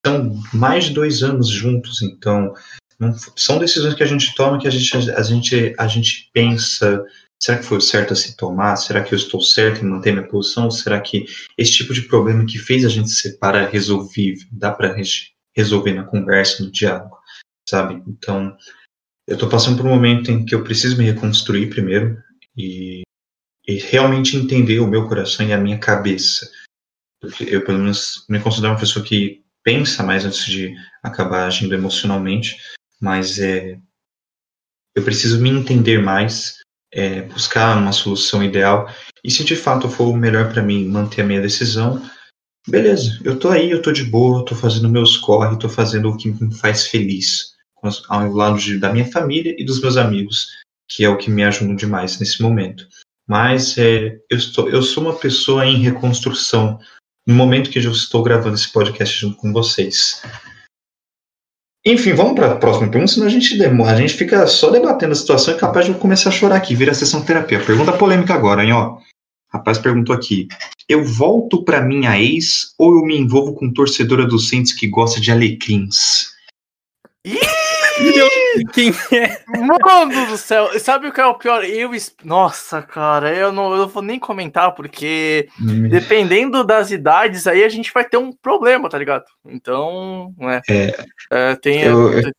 São 0.06 0.42
mais 0.54 0.86
de 0.86 0.94
dois 0.94 1.24
anos 1.24 1.48
juntos, 1.50 2.02
então. 2.02 2.54
não- 3.00 3.16
são 3.36 3.58
decisões 3.58 3.96
que 3.96 4.04
a 4.04 4.08
gente 4.08 4.36
toma 4.36 4.60
que 4.60 4.68
a 4.68 4.72
gente, 4.72 5.12
a 5.12 5.24
gente, 5.24 5.76
a 5.76 5.88
gente 5.88 6.30
pensa 6.32 7.04
será 7.42 7.58
que 7.58 7.66
foi 7.66 7.82
certo 7.82 8.14
a 8.14 8.16
se 8.16 8.38
tomar? 8.38 8.76
Será 8.76 9.02
que 9.04 9.14
eu 9.14 9.18
estou 9.18 9.42
certo 9.42 9.84
em 9.84 9.89
manter 9.89 10.12
minha 10.14 10.28
posição? 10.28 10.70
Será 10.70 11.02
que 11.02 11.26
esse 11.58 11.72
tipo 11.72 11.94
de 11.94 12.04
problema 12.04 12.46
que 12.46 12.60
fez 12.60 12.86
a 12.86 12.89
gente 12.89 13.10
se 13.10 13.16
separar 13.16 13.64
é 13.64 13.70
resolvível? 13.70 14.48
Dá 14.52 14.72
para 14.72 14.96
resolver 15.56 15.94
na 15.94 16.04
conversa, 16.04 16.64
no 16.64 16.72
diálogo, 16.72 17.18
sabe? 17.68 18.02
Então, 18.08 18.56
eu 19.32 19.38
tô 19.38 19.47
passando 19.47 19.77
por 19.77 19.86
um 19.86 19.89
momento 19.89 20.29
em 20.29 20.45
que 20.45 20.53
eu 20.53 20.61
preciso 20.61 20.97
me 20.97 21.05
reconstruir 21.05 21.69
primeiro 21.69 22.21
e, 22.57 23.01
e 23.65 23.75
realmente 23.75 24.36
entender 24.36 24.79
o 24.79 24.88
meu 24.88 25.07
coração 25.07 25.47
e 25.47 25.53
a 25.53 25.57
minha 25.57 25.77
cabeça. 25.77 26.51
Porque 27.21 27.45
eu, 27.45 27.63
pelo 27.63 27.79
menos, 27.79 28.25
me 28.27 28.41
considero 28.41 28.73
uma 28.73 28.79
pessoa 28.79 29.05
que 29.05 29.41
pensa 29.63 30.03
mais 30.03 30.25
antes 30.25 30.45
de 30.45 30.75
acabar 31.01 31.45
agindo 31.45 31.73
emocionalmente, 31.73 32.57
mas 32.99 33.39
é, 33.39 33.79
eu 34.93 35.03
preciso 35.03 35.41
me 35.41 35.49
entender 35.49 36.01
mais, 36.01 36.57
é, 36.91 37.21
buscar 37.21 37.77
uma 37.77 37.93
solução 37.93 38.43
ideal, 38.43 38.93
e 39.23 39.32
se 39.32 39.45
de 39.45 39.55
fato 39.55 39.88
for 39.88 40.09
o 40.09 40.17
melhor 40.17 40.51
para 40.51 40.61
mim 40.61 40.89
manter 40.89 41.21
a 41.21 41.25
minha 41.25 41.41
decisão, 41.41 42.03
beleza, 42.67 43.17
eu 43.23 43.39
tô 43.39 43.47
aí, 43.47 43.71
eu 43.71 43.82
tô 43.82 43.93
de 43.93 44.03
boa, 44.03 44.43
tô 44.43 44.55
fazendo 44.55 44.89
meus 44.89 45.15
corre, 45.15 45.57
tô 45.57 45.69
fazendo 45.69 46.09
o 46.09 46.17
que 46.17 46.32
me 46.32 46.53
faz 46.53 46.88
feliz, 46.88 47.51
ao 48.09 48.32
lado 48.32 48.57
de, 48.57 48.77
da 48.77 48.91
minha 48.91 49.05
família 49.05 49.55
e 49.57 49.65
dos 49.65 49.82
meus 49.82 49.97
amigos, 49.97 50.47
que 50.89 51.03
é 51.03 51.09
o 51.09 51.17
que 51.17 51.29
me 51.29 51.43
ajuda 51.43 51.73
demais 51.75 52.19
nesse 52.19 52.41
momento. 52.41 52.88
Mas 53.27 53.77
é, 53.77 54.19
eu, 54.29 54.38
estou, 54.38 54.69
eu 54.69 54.84
sou 54.84 55.03
uma 55.03 55.15
pessoa 55.15 55.65
em 55.65 55.77
reconstrução, 55.77 56.79
no 57.25 57.34
momento 57.34 57.69
que 57.69 57.79
eu 57.79 57.91
estou 57.91 58.23
gravando 58.23 58.55
esse 58.55 58.71
podcast 58.71 59.19
junto 59.19 59.38
com 59.38 59.53
vocês. 59.53 60.21
Enfim, 61.86 62.13
vamos 62.13 62.36
para 62.36 62.51
a 62.51 62.55
próxima 62.55 62.91
pergunta, 62.91 63.13
senão 63.13 63.25
a 63.25 63.29
gente 63.29 63.57
demora, 63.57 63.93
a 63.93 64.01
gente 64.01 64.13
fica 64.13 64.45
só 64.45 64.69
debatendo 64.69 65.13
a 65.13 65.15
situação 65.15 65.53
e 65.53 65.57
capaz 65.57 65.86
de 65.86 65.91
eu 65.91 65.97
começar 65.97 66.29
a 66.29 66.32
chorar 66.32 66.55
aqui, 66.57 66.75
vira 66.75 66.91
a 66.91 66.95
sessão 66.95 67.25
terapia. 67.25 67.63
Pergunta 67.63 67.93
polêmica 67.93 68.34
agora, 68.34 68.63
hein, 68.63 68.73
ó. 68.73 68.99
Rapaz 69.51 69.77
perguntou 69.77 70.15
aqui: 70.15 70.47
eu 70.88 71.03
volto 71.03 71.63
para 71.63 71.82
minha 71.82 72.19
ex 72.19 72.73
ou 72.77 72.97
eu 72.97 73.05
me 73.05 73.17
envolvo 73.17 73.53
com 73.55 73.73
torcedora 73.73 74.25
do 74.25 74.39
Saints 74.39 74.73
que 74.73 74.88
gosta 74.88 75.19
de 75.19 75.32
alecrins? 75.32 76.32
Ih! 77.25 77.61
Quem 78.74 78.92
é? 79.12 79.44
Mano 79.58 80.28
do 80.28 80.38
céu, 80.38 80.78
sabe 80.80 81.08
o 81.08 81.12
que 81.14 81.20
é 81.22 81.26
o 81.26 81.36
pior? 81.36 81.64
Eu. 81.64 81.92
Nossa, 82.24 82.82
cara, 82.82 83.34
eu 83.36 83.52
não, 83.52 83.72
eu 83.72 83.78
não 83.80 83.88
vou 83.88 84.02
nem 84.04 84.20
comentar, 84.20 84.74
porque 84.74 85.48
Hum. 85.62 85.88
dependendo 85.89 86.64
das 86.64 86.92
idades, 86.92 87.48
aí 87.48 87.64
a 87.64 87.70
gente 87.70 87.92
vai 87.94 88.04
ter 88.06 88.18
um 88.18 88.32
problema, 88.32 88.89
tá 88.89 88.98
ligado? 88.98 89.26
Então, 89.46 90.34
né? 90.38 90.62
É, 90.70 91.06
É, 91.32 91.56
tem. 91.56 91.82
eu- 91.84 92.12
eu- 92.14 92.32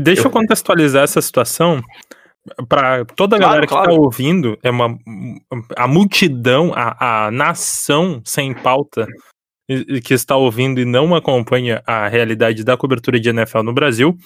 Deixa 0.00 0.20
eu 0.22 0.26
Eu- 0.26 0.30
contextualizar 0.30 1.02
essa 1.04 1.20
situação 1.22 1.80
para 2.68 3.04
toda 3.16 3.36
a 3.36 3.38
Claro, 3.38 3.50
galera 3.52 3.66
que 3.66 3.72
claro. 3.72 3.88
tá 3.94 4.00
ouvindo, 4.00 4.58
é 4.62 4.70
uma 4.70 4.98
a 5.76 5.88
multidão, 5.88 6.72
a, 6.74 7.26
a 7.26 7.30
nação 7.30 8.20
sem 8.24 8.52
pauta 8.54 9.06
que 10.02 10.14
está 10.14 10.36
ouvindo 10.36 10.80
e 10.80 10.84
não 10.84 11.14
acompanha 11.14 11.82
a 11.86 12.08
realidade 12.08 12.64
da 12.64 12.76
cobertura 12.76 13.20
de 13.20 13.28
NFL 13.28 13.62
no 13.62 13.72
Brasil. 13.72 14.16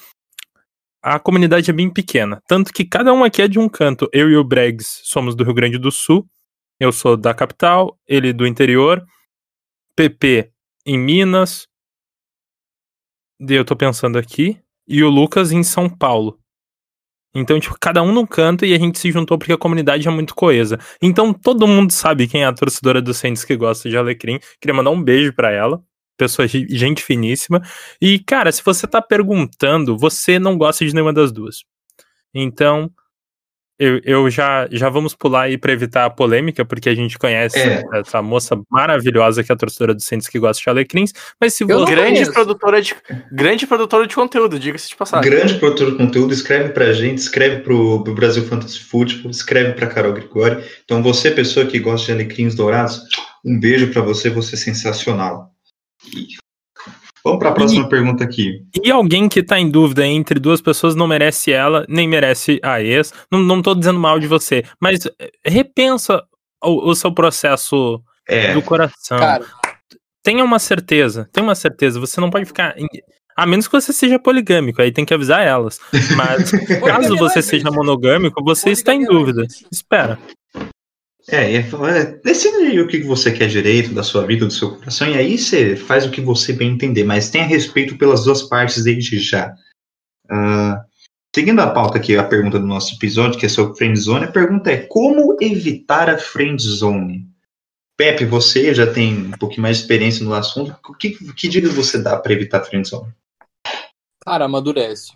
A 1.02 1.18
comunidade 1.18 1.68
é 1.68 1.72
bem 1.74 1.90
pequena, 1.90 2.40
tanto 2.46 2.72
que 2.72 2.84
cada 2.84 3.12
um 3.12 3.24
aqui 3.24 3.42
é 3.42 3.48
de 3.48 3.58
um 3.58 3.68
canto. 3.68 4.08
Eu 4.12 4.30
e 4.30 4.36
o 4.36 4.44
Bregs 4.44 5.00
somos 5.04 5.34
do 5.34 5.42
Rio 5.42 5.54
Grande 5.54 5.78
do 5.78 5.90
Sul. 5.90 6.28
Eu 6.78 6.92
sou 6.92 7.16
da 7.16 7.34
capital, 7.34 7.98
ele 8.06 8.32
do 8.32 8.46
interior. 8.46 9.04
PP 9.96 10.52
em 10.86 10.98
Minas. 10.98 11.66
Eu 13.40 13.64
tô 13.64 13.74
pensando 13.74 14.16
aqui 14.16 14.60
e 14.86 15.02
o 15.02 15.10
Lucas 15.10 15.50
em 15.50 15.64
São 15.64 15.88
Paulo. 15.88 16.41
Então, 17.34 17.58
tipo, 17.58 17.74
cada 17.80 18.02
um 18.02 18.12
num 18.12 18.26
canto 18.26 18.64
e 18.66 18.74
a 18.74 18.78
gente 18.78 18.98
se 18.98 19.10
juntou 19.10 19.38
porque 19.38 19.52
a 19.52 19.58
comunidade 19.58 20.06
é 20.06 20.10
muito 20.10 20.34
coesa. 20.34 20.78
Então, 21.00 21.32
todo 21.32 21.66
mundo 21.66 21.90
sabe 21.92 22.28
quem 22.28 22.42
é 22.42 22.46
a 22.46 22.52
torcedora 22.52 23.00
do 23.00 23.14
Saints 23.14 23.44
que 23.44 23.56
gosta 23.56 23.88
de 23.88 23.96
Alecrim. 23.96 24.38
Queria 24.60 24.74
mandar 24.74 24.90
um 24.90 25.02
beijo 25.02 25.32
pra 25.32 25.50
ela. 25.50 25.82
Pessoa, 26.18 26.46
ge- 26.46 26.66
gente 26.68 27.02
finíssima. 27.02 27.62
E, 28.00 28.18
cara, 28.18 28.52
se 28.52 28.62
você 28.62 28.86
tá 28.86 29.00
perguntando, 29.00 29.96
você 29.96 30.38
não 30.38 30.58
gosta 30.58 30.84
de 30.84 30.92
nenhuma 30.94 31.12
das 31.12 31.32
duas. 31.32 31.64
Então, 32.34 32.90
eu, 33.82 34.00
eu 34.04 34.30
já, 34.30 34.68
já 34.70 34.88
vamos 34.88 35.14
pular 35.14 35.42
aí 35.42 35.58
pra 35.58 35.72
evitar 35.72 36.04
a 36.04 36.10
polêmica, 36.10 36.64
porque 36.64 36.88
a 36.88 36.94
gente 36.94 37.18
conhece 37.18 37.58
É. 37.58 37.82
essa 37.94 38.22
moça 38.22 38.60
maravilhosa 38.70 39.42
que 39.42 39.50
é 39.50 39.54
a 39.54 39.58
torcedora 39.58 39.94
do 39.94 40.00
Saints 40.02 40.28
que 40.28 40.38
gosta 40.38 40.62
de 40.62 40.68
Alecrins. 40.70 41.12
Mas 41.40 41.54
se 41.54 41.64
você. 41.64 41.90
grande 41.92 42.30
produtora 42.30 42.80
de 42.80 42.94
grande 43.32 43.66
produtora 43.66 44.06
de 44.06 44.14
conteúdo, 44.14 44.58
diga-se 44.58 44.88
de 44.88 44.96
passagem. 44.96 45.30
grande 45.30 45.54
produtor 45.54 45.90
de 45.92 45.96
conteúdo, 45.96 46.32
escreve 46.32 46.68
pra 46.70 46.92
gente, 46.92 47.18
escreve 47.18 47.62
pro, 47.62 48.04
pro 48.04 48.14
Brasil 48.14 48.44
Fantasy 48.44 48.78
Football, 48.80 49.30
escreve 49.30 49.72
pra 49.72 49.86
Carol 49.86 50.12
Grigori. 50.12 50.62
Então, 50.84 51.02
você, 51.02 51.30
pessoa 51.30 51.66
que 51.66 51.78
gosta 51.78 52.06
de 52.06 52.12
alecrins 52.12 52.54
dourados, 52.54 53.02
um 53.44 53.58
beijo 53.58 53.88
pra 53.92 54.02
você, 54.02 54.30
você 54.30 54.54
é 54.54 54.58
sensacional. 54.58 55.50
E 56.14 56.41
Vamos 57.24 57.38
pra 57.38 57.52
próxima 57.52 57.88
pergunta 57.88 58.24
aqui. 58.24 58.62
E 58.84 58.90
alguém 58.90 59.28
que 59.28 59.42
tá 59.42 59.58
em 59.58 59.70
dúvida 59.70 60.04
entre 60.06 60.40
duas 60.40 60.60
pessoas 60.60 60.94
não 60.96 61.06
merece 61.06 61.52
ela, 61.52 61.84
nem 61.88 62.08
merece 62.08 62.58
a 62.62 62.80
ex. 62.82 63.12
Não, 63.30 63.38
não 63.40 63.62
tô 63.62 63.74
dizendo 63.74 63.98
mal 64.00 64.18
de 64.18 64.26
você, 64.26 64.64
mas 64.80 65.06
eh, 65.18 65.30
repensa 65.44 66.22
o, 66.64 66.90
o 66.90 66.94
seu 66.96 67.12
processo 67.12 68.02
É, 68.28 68.52
do 68.54 68.62
coração. 68.62 69.18
Cara, 69.18 69.44
tenha 70.22 70.44
uma 70.44 70.58
certeza, 70.58 71.28
tenha 71.32 71.44
uma 71.44 71.54
certeza. 71.54 72.00
Você 72.00 72.20
não 72.20 72.30
pode 72.30 72.44
ficar. 72.46 72.74
em- 72.78 72.86
A 73.36 73.46
menos 73.46 73.66
que 73.68 73.72
você 73.72 73.92
seja 73.92 74.18
poligâmico, 74.18 74.82
aí 74.82 74.90
tem 74.92 75.04
que 75.04 75.14
avisar 75.14 75.42
elas. 75.46 75.78
Mas 76.16 76.50
caso 76.84 77.16
você 77.16 77.40
seja 77.40 77.70
monogâmico, 77.70 78.42
você 78.44 78.70
está 78.70 78.92
em 78.94 79.04
dúvida. 79.04 79.46
Espera. 79.70 80.18
É, 81.28 81.54
é, 81.54 81.58
é, 81.58 82.04
decide 82.24 82.80
o 82.80 82.88
que 82.88 83.02
você 83.02 83.32
quer 83.32 83.46
direito 83.46 83.94
da 83.94 84.02
sua 84.02 84.26
vida, 84.26 84.46
do 84.46 84.52
seu 84.52 84.76
coração, 84.76 85.08
e 85.08 85.16
aí 85.16 85.38
você 85.38 85.76
faz 85.76 86.04
o 86.04 86.10
que 86.10 86.20
você 86.20 86.52
bem 86.52 86.72
entender, 86.72 87.04
mas 87.04 87.30
tenha 87.30 87.44
respeito 87.44 87.96
pelas 87.96 88.24
duas 88.24 88.42
partes 88.42 88.82
desde 88.82 89.20
já. 89.20 89.54
Ah, 90.28 90.84
seguindo 91.34 91.60
a 91.60 91.70
pauta 91.70 91.98
aqui, 91.98 92.16
a 92.16 92.24
pergunta 92.24 92.58
do 92.58 92.66
nosso 92.66 92.96
episódio, 92.96 93.38
que 93.38 93.46
é 93.46 93.48
sobre 93.48 93.76
friendzone, 93.76 94.24
a 94.24 94.32
pergunta 94.32 94.70
é 94.70 94.78
como 94.78 95.36
evitar 95.40 96.10
a 96.10 96.18
friendzone? 96.18 97.28
Pepe, 97.96 98.24
você 98.24 98.74
já 98.74 98.92
tem 98.92 99.26
um 99.26 99.30
pouquinho 99.32 99.62
mais 99.62 99.76
de 99.76 99.82
experiência 99.82 100.24
no 100.24 100.34
assunto, 100.34 100.74
o 100.88 100.94
que, 100.94 101.10
que 101.34 101.48
dica 101.48 101.68
você 101.68 102.02
dá 102.02 102.16
para 102.16 102.32
evitar 102.32 102.60
a 102.60 102.64
friendzone? 102.64 103.12
cara, 104.24 104.44
amadurece. 104.44 105.12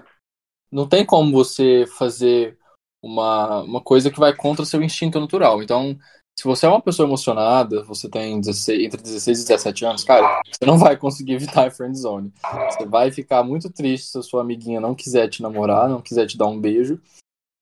Não 0.70 0.88
tem 0.88 1.04
como 1.04 1.32
você 1.32 1.84
fazer 1.86 2.58
uma, 3.06 3.62
uma 3.62 3.80
coisa 3.80 4.10
que 4.10 4.18
vai 4.18 4.34
contra 4.34 4.62
o 4.62 4.66
seu 4.66 4.82
instinto 4.82 5.20
natural. 5.20 5.62
Então, 5.62 5.96
se 6.38 6.44
você 6.44 6.66
é 6.66 6.68
uma 6.68 6.82
pessoa 6.82 7.08
emocionada, 7.08 7.82
você 7.84 8.08
tem 8.08 8.38
16, 8.38 8.84
entre 8.84 9.02
16 9.02 9.40
e 9.40 9.46
17 9.46 9.84
anos, 9.86 10.04
cara, 10.04 10.42
você 10.46 10.66
não 10.66 10.76
vai 10.76 10.96
conseguir 10.96 11.32
evitar 11.32 11.66
a 11.66 11.70
friend 11.70 11.96
zone. 11.96 12.32
Você 12.70 12.84
vai 12.84 13.10
ficar 13.10 13.42
muito 13.42 13.70
triste 13.70 14.08
se 14.08 14.18
a 14.18 14.22
sua 14.22 14.42
amiguinha 14.42 14.80
não 14.80 14.94
quiser 14.94 15.28
te 15.28 15.40
namorar, 15.40 15.88
não 15.88 16.02
quiser 16.02 16.26
te 16.26 16.36
dar 16.36 16.46
um 16.46 16.60
beijo. 16.60 17.00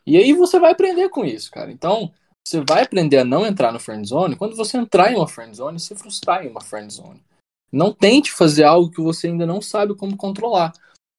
E 0.07 0.16
aí 0.16 0.32
você 0.32 0.59
vai 0.59 0.72
aprender 0.72 1.09
com 1.09 1.24
isso, 1.24 1.51
cara. 1.51 1.70
Então, 1.70 2.11
você 2.47 2.62
vai 2.68 2.82
aprender 2.82 3.18
a 3.18 3.24
não 3.24 3.47
entrar 3.47 3.72
no 3.72 3.80
friend 3.80 4.07
zone 4.07 4.36
quando 4.36 4.57
você 4.57 4.76
entrar 4.76 5.12
em 5.12 5.16
uma 5.16 5.28
friend 5.28 5.57
zone 5.57 5.78
se 5.78 5.95
frustrar 5.95 6.45
em 6.45 6.51
uma 6.51 6.61
friend 6.61 6.92
zone. 6.92 7.22
Não 7.72 7.92
tente 7.92 8.32
fazer 8.32 8.64
algo 8.64 8.90
que 8.90 9.01
você 9.01 9.28
ainda 9.28 9.47
não 9.47 9.62
sabe 9.62 9.95
como 9.95 10.16
controlar. 10.16 10.72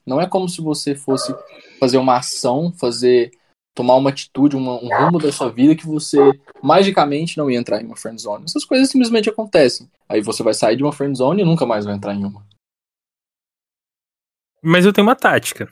Não 0.05 0.21
é 0.21 0.28
como 0.28 0.47
se 0.47 0.61
você 0.61 0.93
fosse 0.93 1.34
fazer 1.80 1.97
uma 1.97 2.17
ação, 2.17 2.71
fazer 2.71 3.32
tomar 3.76 3.95
uma 3.95 4.09
atitude, 4.09 4.55
uma- 4.55 4.82
um 4.82 4.88
rumo 4.88 5.19
da 5.19 5.32
sua 5.32 5.51
vida 5.51 5.76
que 5.76 5.86
você 5.86 6.17
magicamente 6.63 7.38
não 7.38 7.51
ia 7.51 7.59
entrar 7.59 7.82
em 7.82 7.86
uma 7.86 7.97
friend 7.97 8.19
zone. 8.21 8.45
Essas 8.45 8.63
coisas 8.63 8.89
simplesmente 8.89 9.30
acontecem. 9.30 9.88
Aí 10.07 10.21
você 10.21 10.41
vai 10.41 10.53
sair 10.53 10.78
de 10.78 10.84
uma 10.84 10.93
friend 10.93 11.15
zone 11.17 11.41
e 11.41 11.45
nunca 11.45 11.65
mais 11.65 11.84
vai 11.86 11.93
entrar 11.93 12.13
em 12.15 12.23
uma. 12.23 12.43
Mas 14.63 14.86
eu 14.86 14.93
tenho 14.93 15.05
uma 15.05 15.15
tática. 15.15 15.71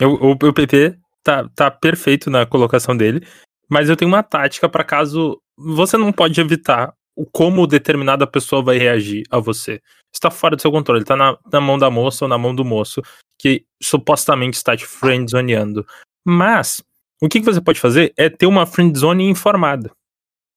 Eu- 0.00 0.14
o, 0.14 0.30
o 0.32 0.52
PP 0.52 0.98
tá, 1.22 1.48
tá 1.54 1.70
perfeito 1.70 2.30
na 2.30 2.44
colocação 2.46 2.96
dele, 2.96 3.26
mas 3.68 3.88
eu 3.88 3.96
tenho 3.96 4.10
uma 4.10 4.22
tática 4.22 4.68
para 4.68 4.82
caso 4.82 5.40
você 5.56 5.96
não 5.96 6.12
pode 6.12 6.40
evitar 6.40 6.92
o 7.16 7.24
como 7.24 7.66
determinada 7.66 8.26
pessoa 8.26 8.60
vai 8.62 8.76
reagir 8.76 9.22
a 9.30 9.38
você. 9.38 9.80
Está 10.12 10.30
fora 10.30 10.56
do 10.56 10.62
seu 10.62 10.72
controle, 10.72 11.04
tá 11.04 11.14
na, 11.14 11.38
na 11.52 11.60
mão 11.60 11.78
da 11.78 11.88
moça 11.90 12.24
ou 12.24 12.28
na 12.28 12.36
mão 12.36 12.52
do 12.54 12.64
moço 12.64 13.00
que 13.38 13.64
supostamente 13.80 14.56
está 14.56 14.76
te 14.76 14.84
friendzoneando. 14.86 15.86
Mas 16.26 16.82
o 17.24 17.28
que, 17.28 17.40
que 17.40 17.46
você 17.46 17.60
pode 17.60 17.80
fazer 17.80 18.12
é 18.18 18.28
ter 18.28 18.46
uma 18.46 18.66
friendzone 18.66 19.24
informada. 19.24 19.90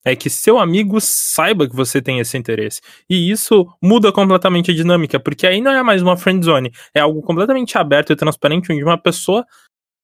É 0.04 0.16
que 0.16 0.30
seu 0.30 0.60
amigo 0.60 1.00
saiba 1.00 1.68
que 1.68 1.76
você 1.76 2.02
tem 2.02 2.20
esse 2.20 2.38
interesse. 2.38 2.82
E 3.10 3.32
isso 3.32 3.66
muda 3.82 4.12
completamente 4.12 4.72
a 4.72 4.74
dinâmica, 4.74 5.18
porque 5.18 5.48
aí 5.48 5.62
não 5.62 5.72
é 5.72 5.82
mais 5.82 6.02
uma 6.02 6.18
friendzone, 6.18 6.72
é 6.94 7.00
algo 7.00 7.22
completamente 7.22 7.78
aberto 7.78 8.12
e 8.12 8.18
transparente, 8.18 8.72
onde 8.72 8.84
uma 8.84 8.98
pessoa 8.98 9.46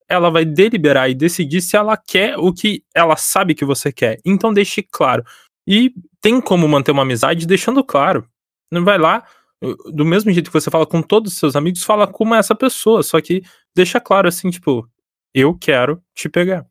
ela 0.07 0.30
vai 0.30 0.45
deliberar 0.45 1.09
e 1.09 1.14
decidir 1.16 1.61
se 1.61 1.76
ela 1.76 1.97
quer 1.97 2.38
o 2.38 2.53
que 2.53 2.82
ela 2.95 3.18
sabe 3.18 3.55
que 3.55 3.66
você 3.66 3.91
quer. 3.91 4.20
Então 4.24 4.53
deixe 4.53 4.82
claro. 4.82 5.26
E 5.68 5.93
tem 6.22 6.39
como 6.39 6.66
manter 6.68 6.91
uma 6.91 7.03
amizade 7.03 7.45
deixando 7.45 7.84
claro. 7.84 8.26
Não 8.72 8.86
vai 8.86 8.97
lá, 8.97 9.26
do 9.91 10.05
mesmo 10.05 10.32
jeito 10.32 10.49
que 10.49 10.59
você 10.59 10.72
fala 10.72 10.86
com 10.86 11.01
todos 11.01 11.34
os 11.34 11.39
seus 11.39 11.55
amigos, 11.55 11.84
fala 11.84 12.07
com 12.07 12.34
essa 12.34 12.55
pessoa, 12.55 13.03
só 13.03 13.20
que 13.22 13.43
deixa 13.76 13.99
claro 13.99 14.28
assim, 14.28 14.49
tipo, 14.49 14.88
eu 15.34 15.57
quero 15.57 16.01
te 16.15 16.29
pegar. 16.29 16.65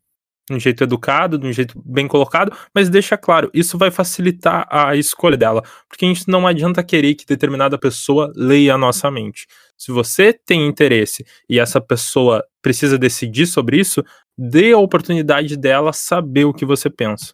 de 0.49 0.55
um 0.55 0.59
jeito 0.59 0.83
educado, 0.83 1.37
de 1.37 1.47
um 1.47 1.53
jeito 1.53 1.81
bem 1.85 2.05
colocado, 2.05 2.51
mas 2.75 2.89
deixa 2.89 3.17
claro, 3.17 3.49
isso 3.53 3.77
vai 3.77 3.89
facilitar 3.89 4.67
a 4.69 4.93
escolha 4.93 5.37
dela, 5.37 5.63
porque 5.87 6.03
a 6.03 6.07
gente 6.09 6.27
não 6.27 6.45
adianta 6.45 6.83
querer 6.83 7.15
que 7.15 7.25
determinada 7.25 7.77
pessoa 7.77 8.31
leia 8.35 8.75
a 8.75 8.77
nossa 8.77 9.09
mente. 9.09 9.47
Se 9.77 9.91
você 9.91 10.33
tem 10.33 10.67
interesse 10.67 11.25
e 11.49 11.59
essa 11.59 11.79
pessoa 11.79 12.43
precisa 12.61 12.97
decidir 12.97 13.45
sobre 13.47 13.79
isso, 13.79 14.03
dê 14.37 14.73
a 14.73 14.77
oportunidade 14.77 15.55
dela 15.55 15.93
saber 15.93 16.45
o 16.45 16.53
que 16.53 16.65
você 16.65 16.89
pensa. 16.89 17.33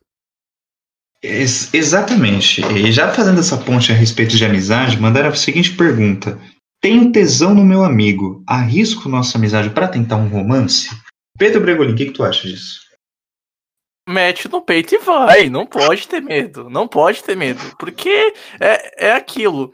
Ex 1.21 1.73
exatamente. 1.73 2.61
E 2.61 2.91
já 2.91 3.11
fazendo 3.11 3.39
essa 3.39 3.57
ponte 3.57 3.91
a 3.91 3.95
respeito 3.95 4.37
de 4.37 4.45
amizade, 4.45 4.99
mandaram 4.99 5.29
a 5.29 5.35
seguinte 5.35 5.75
pergunta: 5.75 6.39
Tenho 6.81 7.11
tesão 7.11 7.53
no 7.53 7.65
meu 7.65 7.83
amigo, 7.83 8.41
arrisco 8.47 9.09
nossa 9.09 9.37
amizade 9.37 9.69
para 9.69 9.87
tentar 9.87 10.15
um 10.15 10.29
romance? 10.29 10.89
Pedro 11.39 11.61
Bregolin, 11.61 11.93
o 11.93 11.95
que, 11.95 12.05
que 12.05 12.11
tu 12.11 12.23
acha 12.23 12.47
disso? 12.47 12.89
mete 14.09 14.49
no 14.49 14.61
peito 14.61 14.95
e 14.95 14.97
vai. 14.97 15.49
Não 15.49 15.65
pode 15.65 16.07
ter 16.07 16.21
medo. 16.21 16.69
Não 16.69 16.87
pode 16.87 17.23
ter 17.23 17.37
medo. 17.37 17.61
Porque 17.77 18.33
é, 18.59 19.07
é 19.07 19.11
aquilo. 19.13 19.73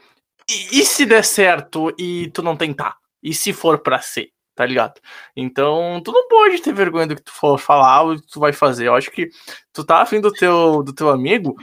E, 0.50 0.82
e 0.82 0.86
se 0.86 1.06
der 1.06 1.24
certo 1.24 1.94
e 1.98 2.30
tu 2.32 2.44
não 2.44 2.56
tentar? 2.56 2.98
E 3.24 3.34
se 3.34 3.54
for 3.54 3.80
pra 3.80 4.02
ser? 4.02 4.30
Tá 4.54 4.66
ligado? 4.66 5.02
Então, 5.36 6.02
tu 6.04 6.12
não 6.12 6.28
pode 6.28 6.62
ter 6.62 6.74
vergonha 6.74 7.08
do 7.08 7.16
que 7.16 7.24
tu 7.24 7.32
for 7.32 7.58
falar 7.58 8.04
ou 8.04 8.16
que 8.16 8.28
tu 8.28 8.40
vai 8.40 8.54
fazer. 8.54 8.88
Eu 8.88 8.96
acho 8.96 9.12
que 9.12 9.30
tu 9.74 9.84
tá 9.84 10.02
afim 10.02 10.22
do 10.22 10.32
teu, 10.32 10.84
do 10.84 10.94
teu 10.94 11.10
amigo, 11.10 11.56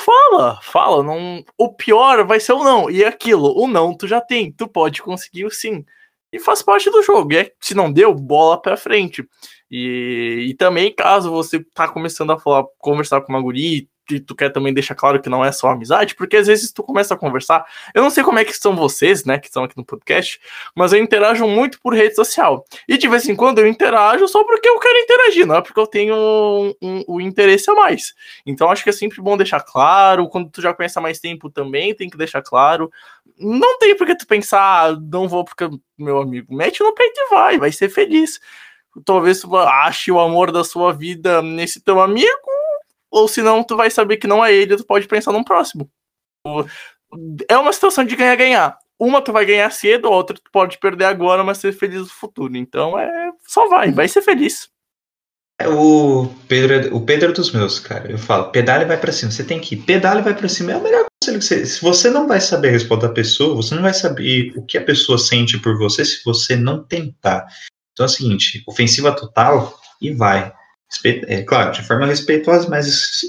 fala, 0.00 0.58
fala. 0.62 1.02
Não, 1.02 1.44
o 1.58 1.74
pior 1.74 2.26
vai 2.26 2.40
ser 2.40 2.52
o 2.52 2.64
não. 2.64 2.90
E 2.90 3.02
é 3.04 3.08
aquilo, 3.08 3.54
o 3.58 3.66
não 3.66 3.94
tu 3.94 4.06
já 4.06 4.20
tem. 4.20 4.52
Tu 4.52 4.66
pode 4.68 5.02
conseguir 5.02 5.44
o 5.44 5.50
sim. 5.50 5.84
E 6.32 6.38
faz 6.38 6.62
parte 6.62 6.90
do 6.90 7.02
jogo. 7.02 7.32
E 7.32 7.36
é, 7.36 7.52
se 7.60 7.74
não 7.74 7.90
deu, 7.90 8.14
bola 8.14 8.60
pra 8.60 8.76
frente. 8.76 9.26
E, 9.70 10.46
e 10.50 10.54
também, 10.54 10.94
caso 10.94 11.30
você 11.30 11.64
tá 11.74 11.88
começando 11.88 12.32
a 12.32 12.38
falar, 12.38 12.64
conversar 12.78 13.20
com 13.20 13.32
uma 13.32 13.42
guria 13.42 13.86
e 14.10 14.20
tu 14.20 14.34
quer 14.34 14.50
também 14.50 14.72
deixar 14.72 14.94
claro 14.94 15.20
que 15.20 15.28
não 15.28 15.44
é 15.44 15.52
só 15.52 15.68
amizade, 15.68 16.14
porque 16.14 16.36
às 16.36 16.46
vezes 16.46 16.72
tu 16.72 16.82
começa 16.82 17.14
a 17.14 17.16
conversar. 17.16 17.66
Eu 17.94 18.02
não 18.02 18.10
sei 18.10 18.24
como 18.24 18.38
é 18.38 18.44
que 18.44 18.52
são 18.52 18.74
vocês, 18.74 19.24
né, 19.24 19.38
que 19.38 19.48
estão 19.48 19.64
aqui 19.64 19.76
no 19.76 19.84
podcast, 19.84 20.40
mas 20.74 20.92
eu 20.92 21.02
interajo 21.02 21.46
muito 21.46 21.80
por 21.80 21.94
rede 21.94 22.14
social. 22.14 22.64
E 22.88 22.96
de 22.96 23.08
vez 23.08 23.28
em 23.28 23.36
quando 23.36 23.58
eu 23.58 23.66
interajo 23.66 24.26
só 24.28 24.44
porque 24.44 24.68
eu 24.68 24.78
quero 24.78 24.98
interagir, 24.98 25.46
não 25.46 25.56
é 25.56 25.62
porque 25.62 25.78
eu 25.78 25.86
tenho 25.86 26.14
um, 26.14 26.74
um, 26.80 27.04
um 27.08 27.20
interesse 27.20 27.70
a 27.70 27.74
mais. 27.74 28.14
Então 28.46 28.70
acho 28.70 28.82
que 28.82 28.90
é 28.90 28.92
sempre 28.92 29.20
bom 29.20 29.36
deixar 29.36 29.60
claro. 29.60 30.28
Quando 30.28 30.50
tu 30.50 30.62
já 30.62 30.72
conhece 30.72 30.98
há 30.98 31.02
mais 31.02 31.18
tempo 31.18 31.50
também, 31.50 31.94
tem 31.94 32.08
que 32.08 32.16
deixar 32.16 32.42
claro. 32.42 32.90
Não 33.40 33.78
tem 33.78 33.96
porque 33.96 34.16
tu 34.16 34.26
pensar, 34.26 34.90
ah, 34.90 34.98
não 35.00 35.28
vou 35.28 35.44
porque 35.44 35.68
meu 35.96 36.18
amigo 36.20 36.54
mete 36.54 36.82
no 36.82 36.94
peito 36.94 37.18
e 37.18 37.28
vai, 37.30 37.58
vai 37.58 37.72
ser 37.72 37.88
feliz 37.88 38.40
talvez 39.04 39.40
tu 39.40 39.56
ache 39.56 40.10
o 40.10 40.20
amor 40.20 40.52
da 40.52 40.64
sua 40.64 40.92
vida 40.92 41.42
nesse 41.42 41.80
teu 41.80 42.00
amigo, 42.00 42.28
ou 43.10 43.28
senão 43.28 43.64
tu 43.64 43.76
vai 43.76 43.90
saber 43.90 44.16
que 44.16 44.26
não 44.26 44.44
é 44.44 44.52
ele, 44.52 44.76
tu 44.76 44.84
pode 44.84 45.06
pensar 45.06 45.32
num 45.32 45.44
próximo. 45.44 45.90
É 47.48 47.56
uma 47.56 47.72
situação 47.72 48.04
de 48.04 48.16
ganhar-ganhar. 48.16 48.78
Uma 48.98 49.22
tu 49.22 49.32
vai 49.32 49.44
ganhar 49.44 49.70
cedo, 49.70 50.08
a 50.08 50.10
outra 50.10 50.36
tu 50.36 50.50
pode 50.50 50.78
perder 50.78 51.04
agora, 51.04 51.44
mas 51.44 51.58
ser 51.58 51.72
feliz 51.72 52.00
no 52.00 52.08
futuro. 52.08 52.56
Então 52.56 52.98
é 52.98 53.30
só 53.46 53.68
vai, 53.68 53.92
vai 53.92 54.08
ser 54.08 54.22
feliz. 54.22 54.70
É, 55.60 55.68
o 55.68 56.32
Pedro, 56.46 56.74
é, 56.74 56.94
o 56.94 57.00
Pedro 57.00 57.30
é 57.30 57.34
dos 57.34 57.50
meus, 57.50 57.80
cara. 57.80 58.10
Eu 58.10 58.18
falo, 58.18 58.50
pedale 58.50 58.84
vai 58.84 58.96
para 58.96 59.12
cima. 59.12 59.32
Você 59.32 59.42
tem 59.42 59.60
que 59.60 59.74
ir. 59.74 59.78
Pedale 59.78 60.22
vai 60.22 60.34
para 60.34 60.48
cima. 60.48 60.72
É 60.72 60.76
o 60.76 60.82
melhor 60.82 61.06
conselho 61.20 61.38
que 61.40 61.44
você. 61.44 61.66
Se 61.66 61.82
você 61.82 62.10
não 62.10 62.28
vai 62.28 62.40
saber 62.40 62.68
a 62.68 62.72
resposta 62.72 63.08
da 63.08 63.12
pessoa, 63.12 63.56
você 63.56 63.74
não 63.74 63.82
vai 63.82 63.92
saber 63.92 64.52
o 64.56 64.62
que 64.64 64.78
a 64.78 64.84
pessoa 64.84 65.18
sente 65.18 65.58
por 65.58 65.76
você 65.76 66.04
se 66.04 66.22
você 66.24 66.54
não 66.54 66.84
tentar. 66.84 67.46
Então 67.92 68.04
é 68.04 68.08
o 68.08 68.12
seguinte, 68.12 68.62
ofensiva 68.68 69.10
total 69.10 69.76
e 70.00 70.12
vai. 70.12 70.52
É 71.26 71.42
claro, 71.42 71.72
de 71.72 71.82
forma 71.82 72.06
respeitosa, 72.06 72.68
mas 72.70 73.20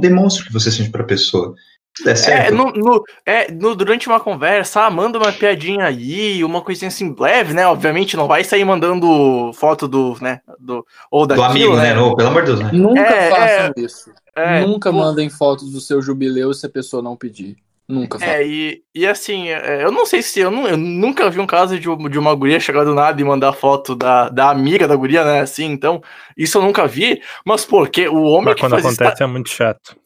demonstra 0.00 0.42
o 0.42 0.46
que 0.46 0.52
você 0.52 0.72
sente 0.72 0.90
para 0.90 1.02
a 1.02 1.06
pessoa. 1.06 1.54
Certo. 2.02 2.28
É, 2.28 2.50
no, 2.50 2.72
no, 2.72 3.04
é 3.24 3.52
no, 3.52 3.76
durante 3.76 4.08
uma 4.08 4.18
conversa, 4.18 4.82
ah, 4.82 4.90
manda 4.90 5.16
uma 5.16 5.32
piadinha 5.32 5.84
aí, 5.84 6.42
uma 6.42 6.60
coisinha 6.60 6.88
assim 6.88 7.14
leve, 7.16 7.54
né? 7.54 7.66
Obviamente 7.68 8.16
não 8.16 8.26
vai 8.26 8.42
sair 8.42 8.64
mandando 8.64 9.52
foto 9.54 9.86
do, 9.86 10.16
né? 10.20 10.40
Do, 10.58 10.84
ou 11.08 11.24
daquilo, 11.24 11.46
do 11.46 11.50
amigo, 11.50 11.76
né? 11.76 11.94
né? 11.94 12.14
pelo 12.16 12.28
amor 12.28 12.42
de 12.42 12.46
Deus, 12.48 12.60
né? 12.60 12.70
Nunca 12.72 13.00
é, 13.00 13.30
façam 13.30 13.46
é, 13.46 13.72
isso. 13.76 14.10
É, 14.34 14.66
Nunca 14.66 14.90
mandem 14.90 15.30
fotos 15.30 15.70
do 15.70 15.80
seu 15.80 16.02
jubileu 16.02 16.52
se 16.52 16.66
a 16.66 16.68
pessoa 16.68 17.00
não 17.00 17.16
pedir. 17.16 17.56
Nunca 17.86 18.18
É, 18.24 18.44
e, 18.44 18.82
e 18.94 19.06
assim, 19.06 19.48
é, 19.48 19.84
eu 19.84 19.92
não 19.92 20.06
sei 20.06 20.22
se. 20.22 20.40
Eu, 20.40 20.50
não, 20.50 20.66
eu 20.66 20.76
nunca 20.76 21.28
vi 21.28 21.38
um 21.38 21.46
caso 21.46 21.78
de, 21.78 21.82
de 22.08 22.18
uma 22.18 22.34
guria 22.34 22.58
chegar 22.58 22.82
do 22.82 22.94
nada 22.94 23.20
e 23.20 23.24
mandar 23.24 23.52
foto 23.52 23.94
da, 23.94 24.30
da 24.30 24.48
amiga 24.48 24.88
da 24.88 24.96
guria, 24.96 25.22
né? 25.22 25.40
Assim, 25.40 25.66
então, 25.66 26.02
isso 26.34 26.56
eu 26.56 26.62
nunca 26.62 26.86
vi. 26.86 27.20
Mas 27.44 27.64
porque 27.64 28.08
o 28.08 28.22
homem 28.22 28.46
mas 28.46 28.54
que 28.54 28.60
quando 28.62 28.72
faz 28.72 28.86
acontece 28.86 29.22
é 29.22 29.26
muito 29.26 29.50
chato. 29.50 29.96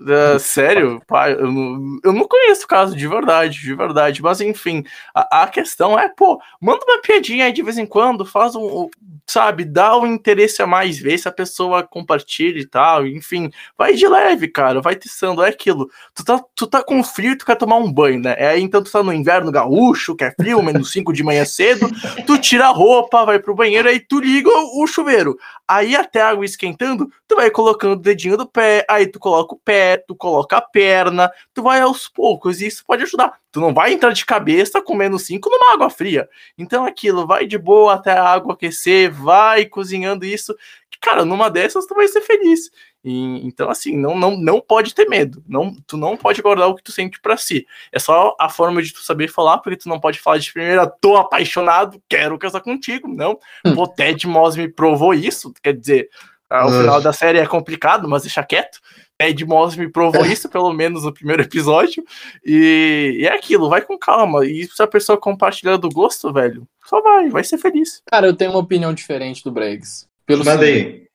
Uh, 0.00 0.38
sério, 0.38 1.02
pai, 1.06 1.34
eu 1.34 1.52
não, 1.52 1.98
eu 2.02 2.12
não 2.12 2.26
conheço 2.26 2.64
o 2.64 2.68
caso 2.68 2.96
de 2.96 3.06
verdade, 3.06 3.60
de 3.60 3.74
verdade. 3.74 4.22
Mas 4.22 4.40
enfim, 4.40 4.82
a, 5.14 5.42
a, 5.42 5.46
questão 5.46 5.98
é, 5.98 6.08
pô, 6.08 6.40
manda 6.58 6.82
uma 6.86 7.02
piadinha 7.02 7.44
aí 7.44 7.52
de 7.52 7.62
vez 7.62 7.76
em 7.76 7.84
quando, 7.84 8.24
faz 8.24 8.56
um, 8.56 8.88
sabe, 9.26 9.64
dá 9.64 9.96
um 9.98 10.06
interesse 10.06 10.62
a 10.62 10.66
mais, 10.66 10.98
vê 10.98 11.16
se 11.18 11.28
a 11.28 11.32
pessoa 11.32 11.82
compartilha 11.82 12.58
e 12.58 12.66
tal. 12.66 13.06
Enfim, 13.06 13.50
vai 13.76 13.94
de 13.94 14.08
leve, 14.08 14.48
cara, 14.48 14.80
vai 14.80 14.96
testando. 14.96 15.42
É 15.42 15.50
aquilo. 15.50 15.90
Tu 16.14 16.24
tá, 16.24 16.42
tu 16.54 16.66
tá 16.66 16.82
com 16.82 17.02
frio 17.04 17.32
e 17.32 17.36
tu 17.36 17.44
quer 17.44 17.56
tomar 17.56 17.76
um 17.76 17.92
banho, 17.92 18.20
né? 18.20 18.34
É, 18.38 18.58
então 18.58 18.82
tu 18.82 18.90
tá 18.90 19.02
no 19.02 19.12
inverno 19.12 19.52
gaúcho, 19.52 20.16
que 20.16 20.24
é 20.24 20.32
frio, 20.32 20.62
menos 20.64 20.90
5 20.92 21.12
de 21.12 21.22
manhã 21.22 21.44
cedo, 21.44 21.88
tu 22.26 22.38
tira 22.38 22.66
a 22.66 22.70
roupa, 22.70 23.24
vai 23.24 23.38
pro 23.38 23.54
banheiro, 23.54 23.88
aí 23.88 24.00
tu 24.00 24.18
liga 24.18 24.48
o, 24.48 24.82
o 24.82 24.86
chuveiro. 24.86 25.36
Aí 25.68 25.94
até 25.94 26.20
a 26.20 26.30
água 26.30 26.44
esquentando, 26.44 27.08
tu 27.28 27.36
vai 27.36 27.50
colocando 27.50 27.92
o 27.92 28.02
dedinho 28.02 28.36
do 28.36 28.46
pé, 28.46 28.84
aí 28.88 29.06
tu 29.06 29.20
coloca 29.20 29.54
o 29.54 29.60
pé, 29.64 29.89
tu 29.96 30.14
coloca 30.14 30.56
a 30.56 30.60
perna, 30.60 31.30
tu 31.54 31.62
vai 31.62 31.80
aos 31.80 32.08
poucos, 32.08 32.60
e 32.60 32.66
isso 32.66 32.84
pode 32.86 33.02
ajudar. 33.02 33.38
Tu 33.52 33.60
não 33.60 33.74
vai 33.74 33.92
entrar 33.92 34.12
de 34.12 34.24
cabeça 34.24 34.80
com 34.82 34.94
menos 34.94 35.22
5 35.26 35.48
numa 35.50 35.72
água 35.72 35.90
fria. 35.90 36.28
Então 36.56 36.84
aquilo, 36.84 37.26
vai 37.26 37.46
de 37.46 37.58
boa 37.58 37.94
até 37.94 38.12
a 38.12 38.24
água 38.24 38.54
aquecer, 38.54 39.12
vai 39.12 39.66
cozinhando 39.66 40.24
isso. 40.24 40.54
Cara, 41.00 41.24
numa 41.24 41.50
dessas 41.50 41.86
tu 41.86 41.94
vai 41.94 42.06
ser 42.08 42.20
feliz. 42.20 42.70
E, 43.02 43.46
então, 43.46 43.70
assim, 43.70 43.96
não, 43.96 44.14
não, 44.16 44.36
não 44.36 44.60
pode 44.60 44.94
ter 44.94 45.08
medo. 45.08 45.42
Não, 45.48 45.74
tu 45.86 45.96
não 45.96 46.16
pode 46.16 46.42
guardar 46.42 46.68
o 46.68 46.74
que 46.74 46.82
tu 46.82 46.92
sente 46.92 47.18
para 47.20 47.36
si. 47.36 47.66
É 47.90 47.98
só 47.98 48.36
a 48.38 48.48
forma 48.48 48.82
de 48.82 48.92
tu 48.92 49.00
saber 49.00 49.28
falar, 49.28 49.58
porque 49.58 49.78
tu 49.78 49.88
não 49.88 49.98
pode 49.98 50.18
falar 50.18 50.38
de 50.38 50.52
primeira, 50.52 50.86
tô 50.86 51.16
apaixonado, 51.16 52.00
quero 52.08 52.38
casar 52.38 52.60
contigo. 52.60 53.08
Não. 53.08 53.38
Hum. 53.64 53.74
Pô, 53.74 53.88
Ted 53.88 54.26
Moss 54.26 54.56
me 54.56 54.68
provou 54.68 55.14
isso. 55.14 55.52
Quer 55.62 55.74
dizer, 55.74 56.10
o 56.50 56.70
final 56.70 57.00
da 57.00 57.12
série 57.12 57.38
é 57.38 57.46
complicado, 57.46 58.08
mas 58.08 58.22
deixa 58.22 58.42
quieto. 58.42 58.80
Ted 59.20 59.44
Moss 59.44 59.76
me 59.76 59.86
provou 59.86 60.24
isso, 60.24 60.48
pelo 60.48 60.72
menos 60.72 61.04
no 61.04 61.12
primeiro 61.12 61.42
episódio. 61.42 62.02
E, 62.42 63.18
e, 63.20 63.26
é 63.26 63.34
aquilo, 63.34 63.68
vai 63.68 63.82
com 63.82 63.98
calma. 63.98 64.46
E 64.46 64.66
se 64.66 64.82
a 64.82 64.86
pessoa 64.86 65.20
compartilhar 65.20 65.76
do 65.76 65.90
gosto, 65.90 66.32
velho, 66.32 66.66
só 66.86 67.02
vai, 67.02 67.28
vai 67.28 67.44
ser 67.44 67.58
feliz. 67.58 68.00
Cara, 68.10 68.26
eu 68.26 68.34
tenho 68.34 68.52
uma 68.52 68.60
opinião 68.60 68.94
diferente 68.94 69.44
do 69.44 69.52
Bregs. 69.52 70.08
Pelo 70.24 70.42
seguinte, 70.42 71.06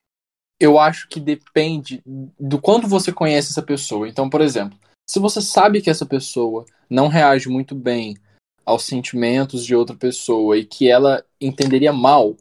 eu 0.60 0.78
acho 0.78 1.08
que 1.10 1.20
depende 1.20 2.04
do 2.40 2.62
quanto 2.62 2.88
você 2.88 3.12
conhece 3.12 3.50
essa 3.50 3.64
pessoa. 3.64 4.08
Então, 4.08 4.30
por 4.30 4.42
exemplo, 4.42 4.78
se 5.10 5.18
você 5.20 5.42
sabe 5.42 5.82
que 5.82 5.90
essa 5.90 6.06
pessoa 6.06 6.64
não 6.88 7.08
reage 7.08 7.50
muito 7.50 7.74
bem 7.74 8.16
aos 8.64 8.84
sentimentos 8.84 9.66
de 9.66 9.76
outra 9.76 9.96
pessoa 9.96 10.56
e 10.56 10.64
que 10.64 10.88
ela 10.88 11.26
entenderia 11.42 11.92
mal, 11.92 12.38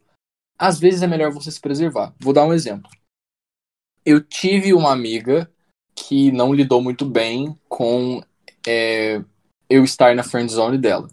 às 0.59 0.79
vezes 0.79 1.01
é 1.01 1.07
melhor 1.07 1.33
você 1.33 1.51
se 1.51 1.61
preservar. 1.61 2.15
Vou 2.21 2.35
dar 2.35 2.45
um 2.45 2.53
exemplo. 2.53 2.91
Eu 4.05 4.21
tive 4.21 4.75
uma 4.75 4.93
amiga 4.93 5.51
que 5.95 6.33
não 6.33 6.53
lidou 6.53 6.83
muito 6.83 7.05
bem 7.05 7.59
com 7.69 8.23
é, 8.67 9.23
eu 9.69 9.85
estar 9.85 10.15
na 10.15 10.23
friend 10.23 10.51
zone 10.53 10.79
dela. 10.79 11.09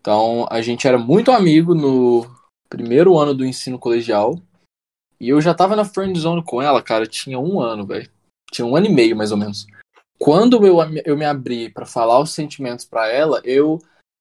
Então, 0.00 0.46
a 0.50 0.60
gente 0.60 0.86
era 0.86 0.98
muito 0.98 1.30
amigo 1.30 1.74
no 1.74 2.26
primeiro 2.68 3.16
ano 3.16 3.34
do 3.34 3.44
ensino 3.44 3.78
colegial 3.78 4.38
e 5.20 5.28
eu 5.28 5.40
já 5.40 5.54
tava 5.54 5.76
na 5.76 5.84
friend 5.84 6.18
zone 6.18 6.42
com 6.44 6.60
ela, 6.60 6.82
cara, 6.82 7.06
tinha 7.06 7.38
um 7.38 7.60
ano, 7.60 7.86
velho. 7.86 8.10
Tinha 8.52 8.66
um 8.66 8.76
ano 8.76 8.86
e 8.86 8.92
meio, 8.92 9.16
mais 9.16 9.32
ou 9.32 9.38
menos. 9.38 9.66
Quando 10.18 10.64
eu, 10.66 10.78
eu 11.04 11.16
me 11.16 11.24
abri 11.24 11.70
para 11.70 11.86
falar 11.86 12.20
os 12.20 12.32
sentimentos 12.32 12.84
para 12.84 13.08
ela, 13.08 13.40
eu 13.44 13.78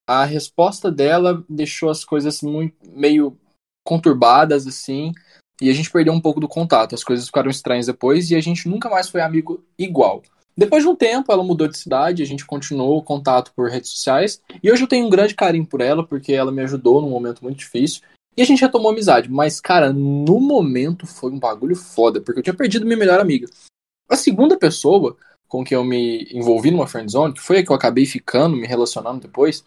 a 0.07 0.25
resposta 0.25 0.91
dela 0.91 1.43
deixou 1.47 1.89
as 1.89 2.03
coisas 2.03 2.41
muito 2.41 2.75
meio 2.89 3.37
conturbadas 3.85 4.67
assim, 4.67 5.11
e 5.63 5.69
a 5.69 5.73
gente 5.73 5.89
perdeu 5.89 6.13
um 6.13 6.19
pouco 6.19 6.39
do 6.39 6.47
contato. 6.47 6.93
As 6.93 7.03
coisas 7.03 7.25
ficaram 7.25 7.49
estranhas 7.49 7.85
depois 7.85 8.29
e 8.29 8.35
a 8.35 8.41
gente 8.41 8.67
nunca 8.67 8.89
mais 8.89 9.09
foi 9.09 9.21
amigo 9.21 9.63
igual. 9.77 10.21
Depois 10.55 10.83
de 10.83 10.89
um 10.89 10.95
tempo, 10.95 11.31
ela 11.31 11.43
mudou 11.43 11.67
de 11.67 11.77
cidade, 11.77 12.21
a 12.21 12.25
gente 12.25 12.45
continuou 12.45 12.97
o 12.97 13.03
contato 13.03 13.51
por 13.55 13.69
redes 13.69 13.89
sociais, 13.89 14.39
e 14.61 14.71
hoje 14.71 14.83
eu 14.83 14.87
tenho 14.87 15.07
um 15.07 15.09
grande 15.09 15.33
carinho 15.33 15.65
por 15.65 15.81
ela, 15.81 16.05
porque 16.05 16.31
ela 16.31 16.51
me 16.51 16.61
ajudou 16.61 17.01
num 17.01 17.09
momento 17.09 17.43
muito 17.43 17.57
difícil. 17.57 18.01
E 18.37 18.41
a 18.41 18.45
gente 18.45 18.61
retomou 18.61 18.89
a 18.89 18.93
amizade, 18.93 19.31
mas, 19.31 19.59
cara, 19.59 19.91
no 19.91 20.39
momento 20.39 21.07
foi 21.07 21.31
um 21.31 21.39
bagulho 21.39 21.75
foda, 21.75 22.21
porque 22.21 22.39
eu 22.39 22.43
tinha 22.43 22.53
perdido 22.53 22.85
minha 22.85 22.97
melhor 22.97 23.19
amiga. 23.19 23.47
A 24.07 24.15
segunda 24.15 24.57
pessoa 24.57 25.17
com 25.53 25.63
quem 25.63 25.75
eu 25.75 25.83
me 25.83 26.27
envolvi 26.31 26.71
numa 26.71 26.87
friendzone, 26.87 27.35
que 27.35 27.39
foi 27.39 27.59
a 27.59 27.63
que 27.63 27.71
eu 27.71 27.75
acabei 27.75 28.07
ficando, 28.07 28.57
me 28.57 28.65
relacionando 28.65 29.19
depois, 29.21 29.63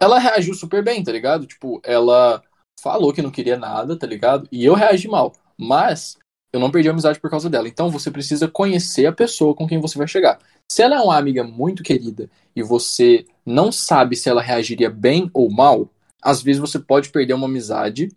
ela 0.00 0.18
reagiu 0.18 0.54
super 0.54 0.82
bem, 0.82 1.04
tá 1.04 1.12
ligado? 1.12 1.46
Tipo, 1.46 1.78
ela 1.84 2.42
falou 2.82 3.12
que 3.12 3.22
não 3.22 3.30
queria 3.30 3.56
nada, 3.56 3.98
tá 3.98 4.06
ligado? 4.06 4.48
E 4.50 4.64
eu 4.64 4.74
reagi 4.74 5.08
mal. 5.08 5.32
Mas 5.56 6.16
eu 6.52 6.60
não 6.60 6.70
perdi 6.70 6.88
a 6.88 6.92
amizade 6.92 7.20
por 7.20 7.30
causa 7.30 7.50
dela. 7.50 7.68
Então 7.68 7.90
você 7.90 8.10
precisa 8.10 8.48
conhecer 8.48 9.06
a 9.06 9.12
pessoa 9.12 9.54
com 9.54 9.66
quem 9.66 9.80
você 9.80 9.98
vai 9.98 10.08
chegar. 10.08 10.38
Se 10.70 10.82
ela 10.82 10.96
é 10.96 11.00
uma 11.00 11.16
amiga 11.16 11.44
muito 11.44 11.82
querida 11.82 12.30
e 12.54 12.62
você 12.62 13.26
não 13.44 13.72
sabe 13.72 14.16
se 14.16 14.28
ela 14.28 14.42
reagiria 14.42 14.90
bem 14.90 15.30
ou 15.32 15.50
mal, 15.50 15.88
às 16.22 16.42
vezes 16.42 16.60
você 16.60 16.78
pode 16.78 17.10
perder 17.10 17.34
uma 17.34 17.46
amizade 17.46 18.10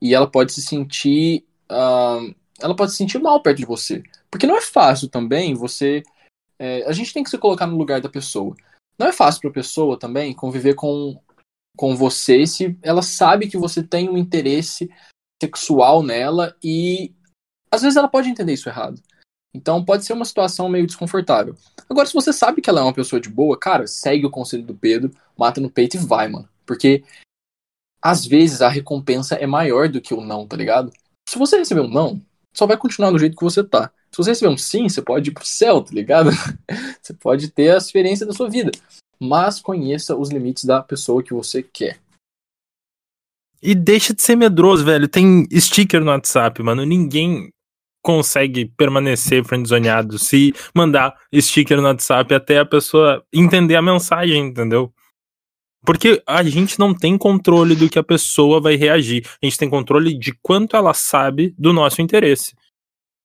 e 0.00 0.14
ela 0.14 0.26
pode 0.26 0.52
se 0.52 0.62
sentir. 0.62 1.44
Uh, 1.70 2.34
ela 2.60 2.74
pode 2.74 2.92
se 2.92 2.98
sentir 2.98 3.18
mal 3.18 3.42
perto 3.42 3.58
de 3.58 3.66
você. 3.66 4.02
Porque 4.30 4.46
não 4.46 4.56
é 4.56 4.60
fácil 4.60 5.08
também 5.08 5.54
você. 5.54 6.02
É, 6.58 6.84
a 6.86 6.92
gente 6.92 7.12
tem 7.12 7.22
que 7.22 7.30
se 7.30 7.38
colocar 7.38 7.66
no 7.66 7.76
lugar 7.76 8.00
da 8.00 8.08
pessoa. 8.08 8.54
Não 8.98 9.06
é 9.06 9.12
fácil 9.12 9.40
para 9.40 9.50
a 9.50 9.54
pessoa 9.54 9.98
também 9.98 10.34
conviver 10.34 10.74
com, 10.74 11.20
com 11.76 11.94
você 11.94 12.46
se 12.46 12.76
ela 12.82 13.02
sabe 13.02 13.48
que 13.48 13.56
você 13.56 13.82
tem 13.82 14.08
um 14.08 14.16
interesse 14.16 14.90
sexual 15.40 16.02
nela 16.02 16.56
e 16.62 17.14
às 17.70 17.82
vezes 17.82 17.96
ela 17.96 18.08
pode 18.08 18.28
entender 18.28 18.54
isso 18.54 18.68
errado. 18.68 19.00
Então 19.54 19.84
pode 19.84 20.04
ser 20.04 20.12
uma 20.12 20.24
situação 20.24 20.68
meio 20.68 20.86
desconfortável. 20.86 21.56
Agora, 21.88 22.06
se 22.06 22.14
você 22.14 22.32
sabe 22.32 22.60
que 22.60 22.68
ela 22.68 22.80
é 22.80 22.82
uma 22.82 22.92
pessoa 22.92 23.20
de 23.20 23.28
boa, 23.28 23.58
cara, 23.58 23.86
segue 23.86 24.26
o 24.26 24.30
conselho 24.30 24.64
do 24.64 24.74
Pedro, 24.74 25.10
mata 25.36 25.60
no 25.60 25.70
peito 25.70 25.96
e 25.96 26.00
vai, 26.00 26.28
mano. 26.28 26.48
Porque 26.66 27.02
às 28.02 28.26
vezes 28.26 28.60
a 28.60 28.68
recompensa 28.68 29.36
é 29.36 29.46
maior 29.46 29.88
do 29.88 30.00
que 30.00 30.14
o 30.14 30.20
não, 30.20 30.46
tá 30.46 30.56
ligado? 30.56 30.92
Se 31.28 31.38
você 31.38 31.58
receber 31.58 31.80
um 31.80 31.88
não, 31.88 32.22
só 32.54 32.66
vai 32.66 32.76
continuar 32.76 33.10
do 33.10 33.18
jeito 33.18 33.36
que 33.36 33.44
você 33.44 33.62
tá. 33.64 33.90
Se 34.10 34.16
você 34.16 34.30
receber 34.30 34.52
um 34.52 34.56
sim, 34.56 34.88
você 34.88 35.02
pode 35.02 35.30
ir 35.30 35.32
pro 35.32 35.46
céu, 35.46 35.82
tá 35.82 35.92
ligado? 35.92 36.30
você 37.02 37.14
pode 37.14 37.50
ter 37.50 37.74
a 37.74 37.78
experiência 37.78 38.26
da 38.26 38.32
sua 38.32 38.48
vida. 38.48 38.70
Mas 39.20 39.60
conheça 39.60 40.16
os 40.16 40.30
limites 40.30 40.64
da 40.64 40.82
pessoa 40.82 41.22
que 41.22 41.34
você 41.34 41.62
quer. 41.62 41.98
E 43.60 43.74
deixa 43.74 44.14
de 44.14 44.22
ser 44.22 44.36
medroso, 44.36 44.84
velho. 44.84 45.08
Tem 45.08 45.44
sticker 45.52 46.04
no 46.04 46.10
WhatsApp, 46.10 46.62
mano. 46.62 46.84
Ninguém 46.84 47.52
consegue 48.00 48.66
permanecer 48.76 49.44
friendzoneado 49.44 50.18
se 50.18 50.54
mandar 50.74 51.14
sticker 51.34 51.76
no 51.78 51.88
WhatsApp 51.88 52.32
até 52.32 52.58
a 52.58 52.64
pessoa 52.64 53.24
entender 53.32 53.74
a 53.74 53.82
mensagem, 53.82 54.46
entendeu? 54.46 54.92
Porque 55.84 56.22
a 56.26 56.42
gente 56.42 56.78
não 56.78 56.94
tem 56.94 57.16
controle 57.18 57.74
do 57.74 57.88
que 57.88 57.98
a 57.98 58.04
pessoa 58.04 58.60
vai 58.60 58.76
reagir. 58.76 59.26
A 59.42 59.46
gente 59.46 59.58
tem 59.58 59.68
controle 59.68 60.16
de 60.16 60.32
quanto 60.42 60.76
ela 60.76 60.94
sabe 60.94 61.54
do 61.58 61.72
nosso 61.72 62.00
interesse. 62.00 62.54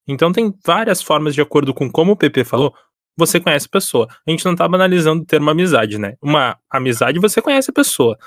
Então 0.08 0.32
tem 0.32 0.54
várias 0.66 1.02
formas 1.02 1.34
de 1.34 1.41
acordo 1.41 1.74
com 1.74 1.89
como 1.89 2.12
o 2.12 2.18
PP 2.18 2.44
falou, 2.44 2.74
você 3.18 3.39
conhece 3.39 3.68
a 3.68 3.70
pessoa. 3.70 4.07
A 4.28 4.32
gente 4.32 4.45
não 4.45 4.55
tá 4.55 4.68
banalizando 4.68 5.24
o 5.24 5.26
termo 5.26 5.49
amizade, 5.49 5.97
né? 5.97 6.16
Uma 6.22 6.57
amizade 6.70 7.20
você 7.20 7.41
conhece 7.41 7.70
a 7.70 7.74
pessoa. 7.74 8.18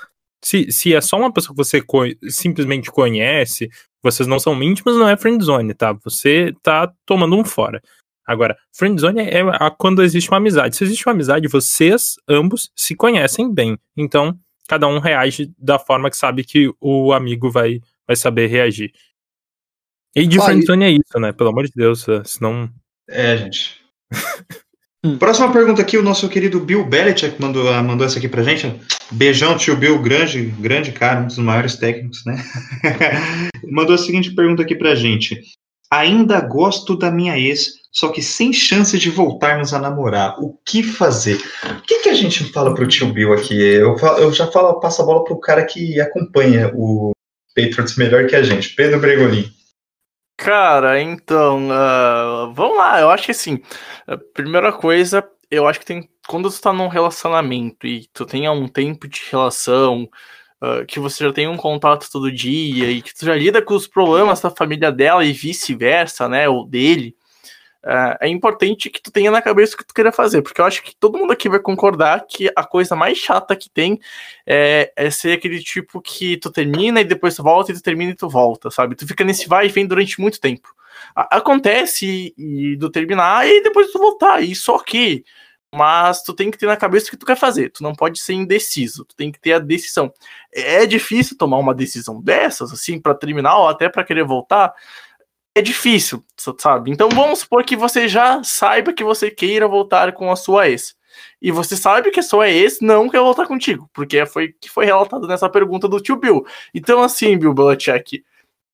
Se, 0.43 0.71
se 0.71 0.93
é 0.93 1.01
só 1.01 1.17
uma 1.17 1.33
pessoa 1.33 1.55
que 1.55 1.63
você 1.63 1.81
co 1.81 2.03
simplesmente 2.29 2.91
conhece, 2.91 3.69
vocês 4.03 4.27
não 4.27 4.39
são 4.39 4.61
íntimos, 4.61 4.95
não 4.95 5.09
é 5.09 5.17
friendzone, 5.17 5.73
tá? 5.73 5.93
Você 6.03 6.53
tá 6.61 6.91
tomando 7.05 7.35
um 7.35 7.43
fora. 7.43 7.81
Agora, 8.25 8.57
friendzone 8.73 9.21
é 9.21 9.41
quando 9.77 10.03
existe 10.03 10.29
uma 10.29 10.37
amizade. 10.37 10.75
Se 10.75 10.83
existe 10.83 11.07
uma 11.07 11.13
amizade, 11.13 11.47
vocês 11.47 12.15
ambos 12.27 12.71
se 12.75 12.95
conhecem 12.95 13.53
bem. 13.53 13.77
Então, 13.95 14.37
cada 14.67 14.87
um 14.87 14.99
reage 14.99 15.51
da 15.57 15.79
forma 15.79 16.09
que 16.09 16.17
sabe 16.17 16.43
que 16.43 16.69
o 16.79 17.13
amigo 17.13 17.49
vai, 17.49 17.79
vai 18.05 18.15
saber 18.15 18.47
reagir. 18.47 18.91
E 20.15 20.25
de 20.27 20.41
friendzone 20.41 20.83
é 20.83 20.91
isso, 20.91 21.19
né? 21.19 21.31
Pelo 21.31 21.49
amor 21.49 21.65
de 21.65 21.71
Deus, 21.73 22.07
é, 22.07 22.23
senão... 22.23 22.69
É, 23.07 23.37
gente. 23.37 23.81
Hum. 25.03 25.17
Próxima 25.17 25.51
pergunta 25.51 25.81
aqui, 25.81 25.97
o 25.97 26.03
nosso 26.03 26.27
querido 26.27 26.59
Bill 26.59 26.83
Belichick 26.83 27.39
mandou, 27.39 27.71
ah, 27.71 27.83
mandou 27.83 28.05
essa 28.05 28.17
aqui 28.17 28.27
pra 28.27 28.43
gente. 28.43 28.79
Beijão, 29.11 29.57
tio 29.57 29.77
Bill, 29.77 30.01
grande, 30.01 30.41
grande 30.59 30.91
cara, 30.91 31.21
um 31.21 31.27
dos 31.27 31.37
maiores 31.37 31.75
técnicos, 31.75 32.25
né? 32.25 32.43
mandou 33.69 33.95
a 33.95 33.97
seguinte 33.97 34.33
pergunta 34.33 34.63
aqui 34.63 34.75
pra 34.75 34.95
gente. 34.95 35.39
Ainda 35.91 36.41
gosto 36.41 36.97
da 36.97 37.09
minha 37.09 37.37
ex, 37.37 37.75
só 37.91 38.09
que 38.09 38.21
sem 38.21 38.51
chance 38.51 38.97
de 38.97 39.09
voltarmos 39.09 39.73
a 39.73 39.79
namorar. 39.79 40.35
O 40.39 40.57
que 40.65 40.83
fazer? 40.83 41.39
O 41.63 41.81
que, 41.83 41.99
que 41.99 42.09
a 42.09 42.13
gente 42.13 42.43
fala 42.51 42.73
pro 42.73 42.87
tio 42.87 43.13
Bill 43.13 43.33
aqui? 43.33 43.57
Eu, 43.57 43.97
falo, 43.97 44.17
eu 44.17 44.33
já 44.33 44.47
falo, 44.47 44.79
passo 44.79 45.01
a 45.01 45.05
bola 45.05 45.23
pro 45.23 45.39
cara 45.39 45.63
que 45.63 46.01
acompanha 46.01 46.71
o 46.75 47.11
Patriots 47.55 47.95
melhor 47.95 48.27
que 48.27 48.35
a 48.35 48.43
gente, 48.43 48.75
Pedro 48.75 48.99
Bregolin. 48.99 49.49
Cara, 50.39 51.01
então, 51.01 51.67
uh, 51.67 52.53
vamos 52.53 52.77
lá, 52.77 53.01
eu 53.01 53.09
acho 53.09 53.25
que 53.25 53.31
assim, 53.31 53.59
primeira 54.35 54.71
coisa, 54.71 55.27
eu 55.49 55.67
acho 55.67 55.79
que 55.79 55.85
tem, 55.85 56.07
quando 56.27 56.51
tu 56.51 56.61
tá 56.61 56.71
num 56.71 56.87
relacionamento 56.87 57.87
e 57.87 58.07
tu 58.13 58.23
tem 58.23 58.47
um 58.47 58.67
tempo 58.67 59.07
de 59.07 59.19
relação, 59.31 60.03
uh, 60.61 60.85
que 60.87 60.99
você 60.99 61.23
já 61.25 61.33
tem 61.33 61.47
um 61.47 61.57
contato 61.57 62.07
todo 62.11 62.31
dia 62.31 62.91
e 62.91 63.01
que 63.01 63.15
tu 63.15 63.25
já 63.25 63.35
lida 63.35 63.63
com 63.63 63.73
os 63.75 63.87
problemas 63.87 64.39
da 64.39 64.51
família 64.51 64.91
dela 64.91 65.25
e 65.25 65.33
vice-versa, 65.33 66.29
né, 66.29 66.47
ou 66.47 66.67
dele, 66.67 67.16
Uh, 67.87 68.17
é 68.19 68.27
importante 68.27 68.89
que 68.89 69.01
tu 69.01 69.09
tenha 69.09 69.31
na 69.31 69.41
cabeça 69.41 69.73
o 69.73 69.77
que 69.77 69.85
tu 69.85 69.93
queria 69.93 70.11
fazer, 70.11 70.41
porque 70.41 70.59
eu 70.59 70.65
acho 70.65 70.83
que 70.83 70.93
todo 70.93 71.17
mundo 71.17 71.31
aqui 71.31 71.47
vai 71.47 71.59
concordar 71.59 72.25
que 72.27 72.51
a 72.53 72.65
coisa 72.65 72.97
mais 72.97 73.17
chata 73.17 73.55
que 73.55 73.69
tem 73.69 73.97
é, 74.45 74.91
é, 74.93 75.09
ser 75.09 75.31
aquele 75.31 75.61
tipo 75.63 76.01
que 76.01 76.35
tu 76.35 76.51
termina 76.51 76.99
e 76.99 77.05
depois 77.05 77.33
tu 77.33 77.43
volta 77.43 77.71
e 77.71 77.75
tu 77.75 77.81
termina 77.81 78.11
e 78.11 78.15
tu 78.15 78.27
volta, 78.27 78.69
sabe? 78.69 78.93
Tu 78.93 79.07
fica 79.07 79.23
nesse 79.23 79.47
vai 79.47 79.67
e 79.67 79.69
vem 79.69 79.87
durante 79.87 80.19
muito 80.19 80.37
tempo. 80.37 80.67
A 81.15 81.37
acontece 81.37 82.33
e, 82.37 82.73
e 82.73 82.75
do 82.75 82.91
terminar 82.91 83.47
e 83.47 83.63
depois 83.63 83.89
tu 83.89 83.99
voltar, 83.99 84.41
isso 84.41 84.69
ok. 84.73 85.23
Mas 85.73 86.23
tu 86.23 86.33
tem 86.33 86.51
que 86.51 86.57
ter 86.57 86.65
na 86.65 86.75
cabeça 86.75 87.07
o 87.07 87.11
que 87.11 87.17
tu 87.17 87.25
quer 87.25 87.37
fazer. 87.37 87.69
Tu 87.69 87.83
não 87.83 87.93
pode 87.93 88.19
ser 88.19 88.33
indeciso. 88.33 89.05
Tu 89.05 89.15
tem 89.15 89.31
que 89.31 89.39
ter 89.39 89.53
a 89.53 89.59
decisão. 89.59 90.13
É 90.53 90.85
difícil 90.85 91.37
tomar 91.37 91.57
uma 91.57 91.73
decisão 91.73 92.21
dessas, 92.21 92.71
assim, 92.73 92.99
para 92.99 93.13
terminar 93.13 93.57
ou 93.57 93.67
até 93.69 93.87
para 93.89 94.03
querer 94.03 94.23
voltar 94.25 94.73
é 95.57 95.61
difícil, 95.61 96.23
sabe? 96.59 96.91
Então 96.91 97.09
vamos 97.09 97.39
supor 97.39 97.63
que 97.63 97.75
você 97.75 98.07
já 98.07 98.43
saiba 98.43 98.93
que 98.93 99.03
você 99.03 99.31
queira 99.31 99.67
voltar 99.67 100.11
com 100.13 100.31
a 100.31 100.35
sua 100.35 100.69
ex. 100.69 100.95
E 101.41 101.51
você 101.51 101.75
sabe 101.75 102.11
que 102.11 102.19
a 102.19 102.23
sua 102.23 102.49
ex 102.49 102.79
não 102.81 103.09
quer 103.09 103.19
voltar 103.19 103.47
contigo, 103.47 103.89
porque 103.93 104.25
foi 104.25 104.53
que 104.59 104.69
foi 104.69 104.85
relatado 104.85 105.27
nessa 105.27 105.49
pergunta 105.49 105.87
do 105.87 105.99
tio 105.99 106.15
Bill. 106.15 106.45
Então, 106.73 107.01
assim, 107.01 107.37
Bill 107.37 107.53
Belichick, 107.53 108.23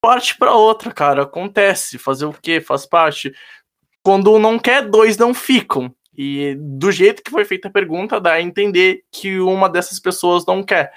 parte 0.02 0.38
para 0.38 0.54
outra, 0.54 0.92
cara. 0.92 1.24
Acontece. 1.24 1.98
Fazer 1.98 2.26
o 2.26 2.34
quê? 2.34 2.60
Faz 2.60 2.86
parte. 2.86 3.34
Quando 4.04 4.38
não 4.38 4.60
quer, 4.60 4.82
dois 4.90 5.18
não 5.18 5.34
ficam. 5.34 5.94
E 6.16 6.56
do 6.60 6.92
jeito 6.92 7.24
que 7.24 7.32
foi 7.32 7.46
feita 7.46 7.70
a 7.70 7.72
pergunta, 7.72 8.20
dá 8.20 8.34
a 8.34 8.42
entender 8.42 9.04
que 9.10 9.40
uma 9.40 9.70
dessas 9.70 10.00
pessoas 10.00 10.46
não 10.46 10.62
quer. 10.62 10.92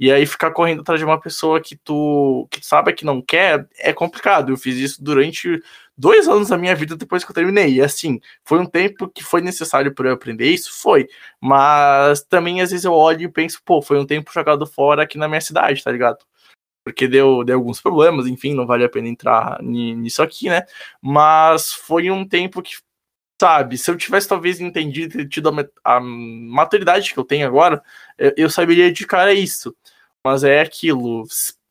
E 0.00 0.10
aí 0.10 0.26
ficar 0.26 0.50
correndo 0.50 0.80
atrás 0.80 0.98
de 0.98 1.04
uma 1.04 1.20
pessoa 1.20 1.60
que 1.60 1.76
tu, 1.76 2.48
que 2.50 2.64
sabe 2.64 2.92
que 2.92 3.04
não 3.04 3.22
quer 3.22 3.68
é 3.78 3.92
complicado. 3.92 4.50
Eu 4.50 4.56
fiz 4.56 4.76
isso 4.76 5.02
durante 5.02 5.62
dois 5.96 6.26
anos 6.26 6.48
da 6.48 6.58
minha 6.58 6.74
vida 6.74 6.96
depois 6.96 7.24
que 7.24 7.30
eu 7.30 7.34
terminei. 7.34 7.74
E 7.74 7.82
assim, 7.82 8.20
foi 8.44 8.58
um 8.58 8.66
tempo 8.66 9.08
que 9.08 9.22
foi 9.22 9.40
necessário 9.40 9.94
para 9.94 10.08
eu 10.08 10.14
aprender 10.14 10.50
isso? 10.50 10.72
Foi. 10.80 11.08
Mas 11.40 12.22
também 12.24 12.60
às 12.60 12.70
vezes 12.70 12.84
eu 12.84 12.92
olho 12.92 13.22
e 13.22 13.28
penso, 13.28 13.60
pô, 13.64 13.80
foi 13.80 13.98
um 13.98 14.06
tempo 14.06 14.32
jogado 14.32 14.66
fora 14.66 15.02
aqui 15.04 15.18
na 15.18 15.28
minha 15.28 15.40
cidade, 15.40 15.82
tá 15.84 15.92
ligado? 15.92 16.18
Porque 16.84 17.06
deu, 17.06 17.44
deu 17.44 17.58
alguns 17.58 17.80
problemas, 17.80 18.26
enfim, 18.26 18.54
não 18.54 18.66
vale 18.66 18.84
a 18.84 18.88
pena 18.88 19.08
entrar 19.08 19.62
nisso 19.62 20.22
aqui, 20.22 20.48
né? 20.48 20.64
Mas 21.00 21.72
foi 21.72 22.10
um 22.10 22.26
tempo 22.26 22.60
que 22.60 22.72
sabe, 23.42 23.76
se 23.76 23.90
eu 23.90 23.96
tivesse 23.96 24.28
talvez 24.28 24.60
entendido 24.60 25.28
tido 25.28 25.48
a, 25.48 25.96
a, 25.96 26.00
maturidade 26.00 27.12
que 27.12 27.18
eu 27.18 27.24
tenho 27.24 27.44
agora, 27.44 27.82
eu, 28.16 28.32
eu 28.36 28.50
saberia 28.50 28.84
dedicar 28.84 29.26
a 29.26 29.34
isso. 29.34 29.74
Mas 30.24 30.44
é 30.44 30.60
aquilo. 30.60 31.24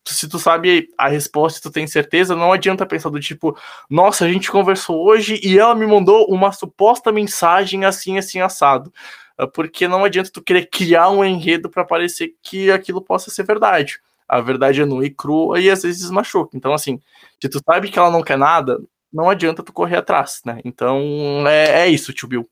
Se 0.06 0.28
tu 0.28 0.38
sabe 0.38 0.90
a 0.98 1.08
resposta 1.08 1.62
tu 1.62 1.72
tem 1.72 1.88
certeza, 1.88 2.36
não 2.36 2.52
adianta 2.52 2.86
pensar 2.86 3.10
do 3.10 3.22
tipo, 3.22 3.58
nossa, 3.90 4.26
a 4.26 4.28
gente 4.32 4.52
conversou 4.52 5.02
hoje 5.06 5.40
e 5.42 5.58
ela 5.58 5.74
me 5.74 5.88
mandou 5.88 6.26
uma 6.28 6.52
suposta 6.52 7.12
mensagem 7.12 7.86
assim, 7.86 8.18
assim, 8.18 8.42
assado. 8.42 8.92
Ah, 9.38 9.48
porque 9.48 9.88
não 9.88 10.04
adianta 10.04 10.30
tu 10.34 10.42
querer 10.44 10.68
criar 10.70 11.10
um 11.10 11.24
enredo 11.24 11.70
para 11.70 11.86
parecer 11.86 12.36
que 12.44 12.70
aquilo 12.70 13.02
possa 13.02 13.32
ser 13.32 13.44
verdade. 13.44 14.02
A 14.28 14.42
verdade 14.42 14.82
é 14.82 14.86
nua 14.86 15.06
e 15.06 15.10
crua 15.10 15.62
e 15.62 15.70
às 15.70 15.84
vezes 15.84 16.10
machuca. 16.12 16.58
Então, 16.58 16.74
assim, 16.74 17.00
se 17.42 17.48
tu 17.50 17.62
sabe 17.66 17.90
que 17.90 17.98
ela 17.98 18.12
não 18.12 18.24
quer 18.24 18.38
nada, 18.38 18.78
não 19.12 19.30
adianta 19.30 19.64
tu 19.64 19.74
correr 19.74 19.98
atrás, 19.98 20.42
né? 20.46 20.60
Então, 20.64 21.00
é, 21.48 21.82
é 21.82 21.88
isso, 21.88 22.14
tio 22.14 22.28
Bill. 22.28 22.50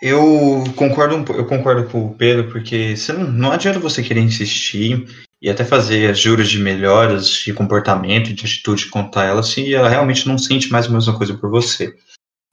Eu 0.00 0.64
concordo, 0.76 1.30
eu 1.34 1.46
concordo 1.46 1.86
com 1.90 2.06
o 2.06 2.14
Pedro, 2.14 2.50
porque 2.50 2.96
você 2.96 3.12
não, 3.12 3.30
não 3.30 3.52
adianta 3.52 3.78
você 3.78 4.02
querer 4.02 4.20
insistir 4.20 5.06
e 5.42 5.50
até 5.50 5.64
fazer 5.64 6.10
as 6.10 6.18
juras 6.18 6.48
de 6.48 6.58
melhoras 6.58 7.28
de 7.28 7.52
comportamento 7.52 8.32
de 8.32 8.44
atitude 8.44 8.86
contra 8.86 9.24
ela 9.24 9.42
se 9.42 9.74
ela 9.74 9.88
realmente 9.88 10.26
não 10.26 10.38
sente 10.38 10.70
mais 10.70 10.86
a 10.86 10.90
mesma 10.90 11.16
coisa 11.16 11.34
por 11.34 11.50
você. 11.50 11.94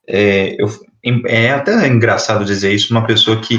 É, 0.06 0.56
eu, 0.60 0.68
é 1.26 1.50
até 1.50 1.86
engraçado 1.86 2.44
dizer 2.44 2.72
isso 2.72 2.92
uma 2.92 3.06
pessoa 3.06 3.40
que 3.40 3.58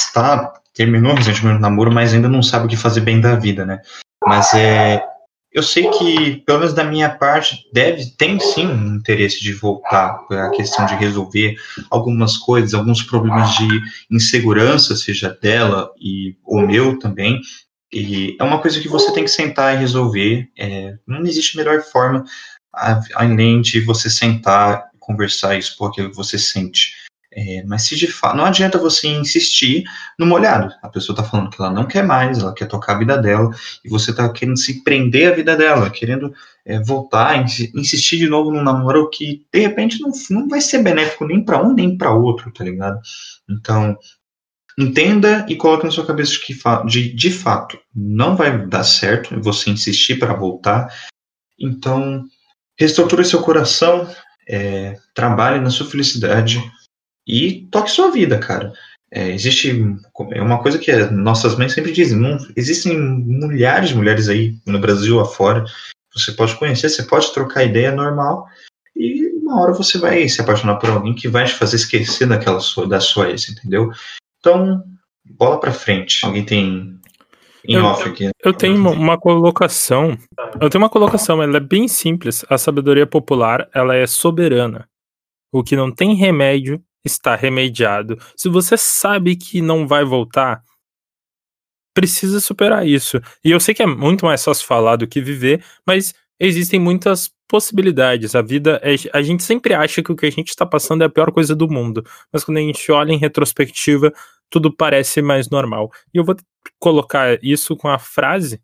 está 0.00 0.52
terminou 0.74 1.14
recentemente 1.14 1.58
o 1.58 1.60
namoro, 1.60 1.92
mas 1.92 2.14
ainda 2.14 2.28
não 2.28 2.42
sabe 2.42 2.66
o 2.66 2.68
que 2.68 2.76
fazer 2.76 3.00
bem 3.00 3.20
da 3.20 3.34
vida, 3.34 3.66
né? 3.66 3.82
Mas 4.24 4.54
é, 4.54 5.04
eu 5.52 5.62
sei 5.62 5.88
que, 5.90 6.36
pelo 6.46 6.60
menos 6.60 6.74
da 6.74 6.84
minha 6.84 7.10
parte, 7.10 7.68
deve, 7.72 8.06
tem 8.16 8.38
sim 8.38 8.66
um 8.66 8.96
interesse 8.96 9.42
de 9.42 9.52
voltar 9.52 10.24
a 10.30 10.50
questão 10.50 10.86
de 10.86 10.94
resolver 10.94 11.56
algumas 11.90 12.36
coisas, 12.36 12.72
alguns 12.72 13.02
problemas 13.02 13.54
de 13.56 13.68
insegurança, 14.10 14.94
seja 14.94 15.36
dela 15.42 15.90
e 16.00 16.36
o 16.44 16.60
meu 16.60 16.98
também. 16.98 17.40
E 17.92 18.36
é 18.38 18.44
uma 18.44 18.60
coisa 18.60 18.80
que 18.80 18.88
você 18.88 19.12
tem 19.12 19.24
que 19.24 19.30
sentar 19.30 19.74
e 19.74 19.78
resolver. 19.78 20.48
É, 20.56 20.96
não 21.04 21.22
existe 21.22 21.56
melhor 21.56 21.82
forma 21.82 22.24
além 23.14 23.60
de 23.60 23.80
você 23.80 24.08
sentar 24.08 24.88
conversar 25.00 25.56
e 25.56 25.58
expor 25.58 25.90
aquilo 25.90 26.10
que 26.10 26.16
você 26.16 26.38
sente. 26.38 26.94
É, 27.32 27.62
mas 27.64 27.82
se 27.82 27.94
de 27.94 28.08
fato 28.08 28.36
não 28.36 28.44
adianta 28.44 28.76
você 28.76 29.06
insistir 29.06 29.84
no 30.18 30.26
molhado. 30.26 30.74
A 30.82 30.88
pessoa 30.88 31.14
está 31.14 31.28
falando 31.28 31.48
que 31.48 31.60
ela 31.60 31.70
não 31.72 31.86
quer 31.86 32.04
mais, 32.04 32.38
ela 32.38 32.52
quer 32.52 32.66
tocar 32.66 32.96
a 32.96 32.98
vida 32.98 33.16
dela, 33.16 33.50
e 33.84 33.88
você 33.88 34.10
está 34.10 34.28
querendo 34.32 34.58
se 34.58 34.82
prender 34.82 35.32
à 35.32 35.36
vida 35.36 35.56
dela, 35.56 35.90
querendo 35.90 36.34
é, 36.66 36.80
voltar, 36.80 37.44
insistir 37.74 38.18
de 38.18 38.28
novo 38.28 38.50
num 38.50 38.62
namoro 38.62 39.08
que 39.10 39.46
de 39.52 39.60
repente 39.60 40.00
não, 40.00 40.10
não 40.30 40.48
vai 40.48 40.60
ser 40.60 40.82
benéfico 40.82 41.24
nem 41.24 41.44
para 41.44 41.62
um 41.62 41.72
nem 41.72 41.96
para 41.96 42.12
outro, 42.12 42.52
tá 42.52 42.64
ligado? 42.64 43.00
Então, 43.48 43.96
entenda 44.76 45.46
e 45.48 45.54
coloque 45.56 45.84
na 45.84 45.90
sua 45.90 46.06
cabeça 46.06 46.38
que 46.44 46.56
de, 46.86 47.14
de 47.14 47.30
fato 47.30 47.78
não 47.94 48.36
vai 48.36 48.66
dar 48.66 48.82
certo 48.82 49.40
você 49.40 49.70
insistir 49.70 50.18
para 50.18 50.34
voltar. 50.34 50.92
Então, 51.58 52.24
reestruture 52.76 53.24
seu 53.24 53.40
coração, 53.42 54.08
é, 54.48 54.96
trabalhe 55.14 55.60
na 55.60 55.70
sua 55.70 55.86
felicidade 55.86 56.60
e 57.26 57.66
toque 57.70 57.90
sua 57.90 58.10
vida, 58.10 58.38
cara. 58.38 58.72
É, 59.12 59.28
existe 59.30 59.70
é 60.32 60.40
uma 60.40 60.62
coisa 60.62 60.78
que 60.78 60.92
nossas 61.06 61.56
mães 61.56 61.72
sempre 61.72 61.90
dizem, 61.90 62.16
não, 62.16 62.38
existem 62.56 62.96
milhares 62.96 63.88
de 63.88 63.96
mulheres 63.96 64.28
aí 64.28 64.54
no 64.64 64.78
Brasil 64.78 65.18
afora, 65.18 65.64
você 66.14 66.30
pode 66.32 66.54
conhecer, 66.56 66.88
você 66.88 67.02
pode 67.02 67.32
trocar 67.32 67.64
ideia 67.64 67.90
normal 67.90 68.46
e 68.94 69.26
uma 69.42 69.60
hora 69.60 69.72
você 69.72 69.98
vai 69.98 70.28
se 70.28 70.40
apaixonar 70.40 70.76
por 70.76 70.90
alguém 70.90 71.14
que 71.14 71.28
vai 71.28 71.44
te 71.44 71.54
fazer 71.54 71.76
esquecer 71.76 72.28
daquela 72.28 72.60
sua, 72.60 72.86
da 72.86 73.00
sua 73.00 73.30
ex, 73.30 73.48
entendeu? 73.48 73.90
Então, 74.38 74.84
bola 75.24 75.58
pra 75.58 75.72
frente. 75.72 76.24
Alguém 76.24 76.44
tem 76.44 77.00
em 77.66 77.74
eu, 77.74 77.84
off 77.84 78.08
aqui. 78.08 78.30
Eu 78.44 78.52
tenho 78.52 78.76
uma, 78.76 78.90
uma 78.90 79.18
colocação. 79.18 80.16
Eu 80.60 80.70
tenho 80.70 80.82
uma 80.82 80.90
colocação, 80.90 81.42
ela 81.42 81.56
é 81.56 81.60
bem 81.60 81.88
simples. 81.88 82.44
A 82.48 82.56
sabedoria 82.56 83.06
popular, 83.06 83.68
ela 83.74 83.94
é 83.94 84.06
soberana. 84.06 84.88
O 85.52 85.62
que 85.62 85.76
não 85.76 85.90
tem 85.90 86.14
remédio 86.14 86.82
está 87.04 87.34
remediado. 87.34 88.18
Se 88.36 88.48
você 88.48 88.76
sabe 88.76 89.36
que 89.36 89.60
não 89.60 89.86
vai 89.86 90.04
voltar, 90.04 90.62
precisa 91.94 92.40
superar 92.40 92.86
isso. 92.86 93.20
E 93.44 93.50
eu 93.50 93.60
sei 93.60 93.74
que 93.74 93.82
é 93.82 93.86
muito 93.86 94.24
mais 94.24 94.44
fácil 94.44 94.66
falar 94.66 94.96
do 94.96 95.06
que 95.06 95.20
viver, 95.20 95.64
mas 95.86 96.14
existem 96.38 96.80
muitas 96.80 97.30
possibilidades. 97.48 98.34
A 98.34 98.42
vida, 98.42 98.80
é, 98.82 98.94
a 99.12 99.22
gente 99.22 99.42
sempre 99.42 99.74
acha 99.74 100.02
que 100.02 100.12
o 100.12 100.16
que 100.16 100.26
a 100.26 100.30
gente 100.30 100.48
está 100.48 100.64
passando 100.64 101.02
é 101.02 101.06
a 101.06 101.10
pior 101.10 101.32
coisa 101.32 101.54
do 101.54 101.68
mundo, 101.68 102.04
mas 102.32 102.44
quando 102.44 102.58
a 102.58 102.60
gente 102.60 102.90
olha 102.92 103.12
em 103.12 103.18
retrospectiva, 103.18 104.12
tudo 104.48 104.74
parece 104.74 105.20
mais 105.20 105.50
normal. 105.50 105.90
E 106.14 106.18
eu 106.18 106.24
vou 106.24 106.36
colocar 106.78 107.38
isso 107.42 107.76
com 107.76 107.88
a 107.88 107.98
frase 107.98 108.60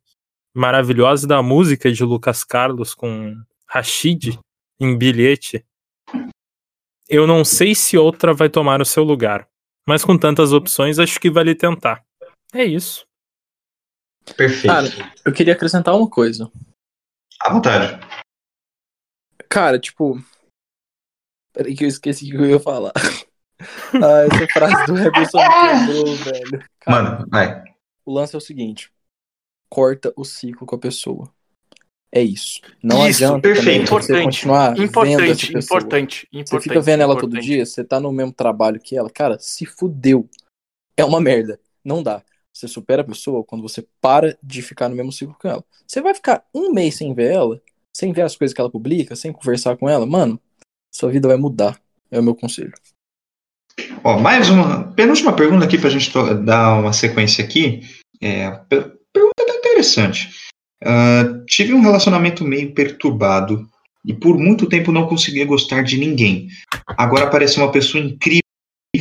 maravilhosa 0.55 1.27
da 1.27 1.43
música 1.43 1.93
de 1.93 2.03
Lucas 2.03 2.43
Carlos 2.43 2.95
com 2.95 3.35
Rashid 3.67 4.39
em 4.81 4.97
bilhete, 4.97 5.65
eu 7.09 7.27
não 7.27 7.45
sei 7.45 7.75
se 7.75 7.97
outra 7.97 8.35
vai 8.35 8.49
tomar 8.49 8.81
o 8.81 8.85
seu 8.85 9.03
lugar, 9.03 9.49
mas 9.87 10.05
com 10.05 10.19
tantas 10.19 10.53
opções, 10.53 10.99
acho 10.99 11.21
que 11.21 11.31
vale 11.31 11.55
tentar. 11.55 12.05
É 12.53 12.65
isso. 12.65 13.07
Perfeito. 14.37 14.67
Cara, 14.67 14.89
eu 15.25 15.33
queria 15.33 15.55
acrescentar 15.55 15.95
uma 15.95 16.09
coisa. 16.09 16.51
À 17.41 17.53
vontade. 17.53 18.01
Cara, 19.49 19.79
tipo. 19.79 20.19
Peraí 21.53 21.75
que 21.77 21.85
eu 21.85 21.89
esqueci 21.89 22.27
o 22.27 22.37
que 22.37 22.45
eu 22.45 22.51
ia 22.51 22.61
falar. 22.61 22.93
ah, 23.95 24.27
essa 24.27 24.47
frase 24.53 24.87
do 24.87 24.99
Emerson 24.99 25.39
me 25.39 25.87
quebrou, 25.87 26.17
velho. 26.25 26.69
Cara, 26.81 27.03
Mano, 27.03 27.27
vai. 27.31 27.65
O 28.05 28.13
lance 28.13 28.35
é 28.35 28.39
o 28.39 28.41
seguinte: 28.41 28.93
corta 29.71 30.13
o 30.17 30.25
ciclo 30.25 30.67
com 30.67 30.77
a 30.77 30.81
pessoa. 30.81 31.33
É 32.13 32.23
isso. 32.23 32.61
Não 32.83 33.07
isso, 33.09 33.25
adianta 33.25 33.41
perfeito. 33.41 33.91
você 33.91 34.23
continuar 34.23 34.79
importante, 34.79 35.17
vendo 35.17 35.31
essa 35.31 35.53
pessoa. 35.53 35.79
importante, 35.81 36.29
importante. 36.33 36.51
Você 36.51 36.61
fica 36.61 36.81
vendo 36.81 37.03
ela 37.03 37.15
importante. 37.15 37.33
todo 37.33 37.43
dia, 37.43 37.67
você 37.67 37.85
tá 37.85 38.01
no 38.01 38.13
mesmo 38.13 38.33
trabalho 38.33 38.81
que 38.81 38.97
ela, 38.97 39.11
cara, 39.11 39.39
se 39.39 39.67
fudeu. 39.67 40.29
É 40.97 41.05
uma 41.05 41.21
merda. 41.21 41.61
Não 41.85 42.03
dá. 42.03 42.23
Você 42.53 42.67
supera 42.67 43.03
a 43.03 43.05
pessoa 43.05 43.45
quando 43.45 43.61
você 43.61 43.87
para 44.01 44.39
de 44.43 44.63
ficar 44.63 44.89
no 44.89 44.97
mesmo 44.97 45.13
ciclo 45.13 45.37
com 45.39 45.47
ela. 45.47 45.65
Você 45.87 46.01
vai 46.01 46.15
ficar 46.15 46.45
um 46.55 46.73
mês 46.73 46.95
sem 46.95 47.13
ver 47.13 47.33
ela, 47.33 47.61
sem 47.95 48.13
ver 48.13 48.23
as 48.23 48.35
coisas 48.35 48.55
que 48.55 48.61
ela 48.61 48.71
publica, 48.71 49.15
sem 49.15 49.33
conversar 49.33 49.77
com 49.77 49.89
ela, 49.89 50.07
mano, 50.07 50.41
sua 50.91 51.11
vida 51.11 51.29
vai 51.29 51.37
mudar. 51.37 51.79
É 52.11 52.19
o 52.19 52.23
meu 52.23 52.35
conselho. 52.35 52.73
Ó, 54.03 54.19
mais 54.19 54.49
uma 54.49 54.91
penúltima 54.93 55.35
pergunta 55.35 55.67
aqui 55.67 55.77
pra 55.77 55.91
gente 55.91 56.11
dar 56.45 56.81
uma 56.81 56.93
sequência 56.95 57.45
aqui. 57.45 57.83
É, 58.23 58.51
pergunta 58.69 59.37
interessante. 59.77 60.46
Uh, 60.83 61.45
tive 61.47 61.73
um 61.73 61.81
relacionamento 61.81 62.45
meio 62.45 62.73
perturbado 62.73 63.69
e 64.05 64.13
por 64.13 64.39
muito 64.39 64.69
tempo 64.69 64.93
não 64.93 65.07
conseguia 65.07 65.45
gostar 65.45 65.83
de 65.83 65.97
ninguém. 65.97 66.49
Agora 66.87 67.25
apareceu 67.25 67.63
uma 67.63 67.73
pessoa 67.73 68.03
incrível 68.03 68.43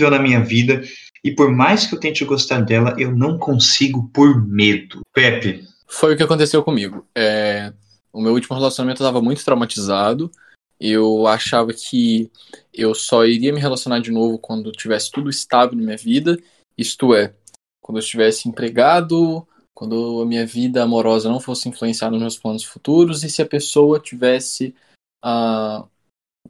na 0.10 0.20
minha 0.20 0.40
vida 0.44 0.82
e 1.24 1.32
por 1.32 1.52
mais 1.52 1.86
que 1.88 1.96
eu 1.96 2.00
tente 2.00 2.24
gostar 2.24 2.62
dela, 2.62 2.96
eu 2.98 3.12
não 3.16 3.38
consigo 3.38 4.10
por 4.14 4.48
medo. 4.48 5.02
Pepe. 5.14 5.68
Foi 5.88 6.14
o 6.14 6.18
que 6.18 6.24
aconteceu 6.24 6.64
comigo. 6.64 7.06
É, 7.16 7.74
o 8.14 8.22
meu 8.22 8.34
último 8.34 8.56
relacionamento 8.56 9.02
estava 9.02 9.22
muito 9.22 9.44
traumatizado. 9.44 10.32
Eu 10.80 11.26
achava 11.26 11.74
que 11.74 12.30
eu 12.74 12.94
só 12.94 13.26
iria 13.26 13.54
me 13.54 13.60
relacionar 13.60 14.00
de 14.00 14.12
novo 14.12 14.38
quando 14.38 14.72
tivesse 14.72 15.10
tudo 15.12 15.30
estável 15.30 15.76
na 15.76 15.84
minha 15.84 15.98
vida. 15.98 16.38
Isto 16.78 17.16
é, 17.16 17.34
quando 17.82 17.98
eu 17.98 18.04
estivesse 18.04 18.48
empregado, 18.48 19.48
quando 19.76 20.22
a 20.22 20.26
minha 20.26 20.46
vida 20.46 20.82
amorosa 20.82 21.30
não 21.30 21.40
fosse 21.40 21.68
influenciar 21.68 22.10
nos 22.10 22.22
meus 22.22 22.40
planos 22.40 22.64
futuros 22.64 23.24
e 23.24 23.30
se 23.30 23.42
a 23.42 23.46
pessoa 23.46 24.00
tivesse 24.00 24.74
uh, 25.24 25.86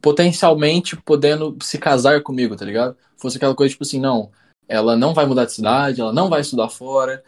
potencialmente 0.00 0.96
podendo 0.96 1.56
se 1.60 1.76
casar 1.76 2.22
comigo, 2.22 2.54
tá 2.54 2.64
ligado? 2.64 2.96
Fosse 3.16 3.36
aquela 3.36 3.54
coisa 3.54 3.72
tipo 3.72 3.82
assim, 3.82 3.98
não, 4.00 4.30
ela 4.68 4.96
não 4.96 5.12
vai 5.12 5.26
mudar 5.26 5.44
de 5.44 5.52
cidade, 5.52 6.00
ela 6.00 6.12
não 6.12 6.30
vai 6.30 6.40
estudar 6.40 6.68
fora. 6.68 7.24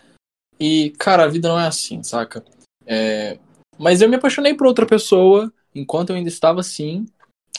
E, 0.60 0.90
cara, 0.98 1.24
a 1.24 1.28
vida 1.28 1.48
não 1.48 1.58
é 1.58 1.66
assim, 1.66 2.02
saca? 2.04 2.44
É... 2.86 3.38
Mas 3.76 4.00
eu 4.00 4.08
me 4.08 4.16
apaixonei 4.16 4.54
por 4.54 4.66
outra 4.66 4.86
pessoa 4.86 5.52
enquanto 5.74 6.10
eu 6.10 6.16
ainda 6.16 6.28
estava 6.28 6.60
assim. 6.60 7.06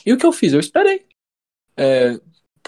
E 0.06 0.14
o 0.14 0.18
que 0.18 0.26
eu 0.26 0.32
fiz? 0.32 0.54
Eu 0.54 0.60
esperei. 0.60 1.06
É, 1.76 2.20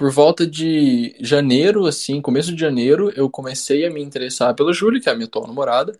por 0.01 0.09
volta 0.09 0.47
de 0.47 1.15
janeiro, 1.19 1.85
assim, 1.85 2.19
começo 2.19 2.55
de 2.55 2.59
janeiro, 2.59 3.13
eu 3.15 3.29
comecei 3.29 3.85
a 3.85 3.91
me 3.91 4.01
interessar 4.01 4.55
pela 4.55 4.73
Júlia, 4.73 4.99
que 4.99 5.07
é 5.07 5.11
a 5.11 5.15
minha 5.15 5.27
atual 5.27 5.45
namorada. 5.45 5.95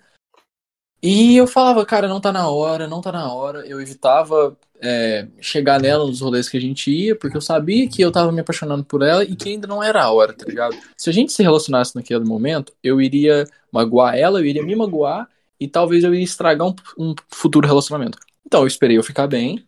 E 1.03 1.37
eu 1.37 1.45
falava, 1.45 1.85
cara, 1.85 2.07
não 2.07 2.19
tá 2.19 2.31
na 2.31 2.49
hora, 2.49 2.87
não 2.87 2.99
tá 2.99 3.11
na 3.11 3.31
hora. 3.31 3.63
Eu 3.67 3.79
evitava 3.79 4.57
é, 4.81 5.27
chegar 5.39 5.79
nela 5.79 6.03
nos 6.03 6.19
rolês 6.19 6.49
que 6.49 6.57
a 6.57 6.59
gente 6.59 6.89
ia, 6.89 7.15
porque 7.15 7.37
eu 7.37 7.41
sabia 7.41 7.87
que 7.87 8.01
eu 8.01 8.11
tava 8.11 8.31
me 8.31 8.41
apaixonando 8.41 8.83
por 8.83 9.03
ela 9.03 9.23
e 9.23 9.35
que 9.35 9.49
ainda 9.49 9.67
não 9.67 9.83
era 9.83 10.01
a 10.01 10.11
hora, 10.11 10.33
tá 10.33 10.45
ligado? 10.47 10.75
Se 10.97 11.07
a 11.11 11.13
gente 11.13 11.31
se 11.31 11.43
relacionasse 11.43 11.95
naquele 11.95 12.25
momento, 12.25 12.73
eu 12.81 12.99
iria 12.99 13.45
magoar 13.71 14.17
ela, 14.17 14.39
eu 14.39 14.45
iria 14.45 14.63
me 14.63 14.75
magoar 14.75 15.29
e 15.59 15.67
talvez 15.67 16.03
eu 16.03 16.11
iria 16.11 16.25
estragar 16.25 16.67
um, 16.67 16.73
um 16.97 17.13
futuro 17.29 17.67
relacionamento. 17.67 18.17
Então 18.43 18.61
eu 18.61 18.67
esperei 18.67 18.97
eu 18.97 19.03
ficar 19.03 19.27
bem 19.27 19.63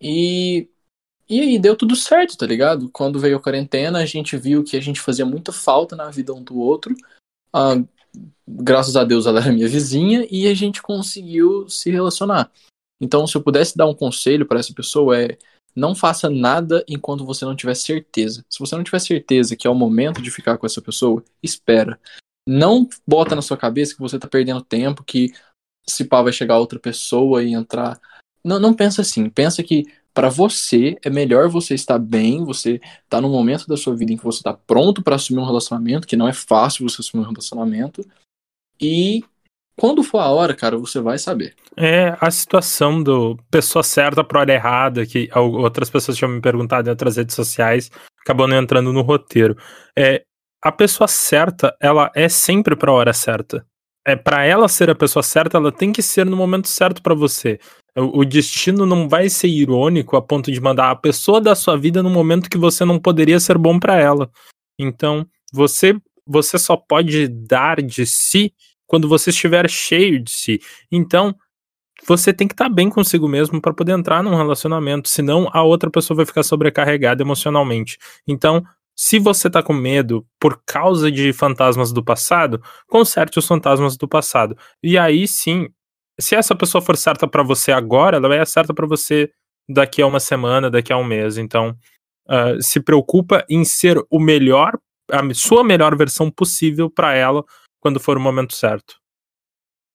e 0.00 0.66
e 1.28 1.40
aí 1.40 1.58
deu 1.58 1.76
tudo 1.76 1.96
certo, 1.96 2.36
tá 2.36 2.46
ligado? 2.46 2.88
Quando 2.90 3.18
veio 3.18 3.36
a 3.36 3.40
quarentena, 3.40 3.98
a 3.98 4.06
gente 4.06 4.36
viu 4.36 4.62
que 4.62 4.76
a 4.76 4.80
gente 4.80 5.00
fazia 5.00 5.26
muita 5.26 5.52
falta 5.52 5.96
na 5.96 6.10
vida 6.10 6.32
um 6.32 6.42
do 6.42 6.58
outro. 6.58 6.94
Ah, 7.52 7.74
graças 8.46 8.96
a 8.96 9.04
Deus 9.04 9.26
ela 9.26 9.40
era 9.40 9.52
minha 9.52 9.68
vizinha 9.68 10.26
e 10.30 10.46
a 10.46 10.54
gente 10.54 10.82
conseguiu 10.82 11.68
se 11.68 11.90
relacionar. 11.90 12.50
Então, 13.00 13.26
se 13.26 13.36
eu 13.36 13.42
pudesse 13.42 13.76
dar 13.76 13.86
um 13.86 13.94
conselho 13.94 14.46
para 14.46 14.60
essa 14.60 14.72
pessoa 14.72 15.20
é 15.20 15.38
não 15.74 15.94
faça 15.94 16.30
nada 16.30 16.82
enquanto 16.88 17.24
você 17.24 17.44
não 17.44 17.54
tiver 17.54 17.74
certeza. 17.74 18.42
Se 18.48 18.58
você 18.58 18.74
não 18.74 18.82
tiver 18.82 18.98
certeza 18.98 19.54
que 19.54 19.66
é 19.66 19.70
o 19.70 19.74
momento 19.74 20.22
de 20.22 20.30
ficar 20.30 20.56
com 20.56 20.64
essa 20.64 20.80
pessoa, 20.80 21.22
espera. 21.42 22.00
Não 22.48 22.88
bota 23.06 23.34
na 23.36 23.42
sua 23.42 23.58
cabeça 23.58 23.94
que 23.94 24.00
você 24.00 24.18
tá 24.18 24.26
perdendo 24.26 24.62
tempo, 24.62 25.04
que 25.04 25.34
se 25.86 26.04
pá 26.04 26.22
vai 26.22 26.32
chegar 26.32 26.58
outra 26.58 26.78
pessoa 26.78 27.44
e 27.44 27.52
entrar. 27.52 28.00
Não, 28.42 28.58
não 28.58 28.72
pensa 28.72 29.02
assim. 29.02 29.28
Pensa 29.28 29.62
que 29.62 29.84
para 30.16 30.30
você 30.30 30.96
é 31.04 31.10
melhor 31.10 31.46
você 31.46 31.74
estar 31.74 31.98
bem, 31.98 32.42
você 32.42 32.80
tá 33.06 33.20
num 33.20 33.30
momento 33.30 33.66
da 33.66 33.76
sua 33.76 33.94
vida 33.94 34.14
em 34.14 34.16
que 34.16 34.24
você 34.24 34.42
tá 34.42 34.54
pronto 34.54 35.02
para 35.02 35.16
assumir 35.16 35.40
um 35.40 35.44
relacionamento, 35.44 36.06
que 36.06 36.16
não 36.16 36.26
é 36.26 36.32
fácil 36.32 36.88
você 36.88 37.02
assumir 37.02 37.22
um 37.22 37.28
relacionamento. 37.28 38.02
E 38.80 39.22
quando 39.78 40.02
for 40.02 40.20
a 40.20 40.30
hora, 40.30 40.54
cara, 40.54 40.78
você 40.78 41.00
vai 41.00 41.18
saber. 41.18 41.54
É 41.76 42.16
a 42.18 42.30
situação 42.30 43.02
do 43.02 43.36
pessoa 43.50 43.82
certa 43.82 44.24
para 44.24 44.40
hora 44.40 44.54
errada, 44.54 45.04
que 45.04 45.28
outras 45.34 45.90
pessoas 45.90 46.16
tinham 46.16 46.30
me 46.30 46.40
perguntado 46.40 46.88
em 46.88 46.92
outras 46.92 47.18
redes 47.18 47.36
sociais, 47.36 47.90
acabou 48.18 48.48
não 48.48 48.56
entrando 48.56 48.94
no 48.94 49.02
roteiro. 49.02 49.54
É, 49.94 50.22
a 50.62 50.72
pessoa 50.72 51.08
certa, 51.08 51.76
ela 51.78 52.10
é 52.14 52.26
sempre 52.26 52.74
para 52.74 52.90
hora 52.90 53.12
certa. 53.12 53.66
É 54.08 54.14
para 54.14 54.44
ela 54.44 54.68
ser 54.68 54.88
a 54.88 54.94
pessoa 54.94 55.20
certa, 55.20 55.56
ela 55.56 55.72
tem 55.72 55.90
que 55.90 56.00
ser 56.00 56.24
no 56.24 56.36
momento 56.36 56.68
certo 56.68 57.02
para 57.02 57.12
você. 57.12 57.58
O, 57.96 58.24
destino 58.24 58.86
não 58.86 59.08
vai 59.08 59.28
ser 59.28 59.48
irônico 59.48 60.16
a 60.16 60.22
ponto 60.22 60.52
de 60.52 60.60
mandar 60.60 60.92
a 60.92 60.96
pessoa 60.96 61.40
da 61.40 61.56
sua 61.56 61.76
vida 61.76 62.04
no 62.04 62.10
momento 62.10 62.48
que 62.48 62.56
você 62.56 62.84
não 62.84 63.00
poderia 63.00 63.40
ser 63.40 63.58
bom 63.58 63.80
para 63.80 63.96
ela. 63.96 64.30
Então, 64.78 65.26
você 65.52 66.00
você 66.24 66.56
só 66.56 66.76
pode 66.76 67.26
dar 67.26 67.82
de 67.82 68.06
si 68.06 68.52
quando 68.86 69.08
você 69.08 69.30
estiver 69.30 69.68
cheio 69.68 70.22
de 70.22 70.30
si. 70.30 70.60
Então, 70.90 71.34
você 72.06 72.32
tem 72.32 72.46
que 72.46 72.54
estar 72.54 72.68
tá 72.68 72.70
bem 72.72 72.88
consigo 72.88 73.28
mesmo 73.28 73.60
para 73.60 73.74
poder 73.74 73.92
entrar 73.92 74.22
num 74.22 74.36
relacionamento, 74.36 75.08
senão 75.08 75.48
a 75.52 75.62
outra 75.62 75.90
pessoa 75.90 76.16
vai 76.16 76.26
ficar 76.26 76.44
sobrecarregada 76.44 77.22
emocionalmente. 77.22 77.98
Então, 78.26 78.64
se 78.96 79.18
você 79.18 79.50
tá 79.50 79.62
com 79.62 79.74
medo 79.74 80.26
por 80.40 80.62
causa 80.64 81.10
de 81.12 81.32
fantasmas 81.32 81.92
do 81.92 82.02
passado, 82.02 82.62
conserte 82.88 83.38
os 83.38 83.46
fantasmas 83.46 83.96
do 83.96 84.08
passado. 84.08 84.56
E 84.82 84.96
aí 84.96 85.28
sim, 85.28 85.68
se 86.18 86.34
essa 86.34 86.54
pessoa 86.54 86.80
for 86.80 86.96
certa 86.96 87.28
para 87.28 87.42
você 87.42 87.72
agora, 87.72 88.16
ela 88.16 88.28
vai 88.28 88.38
ser 88.38 88.52
certa 88.52 88.72
para 88.72 88.86
você 88.86 89.30
daqui 89.68 90.00
a 90.00 90.06
uma 90.06 90.20
semana, 90.20 90.70
daqui 90.70 90.92
a 90.92 90.96
um 90.96 91.04
mês. 91.04 91.36
Então, 91.36 91.76
uh, 92.28 92.60
se 92.62 92.80
preocupa 92.80 93.44
em 93.50 93.64
ser 93.64 94.02
o 94.10 94.18
melhor, 94.18 94.78
a 95.10 95.34
sua 95.34 95.62
melhor 95.62 95.94
versão 95.96 96.30
possível 96.30 96.90
para 96.90 97.14
ela 97.14 97.44
quando 97.80 98.00
for 98.00 98.16
o 98.16 98.20
momento 98.20 98.54
certo. 98.54 98.96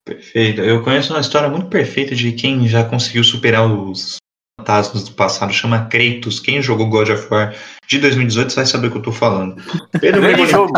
Perfeito. 0.05 0.61
Eu 0.61 0.83
conheço 0.83 1.13
uma 1.13 1.21
história 1.21 1.49
muito 1.49 1.67
perfeita 1.67 2.15
de 2.15 2.31
quem 2.31 2.67
já 2.67 2.83
conseguiu 2.83 3.23
superar 3.23 3.71
os 3.71 4.20
fantasmas 4.59 5.03
do 5.03 5.13
passado, 5.13 5.53
chama 5.53 5.85
Kratos. 5.85 6.39
Quem 6.39 6.61
jogou 6.61 6.89
God 6.89 7.09
of 7.09 7.27
War 7.31 7.55
de 7.87 7.99
2018 7.99 8.55
vai 8.55 8.65
saber 8.65 8.87
o 8.87 8.91
que 8.91 8.97
eu 8.97 9.01
tô 9.01 9.11
falando. 9.11 9.61
Pedro 9.99 10.45
jogo. 10.47 10.73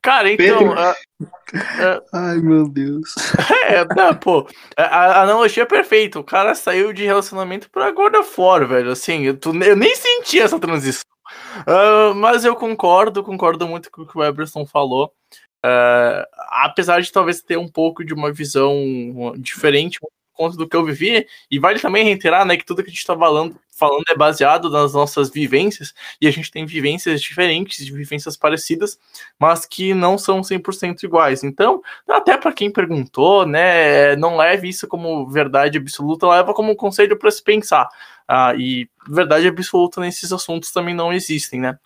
Cara, 0.00 0.30
então. 0.30 0.58
Pedro... 0.58 0.72
Uh, 0.72 1.24
uh, 1.24 2.02
Ai, 2.12 2.38
meu 2.38 2.68
Deus. 2.68 3.14
É, 3.68 3.84
não, 3.94 4.14
pô. 4.14 4.48
A, 4.78 4.82
a, 4.82 5.22
analogia 5.24 5.64
é 5.64 5.66
perfeita. 5.66 6.18
O 6.18 6.24
cara 6.24 6.54
saiu 6.54 6.90
de 6.90 7.04
relacionamento 7.04 7.70
pra 7.70 7.90
God 7.90 8.14
of 8.14 8.40
War, 8.40 8.66
velho. 8.66 8.90
Assim, 8.90 9.24
eu, 9.24 9.36
tu, 9.36 9.54
eu 9.62 9.76
nem 9.76 9.94
senti 9.94 10.40
essa 10.40 10.58
transição. 10.58 11.04
Uh, 11.66 12.14
mas 12.14 12.46
eu 12.46 12.56
concordo, 12.56 13.22
concordo 13.22 13.68
muito 13.68 13.90
com 13.90 14.02
o 14.02 14.06
que 14.06 14.16
o 14.16 14.24
Eberson 14.24 14.64
falou. 14.64 15.12
Uh, 15.62 16.24
apesar 16.62 17.02
de 17.02 17.12
talvez 17.12 17.42
ter 17.42 17.58
um 17.58 17.68
pouco 17.68 18.02
de 18.02 18.14
uma 18.14 18.32
visão 18.32 18.74
diferente 19.36 19.98
conta 20.38 20.56
do 20.56 20.68
que 20.68 20.76
eu 20.76 20.84
vivi, 20.84 21.26
e 21.50 21.58
vale 21.58 21.80
também 21.80 22.04
reiterar, 22.04 22.46
né, 22.46 22.56
que 22.56 22.64
tudo 22.64 22.82
que 22.82 22.88
a 22.88 22.92
gente 22.92 23.00
está 23.00 23.16
falando, 23.16 23.58
falando 23.70 24.04
é 24.08 24.16
baseado 24.16 24.70
nas 24.70 24.94
nossas 24.94 25.30
vivências, 25.30 25.92
e 26.20 26.28
a 26.28 26.30
gente 26.30 26.50
tem 26.50 26.64
vivências 26.64 27.20
diferentes, 27.20 27.86
vivências 27.88 28.36
parecidas, 28.36 28.98
mas 29.38 29.66
que 29.66 29.92
não 29.92 30.16
são 30.16 30.42
100% 30.42 31.02
iguais. 31.02 31.42
Então, 31.42 31.82
até 32.08 32.36
para 32.36 32.52
quem 32.52 32.70
perguntou, 32.72 33.44
né, 33.44 34.14
não 34.16 34.36
leve 34.36 34.68
isso 34.68 34.86
como 34.86 35.28
verdade 35.28 35.78
absoluta, 35.78 36.28
leva 36.28 36.54
como 36.54 36.72
um 36.72 36.76
conselho 36.76 37.18
para 37.18 37.30
se 37.30 37.42
pensar. 37.42 37.88
Ah, 38.26 38.54
e 38.56 38.88
verdade 39.08 39.48
absoluta 39.48 40.00
nesses 40.00 40.32
assuntos 40.32 40.70
também 40.70 40.94
não 40.94 41.12
existem, 41.12 41.60
né? 41.60 41.78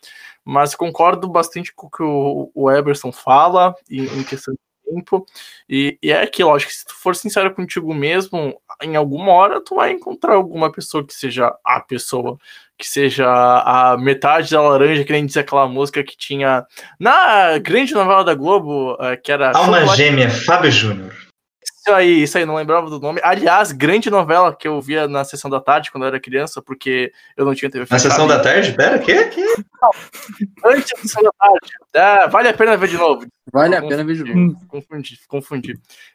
Mas 0.45 0.75
concordo 0.75 1.29
bastante 1.29 1.73
com 1.73 1.87
o 1.87 1.91
que 1.91 2.03
o, 2.03 2.71
Eberson 2.71 3.13
fala 3.13 3.75
em 3.89 4.25
questão 4.25 4.53
de 4.55 4.61
tempo. 4.95 5.27
E, 5.69 5.99
e, 6.03 6.11
é 6.11 6.23
aquilo, 6.23 6.55
acho 6.55 6.67
que 6.67 6.73
se 6.73 6.85
tu 6.85 6.95
for 6.95 7.15
sincero 7.17 7.55
contigo 7.55 7.93
mesmo, 7.95 8.55
em 8.83 8.97
alguma 8.97 9.33
hora 9.33 9.61
tu 9.61 9.77
vai 9.77 9.93
encontrar 9.93 10.35
alguma 10.35 10.71
pessoa 10.71 11.07
que 11.07 11.15
seja 11.15 11.55
a 11.65 11.81
pessoa, 11.81 12.39
que 12.77 12.87
seja 12.87 13.27
a 13.29 13.97
metade 13.97 14.51
da 14.51 14.61
laranja, 14.61 15.05
que 15.05 15.13
nem 15.13 15.27
diz 15.27 15.37
aquela 15.37 15.69
música 15.69 16.03
que 16.03 16.17
tinha 16.17 16.67
na 16.99 17.59
grande 17.59 17.95
novela 17.95 18.25
da 18.25 18.35
Globo, 18.35 18.97
eh, 19.01 19.17
que 19.17 19.31
era. 19.31 19.53
Alma 19.55 19.81
Chocolate... 19.81 19.97
Gêmea, 19.97 20.31
Fábio 20.31 20.71
Júnior. 20.71 21.22
Isso 21.83 21.93
aí, 21.93 22.23
isso 22.23 22.39
aí, 22.39 22.47
não 22.47 22.55
lembrava 22.55 22.89
do 22.89 23.01
nome. 23.01 23.21
Aliás, 23.25 23.73
grande 23.73 24.09
novela 24.09 24.55
que 24.55 24.69
eu 24.69 24.81
via 24.81 25.09
na 25.09 25.25
sessão 25.25 25.51
da 25.51 25.61
tarde 25.61 25.91
quando 25.91 26.05
eu 26.05 26.09
era 26.09 26.21
criança, 26.21 26.63
porque 26.63 27.13
eu 27.37 27.45
não 27.45 27.57
tinha 27.57 27.69
TV 27.69 27.85
Na 27.91 27.99
sessão 27.99 28.29
da 28.29 28.39
tarde? 28.39 28.73
Pera, 28.75 29.01
quê? 29.01 29.25
quê? 29.25 29.45
Não, 29.83 29.91
antes 30.65 30.93
da 30.93 31.03
sessão 31.03 31.25
da 31.25 31.33
tarde. 31.33 31.73
É, 31.93 32.29
vale 32.29 32.49
a 32.49 32.55
pena 32.55 32.77
ver 32.77 32.89
de 32.89 32.97
novo. 32.97 33.27
Vale 33.53 33.75
a 33.75 33.83
pena 33.83 34.05
ver 34.05 34.15
de 34.15 34.33
novo. 34.33 34.57
Confundi, 34.69 35.19
confundi. 35.27 35.75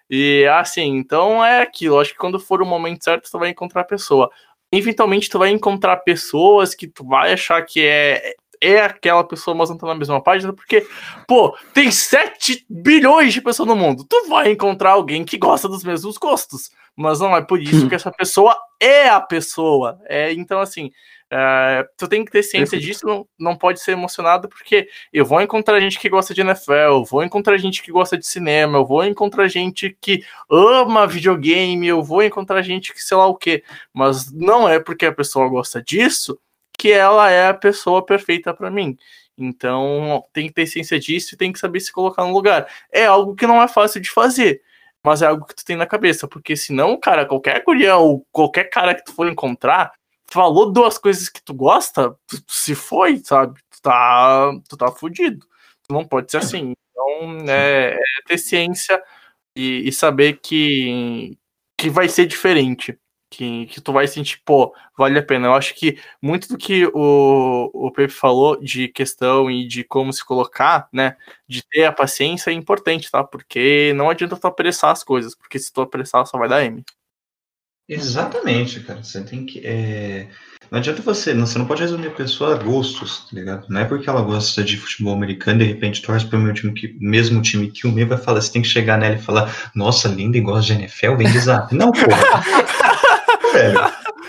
E 0.09 0.47
assim, 0.47 0.95
então 0.95 1.43
é 1.43 1.63
aquilo. 1.63 1.99
Acho 1.99 2.13
que 2.13 2.17
quando 2.17 2.39
for 2.39 2.61
o 2.61 2.65
momento 2.65 3.03
certo, 3.03 3.29
tu 3.29 3.37
vai 3.37 3.49
encontrar 3.49 3.81
a 3.81 3.83
pessoa. 3.83 4.31
Eventualmente, 4.71 5.29
tu 5.29 5.37
vai 5.37 5.49
encontrar 5.49 5.97
pessoas 5.97 6.73
que 6.73 6.87
tu 6.87 7.05
vai 7.05 7.33
achar 7.33 7.61
que 7.63 7.85
é 7.85 8.35
é 8.61 8.81
aquela 8.81 9.23
pessoa, 9.23 9.55
mas 9.55 9.69
não 9.69 9.77
tá 9.77 9.87
na 9.87 9.95
mesma 9.95 10.21
página, 10.21 10.53
porque, 10.53 10.85
pô, 11.27 11.55
tem 11.73 11.91
7 11.91 12.65
bilhões 12.69 13.33
de 13.33 13.41
pessoas 13.41 13.67
no 13.67 13.75
mundo. 13.75 14.05
Tu 14.07 14.27
vai 14.27 14.51
encontrar 14.51 14.91
alguém 14.91 15.23
que 15.23 15.37
gosta 15.37 15.67
dos 15.67 15.83
mesmos 15.83 16.17
gostos, 16.17 16.71
mas 16.95 17.19
não 17.19 17.35
é 17.35 17.41
por 17.41 17.61
isso 17.61 17.87
que 17.89 17.95
essa 17.95 18.11
pessoa 18.11 18.57
é 18.79 19.09
a 19.09 19.19
pessoa. 19.19 19.99
É, 20.07 20.31
então, 20.33 20.59
assim, 20.59 20.91
é, 21.29 21.85
tu 21.97 22.07
tem 22.07 22.23
que 22.23 22.31
ter 22.31 22.41
ciência 22.41 22.79
disso, 22.79 23.05
não, 23.05 23.27
não 23.37 23.57
pode 23.57 23.81
ser 23.81 23.91
emocionado, 23.91 24.47
porque 24.47 24.87
eu 25.11 25.25
vou 25.25 25.41
encontrar 25.41 25.79
gente 25.79 25.99
que 25.99 26.09
gosta 26.09 26.33
de 26.33 26.41
NFL, 26.41 26.71
eu 26.71 27.03
vou 27.03 27.23
encontrar 27.23 27.57
gente 27.57 27.83
que 27.83 27.91
gosta 27.91 28.17
de 28.17 28.25
cinema, 28.25 28.77
eu 28.77 28.85
vou 28.85 29.03
encontrar 29.03 29.47
gente 29.49 29.95
que 29.99 30.23
ama 30.49 31.05
videogame, 31.05 31.85
eu 31.85 32.01
vou 32.01 32.23
encontrar 32.23 32.61
gente 32.61 32.93
que 32.93 33.03
sei 33.03 33.17
lá 33.17 33.27
o 33.27 33.35
que, 33.35 33.61
mas 33.93 34.31
não 34.31 34.69
é 34.69 34.79
porque 34.79 35.05
a 35.05 35.11
pessoa 35.11 35.49
gosta 35.49 35.81
disso 35.81 36.39
que 36.77 36.91
ela 36.91 37.29
é 37.31 37.47
a 37.49 37.53
pessoa 37.53 38.05
perfeita 38.05 38.53
para 38.53 38.69
mim. 38.69 38.97
Então, 39.37 40.23
tem 40.33 40.47
que 40.47 40.53
ter 40.53 40.67
ciência 40.67 40.99
disso 40.99 41.35
e 41.35 41.37
tem 41.37 41.51
que 41.51 41.59
saber 41.59 41.79
se 41.79 41.91
colocar 41.91 42.23
no 42.23 42.33
lugar. 42.33 42.67
É 42.91 43.05
algo 43.05 43.35
que 43.35 43.47
não 43.47 43.61
é 43.61 43.67
fácil 43.67 44.01
de 44.01 44.09
fazer, 44.09 44.61
mas 45.03 45.21
é 45.21 45.27
algo 45.27 45.45
que 45.45 45.55
tu 45.55 45.65
tem 45.65 45.75
na 45.75 45.85
cabeça, 45.85 46.27
porque 46.27 46.55
senão, 46.55 46.99
cara, 46.99 47.25
qualquer 47.25 47.63
guria 47.63 47.97
ou 47.97 48.25
qualquer 48.31 48.65
cara 48.65 48.95
que 48.95 49.05
tu 49.05 49.13
for 49.13 49.27
encontrar, 49.27 49.91
falou 50.27 50.71
duas 50.71 50.97
coisas 50.97 51.29
que 51.29 51.41
tu 51.41 51.53
gosta, 51.53 52.15
tu, 52.27 52.43
se 52.47 52.75
foi, 52.75 53.17
sabe? 53.23 53.59
Tu 53.71 53.81
tá, 53.81 54.51
tu 54.69 54.77
tá 54.77 54.91
fudido. 54.91 55.45
Tu 55.87 55.93
não 55.93 56.05
pode 56.05 56.31
ser 56.31 56.37
assim. 56.37 56.73
Então, 56.91 57.49
é, 57.49 57.93
é 57.93 58.21
ter 58.27 58.37
ciência 58.37 59.01
e, 59.55 59.87
e 59.87 59.91
saber 59.91 60.39
que, 60.41 61.37
que 61.77 61.89
vai 61.89 62.09
ser 62.09 62.25
diferente 62.25 62.97
que, 63.29 63.65
que 63.67 63.81
tu 63.81 63.91
vai 63.91 64.07
sentir, 64.07 64.41
pô, 64.45 64.73
vale 64.97 65.19
a 65.19 65.23
pena. 65.23 65.47
Eu 65.47 65.53
acho 65.53 65.75
que 65.75 65.99
muito 66.21 66.47
do 66.47 66.57
que 66.57 66.85
o, 66.93 67.69
o 67.73 67.91
Pepe 67.91 68.13
falou 68.13 68.59
de 68.59 68.87
questão 68.87 69.49
e 69.51 69.67
de 69.67 69.83
como 69.83 70.13
se 70.13 70.23
colocar, 70.25 70.87
né, 70.91 71.15
de 71.47 71.63
ter 71.63 71.85
a 71.85 71.91
paciência 71.91 72.51
é 72.51 72.53
importante, 72.53 73.11
tá? 73.11 73.23
Porque 73.23 73.93
não 73.95 74.09
adianta 74.09 74.37
tu 74.37 74.47
apressar 74.47 74.91
as 74.91 75.03
coisas, 75.03 75.35
porque 75.35 75.59
se 75.59 75.71
tu 75.71 75.81
apressar 75.81 76.25
só 76.25 76.37
vai 76.37 76.49
dar 76.49 76.63
M. 76.63 76.83
Exatamente, 77.89 78.81
cara. 78.81 79.01
Você 79.01 79.23
tem 79.23 79.45
que. 79.45 79.65
É... 79.65 80.27
Não 80.69 80.79
adianta 80.79 81.01
você. 81.01 81.33
Não, 81.33 81.45
você 81.45 81.57
não 81.57 81.65
pode 81.65 81.81
resumir 81.81 82.07
a 82.07 82.11
pessoa 82.11 82.53
a 82.53 82.61
gostos, 82.61 83.19
tá 83.19 83.29
ligado? 83.31 83.65
Não 83.69 83.79
é 83.79 83.85
porque 83.85 84.09
ela 84.09 84.21
gosta 84.21 84.61
de 84.61 84.75
futebol 84.75 85.13
americano 85.13 85.61
e 85.61 85.65
de 85.65 85.71
repente 85.71 86.01
torce 86.01 86.25
para 86.25 86.37
o 86.37 86.41
meu 86.41 86.53
time 86.53 86.73
que, 86.73 86.97
mesmo 86.99 87.41
time 87.41 87.71
que 87.71 87.87
o 87.87 87.91
meu 87.91 88.05
vai 88.05 88.17
falar. 88.17 88.41
Você 88.41 88.51
tem 88.51 88.61
que 88.61 88.67
chegar 88.67 88.97
nela 88.97 89.15
e 89.15 89.21
falar: 89.21 89.71
Nossa, 89.73 90.09
linda 90.09 90.37
e 90.37 90.41
gosta 90.41 90.73
de 90.73 90.81
NFL, 90.81 91.15
vem 91.15 91.39
zap. 91.39 91.73
Não, 91.73 91.91
porra. 91.93 92.43
velho. 93.53 93.79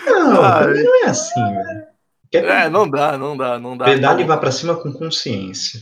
Não, 0.05 0.43
ah, 0.43 0.67
não 0.67 1.05
é 1.05 1.09
assim, 1.09 1.43
velho. 1.43 1.89
É, 2.31 2.69
não 2.69 2.89
dá, 2.89 3.17
não 3.17 3.35
dá, 3.35 3.59
não 3.59 3.77
dá. 3.77 3.85
Pedale 3.85 4.23
e 4.23 4.25
vá 4.25 4.37
pra 4.37 4.51
cima 4.51 4.75
com 4.75 4.93
consciência. 4.93 5.79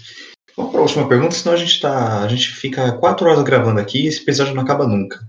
Vamos 0.56 0.72
para 0.72 0.80
a 0.80 0.84
última 0.84 1.08
pergunta, 1.08 1.36
senão 1.36 1.54
a 1.54 1.58
gente 1.58 1.80
tá. 1.80 2.24
A 2.24 2.28
gente 2.28 2.50
fica 2.50 2.94
quatro 2.94 3.28
horas 3.28 3.44
gravando 3.44 3.80
aqui 3.80 4.04
e 4.04 4.08
esse 4.08 4.22
episódio 4.22 4.56
não 4.56 4.64
acaba 4.64 4.88
nunca. 4.88 5.20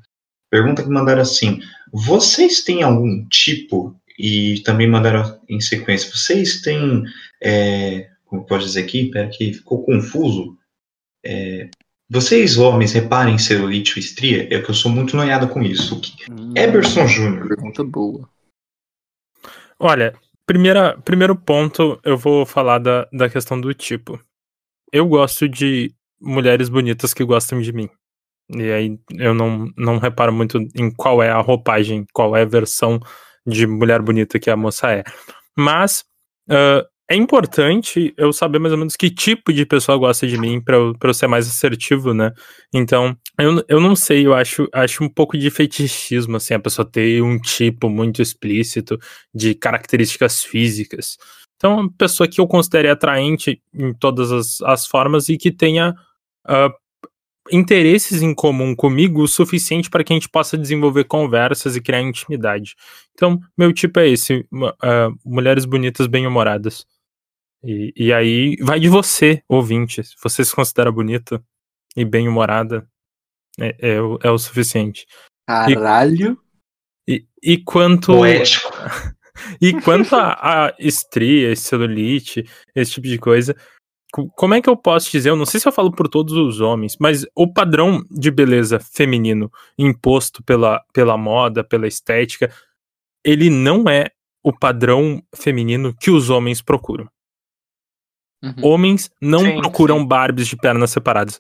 Pergunta 0.51 0.83
que 0.83 0.89
mandaram 0.89 1.23
assim: 1.23 1.61
Vocês 1.93 2.63
têm 2.63 2.83
algum 2.83 3.27
tipo, 3.29 3.95
e 4.19 4.61
também 4.61 4.89
mandaram 4.89 5.41
em 5.49 5.61
sequência, 5.61 6.11
vocês 6.11 6.63
têm. 6.63 7.03
É, 7.43 8.09
como 8.25 8.45
pode 8.45 8.65
dizer 8.65 8.85
aqui? 8.85 9.11
Pera 9.11 9.29
que 9.29 9.53
ficou 9.53 9.85
confuso. 9.85 10.57
É, 11.25 11.69
vocês, 12.11 12.57
homens, 12.57 12.93
reparem 12.93 13.37
celulite 13.37 13.95
ou 13.95 14.01
estria? 14.01 14.49
É 14.55 14.63
que 14.63 14.71
eu 14.71 14.75
sou 14.75 14.91
muito 14.91 15.17
noiado 15.17 15.47
com 15.49 15.63
isso. 15.63 16.01
Hum, 16.31 16.55
Eberson 16.57 17.07
Júnior. 17.07 17.49
Pergunta 17.49 17.85
boa. 17.85 18.29
Olha, 19.79 20.15
primeira, 20.47 20.97
primeiro 20.99 21.37
ponto, 21.37 22.01
eu 22.03 22.17
vou 22.17 22.47
falar 22.47 22.79
da, 22.79 23.07
da 23.13 23.29
questão 23.29 23.61
do 23.61 23.75
tipo. 23.75 24.19
Eu 24.91 25.07
gosto 25.07 25.47
de 25.47 25.95
mulheres 26.21 26.69
bonitas 26.69 27.13
que 27.13 27.25
gostam 27.25 27.61
de 27.61 27.73
mim. 27.73 27.91
E 28.51 28.71
aí 28.73 28.99
eu 29.19 29.35
não, 29.35 29.71
não 29.77 29.99
reparo 29.99 30.33
muito 30.33 30.59
em 30.75 30.91
qual 30.91 31.23
é 31.23 31.31
a 31.31 31.41
roupagem, 31.41 32.07
qual 32.15 32.35
é 32.35 32.43
a 32.43 32.47
versão 32.47 32.99
de 33.47 33.67
mulher 33.67 34.01
bonita 34.01 34.39
que 34.39 34.51
a 34.51 34.57
moça 34.57 34.91
é. 34.91 35.05
Mas 35.57 36.05
uh, 36.49 36.87
é 37.11 37.17
importante 37.17 38.13
eu 38.19 38.33
saber 38.35 38.59
mais 38.59 38.73
ou 38.73 38.79
menos 38.79 38.95
que 38.95 39.09
tipo 39.11 39.51
de 39.51 39.65
pessoa 39.65 39.97
gosta 39.97 40.27
de 40.27 40.37
mim 40.37 40.61
para 40.61 40.77
eu, 40.77 40.95
eu 41.03 41.15
ser 41.15 41.27
mais 41.27 41.49
assertivo, 41.49 42.13
né? 42.13 42.33
Então, 42.73 43.17
eu, 43.39 43.65
eu 43.67 43.81
não 43.81 43.97
sei, 43.97 44.27
eu 44.27 44.35
acho, 44.35 44.69
acho 44.73 45.03
um 45.03 45.09
pouco 45.09 45.37
de 45.39 45.51
fetichismo, 45.51 46.37
assim, 46.37 46.53
a 46.53 46.61
pessoa 46.61 46.89
ter 46.89 47.23
um 47.23 47.39
tipo 47.41 47.89
muito 47.89 48.21
explícito 48.21 48.99
de 49.35 49.55
características 49.55 50.43
físicas. 50.43 51.17
Então, 51.57 51.81
uma 51.81 51.93
pessoa 51.93 52.29
que 52.29 52.41
eu 52.41 52.47
considere 52.47 52.89
atraente 52.91 53.63
em 53.73 53.95
todas 53.95 54.31
as, 54.31 54.61
as 54.61 54.87
formas 54.87 55.31
e 55.31 55.39
que 55.39 55.51
tenha 55.51 55.95
uh, 56.47 56.73
interesses 57.51 58.23
em 58.23 58.35
comum 58.35 58.77
comigo 58.77 59.23
o 59.23 59.29
suficiente 59.29 59.89
para 59.89 60.05
que 60.05 60.13
a 60.13 60.17
gente 60.17 60.29
possa 60.29 60.59
desenvolver 60.59 61.05
conversas 61.05 61.75
e 61.75 61.81
criar 61.81 62.03
intimidade. 62.03 62.75
Então, 63.15 63.41
meu 63.57 63.73
tipo 63.73 63.99
é 63.99 64.09
esse: 64.09 64.47
uh, 64.53 65.19
mulheres 65.25 65.65
bonitas, 65.65 66.07
bem-humoradas. 66.07 66.87
E, 67.63 67.93
e 67.97 68.13
aí 68.13 68.57
vai 68.61 68.79
de 68.79 68.89
você, 68.89 69.43
ouvinte. 69.49 70.03
Se 70.03 70.15
você 70.23 70.45
se 70.45 70.55
considera 70.55 70.93
bonita 70.93 71.43
e 71.97 72.05
bem-humorada, 72.05 72.89
é, 73.59 73.77
é, 73.79 73.97
é, 73.97 74.31
o 74.31 74.39
suficiente. 74.39 75.07
Caralho! 75.47 76.39
E, 77.07 77.27
e 77.43 77.59
quanto. 77.59 78.13
Poético. 78.13 78.71
E 79.61 79.73
quanto 79.83 80.17
a, 80.17 80.67
a 80.67 80.75
estria, 80.81 81.55
celulite, 81.55 82.45
esse 82.75 82.93
tipo 82.95 83.07
de 83.07 83.19
coisa, 83.19 83.55
co- 84.13 84.29
como 84.31 84.55
é 84.55 84.61
que 84.61 84.69
eu 84.69 84.77
posso 84.77 85.11
dizer? 85.11 85.31
Eu 85.31 85.37
não 85.37 85.47
sei 85.47 85.61
se 85.61 85.69
eu 85.69 85.73
falo 85.73 85.93
por 85.93 86.09
todos 86.09 86.35
os 86.35 86.61
homens, 86.61 86.97
mas 86.99 87.25
o 87.37 87.47
padrão 87.53 88.05
de 88.11 88.31
beleza 88.33 88.81
feminino 88.81 89.49
imposto 89.79 90.43
pela, 90.43 90.83
pela 90.93 91.17
moda, 91.17 91.63
pela 91.63 91.87
estética, 91.87 92.53
ele 93.25 93.49
não 93.49 93.89
é 93.89 94.07
o 94.43 94.53
padrão 94.53 95.23
feminino 95.35 95.95
que 96.01 96.11
os 96.11 96.31
homens 96.31 96.61
procuram. 96.61 97.09
Uhum. 98.43 98.55
Homens 98.63 99.11
não 99.21 99.41
Sim, 99.41 99.57
procuram 99.61 99.99
sim. 100.01 100.07
Barbies 100.07 100.47
de 100.49 100.57
pernas 100.57 100.91
separadas. 100.91 101.39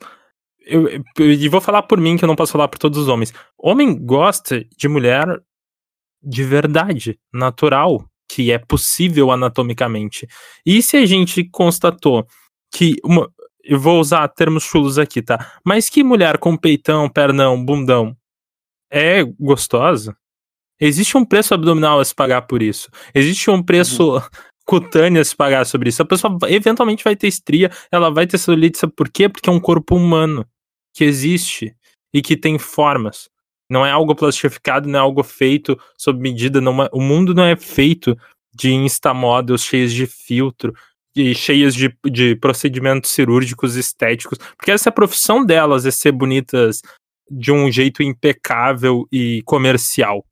Eu, 0.66 0.88
eu- 0.88 1.03
e 1.32 1.49
vou 1.49 1.61
falar 1.61 1.82
por 1.82 2.01
mim, 2.01 2.16
que 2.16 2.24
eu 2.24 2.28
não 2.28 2.36
posso 2.36 2.53
falar 2.53 2.68
por 2.68 2.78
todos 2.78 2.99
os 2.99 3.09
homens. 3.09 3.32
Homem 3.59 3.94
gosta 3.96 4.64
de 4.76 4.88
mulher 4.88 5.26
de 6.22 6.42
verdade, 6.44 7.18
natural, 7.32 8.05
que 8.28 8.51
é 8.53 8.59
possível 8.59 9.30
anatomicamente. 9.30 10.26
E 10.66 10.82
se 10.82 10.96
a 10.96 11.07
gente 11.07 11.44
constatou 11.44 12.26
que 12.72 12.96
uma. 13.05 13.30
Eu 13.64 13.78
vou 13.78 14.01
usar 14.01 14.26
termos 14.28 14.64
chulos 14.64 14.99
aqui, 14.99 15.20
tá? 15.22 15.53
Mas 15.64 15.88
que 15.90 16.03
mulher 16.03 16.38
com 16.38 16.57
peitão, 16.57 17.09
pernão, 17.09 17.62
bundão 17.62 18.16
é 18.90 19.22
gostosa? 19.22 20.16
Existe 20.80 21.16
um 21.16 21.24
preço 21.24 21.55
abdominal 21.55 22.01
a 22.01 22.05
se 22.05 22.14
pagar 22.14 22.42
por 22.42 22.62
isso. 22.62 22.88
Existe 23.14 23.51
um 23.51 23.62
preço 23.62 24.14
cutâneo 24.14 24.30
a 25.20 25.24
se 25.24 25.34
pagar 25.34 25.64
sobre 25.64 25.88
isso. 25.88 26.02
A 26.02 26.04
pessoa 26.04 26.36
eventualmente 26.48 27.04
vai 27.04 27.16
ter 27.16 27.28
estria, 27.28 27.70
ela 27.90 28.10
vai 28.10 28.26
ter 28.26 28.38
celulite, 28.38 28.78
sabe 28.78 28.92
por 28.94 29.08
quê? 29.08 29.28
Porque 29.28 29.48
é 29.48 29.52
um 29.52 29.60
corpo 29.60 29.96
humano 29.96 30.46
que 30.94 31.04
existe 31.04 31.74
e 32.12 32.20
que 32.20 32.36
tem 32.36 32.58
formas. 32.58 33.28
Não 33.70 33.84
é 33.84 33.90
algo 33.90 34.14
plastificado, 34.14 34.88
não 34.88 34.98
é 34.98 35.02
algo 35.02 35.22
feito 35.22 35.78
sob 35.96 36.20
medida. 36.20 36.60
Não 36.60 36.82
é- 36.82 36.88
o 36.92 37.00
mundo 37.00 37.34
não 37.34 37.44
é 37.44 37.54
feito 37.56 38.16
de 38.54 38.72
instamodels 38.72 39.62
cheios 39.62 39.92
de 39.92 40.06
filtro 40.06 40.74
e 41.14 41.34
cheias 41.34 41.74
de, 41.74 41.94
de 42.06 42.34
procedimentos 42.36 43.10
cirúrgicos 43.10 43.76
estéticos. 43.76 44.38
Porque 44.56 44.70
essa 44.70 44.88
é 44.88 44.90
a 44.90 44.94
profissão 44.94 45.44
delas, 45.44 45.84
é 45.84 45.90
ser 45.90 46.12
bonitas 46.12 46.80
de 47.30 47.52
um 47.52 47.70
jeito 47.70 48.02
impecável 48.02 49.06
e 49.12 49.42
comercial. 49.44 50.24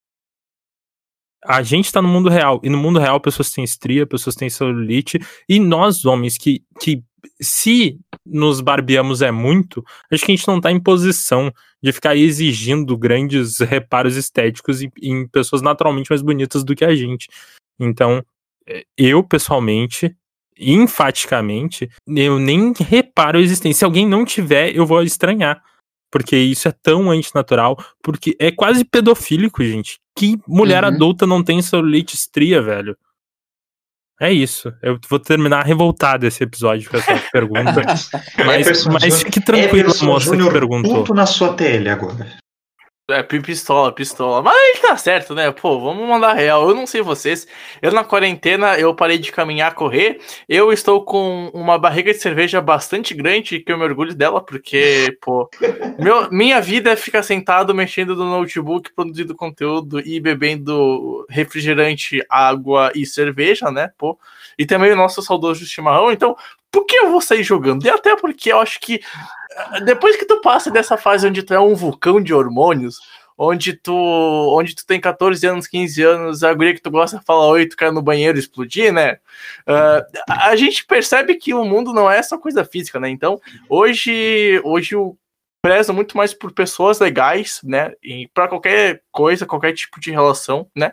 A 1.46 1.62
gente 1.62 1.92
tá 1.92 2.02
no 2.02 2.08
mundo 2.08 2.28
real, 2.28 2.60
e 2.62 2.68
no 2.68 2.78
mundo 2.78 2.98
real 2.98 3.20
pessoas 3.20 3.50
têm 3.50 3.64
estria, 3.64 4.06
pessoas 4.06 4.34
têm 4.34 4.50
celulite, 4.50 5.18
e 5.48 5.60
nós, 5.60 6.04
homens, 6.04 6.36
que, 6.36 6.62
que 6.80 7.02
se 7.40 7.98
nos 8.24 8.60
barbeamos 8.60 9.22
é 9.22 9.30
muito, 9.30 9.84
acho 10.10 10.24
que 10.24 10.32
a 10.32 10.36
gente 10.36 10.48
não 10.48 10.60
tá 10.60 10.70
em 10.72 10.80
posição 10.80 11.52
de 11.82 11.92
ficar 11.92 12.16
exigindo 12.16 12.96
grandes 12.96 13.58
reparos 13.60 14.16
estéticos 14.16 14.82
em, 14.82 14.90
em 15.00 15.28
pessoas 15.28 15.62
naturalmente 15.62 16.10
mais 16.10 16.22
bonitas 16.22 16.64
do 16.64 16.74
que 16.74 16.84
a 16.84 16.94
gente. 16.94 17.28
Então, 17.78 18.24
eh, 18.66 18.84
eu, 18.96 19.22
pessoalmente, 19.22 20.16
enfaticamente, 20.58 21.88
eu 22.06 22.38
nem 22.38 22.72
reparo 22.78 23.38
a 23.38 23.42
existência. 23.42 23.80
Se 23.80 23.84
alguém 23.84 24.06
não 24.06 24.24
tiver, 24.24 24.74
eu 24.74 24.86
vou 24.86 25.02
estranhar. 25.02 25.62
Porque 26.10 26.36
isso 26.36 26.66
é 26.68 26.72
tão 26.72 27.10
antinatural, 27.10 27.76
porque 28.02 28.36
é 28.38 28.50
quase 28.50 28.84
pedofílico, 28.84 29.62
gente. 29.62 29.98
Que 30.16 30.38
mulher 30.48 30.82
Uhum. 30.82 30.90
adulta 30.90 31.26
não 31.26 31.42
tem 31.44 31.60
celulite 31.60 32.14
estria, 32.14 32.62
velho? 32.62 32.96
É 34.20 34.32
isso. 34.32 34.72
Eu 34.82 34.98
vou 35.10 35.18
terminar 35.18 35.62
revoltado 35.66 36.26
esse 36.26 36.42
episódio 36.42 36.88
com 36.90 36.96
essa 36.96 37.12
pergunta. 37.30 37.82
Mas, 38.46 38.86
mas 38.86 39.02
Júnior- 39.02 39.18
fique 39.18 39.40
tranquilo, 39.44 39.90
Everson 39.90 40.06
moça 40.06 40.34
que 40.36 40.50
perguntou. 40.50 40.94
puto 41.00 41.12
na 41.14 41.26
sua 41.26 41.52
TL 41.54 41.88
agora. 41.90 42.26
É, 43.08 43.22
pi- 43.22 43.40
pistola, 43.40 43.92
pistola. 43.94 44.42
Mas 44.42 44.56
ele 44.56 44.78
tá 44.88 44.96
certo, 44.96 45.32
né? 45.32 45.52
Pô, 45.52 45.78
vamos 45.78 46.08
mandar 46.08 46.32
real. 46.32 46.68
Eu 46.68 46.74
não 46.74 46.88
sei 46.88 47.02
vocês. 47.02 47.46
Eu 47.80 47.92
na 47.92 48.02
quarentena, 48.02 48.76
eu 48.80 48.92
parei 48.96 49.16
de 49.16 49.30
caminhar, 49.30 49.74
correr. 49.76 50.18
Eu 50.48 50.72
estou 50.72 51.04
com 51.04 51.48
uma 51.54 51.78
barriga 51.78 52.12
de 52.12 52.18
cerveja 52.18 52.60
bastante 52.60 53.14
grande, 53.14 53.60
que 53.60 53.70
eu 53.70 53.78
me 53.78 53.84
orgulho 53.84 54.12
dela, 54.12 54.40
porque, 54.40 55.16
pô, 55.22 55.48
meu, 56.00 56.28
minha 56.32 56.60
vida 56.60 56.90
é 56.90 56.96
ficar 56.96 57.22
sentado 57.22 57.72
mexendo 57.72 58.16
no 58.16 58.24
notebook, 58.28 58.92
produzindo 58.92 59.36
conteúdo 59.36 60.00
e 60.00 60.18
bebendo 60.18 61.24
refrigerante, 61.30 62.24
água 62.28 62.90
e 62.92 63.06
cerveja, 63.06 63.70
né? 63.70 63.92
Pô. 63.96 64.18
E 64.58 64.64
também 64.66 64.92
o 64.92 64.96
nosso 64.96 65.22
saudoso 65.22 65.66
chimarrão. 65.66 66.10
Então, 66.10 66.36
por 66.70 66.84
que 66.84 66.96
eu 66.96 67.10
vou 67.10 67.20
sair 67.20 67.42
jogando? 67.42 67.84
E 67.84 67.90
até 67.90 68.16
porque 68.16 68.52
eu 68.52 68.60
acho 68.60 68.80
que 68.80 69.00
ah, 69.56 69.80
depois 69.80 70.16
que 70.16 70.26
tu 70.26 70.40
passa 70.40 70.70
dessa 70.70 70.96
fase 70.96 71.26
onde 71.26 71.42
tu 71.42 71.54
é 71.54 71.60
um 71.60 71.74
vulcão 71.74 72.20
de 72.20 72.34
hormônios, 72.34 72.98
onde 73.38 73.74
tu, 73.74 73.94
onde 73.94 74.74
tu 74.74 74.86
tem 74.86 75.00
14 75.00 75.46
anos, 75.46 75.66
15 75.66 76.02
anos, 76.02 76.42
a 76.42 76.52
guria 76.54 76.74
que 76.74 76.80
tu 76.80 76.90
gosta 76.90 77.20
fala 77.20 77.46
oi, 77.48 77.66
tu 77.66 77.76
cai 77.76 77.90
no 77.90 78.02
banheiro 78.02 78.38
explodir, 78.38 78.92
né? 78.92 79.18
A 79.66 80.50
a 80.50 80.56
gente 80.56 80.84
percebe 80.86 81.34
que 81.36 81.52
o 81.52 81.64
mundo 81.64 81.92
não 81.92 82.10
é 82.10 82.22
só 82.22 82.38
coisa 82.38 82.64
física, 82.64 82.98
né? 82.98 83.10
Então, 83.10 83.40
hoje, 83.68 84.60
hoje 84.64 84.94
eu 84.94 85.18
prezo 85.60 85.92
muito 85.92 86.16
mais 86.16 86.32
por 86.32 86.52
pessoas 86.52 87.00
legais, 87.00 87.60
né? 87.64 87.92
E 88.02 88.28
para 88.32 88.48
qualquer 88.48 89.02
coisa, 89.10 89.44
qualquer 89.46 89.72
tipo 89.72 90.00
de 90.00 90.10
relação, 90.10 90.70
né? 90.74 90.92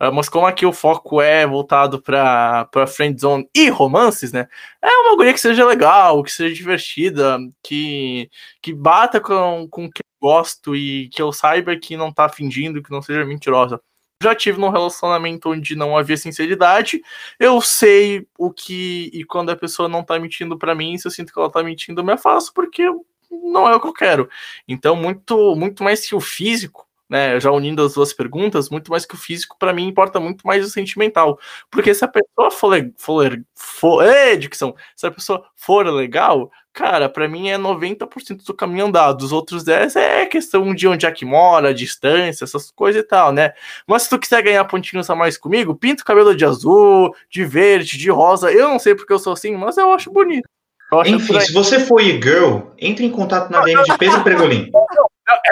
Ah, 0.00 0.12
mas 0.12 0.28
como 0.28 0.46
aqui 0.46 0.64
o 0.64 0.72
foco 0.72 1.20
é 1.20 1.44
voltado 1.46 2.00
para 2.00 2.66
para 2.66 2.86
friendzone 2.86 3.48
e 3.54 3.68
romances, 3.68 4.32
né? 4.32 4.46
É 4.80 4.88
uma 4.88 5.16
guria 5.16 5.32
que 5.32 5.40
seja 5.40 5.66
legal, 5.66 6.22
que 6.22 6.30
seja 6.30 6.54
divertida, 6.54 7.38
que, 7.62 8.30
que 8.62 8.72
bata 8.72 9.20
com, 9.20 9.66
com 9.68 9.86
o 9.86 9.90
que 9.90 10.00
eu 10.00 10.28
gosto 10.28 10.76
e 10.76 11.08
que 11.08 11.20
eu 11.20 11.32
saiba 11.32 11.76
que 11.76 11.96
não 11.96 12.12
tá 12.12 12.28
fingindo, 12.28 12.82
que 12.82 12.90
não 12.92 13.02
seja 13.02 13.24
mentirosa. 13.24 13.80
Já 14.22 14.34
tive 14.34 14.60
num 14.60 14.70
relacionamento 14.70 15.50
onde 15.50 15.76
não 15.76 15.96
havia 15.96 16.16
sinceridade, 16.16 17.00
eu 17.38 17.60
sei 17.60 18.26
o 18.38 18.52
que. 18.52 19.10
E 19.12 19.24
quando 19.24 19.50
a 19.50 19.56
pessoa 19.56 19.88
não 19.88 20.04
tá 20.04 20.18
mentindo 20.18 20.58
para 20.58 20.74
mim, 20.74 20.98
se 20.98 21.06
eu 21.06 21.12
sinto 21.12 21.32
que 21.32 21.38
ela 21.38 21.50
tá 21.50 21.62
mentindo, 21.62 22.00
eu 22.00 22.04
me 22.04 22.12
afasto, 22.12 22.52
porque 22.52 22.84
não 23.30 23.68
é 23.68 23.74
o 23.76 23.80
que 23.80 23.86
eu 23.86 23.92
quero. 23.92 24.28
Então, 24.66 24.96
muito, 24.96 25.54
muito 25.56 25.84
mais 25.84 26.06
que 26.06 26.14
o 26.14 26.20
físico, 26.20 26.87
né? 27.08 27.40
Já 27.40 27.50
unindo 27.50 27.82
as 27.82 27.94
duas 27.94 28.12
perguntas, 28.12 28.68
muito 28.68 28.90
mais 28.90 29.06
que 29.06 29.14
o 29.14 29.18
físico, 29.18 29.56
para 29.58 29.72
mim, 29.72 29.86
importa 29.86 30.20
muito 30.20 30.46
mais 30.46 30.64
o 30.64 30.70
sentimental. 30.70 31.38
Porque 31.70 31.94
se 31.94 32.04
a 32.04 32.08
pessoa 32.08 32.50
for, 32.50 32.90
for, 32.96 33.40
for 33.54 34.04
é, 34.04 34.36
dicção, 34.36 34.74
se 34.94 35.06
a 35.06 35.10
pessoa 35.10 35.44
for 35.56 35.86
legal, 35.86 36.50
cara, 36.72 37.08
para 37.08 37.28
mim 37.28 37.48
é 37.48 37.58
90% 37.58 38.44
do 38.44 38.54
caminho 38.54 38.86
andado. 38.86 39.22
Os 39.22 39.32
outros 39.32 39.64
10 39.64 39.96
é 39.96 40.26
questão 40.26 40.74
de 40.74 40.86
onde 40.86 41.06
é 41.06 41.10
que 41.10 41.24
mora, 41.24 41.74
distância, 41.74 42.44
essas 42.44 42.70
coisas 42.70 43.02
e 43.02 43.06
tal, 43.06 43.32
né? 43.32 43.52
Mas 43.86 44.02
se 44.02 44.10
tu 44.10 44.18
quiser 44.18 44.42
ganhar 44.42 44.64
pontinhos 44.64 45.08
a 45.10 45.14
mais 45.14 45.36
comigo, 45.36 45.74
pinta 45.74 46.02
o 46.02 46.06
cabelo 46.06 46.36
de 46.36 46.44
azul, 46.44 47.14
de 47.30 47.44
verde, 47.44 47.98
de 47.98 48.10
rosa. 48.10 48.52
Eu 48.52 48.68
não 48.68 48.78
sei 48.78 48.94
porque 48.94 49.12
eu 49.12 49.18
sou 49.18 49.32
assim, 49.32 49.56
mas 49.56 49.76
eu 49.76 49.92
acho 49.92 50.12
bonito. 50.12 50.48
Eu 50.90 51.00
acho 51.00 51.10
por 51.10 51.20
Enfim, 51.20 51.40
se 51.40 51.52
você 51.52 51.80
for 51.80 52.00
e-girl, 52.00 52.60
entre 52.78 53.04
em 53.04 53.10
contato 53.10 53.50
na 53.50 53.62
DM 53.62 53.82
de 53.82 53.98
Pedro 53.98 54.22
Pregolin. 54.22 54.70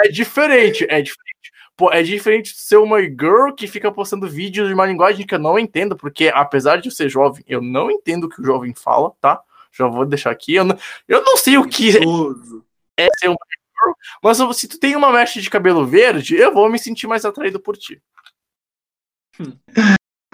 É 0.03 0.09
diferente, 0.09 0.87
é 0.89 1.01
diferente. 1.03 1.36
Pô, 1.77 1.91
é 1.91 2.01
diferente 2.01 2.53
de 2.53 2.59
ser 2.59 2.77
uma 2.77 2.99
girl 3.01 3.53
que 3.55 3.67
fica 3.67 3.91
postando 3.91 4.27
vídeos 4.27 4.67
de 4.67 4.73
uma 4.73 4.87
linguagem 4.87 5.27
que 5.27 5.35
eu 5.35 5.39
não 5.39 5.59
entendo, 5.59 5.95
porque 5.95 6.29
apesar 6.33 6.81
de 6.81 6.87
eu 6.87 6.91
ser 6.91 7.07
jovem, 7.07 7.43
eu 7.47 7.61
não 7.61 7.91
entendo 7.91 8.23
o 8.23 8.29
que 8.29 8.41
o 8.41 8.43
jovem 8.43 8.73
fala, 8.73 9.13
tá? 9.21 9.39
Já 9.71 9.87
vou 9.87 10.03
deixar 10.03 10.31
aqui. 10.31 10.55
Eu 10.55 10.63
não, 10.63 10.75
eu 11.07 11.23
não 11.23 11.37
sei 11.37 11.55
o 11.59 11.67
que 11.67 11.93
Gostoso. 11.99 12.65
é 12.97 13.07
ser 13.19 13.27
uma 13.27 13.37
girl, 13.51 13.93
mas 14.23 14.57
se 14.57 14.67
tu 14.67 14.79
tem 14.79 14.95
uma 14.95 15.11
mecha 15.11 15.39
de 15.39 15.51
cabelo 15.51 15.85
verde, 15.85 16.35
eu 16.35 16.51
vou 16.51 16.67
me 16.67 16.79
sentir 16.79 17.05
mais 17.05 17.23
atraído 17.23 17.59
por 17.59 17.77
ti. 17.77 18.01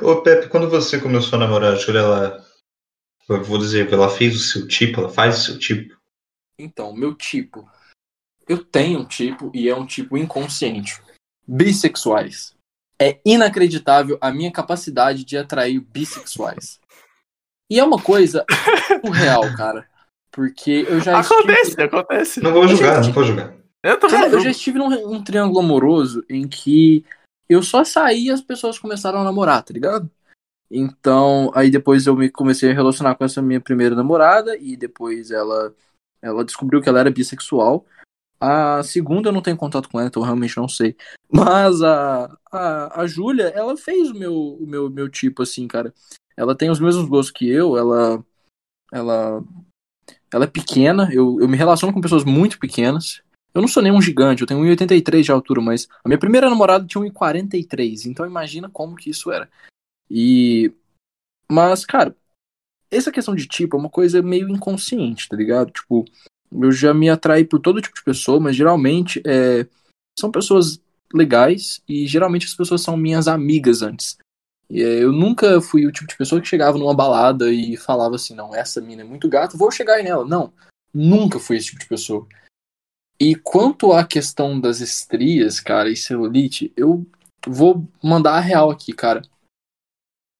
Ô, 0.01 0.21
Pepe, 0.21 0.47
quando 0.47 0.69
você 0.69 0.99
começou 0.99 1.35
a 1.35 1.39
namorar 1.41 1.73
a 1.73 1.75
Júlia, 1.75 1.99
ela. 1.99 2.45
Eu 3.27 3.43
vou 3.43 3.57
dizer, 3.57 3.91
ela 3.91 4.09
fez 4.09 4.35
o 4.35 4.39
seu 4.39 4.67
tipo, 4.67 5.01
ela 5.01 5.09
faz 5.09 5.39
o 5.39 5.43
seu 5.43 5.59
tipo. 5.59 5.97
Então, 6.57 6.93
meu 6.93 7.13
tipo. 7.13 7.69
Eu 8.47 8.63
tenho 8.63 8.99
um 8.99 9.05
tipo 9.05 9.51
e 9.53 9.69
é 9.69 9.75
um 9.75 9.85
tipo 9.85 10.17
inconsciente. 10.17 11.01
Bissexuais. 11.47 12.55
É 13.01 13.19
inacreditável 13.25 14.17
a 14.21 14.31
minha 14.31 14.51
capacidade 14.51 15.25
de 15.25 15.37
atrair 15.37 15.79
bissexuais. 15.79 16.79
E 17.69 17.79
é 17.79 17.83
uma 17.83 18.01
coisa 18.01 18.45
surreal, 19.05 19.41
cara. 19.57 19.87
Porque 20.31 20.85
eu 20.87 20.99
já 20.99 21.19
Acontece, 21.19 21.61
estive... 21.61 21.83
acontece. 21.83 22.41
Não 22.41 22.51
vou 22.51 22.67
julgar, 22.67 23.01
não 23.01 23.11
vou 23.11 23.23
julgar. 23.23 23.55
Eu 23.83 23.99
Cara, 23.99 24.29
eu 24.29 24.39
já 24.39 24.49
estive 24.49 24.79
num 24.79 25.13
um 25.13 25.21
triângulo 25.21 25.59
amoroso 25.59 26.23
em 26.29 26.47
que 26.47 27.03
eu 27.49 27.61
só 27.61 27.83
saí 27.83 28.27
e 28.27 28.31
as 28.31 28.41
pessoas 28.41 28.79
começaram 28.79 29.19
a 29.19 29.23
namorar, 29.23 29.61
tá 29.61 29.73
ligado? 29.73 30.09
Então, 30.71 31.51
aí 31.53 31.69
depois 31.69 32.07
eu 32.07 32.15
me 32.15 32.29
comecei 32.29 32.71
a 32.71 32.73
relacionar 32.73 33.15
com 33.15 33.25
essa 33.25 33.41
minha 33.41 33.59
primeira 33.59 33.93
namorada 33.93 34.57
e 34.57 34.75
depois 34.77 35.29
ela 35.29 35.75
ela 36.21 36.45
descobriu 36.45 36.81
que 36.81 36.87
ela 36.87 37.01
era 37.01 37.11
bissexual. 37.11 37.85
A 38.39 38.83
segunda 38.83 39.29
eu 39.29 39.33
não 39.33 39.41
tenho 39.41 39.55
contato 39.55 39.89
com 39.89 39.99
ela, 39.99 40.07
então 40.07 40.21
eu 40.21 40.25
realmente 40.25 40.57
não 40.57 40.67
sei. 40.67 40.95
Mas 41.31 41.81
a, 41.81 42.37
a, 42.51 43.01
a 43.01 43.07
Júlia, 43.07 43.45
ela 43.55 43.77
fez 43.77 44.11
o 44.11 44.13
meu, 44.13 44.35
o 44.35 44.67
meu, 44.67 44.89
meu 44.89 45.09
tipo, 45.09 45.43
assim, 45.43 45.67
cara. 45.67 45.93
Ela 46.35 46.55
tem 46.55 46.69
os 46.69 46.79
mesmos 46.79 47.07
gostos 47.07 47.31
que 47.31 47.47
eu, 47.47 47.77
ela. 47.77 48.23
Ela. 48.91 49.43
Ela 50.33 50.45
é 50.45 50.47
pequena, 50.47 51.09
eu, 51.13 51.39
eu 51.39 51.47
me 51.47 51.55
relaciono 51.55 51.93
com 51.93 52.01
pessoas 52.01 52.23
muito 52.23 52.59
pequenas. 52.59 53.21
Eu 53.53 53.61
não 53.61 53.67
sou 53.67 53.83
nenhum 53.83 54.01
gigante, 54.01 54.41
eu 54.41 54.47
tenho 54.47 54.61
1,83 54.61 55.21
de 55.21 55.31
altura, 55.31 55.61
mas 55.61 55.87
a 56.03 56.09
minha 56.09 56.17
primeira 56.17 56.49
namorada 56.49 56.87
tinha 56.87 57.03
1,43, 57.03 58.07
então 58.07 58.25
imagina 58.25 58.67
como 58.67 58.95
que 58.95 59.11
isso 59.11 59.31
era. 59.31 59.47
E. 60.09 60.73
Mas, 61.49 61.85
cara, 61.85 62.15
essa 62.89 63.11
questão 63.11 63.35
de 63.35 63.47
tipo 63.47 63.75
é 63.77 63.79
uma 63.79 63.89
coisa 63.89 64.21
meio 64.21 64.49
inconsciente, 64.49 65.29
tá 65.29 65.35
ligado? 65.35 65.71
Tipo, 65.71 66.03
eu 66.61 66.71
já 66.71 66.93
me 66.93 67.09
atraí 67.09 67.45
por 67.45 67.59
todo 67.59 67.81
tipo 67.81 67.95
de 67.95 68.03
pessoa, 68.03 68.39
mas 68.39 68.55
geralmente 68.55 69.21
é, 69.25 69.65
são 70.17 70.31
pessoas 70.31 70.79
legais 71.13 71.81
e 71.87 72.07
geralmente 72.07 72.45
as 72.45 72.55
pessoas 72.55 72.81
são 72.81 72.97
minhas 72.97 73.27
amigas 73.27 73.81
antes. 73.81 74.17
É, 74.71 75.03
eu 75.03 75.11
nunca 75.11 75.61
fui 75.61 75.85
o 75.85 75.91
tipo 75.91 76.07
de 76.07 76.17
pessoa 76.17 76.41
que 76.41 76.47
chegava 76.47 76.77
numa 76.77 76.95
balada 76.95 77.51
e 77.51 77.77
falava 77.77 78.15
assim, 78.15 78.33
não, 78.33 78.55
essa 78.55 78.81
mina 78.81 79.01
é 79.01 79.05
muito 79.05 79.29
gata, 79.29 79.57
vou 79.57 79.71
chegar 79.71 79.95
aí 79.95 80.03
nela. 80.03 80.25
Não, 80.25 80.51
nunca 80.93 81.39
fui 81.39 81.57
esse 81.57 81.67
tipo 81.67 81.79
de 81.79 81.87
pessoa. 81.87 82.27
E 83.19 83.35
quanto 83.35 83.93
à 83.93 84.05
questão 84.05 84.59
das 84.59 84.79
estrias, 84.79 85.59
cara, 85.59 85.89
e 85.89 85.95
celulite, 85.95 86.73
eu 86.75 87.05
vou 87.47 87.87
mandar 88.01 88.33
a 88.33 88.39
real 88.39 88.71
aqui, 88.71 88.91
cara 88.91 89.21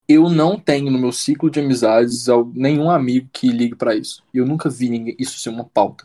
eu 0.08 0.30
não 0.30 0.60
tenho 0.60 0.92
no 0.92 1.00
meu 1.00 1.12
ciclo 1.12 1.50
de 1.50 1.60
amizades 1.60 2.26
nenhum 2.54 2.90
amigo 2.90 3.30
que 3.32 3.48
ligue 3.48 3.76
para 3.76 3.96
isso. 3.96 4.24
Eu 4.34 4.46
nunca 4.46 4.70
vi 4.70 4.90
ninguém, 4.90 5.16
isso 5.18 5.40
ser 5.40 5.50
uma 5.50 5.64
pauta. 5.64 6.04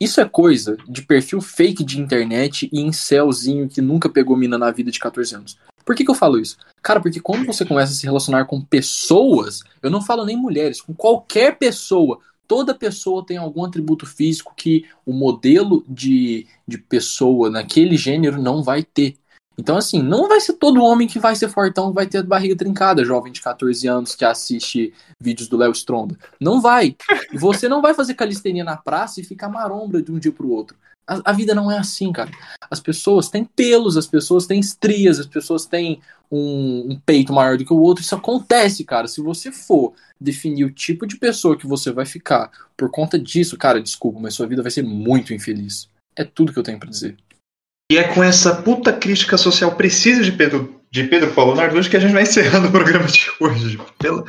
Isso 0.00 0.20
é 0.20 0.28
coisa 0.28 0.76
de 0.88 1.02
perfil 1.02 1.40
fake 1.40 1.84
de 1.84 2.00
internet 2.00 2.68
e 2.72 2.80
incelzinho 2.80 3.68
que 3.68 3.80
nunca 3.80 4.08
pegou 4.08 4.36
mina 4.36 4.58
na 4.58 4.70
vida 4.70 4.90
de 4.90 4.98
14 4.98 5.34
anos. 5.34 5.58
Por 5.84 5.94
que, 5.94 6.04
que 6.04 6.10
eu 6.10 6.14
falo 6.14 6.38
isso? 6.38 6.56
Cara, 6.82 7.00
porque 7.00 7.20
quando 7.20 7.46
você 7.46 7.64
começa 7.64 7.92
a 7.92 7.94
se 7.94 8.04
relacionar 8.04 8.46
com 8.46 8.60
pessoas, 8.60 9.62
eu 9.82 9.90
não 9.90 10.02
falo 10.02 10.24
nem 10.24 10.36
mulheres, 10.36 10.80
com 10.80 10.94
qualquer 10.94 11.56
pessoa, 11.58 12.18
toda 12.48 12.74
pessoa 12.74 13.24
tem 13.24 13.36
algum 13.36 13.64
atributo 13.64 14.06
físico 14.06 14.54
que 14.56 14.84
o 15.06 15.12
modelo 15.12 15.84
de, 15.88 16.46
de 16.66 16.78
pessoa 16.78 17.50
naquele 17.50 17.96
gênero 17.96 18.40
não 18.40 18.62
vai 18.62 18.82
ter. 18.82 19.16
Então, 19.56 19.76
assim, 19.76 20.02
não 20.02 20.28
vai 20.28 20.40
ser 20.40 20.54
todo 20.54 20.82
homem 20.82 21.06
que 21.06 21.18
vai 21.18 21.36
ser 21.36 21.48
fortão, 21.48 21.88
que 21.88 21.94
vai 21.94 22.06
ter 22.06 22.22
barriga 22.22 22.56
trincada, 22.56 23.04
jovem 23.04 23.32
de 23.32 23.40
14 23.40 23.86
anos 23.86 24.14
que 24.14 24.24
assiste 24.24 24.92
vídeos 25.20 25.48
do 25.48 25.56
Léo 25.56 25.72
Stronda. 25.72 26.18
Não 26.40 26.60
vai. 26.60 26.96
Você 27.32 27.68
não 27.68 27.80
vai 27.80 27.94
fazer 27.94 28.14
calistenia 28.14 28.64
na 28.64 28.76
praça 28.76 29.20
e 29.20 29.24
ficar 29.24 29.48
marombra 29.48 30.02
de 30.02 30.10
um 30.10 30.18
dia 30.18 30.32
pro 30.32 30.50
outro. 30.50 30.76
A, 31.06 31.30
a, 31.30 31.32
vida 31.32 31.54
não 31.54 31.70
é 31.70 31.78
assim, 31.78 32.10
cara. 32.12 32.30
As 32.70 32.80
pessoas 32.80 33.28
têm 33.28 33.44
pelos, 33.44 33.96
as 33.96 34.06
pessoas 34.06 34.46
têm 34.46 34.58
estrias, 34.58 35.20
as 35.20 35.26
pessoas 35.26 35.66
têm 35.66 36.00
um, 36.30 36.92
um 36.92 37.00
peito 37.04 37.32
maior 37.32 37.56
do 37.56 37.64
que 37.64 37.72
o 37.72 37.78
outro. 37.78 38.02
Isso 38.02 38.14
acontece, 38.14 38.84
cara. 38.84 39.06
Se 39.06 39.20
você 39.20 39.52
for 39.52 39.92
definir 40.20 40.64
o 40.64 40.72
tipo 40.72 41.06
de 41.06 41.16
pessoa 41.16 41.56
que 41.56 41.66
você 41.66 41.92
vai 41.92 42.06
ficar 42.06 42.50
por 42.76 42.90
conta 42.90 43.18
disso, 43.18 43.56
cara, 43.56 43.82
desculpa, 43.82 44.18
mas 44.18 44.34
sua 44.34 44.46
vida 44.46 44.62
vai 44.62 44.70
ser 44.70 44.82
muito 44.82 45.34
infeliz. 45.34 45.88
É 46.16 46.24
tudo 46.24 46.52
que 46.52 46.58
eu 46.58 46.62
tenho 46.62 46.78
para 46.78 46.90
dizer. 46.90 47.16
E 47.90 47.98
é 47.98 48.04
com 48.14 48.22
essa 48.22 48.62
puta 48.62 48.92
crítica 48.92 49.36
social 49.36 49.74
precisa 49.76 50.22
de 50.22 50.32
Pedro, 50.32 50.80
de 50.90 51.04
Pedro 51.04 51.32
Paulo 51.32 51.54
Narducci 51.54 51.90
que 51.90 51.96
a 51.96 52.00
gente 52.00 52.12
vai 52.12 52.22
encerrando 52.22 52.68
o 52.68 52.72
programa 52.72 53.06
de 53.06 53.26
hoje. 53.40 53.78
Pela... 53.98 54.24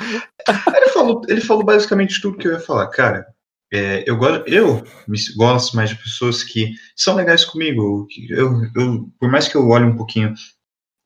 Ele, 0.75 0.89
falou, 0.89 1.21
ele 1.27 1.41
falou 1.41 1.63
basicamente 1.63 2.21
tudo 2.21 2.37
que 2.37 2.47
eu 2.47 2.53
ia 2.53 2.59
falar. 2.59 2.87
Cara, 2.87 3.25
é, 3.73 4.03
eu, 4.05 4.17
gosto, 4.17 4.47
eu 4.47 4.83
gosto 5.37 5.75
mais 5.75 5.89
de 5.89 5.95
pessoas 5.95 6.43
que 6.43 6.73
são 6.95 7.15
legais 7.15 7.45
comigo. 7.45 8.07
Eu, 8.29 8.61
eu, 8.75 9.09
por 9.19 9.29
mais 9.31 9.47
que 9.47 9.55
eu 9.55 9.67
olhe 9.69 9.85
um 9.85 9.95
pouquinho, 9.95 10.33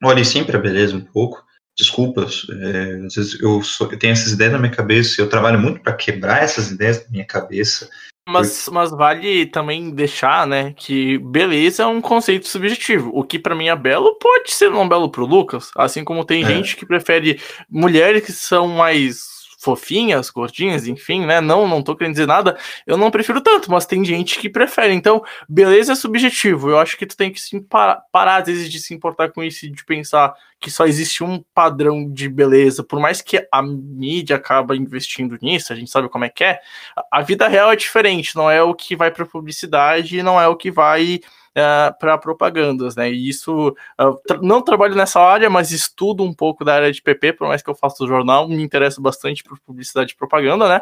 olhe 0.03 0.25
sempre 0.25 0.57
a 0.57 0.59
beleza 0.59 0.95
um 0.95 1.01
pouco. 1.01 1.43
Desculpas, 1.77 2.45
é, 2.49 3.05
às 3.05 3.15
vezes 3.15 3.39
eu, 3.39 3.63
sou, 3.63 3.89
eu 3.89 3.97
tenho 3.97 4.11
essas 4.11 4.33
ideias 4.33 4.51
na 4.51 4.59
minha 4.59 4.71
cabeça, 4.71 5.21
eu 5.21 5.29
trabalho 5.29 5.57
muito 5.57 5.79
para 5.79 5.93
quebrar 5.93 6.43
essas 6.43 6.69
ideias 6.71 7.01
na 7.05 7.09
minha 7.09 7.25
cabeça. 7.25 7.89
Mas, 8.29 8.69
mas 8.71 8.91
vale 8.91 9.45
também 9.47 9.89
deixar, 9.89 10.45
né, 10.45 10.73
que 10.75 11.17
beleza 11.17 11.83
é 11.83 11.85
um 11.85 12.01
conceito 12.01 12.47
subjetivo. 12.47 13.11
O 13.13 13.23
que 13.23 13.39
para 13.39 13.55
mim 13.55 13.67
é 13.67 13.75
belo 13.75 14.15
pode 14.19 14.51
ser 14.51 14.69
não 14.69 14.87
belo 14.87 15.09
pro 15.09 15.25
Lucas, 15.25 15.71
assim 15.75 16.03
como 16.03 16.25
tem 16.25 16.43
é. 16.43 16.47
gente 16.47 16.75
que 16.75 16.85
prefere 16.85 17.39
mulheres 17.69 18.25
que 18.25 18.31
são 18.31 18.67
mais 18.67 19.38
fofinhas, 19.59 20.29
gordinhas, 20.29 20.87
enfim, 20.87 21.25
né? 21.25 21.41
Não, 21.41 21.67
não 21.67 21.83
tô 21.83 21.95
querendo 21.95 22.13
dizer 22.13 22.25
nada. 22.25 22.57
Eu 22.87 22.97
não 22.97 23.11
prefiro 23.11 23.41
tanto, 23.41 23.69
mas 23.69 23.85
tem 23.85 24.03
gente 24.05 24.39
que 24.39 24.49
prefere. 24.49 24.93
Então, 24.93 25.21
beleza 25.49 25.91
é 25.91 25.95
subjetivo. 25.95 26.69
Eu 26.69 26.79
acho 26.79 26.97
que 26.97 27.05
tu 27.05 27.15
tem 27.17 27.29
que 27.29 27.41
se 27.41 27.59
parar, 27.59 28.01
parar 28.09 28.37
às 28.37 28.47
vezes 28.47 28.71
de 28.71 28.79
se 28.79 28.93
importar 28.93 29.29
com 29.31 29.43
isso 29.43 29.65
e 29.65 29.69
de 29.69 29.83
pensar 29.83 30.33
que 30.61 30.71
só 30.71 30.85
existe 30.85 31.23
um 31.23 31.43
padrão 31.53 32.09
de 32.09 32.29
beleza. 32.29 32.83
Por 32.83 33.01
mais 33.01 33.21
que 33.21 33.45
a 33.51 33.61
mídia 33.61 34.37
acaba 34.37 34.77
investindo 34.77 35.37
nisso, 35.41 35.73
a 35.73 35.75
gente 35.75 35.91
sabe 35.91 36.07
como 36.07 36.23
é 36.23 36.29
que 36.29 36.43
é. 36.43 36.59
A 37.11 37.21
vida 37.21 37.47
real 37.47 37.71
é 37.71 37.75
diferente, 37.75 38.37
não 38.37 38.49
é 38.49 38.63
o 38.63 38.73
que 38.73 38.95
vai 38.95 39.11
para 39.11 39.25
publicidade, 39.25 40.23
não 40.23 40.39
é 40.39 40.47
o 40.47 40.55
que 40.55 40.71
vai 40.71 41.19
uh, 41.55 41.59
é, 41.59 41.91
para 41.99 42.17
propagandas, 42.17 42.95
né? 42.95 43.11
E 43.11 43.29
isso, 43.29 43.69
uh, 43.99 44.19
tra 44.27 44.39
não 44.41 44.61
trabalho 44.61 44.95
nessa 44.95 45.19
área, 45.19 45.49
mas 45.49 45.71
estudo 45.71 46.23
um 46.23 46.33
pouco 46.33 46.63
da 46.63 46.75
área 46.75 46.91
de 46.91 47.01
PP, 47.01 47.33
por 47.33 47.47
mais 47.47 47.61
que 47.61 47.69
eu 47.69 47.75
faça 47.75 48.03
o 48.03 48.07
jornal, 48.07 48.47
me 48.47 48.61
interesso 48.61 49.01
bastante 49.01 49.43
por 49.43 49.59
publicidade 49.59 50.13
e 50.13 50.15
propaganda, 50.17 50.67
né? 50.67 50.81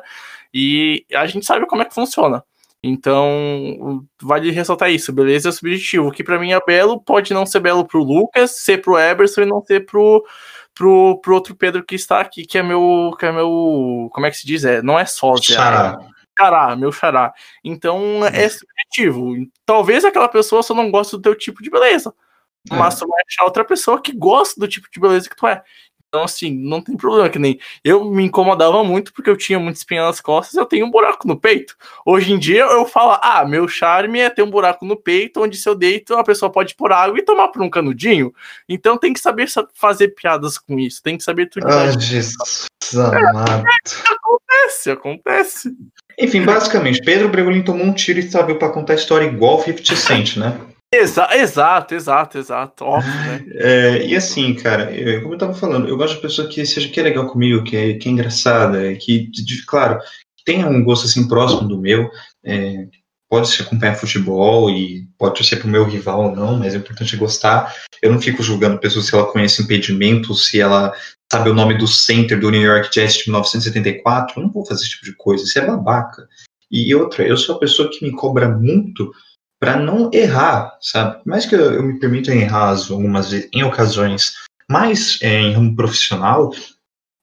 E 0.53 1.05
a 1.13 1.25
gente 1.25 1.45
sabe 1.45 1.65
como 1.65 1.81
é 1.81 1.85
que 1.85 1.93
funciona. 1.93 2.43
Então, 2.83 4.05
vale 4.21 4.51
ressaltar 4.51 4.91
isso, 4.91 5.11
beleza 5.11 5.49
é 5.49 5.51
subjetivo. 5.51 6.07
O 6.07 6.11
que 6.11 6.23
para 6.23 6.39
mim 6.39 6.51
é 6.51 6.59
belo 6.65 7.01
pode 7.01 7.33
não 7.33 7.45
ser 7.45 7.59
belo 7.59 7.85
pro 7.85 8.03
Lucas, 8.03 8.51
ser 8.51 8.81
pro 8.81 8.97
Eberson 8.97 9.41
e 9.41 9.45
não 9.45 9.61
ser 9.63 9.85
pro, 9.85 10.23
pro, 10.73 11.19
pro 11.21 11.33
outro 11.33 11.55
Pedro 11.55 11.83
que 11.83 11.95
está 11.95 12.21
aqui, 12.21 12.45
que 12.45 12.57
é 12.57 12.63
meu. 12.63 13.15
Que 13.19 13.25
é 13.25 13.31
meu. 13.31 14.09
Como 14.13 14.25
é 14.25 14.31
que 14.31 14.37
se 14.37 14.45
diz? 14.45 14.63
É, 14.63 14.81
não 14.81 14.97
é 14.97 15.05
sósia. 15.05 15.55
É, 15.55 16.16
xará, 16.37 16.75
meu 16.75 16.91
xará. 16.91 17.33
Então 17.63 18.25
é 18.25 18.43
uhum. 18.43 18.49
subjetivo. 18.49 19.47
Talvez 19.65 20.05
aquela 20.05 20.29
pessoa 20.29 20.61
só 20.61 20.73
não 20.73 20.91
goste 20.91 21.15
do 21.15 21.21
teu 21.21 21.35
tipo 21.35 21.63
de 21.63 21.69
beleza. 21.69 22.13
É. 22.71 22.75
Mas 22.75 22.99
tu 22.99 23.07
vai 23.07 23.21
achar 23.27 23.45
outra 23.45 23.65
pessoa 23.65 24.01
que 24.01 24.11
gosta 24.11 24.59
do 24.59 24.67
tipo 24.67 24.87
de 24.91 24.99
beleza 24.99 25.29
que 25.29 25.35
tu 25.35 25.47
é. 25.47 25.63
Então, 26.09 26.23
assim, 26.23 26.51
não 26.51 26.81
tem 26.81 26.95
problema, 26.95 27.29
que 27.29 27.37
nem 27.37 27.59
eu 27.83 28.05
me 28.05 28.23
incomodava 28.23 28.81
muito 28.81 29.11
porque 29.11 29.29
eu 29.29 29.35
tinha 29.35 29.59
muita 29.59 29.77
espinha 29.77 30.03
nas 30.03 30.21
costas 30.21 30.55
eu 30.55 30.65
tenho 30.65 30.85
um 30.85 30.89
buraco 30.89 31.27
no 31.27 31.37
peito. 31.37 31.75
Hoje 32.05 32.31
em 32.31 32.39
dia 32.39 32.63
eu 32.63 32.85
falo, 32.85 33.19
ah, 33.21 33.45
meu 33.45 33.67
charme 33.67 34.19
é 34.19 34.29
ter 34.29 34.41
um 34.41 34.49
buraco 34.49 34.85
no 34.85 34.95
peito, 34.95 35.43
onde 35.43 35.57
se 35.57 35.67
eu 35.67 35.75
deito, 35.75 36.15
a 36.15 36.23
pessoa 36.23 36.49
pode 36.49 36.75
pôr 36.75 36.93
água 36.93 37.19
e 37.19 37.25
tomar 37.25 37.49
por 37.49 37.61
um 37.61 37.69
canudinho. 37.69 38.33
Então 38.69 38.97
tem 38.97 39.11
que 39.11 39.19
saber 39.19 39.49
fazer 39.73 40.09
piadas 40.09 40.57
com 40.57 40.79
isso, 40.79 41.03
tem 41.03 41.17
que 41.17 41.23
saber 41.25 41.49
tudo. 41.49 41.67
Ah, 41.67 41.91
Jesus 41.91 42.67
amado. 42.95 43.63
É, 44.67 44.91
acontece, 44.91 44.91
acontece. 44.91 45.69
Enfim, 46.19 46.43
basicamente, 46.43 47.01
Pedro 47.01 47.29
Bregolin 47.29 47.63
tomou 47.63 47.85
um 47.85 47.93
tiro 47.93 48.19
e 48.19 48.29
saiu 48.29 48.57
para 48.57 48.69
contar 48.69 48.93
a 48.93 48.95
história 48.95 49.25
igual 49.25 49.63
50 49.63 49.95
Cent, 49.95 50.37
né? 50.37 50.59
Exa 50.93 51.27
exato, 51.35 51.93
exato, 51.93 52.37
exato. 52.37 52.85
Óbvio, 52.85 53.13
né? 53.13 53.45
É, 53.55 54.05
e 54.05 54.15
assim, 54.15 54.53
cara, 54.53 54.91
eu, 54.91 55.21
como 55.21 55.33
eu 55.33 55.37
tava 55.37 55.53
falando, 55.53 55.87
eu 55.87 55.97
gosto 55.97 56.15
de 56.15 56.21
pessoa 56.21 56.47
que 56.47 56.65
seja 56.65 56.87
que 56.87 56.99
é 56.99 57.03
legal 57.03 57.27
comigo, 57.27 57.63
que 57.63 57.75
é, 57.75 57.93
que 57.95 58.07
é 58.07 58.11
engraçada, 58.11 58.95
que, 58.95 59.29
de, 59.29 59.65
claro, 59.65 59.99
tenha 60.45 60.67
um 60.67 60.83
gosto 60.83 61.05
assim 61.05 61.27
próximo 61.27 61.67
do 61.67 61.79
meu. 61.79 62.09
É, 62.43 62.87
pode 63.29 63.49
se 63.49 63.61
acompanhar 63.61 63.95
futebol 63.95 64.69
e 64.69 65.05
pode 65.17 65.43
ser 65.43 65.57
pro 65.57 65.67
meu 65.67 65.83
rival 65.83 66.29
ou 66.29 66.35
não, 66.35 66.57
mas 66.57 66.73
é 66.73 66.77
importante 66.77 67.17
gostar. 67.17 67.73
Eu 68.01 68.11
não 68.11 68.21
fico 68.21 68.41
julgando 68.41 68.79
pessoas 68.79 69.05
se 69.05 69.13
ela 69.13 69.29
conhece 69.29 69.61
impedimentos, 69.61 70.47
se 70.47 70.59
ela 70.59 70.93
sabe 71.31 71.49
o 71.49 71.53
nome 71.53 71.77
do 71.77 71.87
center 71.87 72.39
do 72.39 72.49
New 72.49 72.61
York 72.61 72.89
Jets 72.93 73.17
de 73.17 73.29
1974. 73.29 74.39
Eu 74.39 74.43
não 74.43 74.51
vou 74.51 74.65
fazer 74.65 74.81
esse 74.81 74.91
tipo 74.91 75.05
de 75.05 75.15
coisa, 75.15 75.43
isso 75.43 75.59
é 75.59 75.65
babaca. 75.65 76.27
E 76.69 76.93
outra, 76.93 77.25
eu 77.25 77.37
sou 77.37 77.55
a 77.55 77.59
pessoa 77.59 77.89
que 77.89 78.03
me 78.03 78.11
cobra 78.11 78.49
muito 78.49 79.11
para 79.59 79.77
não 79.77 80.09
errar, 80.13 80.77
sabe? 80.81 81.21
Mais 81.25 81.45
que 81.45 81.55
eu, 81.55 81.73
eu 81.73 81.83
me 81.83 81.99
permita 81.99 82.33
errar 82.33 82.75
algumas 82.89 83.31
em 83.33 83.63
ocasiões, 83.63 84.33
mas 84.69 85.17
é, 85.21 85.39
em 85.39 85.53
ramo 85.53 85.75
profissional, 85.75 86.51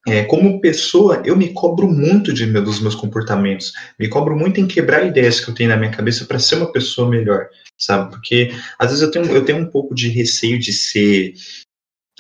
é, 0.06 0.24
como 0.24 0.60
pessoa, 0.60 1.22
eu 1.24 1.36
me 1.36 1.52
cobro 1.52 1.89
muito 1.89 2.32
de, 2.32 2.47
dos 2.47 2.81
meus 2.81 2.94
comportamentos. 2.94 3.72
Me 3.98 4.09
cobro 4.09 4.36
muito 4.36 4.60
em 4.60 4.66
quebrar 4.66 5.06
ideias 5.06 5.40
que 5.40 5.51
eu 5.51 5.55
tenho 5.55 5.70
na 5.70 5.76
minha 5.76 5.90
cabeça 5.90 6.26
para 6.26 6.39
ser 6.39 6.56
uma 6.56 6.70
pessoa 6.70 7.09
melhor, 7.09 7.48
sabe? 7.78 8.10
Porque 8.10 8.51
às 8.78 8.89
vezes 8.89 9.02
eu 9.02 9.10
tenho, 9.10 9.26
eu 9.26 9.44
tenho 9.44 9.59
um 9.59 9.70
pouco 9.70 9.94
de 9.94 10.09
receio 10.09 10.59
de 10.59 10.72
ser 10.72 11.35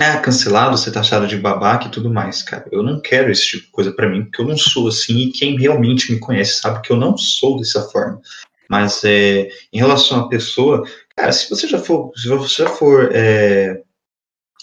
ah, 0.00 0.18
cancelado, 0.18 0.76
ser 0.76 0.90
taxado 0.90 1.26
de 1.26 1.36
babaca 1.36 1.86
e 1.86 1.90
tudo 1.90 2.12
mais, 2.12 2.42
cara. 2.42 2.66
Eu 2.72 2.82
não 2.82 3.00
quero 3.00 3.30
esse 3.30 3.46
tipo 3.46 3.66
de 3.66 3.70
coisa 3.70 3.92
para 3.92 4.08
mim, 4.08 4.24
porque 4.24 4.42
eu 4.42 4.46
não 4.46 4.56
sou 4.56 4.88
assim 4.88 5.18
e 5.18 5.32
quem 5.32 5.56
realmente 5.56 6.12
me 6.12 6.18
conhece 6.18 6.60
sabe 6.60 6.82
que 6.82 6.92
eu 6.92 6.96
não 6.96 7.16
sou 7.16 7.58
dessa 7.58 7.82
forma. 7.82 8.20
Mas 8.68 9.04
é, 9.04 9.48
em 9.72 9.78
relação 9.78 10.20
à 10.20 10.28
pessoa, 10.28 10.84
cara, 11.16 11.30
se 11.32 11.48
você 11.48 11.68
já 11.68 11.78
for, 11.78 12.10
se 12.16 12.28
você 12.28 12.64
já 12.64 12.68
for 12.70 13.10
é, 13.12 13.80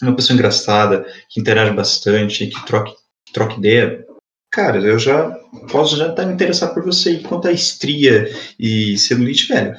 uma 0.01 0.15
pessoa 0.15 0.35
engraçada, 0.35 1.05
que 1.29 1.39
interage 1.39 1.71
bastante, 1.71 2.47
que 2.47 2.65
troque, 2.65 2.93
que 3.25 3.33
troque 3.33 3.57
ideia, 3.57 4.05
cara, 4.51 4.79
eu 4.79 4.99
já 4.99 5.31
posso 5.71 5.95
já 5.95 6.09
estar 6.09 6.25
me 6.25 6.33
interessado 6.33 6.73
por 6.73 6.83
você. 6.83 7.11
E 7.13 7.23
quanto 7.23 7.47
à 7.47 7.51
estria 7.53 8.29
e 8.59 8.97
celulite, 8.97 9.47
velho, 9.47 9.75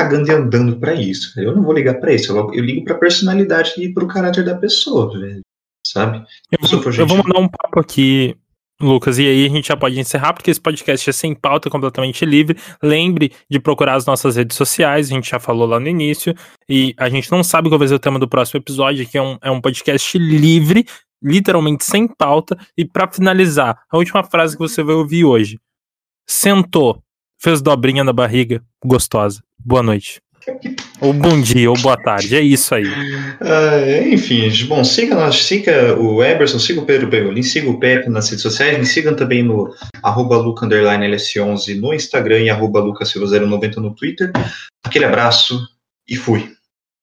cagando 0.00 0.28
e 0.28 0.32
andando 0.32 0.78
para 0.78 0.94
isso. 0.94 1.38
Eu 1.40 1.54
não 1.54 1.62
vou 1.62 1.74
ligar 1.74 1.94
para 2.00 2.12
isso. 2.12 2.32
Eu, 2.32 2.52
eu 2.54 2.64
ligo 2.64 2.84
pra 2.84 2.94
personalidade 2.94 3.74
e 3.78 3.92
pro 3.92 4.06
caráter 4.06 4.44
da 4.44 4.54
pessoa. 4.54 5.12
Sabe? 5.86 6.24
Eu, 6.50 6.92
eu 6.98 7.06
vou 7.06 7.18
mandar 7.18 7.40
um 7.40 7.48
papo 7.48 7.80
aqui 7.80 8.36
Lucas, 8.82 9.18
e 9.18 9.26
aí 9.26 9.44
a 9.44 9.48
gente 9.50 9.68
já 9.68 9.76
pode 9.76 10.00
encerrar, 10.00 10.32
porque 10.32 10.50
esse 10.50 10.60
podcast 10.60 11.10
é 11.10 11.12
sem 11.12 11.34
pauta, 11.34 11.68
completamente 11.68 12.24
livre. 12.24 12.58
Lembre 12.82 13.30
de 13.48 13.60
procurar 13.60 13.94
as 13.94 14.06
nossas 14.06 14.36
redes 14.36 14.56
sociais, 14.56 15.10
a 15.10 15.14
gente 15.14 15.28
já 15.28 15.38
falou 15.38 15.68
lá 15.68 15.78
no 15.78 15.86
início, 15.86 16.34
e 16.66 16.94
a 16.96 17.10
gente 17.10 17.30
não 17.30 17.44
sabe 17.44 17.68
qual 17.68 17.78
vai 17.78 17.88
ser 17.88 17.94
o 17.94 17.98
tema 17.98 18.18
do 18.18 18.26
próximo 18.26 18.58
episódio, 18.58 19.06
que 19.06 19.18
é 19.18 19.22
um, 19.22 19.36
é 19.42 19.50
um 19.50 19.60
podcast 19.60 20.16
livre, 20.16 20.86
literalmente 21.22 21.84
sem 21.84 22.08
pauta. 22.08 22.56
E 22.74 22.86
para 22.86 23.10
finalizar, 23.12 23.82
a 23.90 23.98
última 23.98 24.24
frase 24.24 24.56
que 24.56 24.62
você 24.62 24.82
vai 24.82 24.94
ouvir 24.94 25.26
hoje: 25.26 25.58
sentou, 26.26 27.02
fez 27.38 27.60
dobrinha 27.60 28.02
na 28.02 28.14
barriga, 28.14 28.64
gostosa. 28.82 29.42
Boa 29.64 29.82
noite. 29.82 30.20
Ou 31.00 31.12
bom 31.12 31.40
dia, 31.40 31.70
ou 31.70 31.78
boa 31.78 31.96
tarde, 31.96 32.34
é 32.34 32.40
isso 32.40 32.74
aí. 32.74 32.84
Uh, 32.84 34.12
enfim, 34.12 34.50
bom, 34.66 34.82
siga 34.82 35.14
nós, 35.14 35.36
siga 35.44 35.98
o 35.98 36.22
Eberson, 36.22 36.58
siga 36.58 36.80
o 36.80 36.86
Pedro 36.86 37.08
Begolin, 37.08 37.42
siga 37.42 37.68
o 37.68 37.78
Pepe 37.78 38.08
nas 38.08 38.28
redes 38.28 38.42
sociais, 38.42 38.78
me 38.78 38.86
sigam 38.86 39.14
também 39.14 39.42
no 39.42 39.74
arroba 40.02 40.36
LucaLS11 40.36 41.78
no 41.78 41.94
Instagram 41.94 42.40
e 42.40 42.50
arroba 42.50 42.80
LucaSilva090 42.80 43.76
no 43.76 43.94
Twitter. 43.94 44.32
Aquele 44.84 45.04
abraço 45.04 45.60
e 46.08 46.16
fui. 46.16 46.52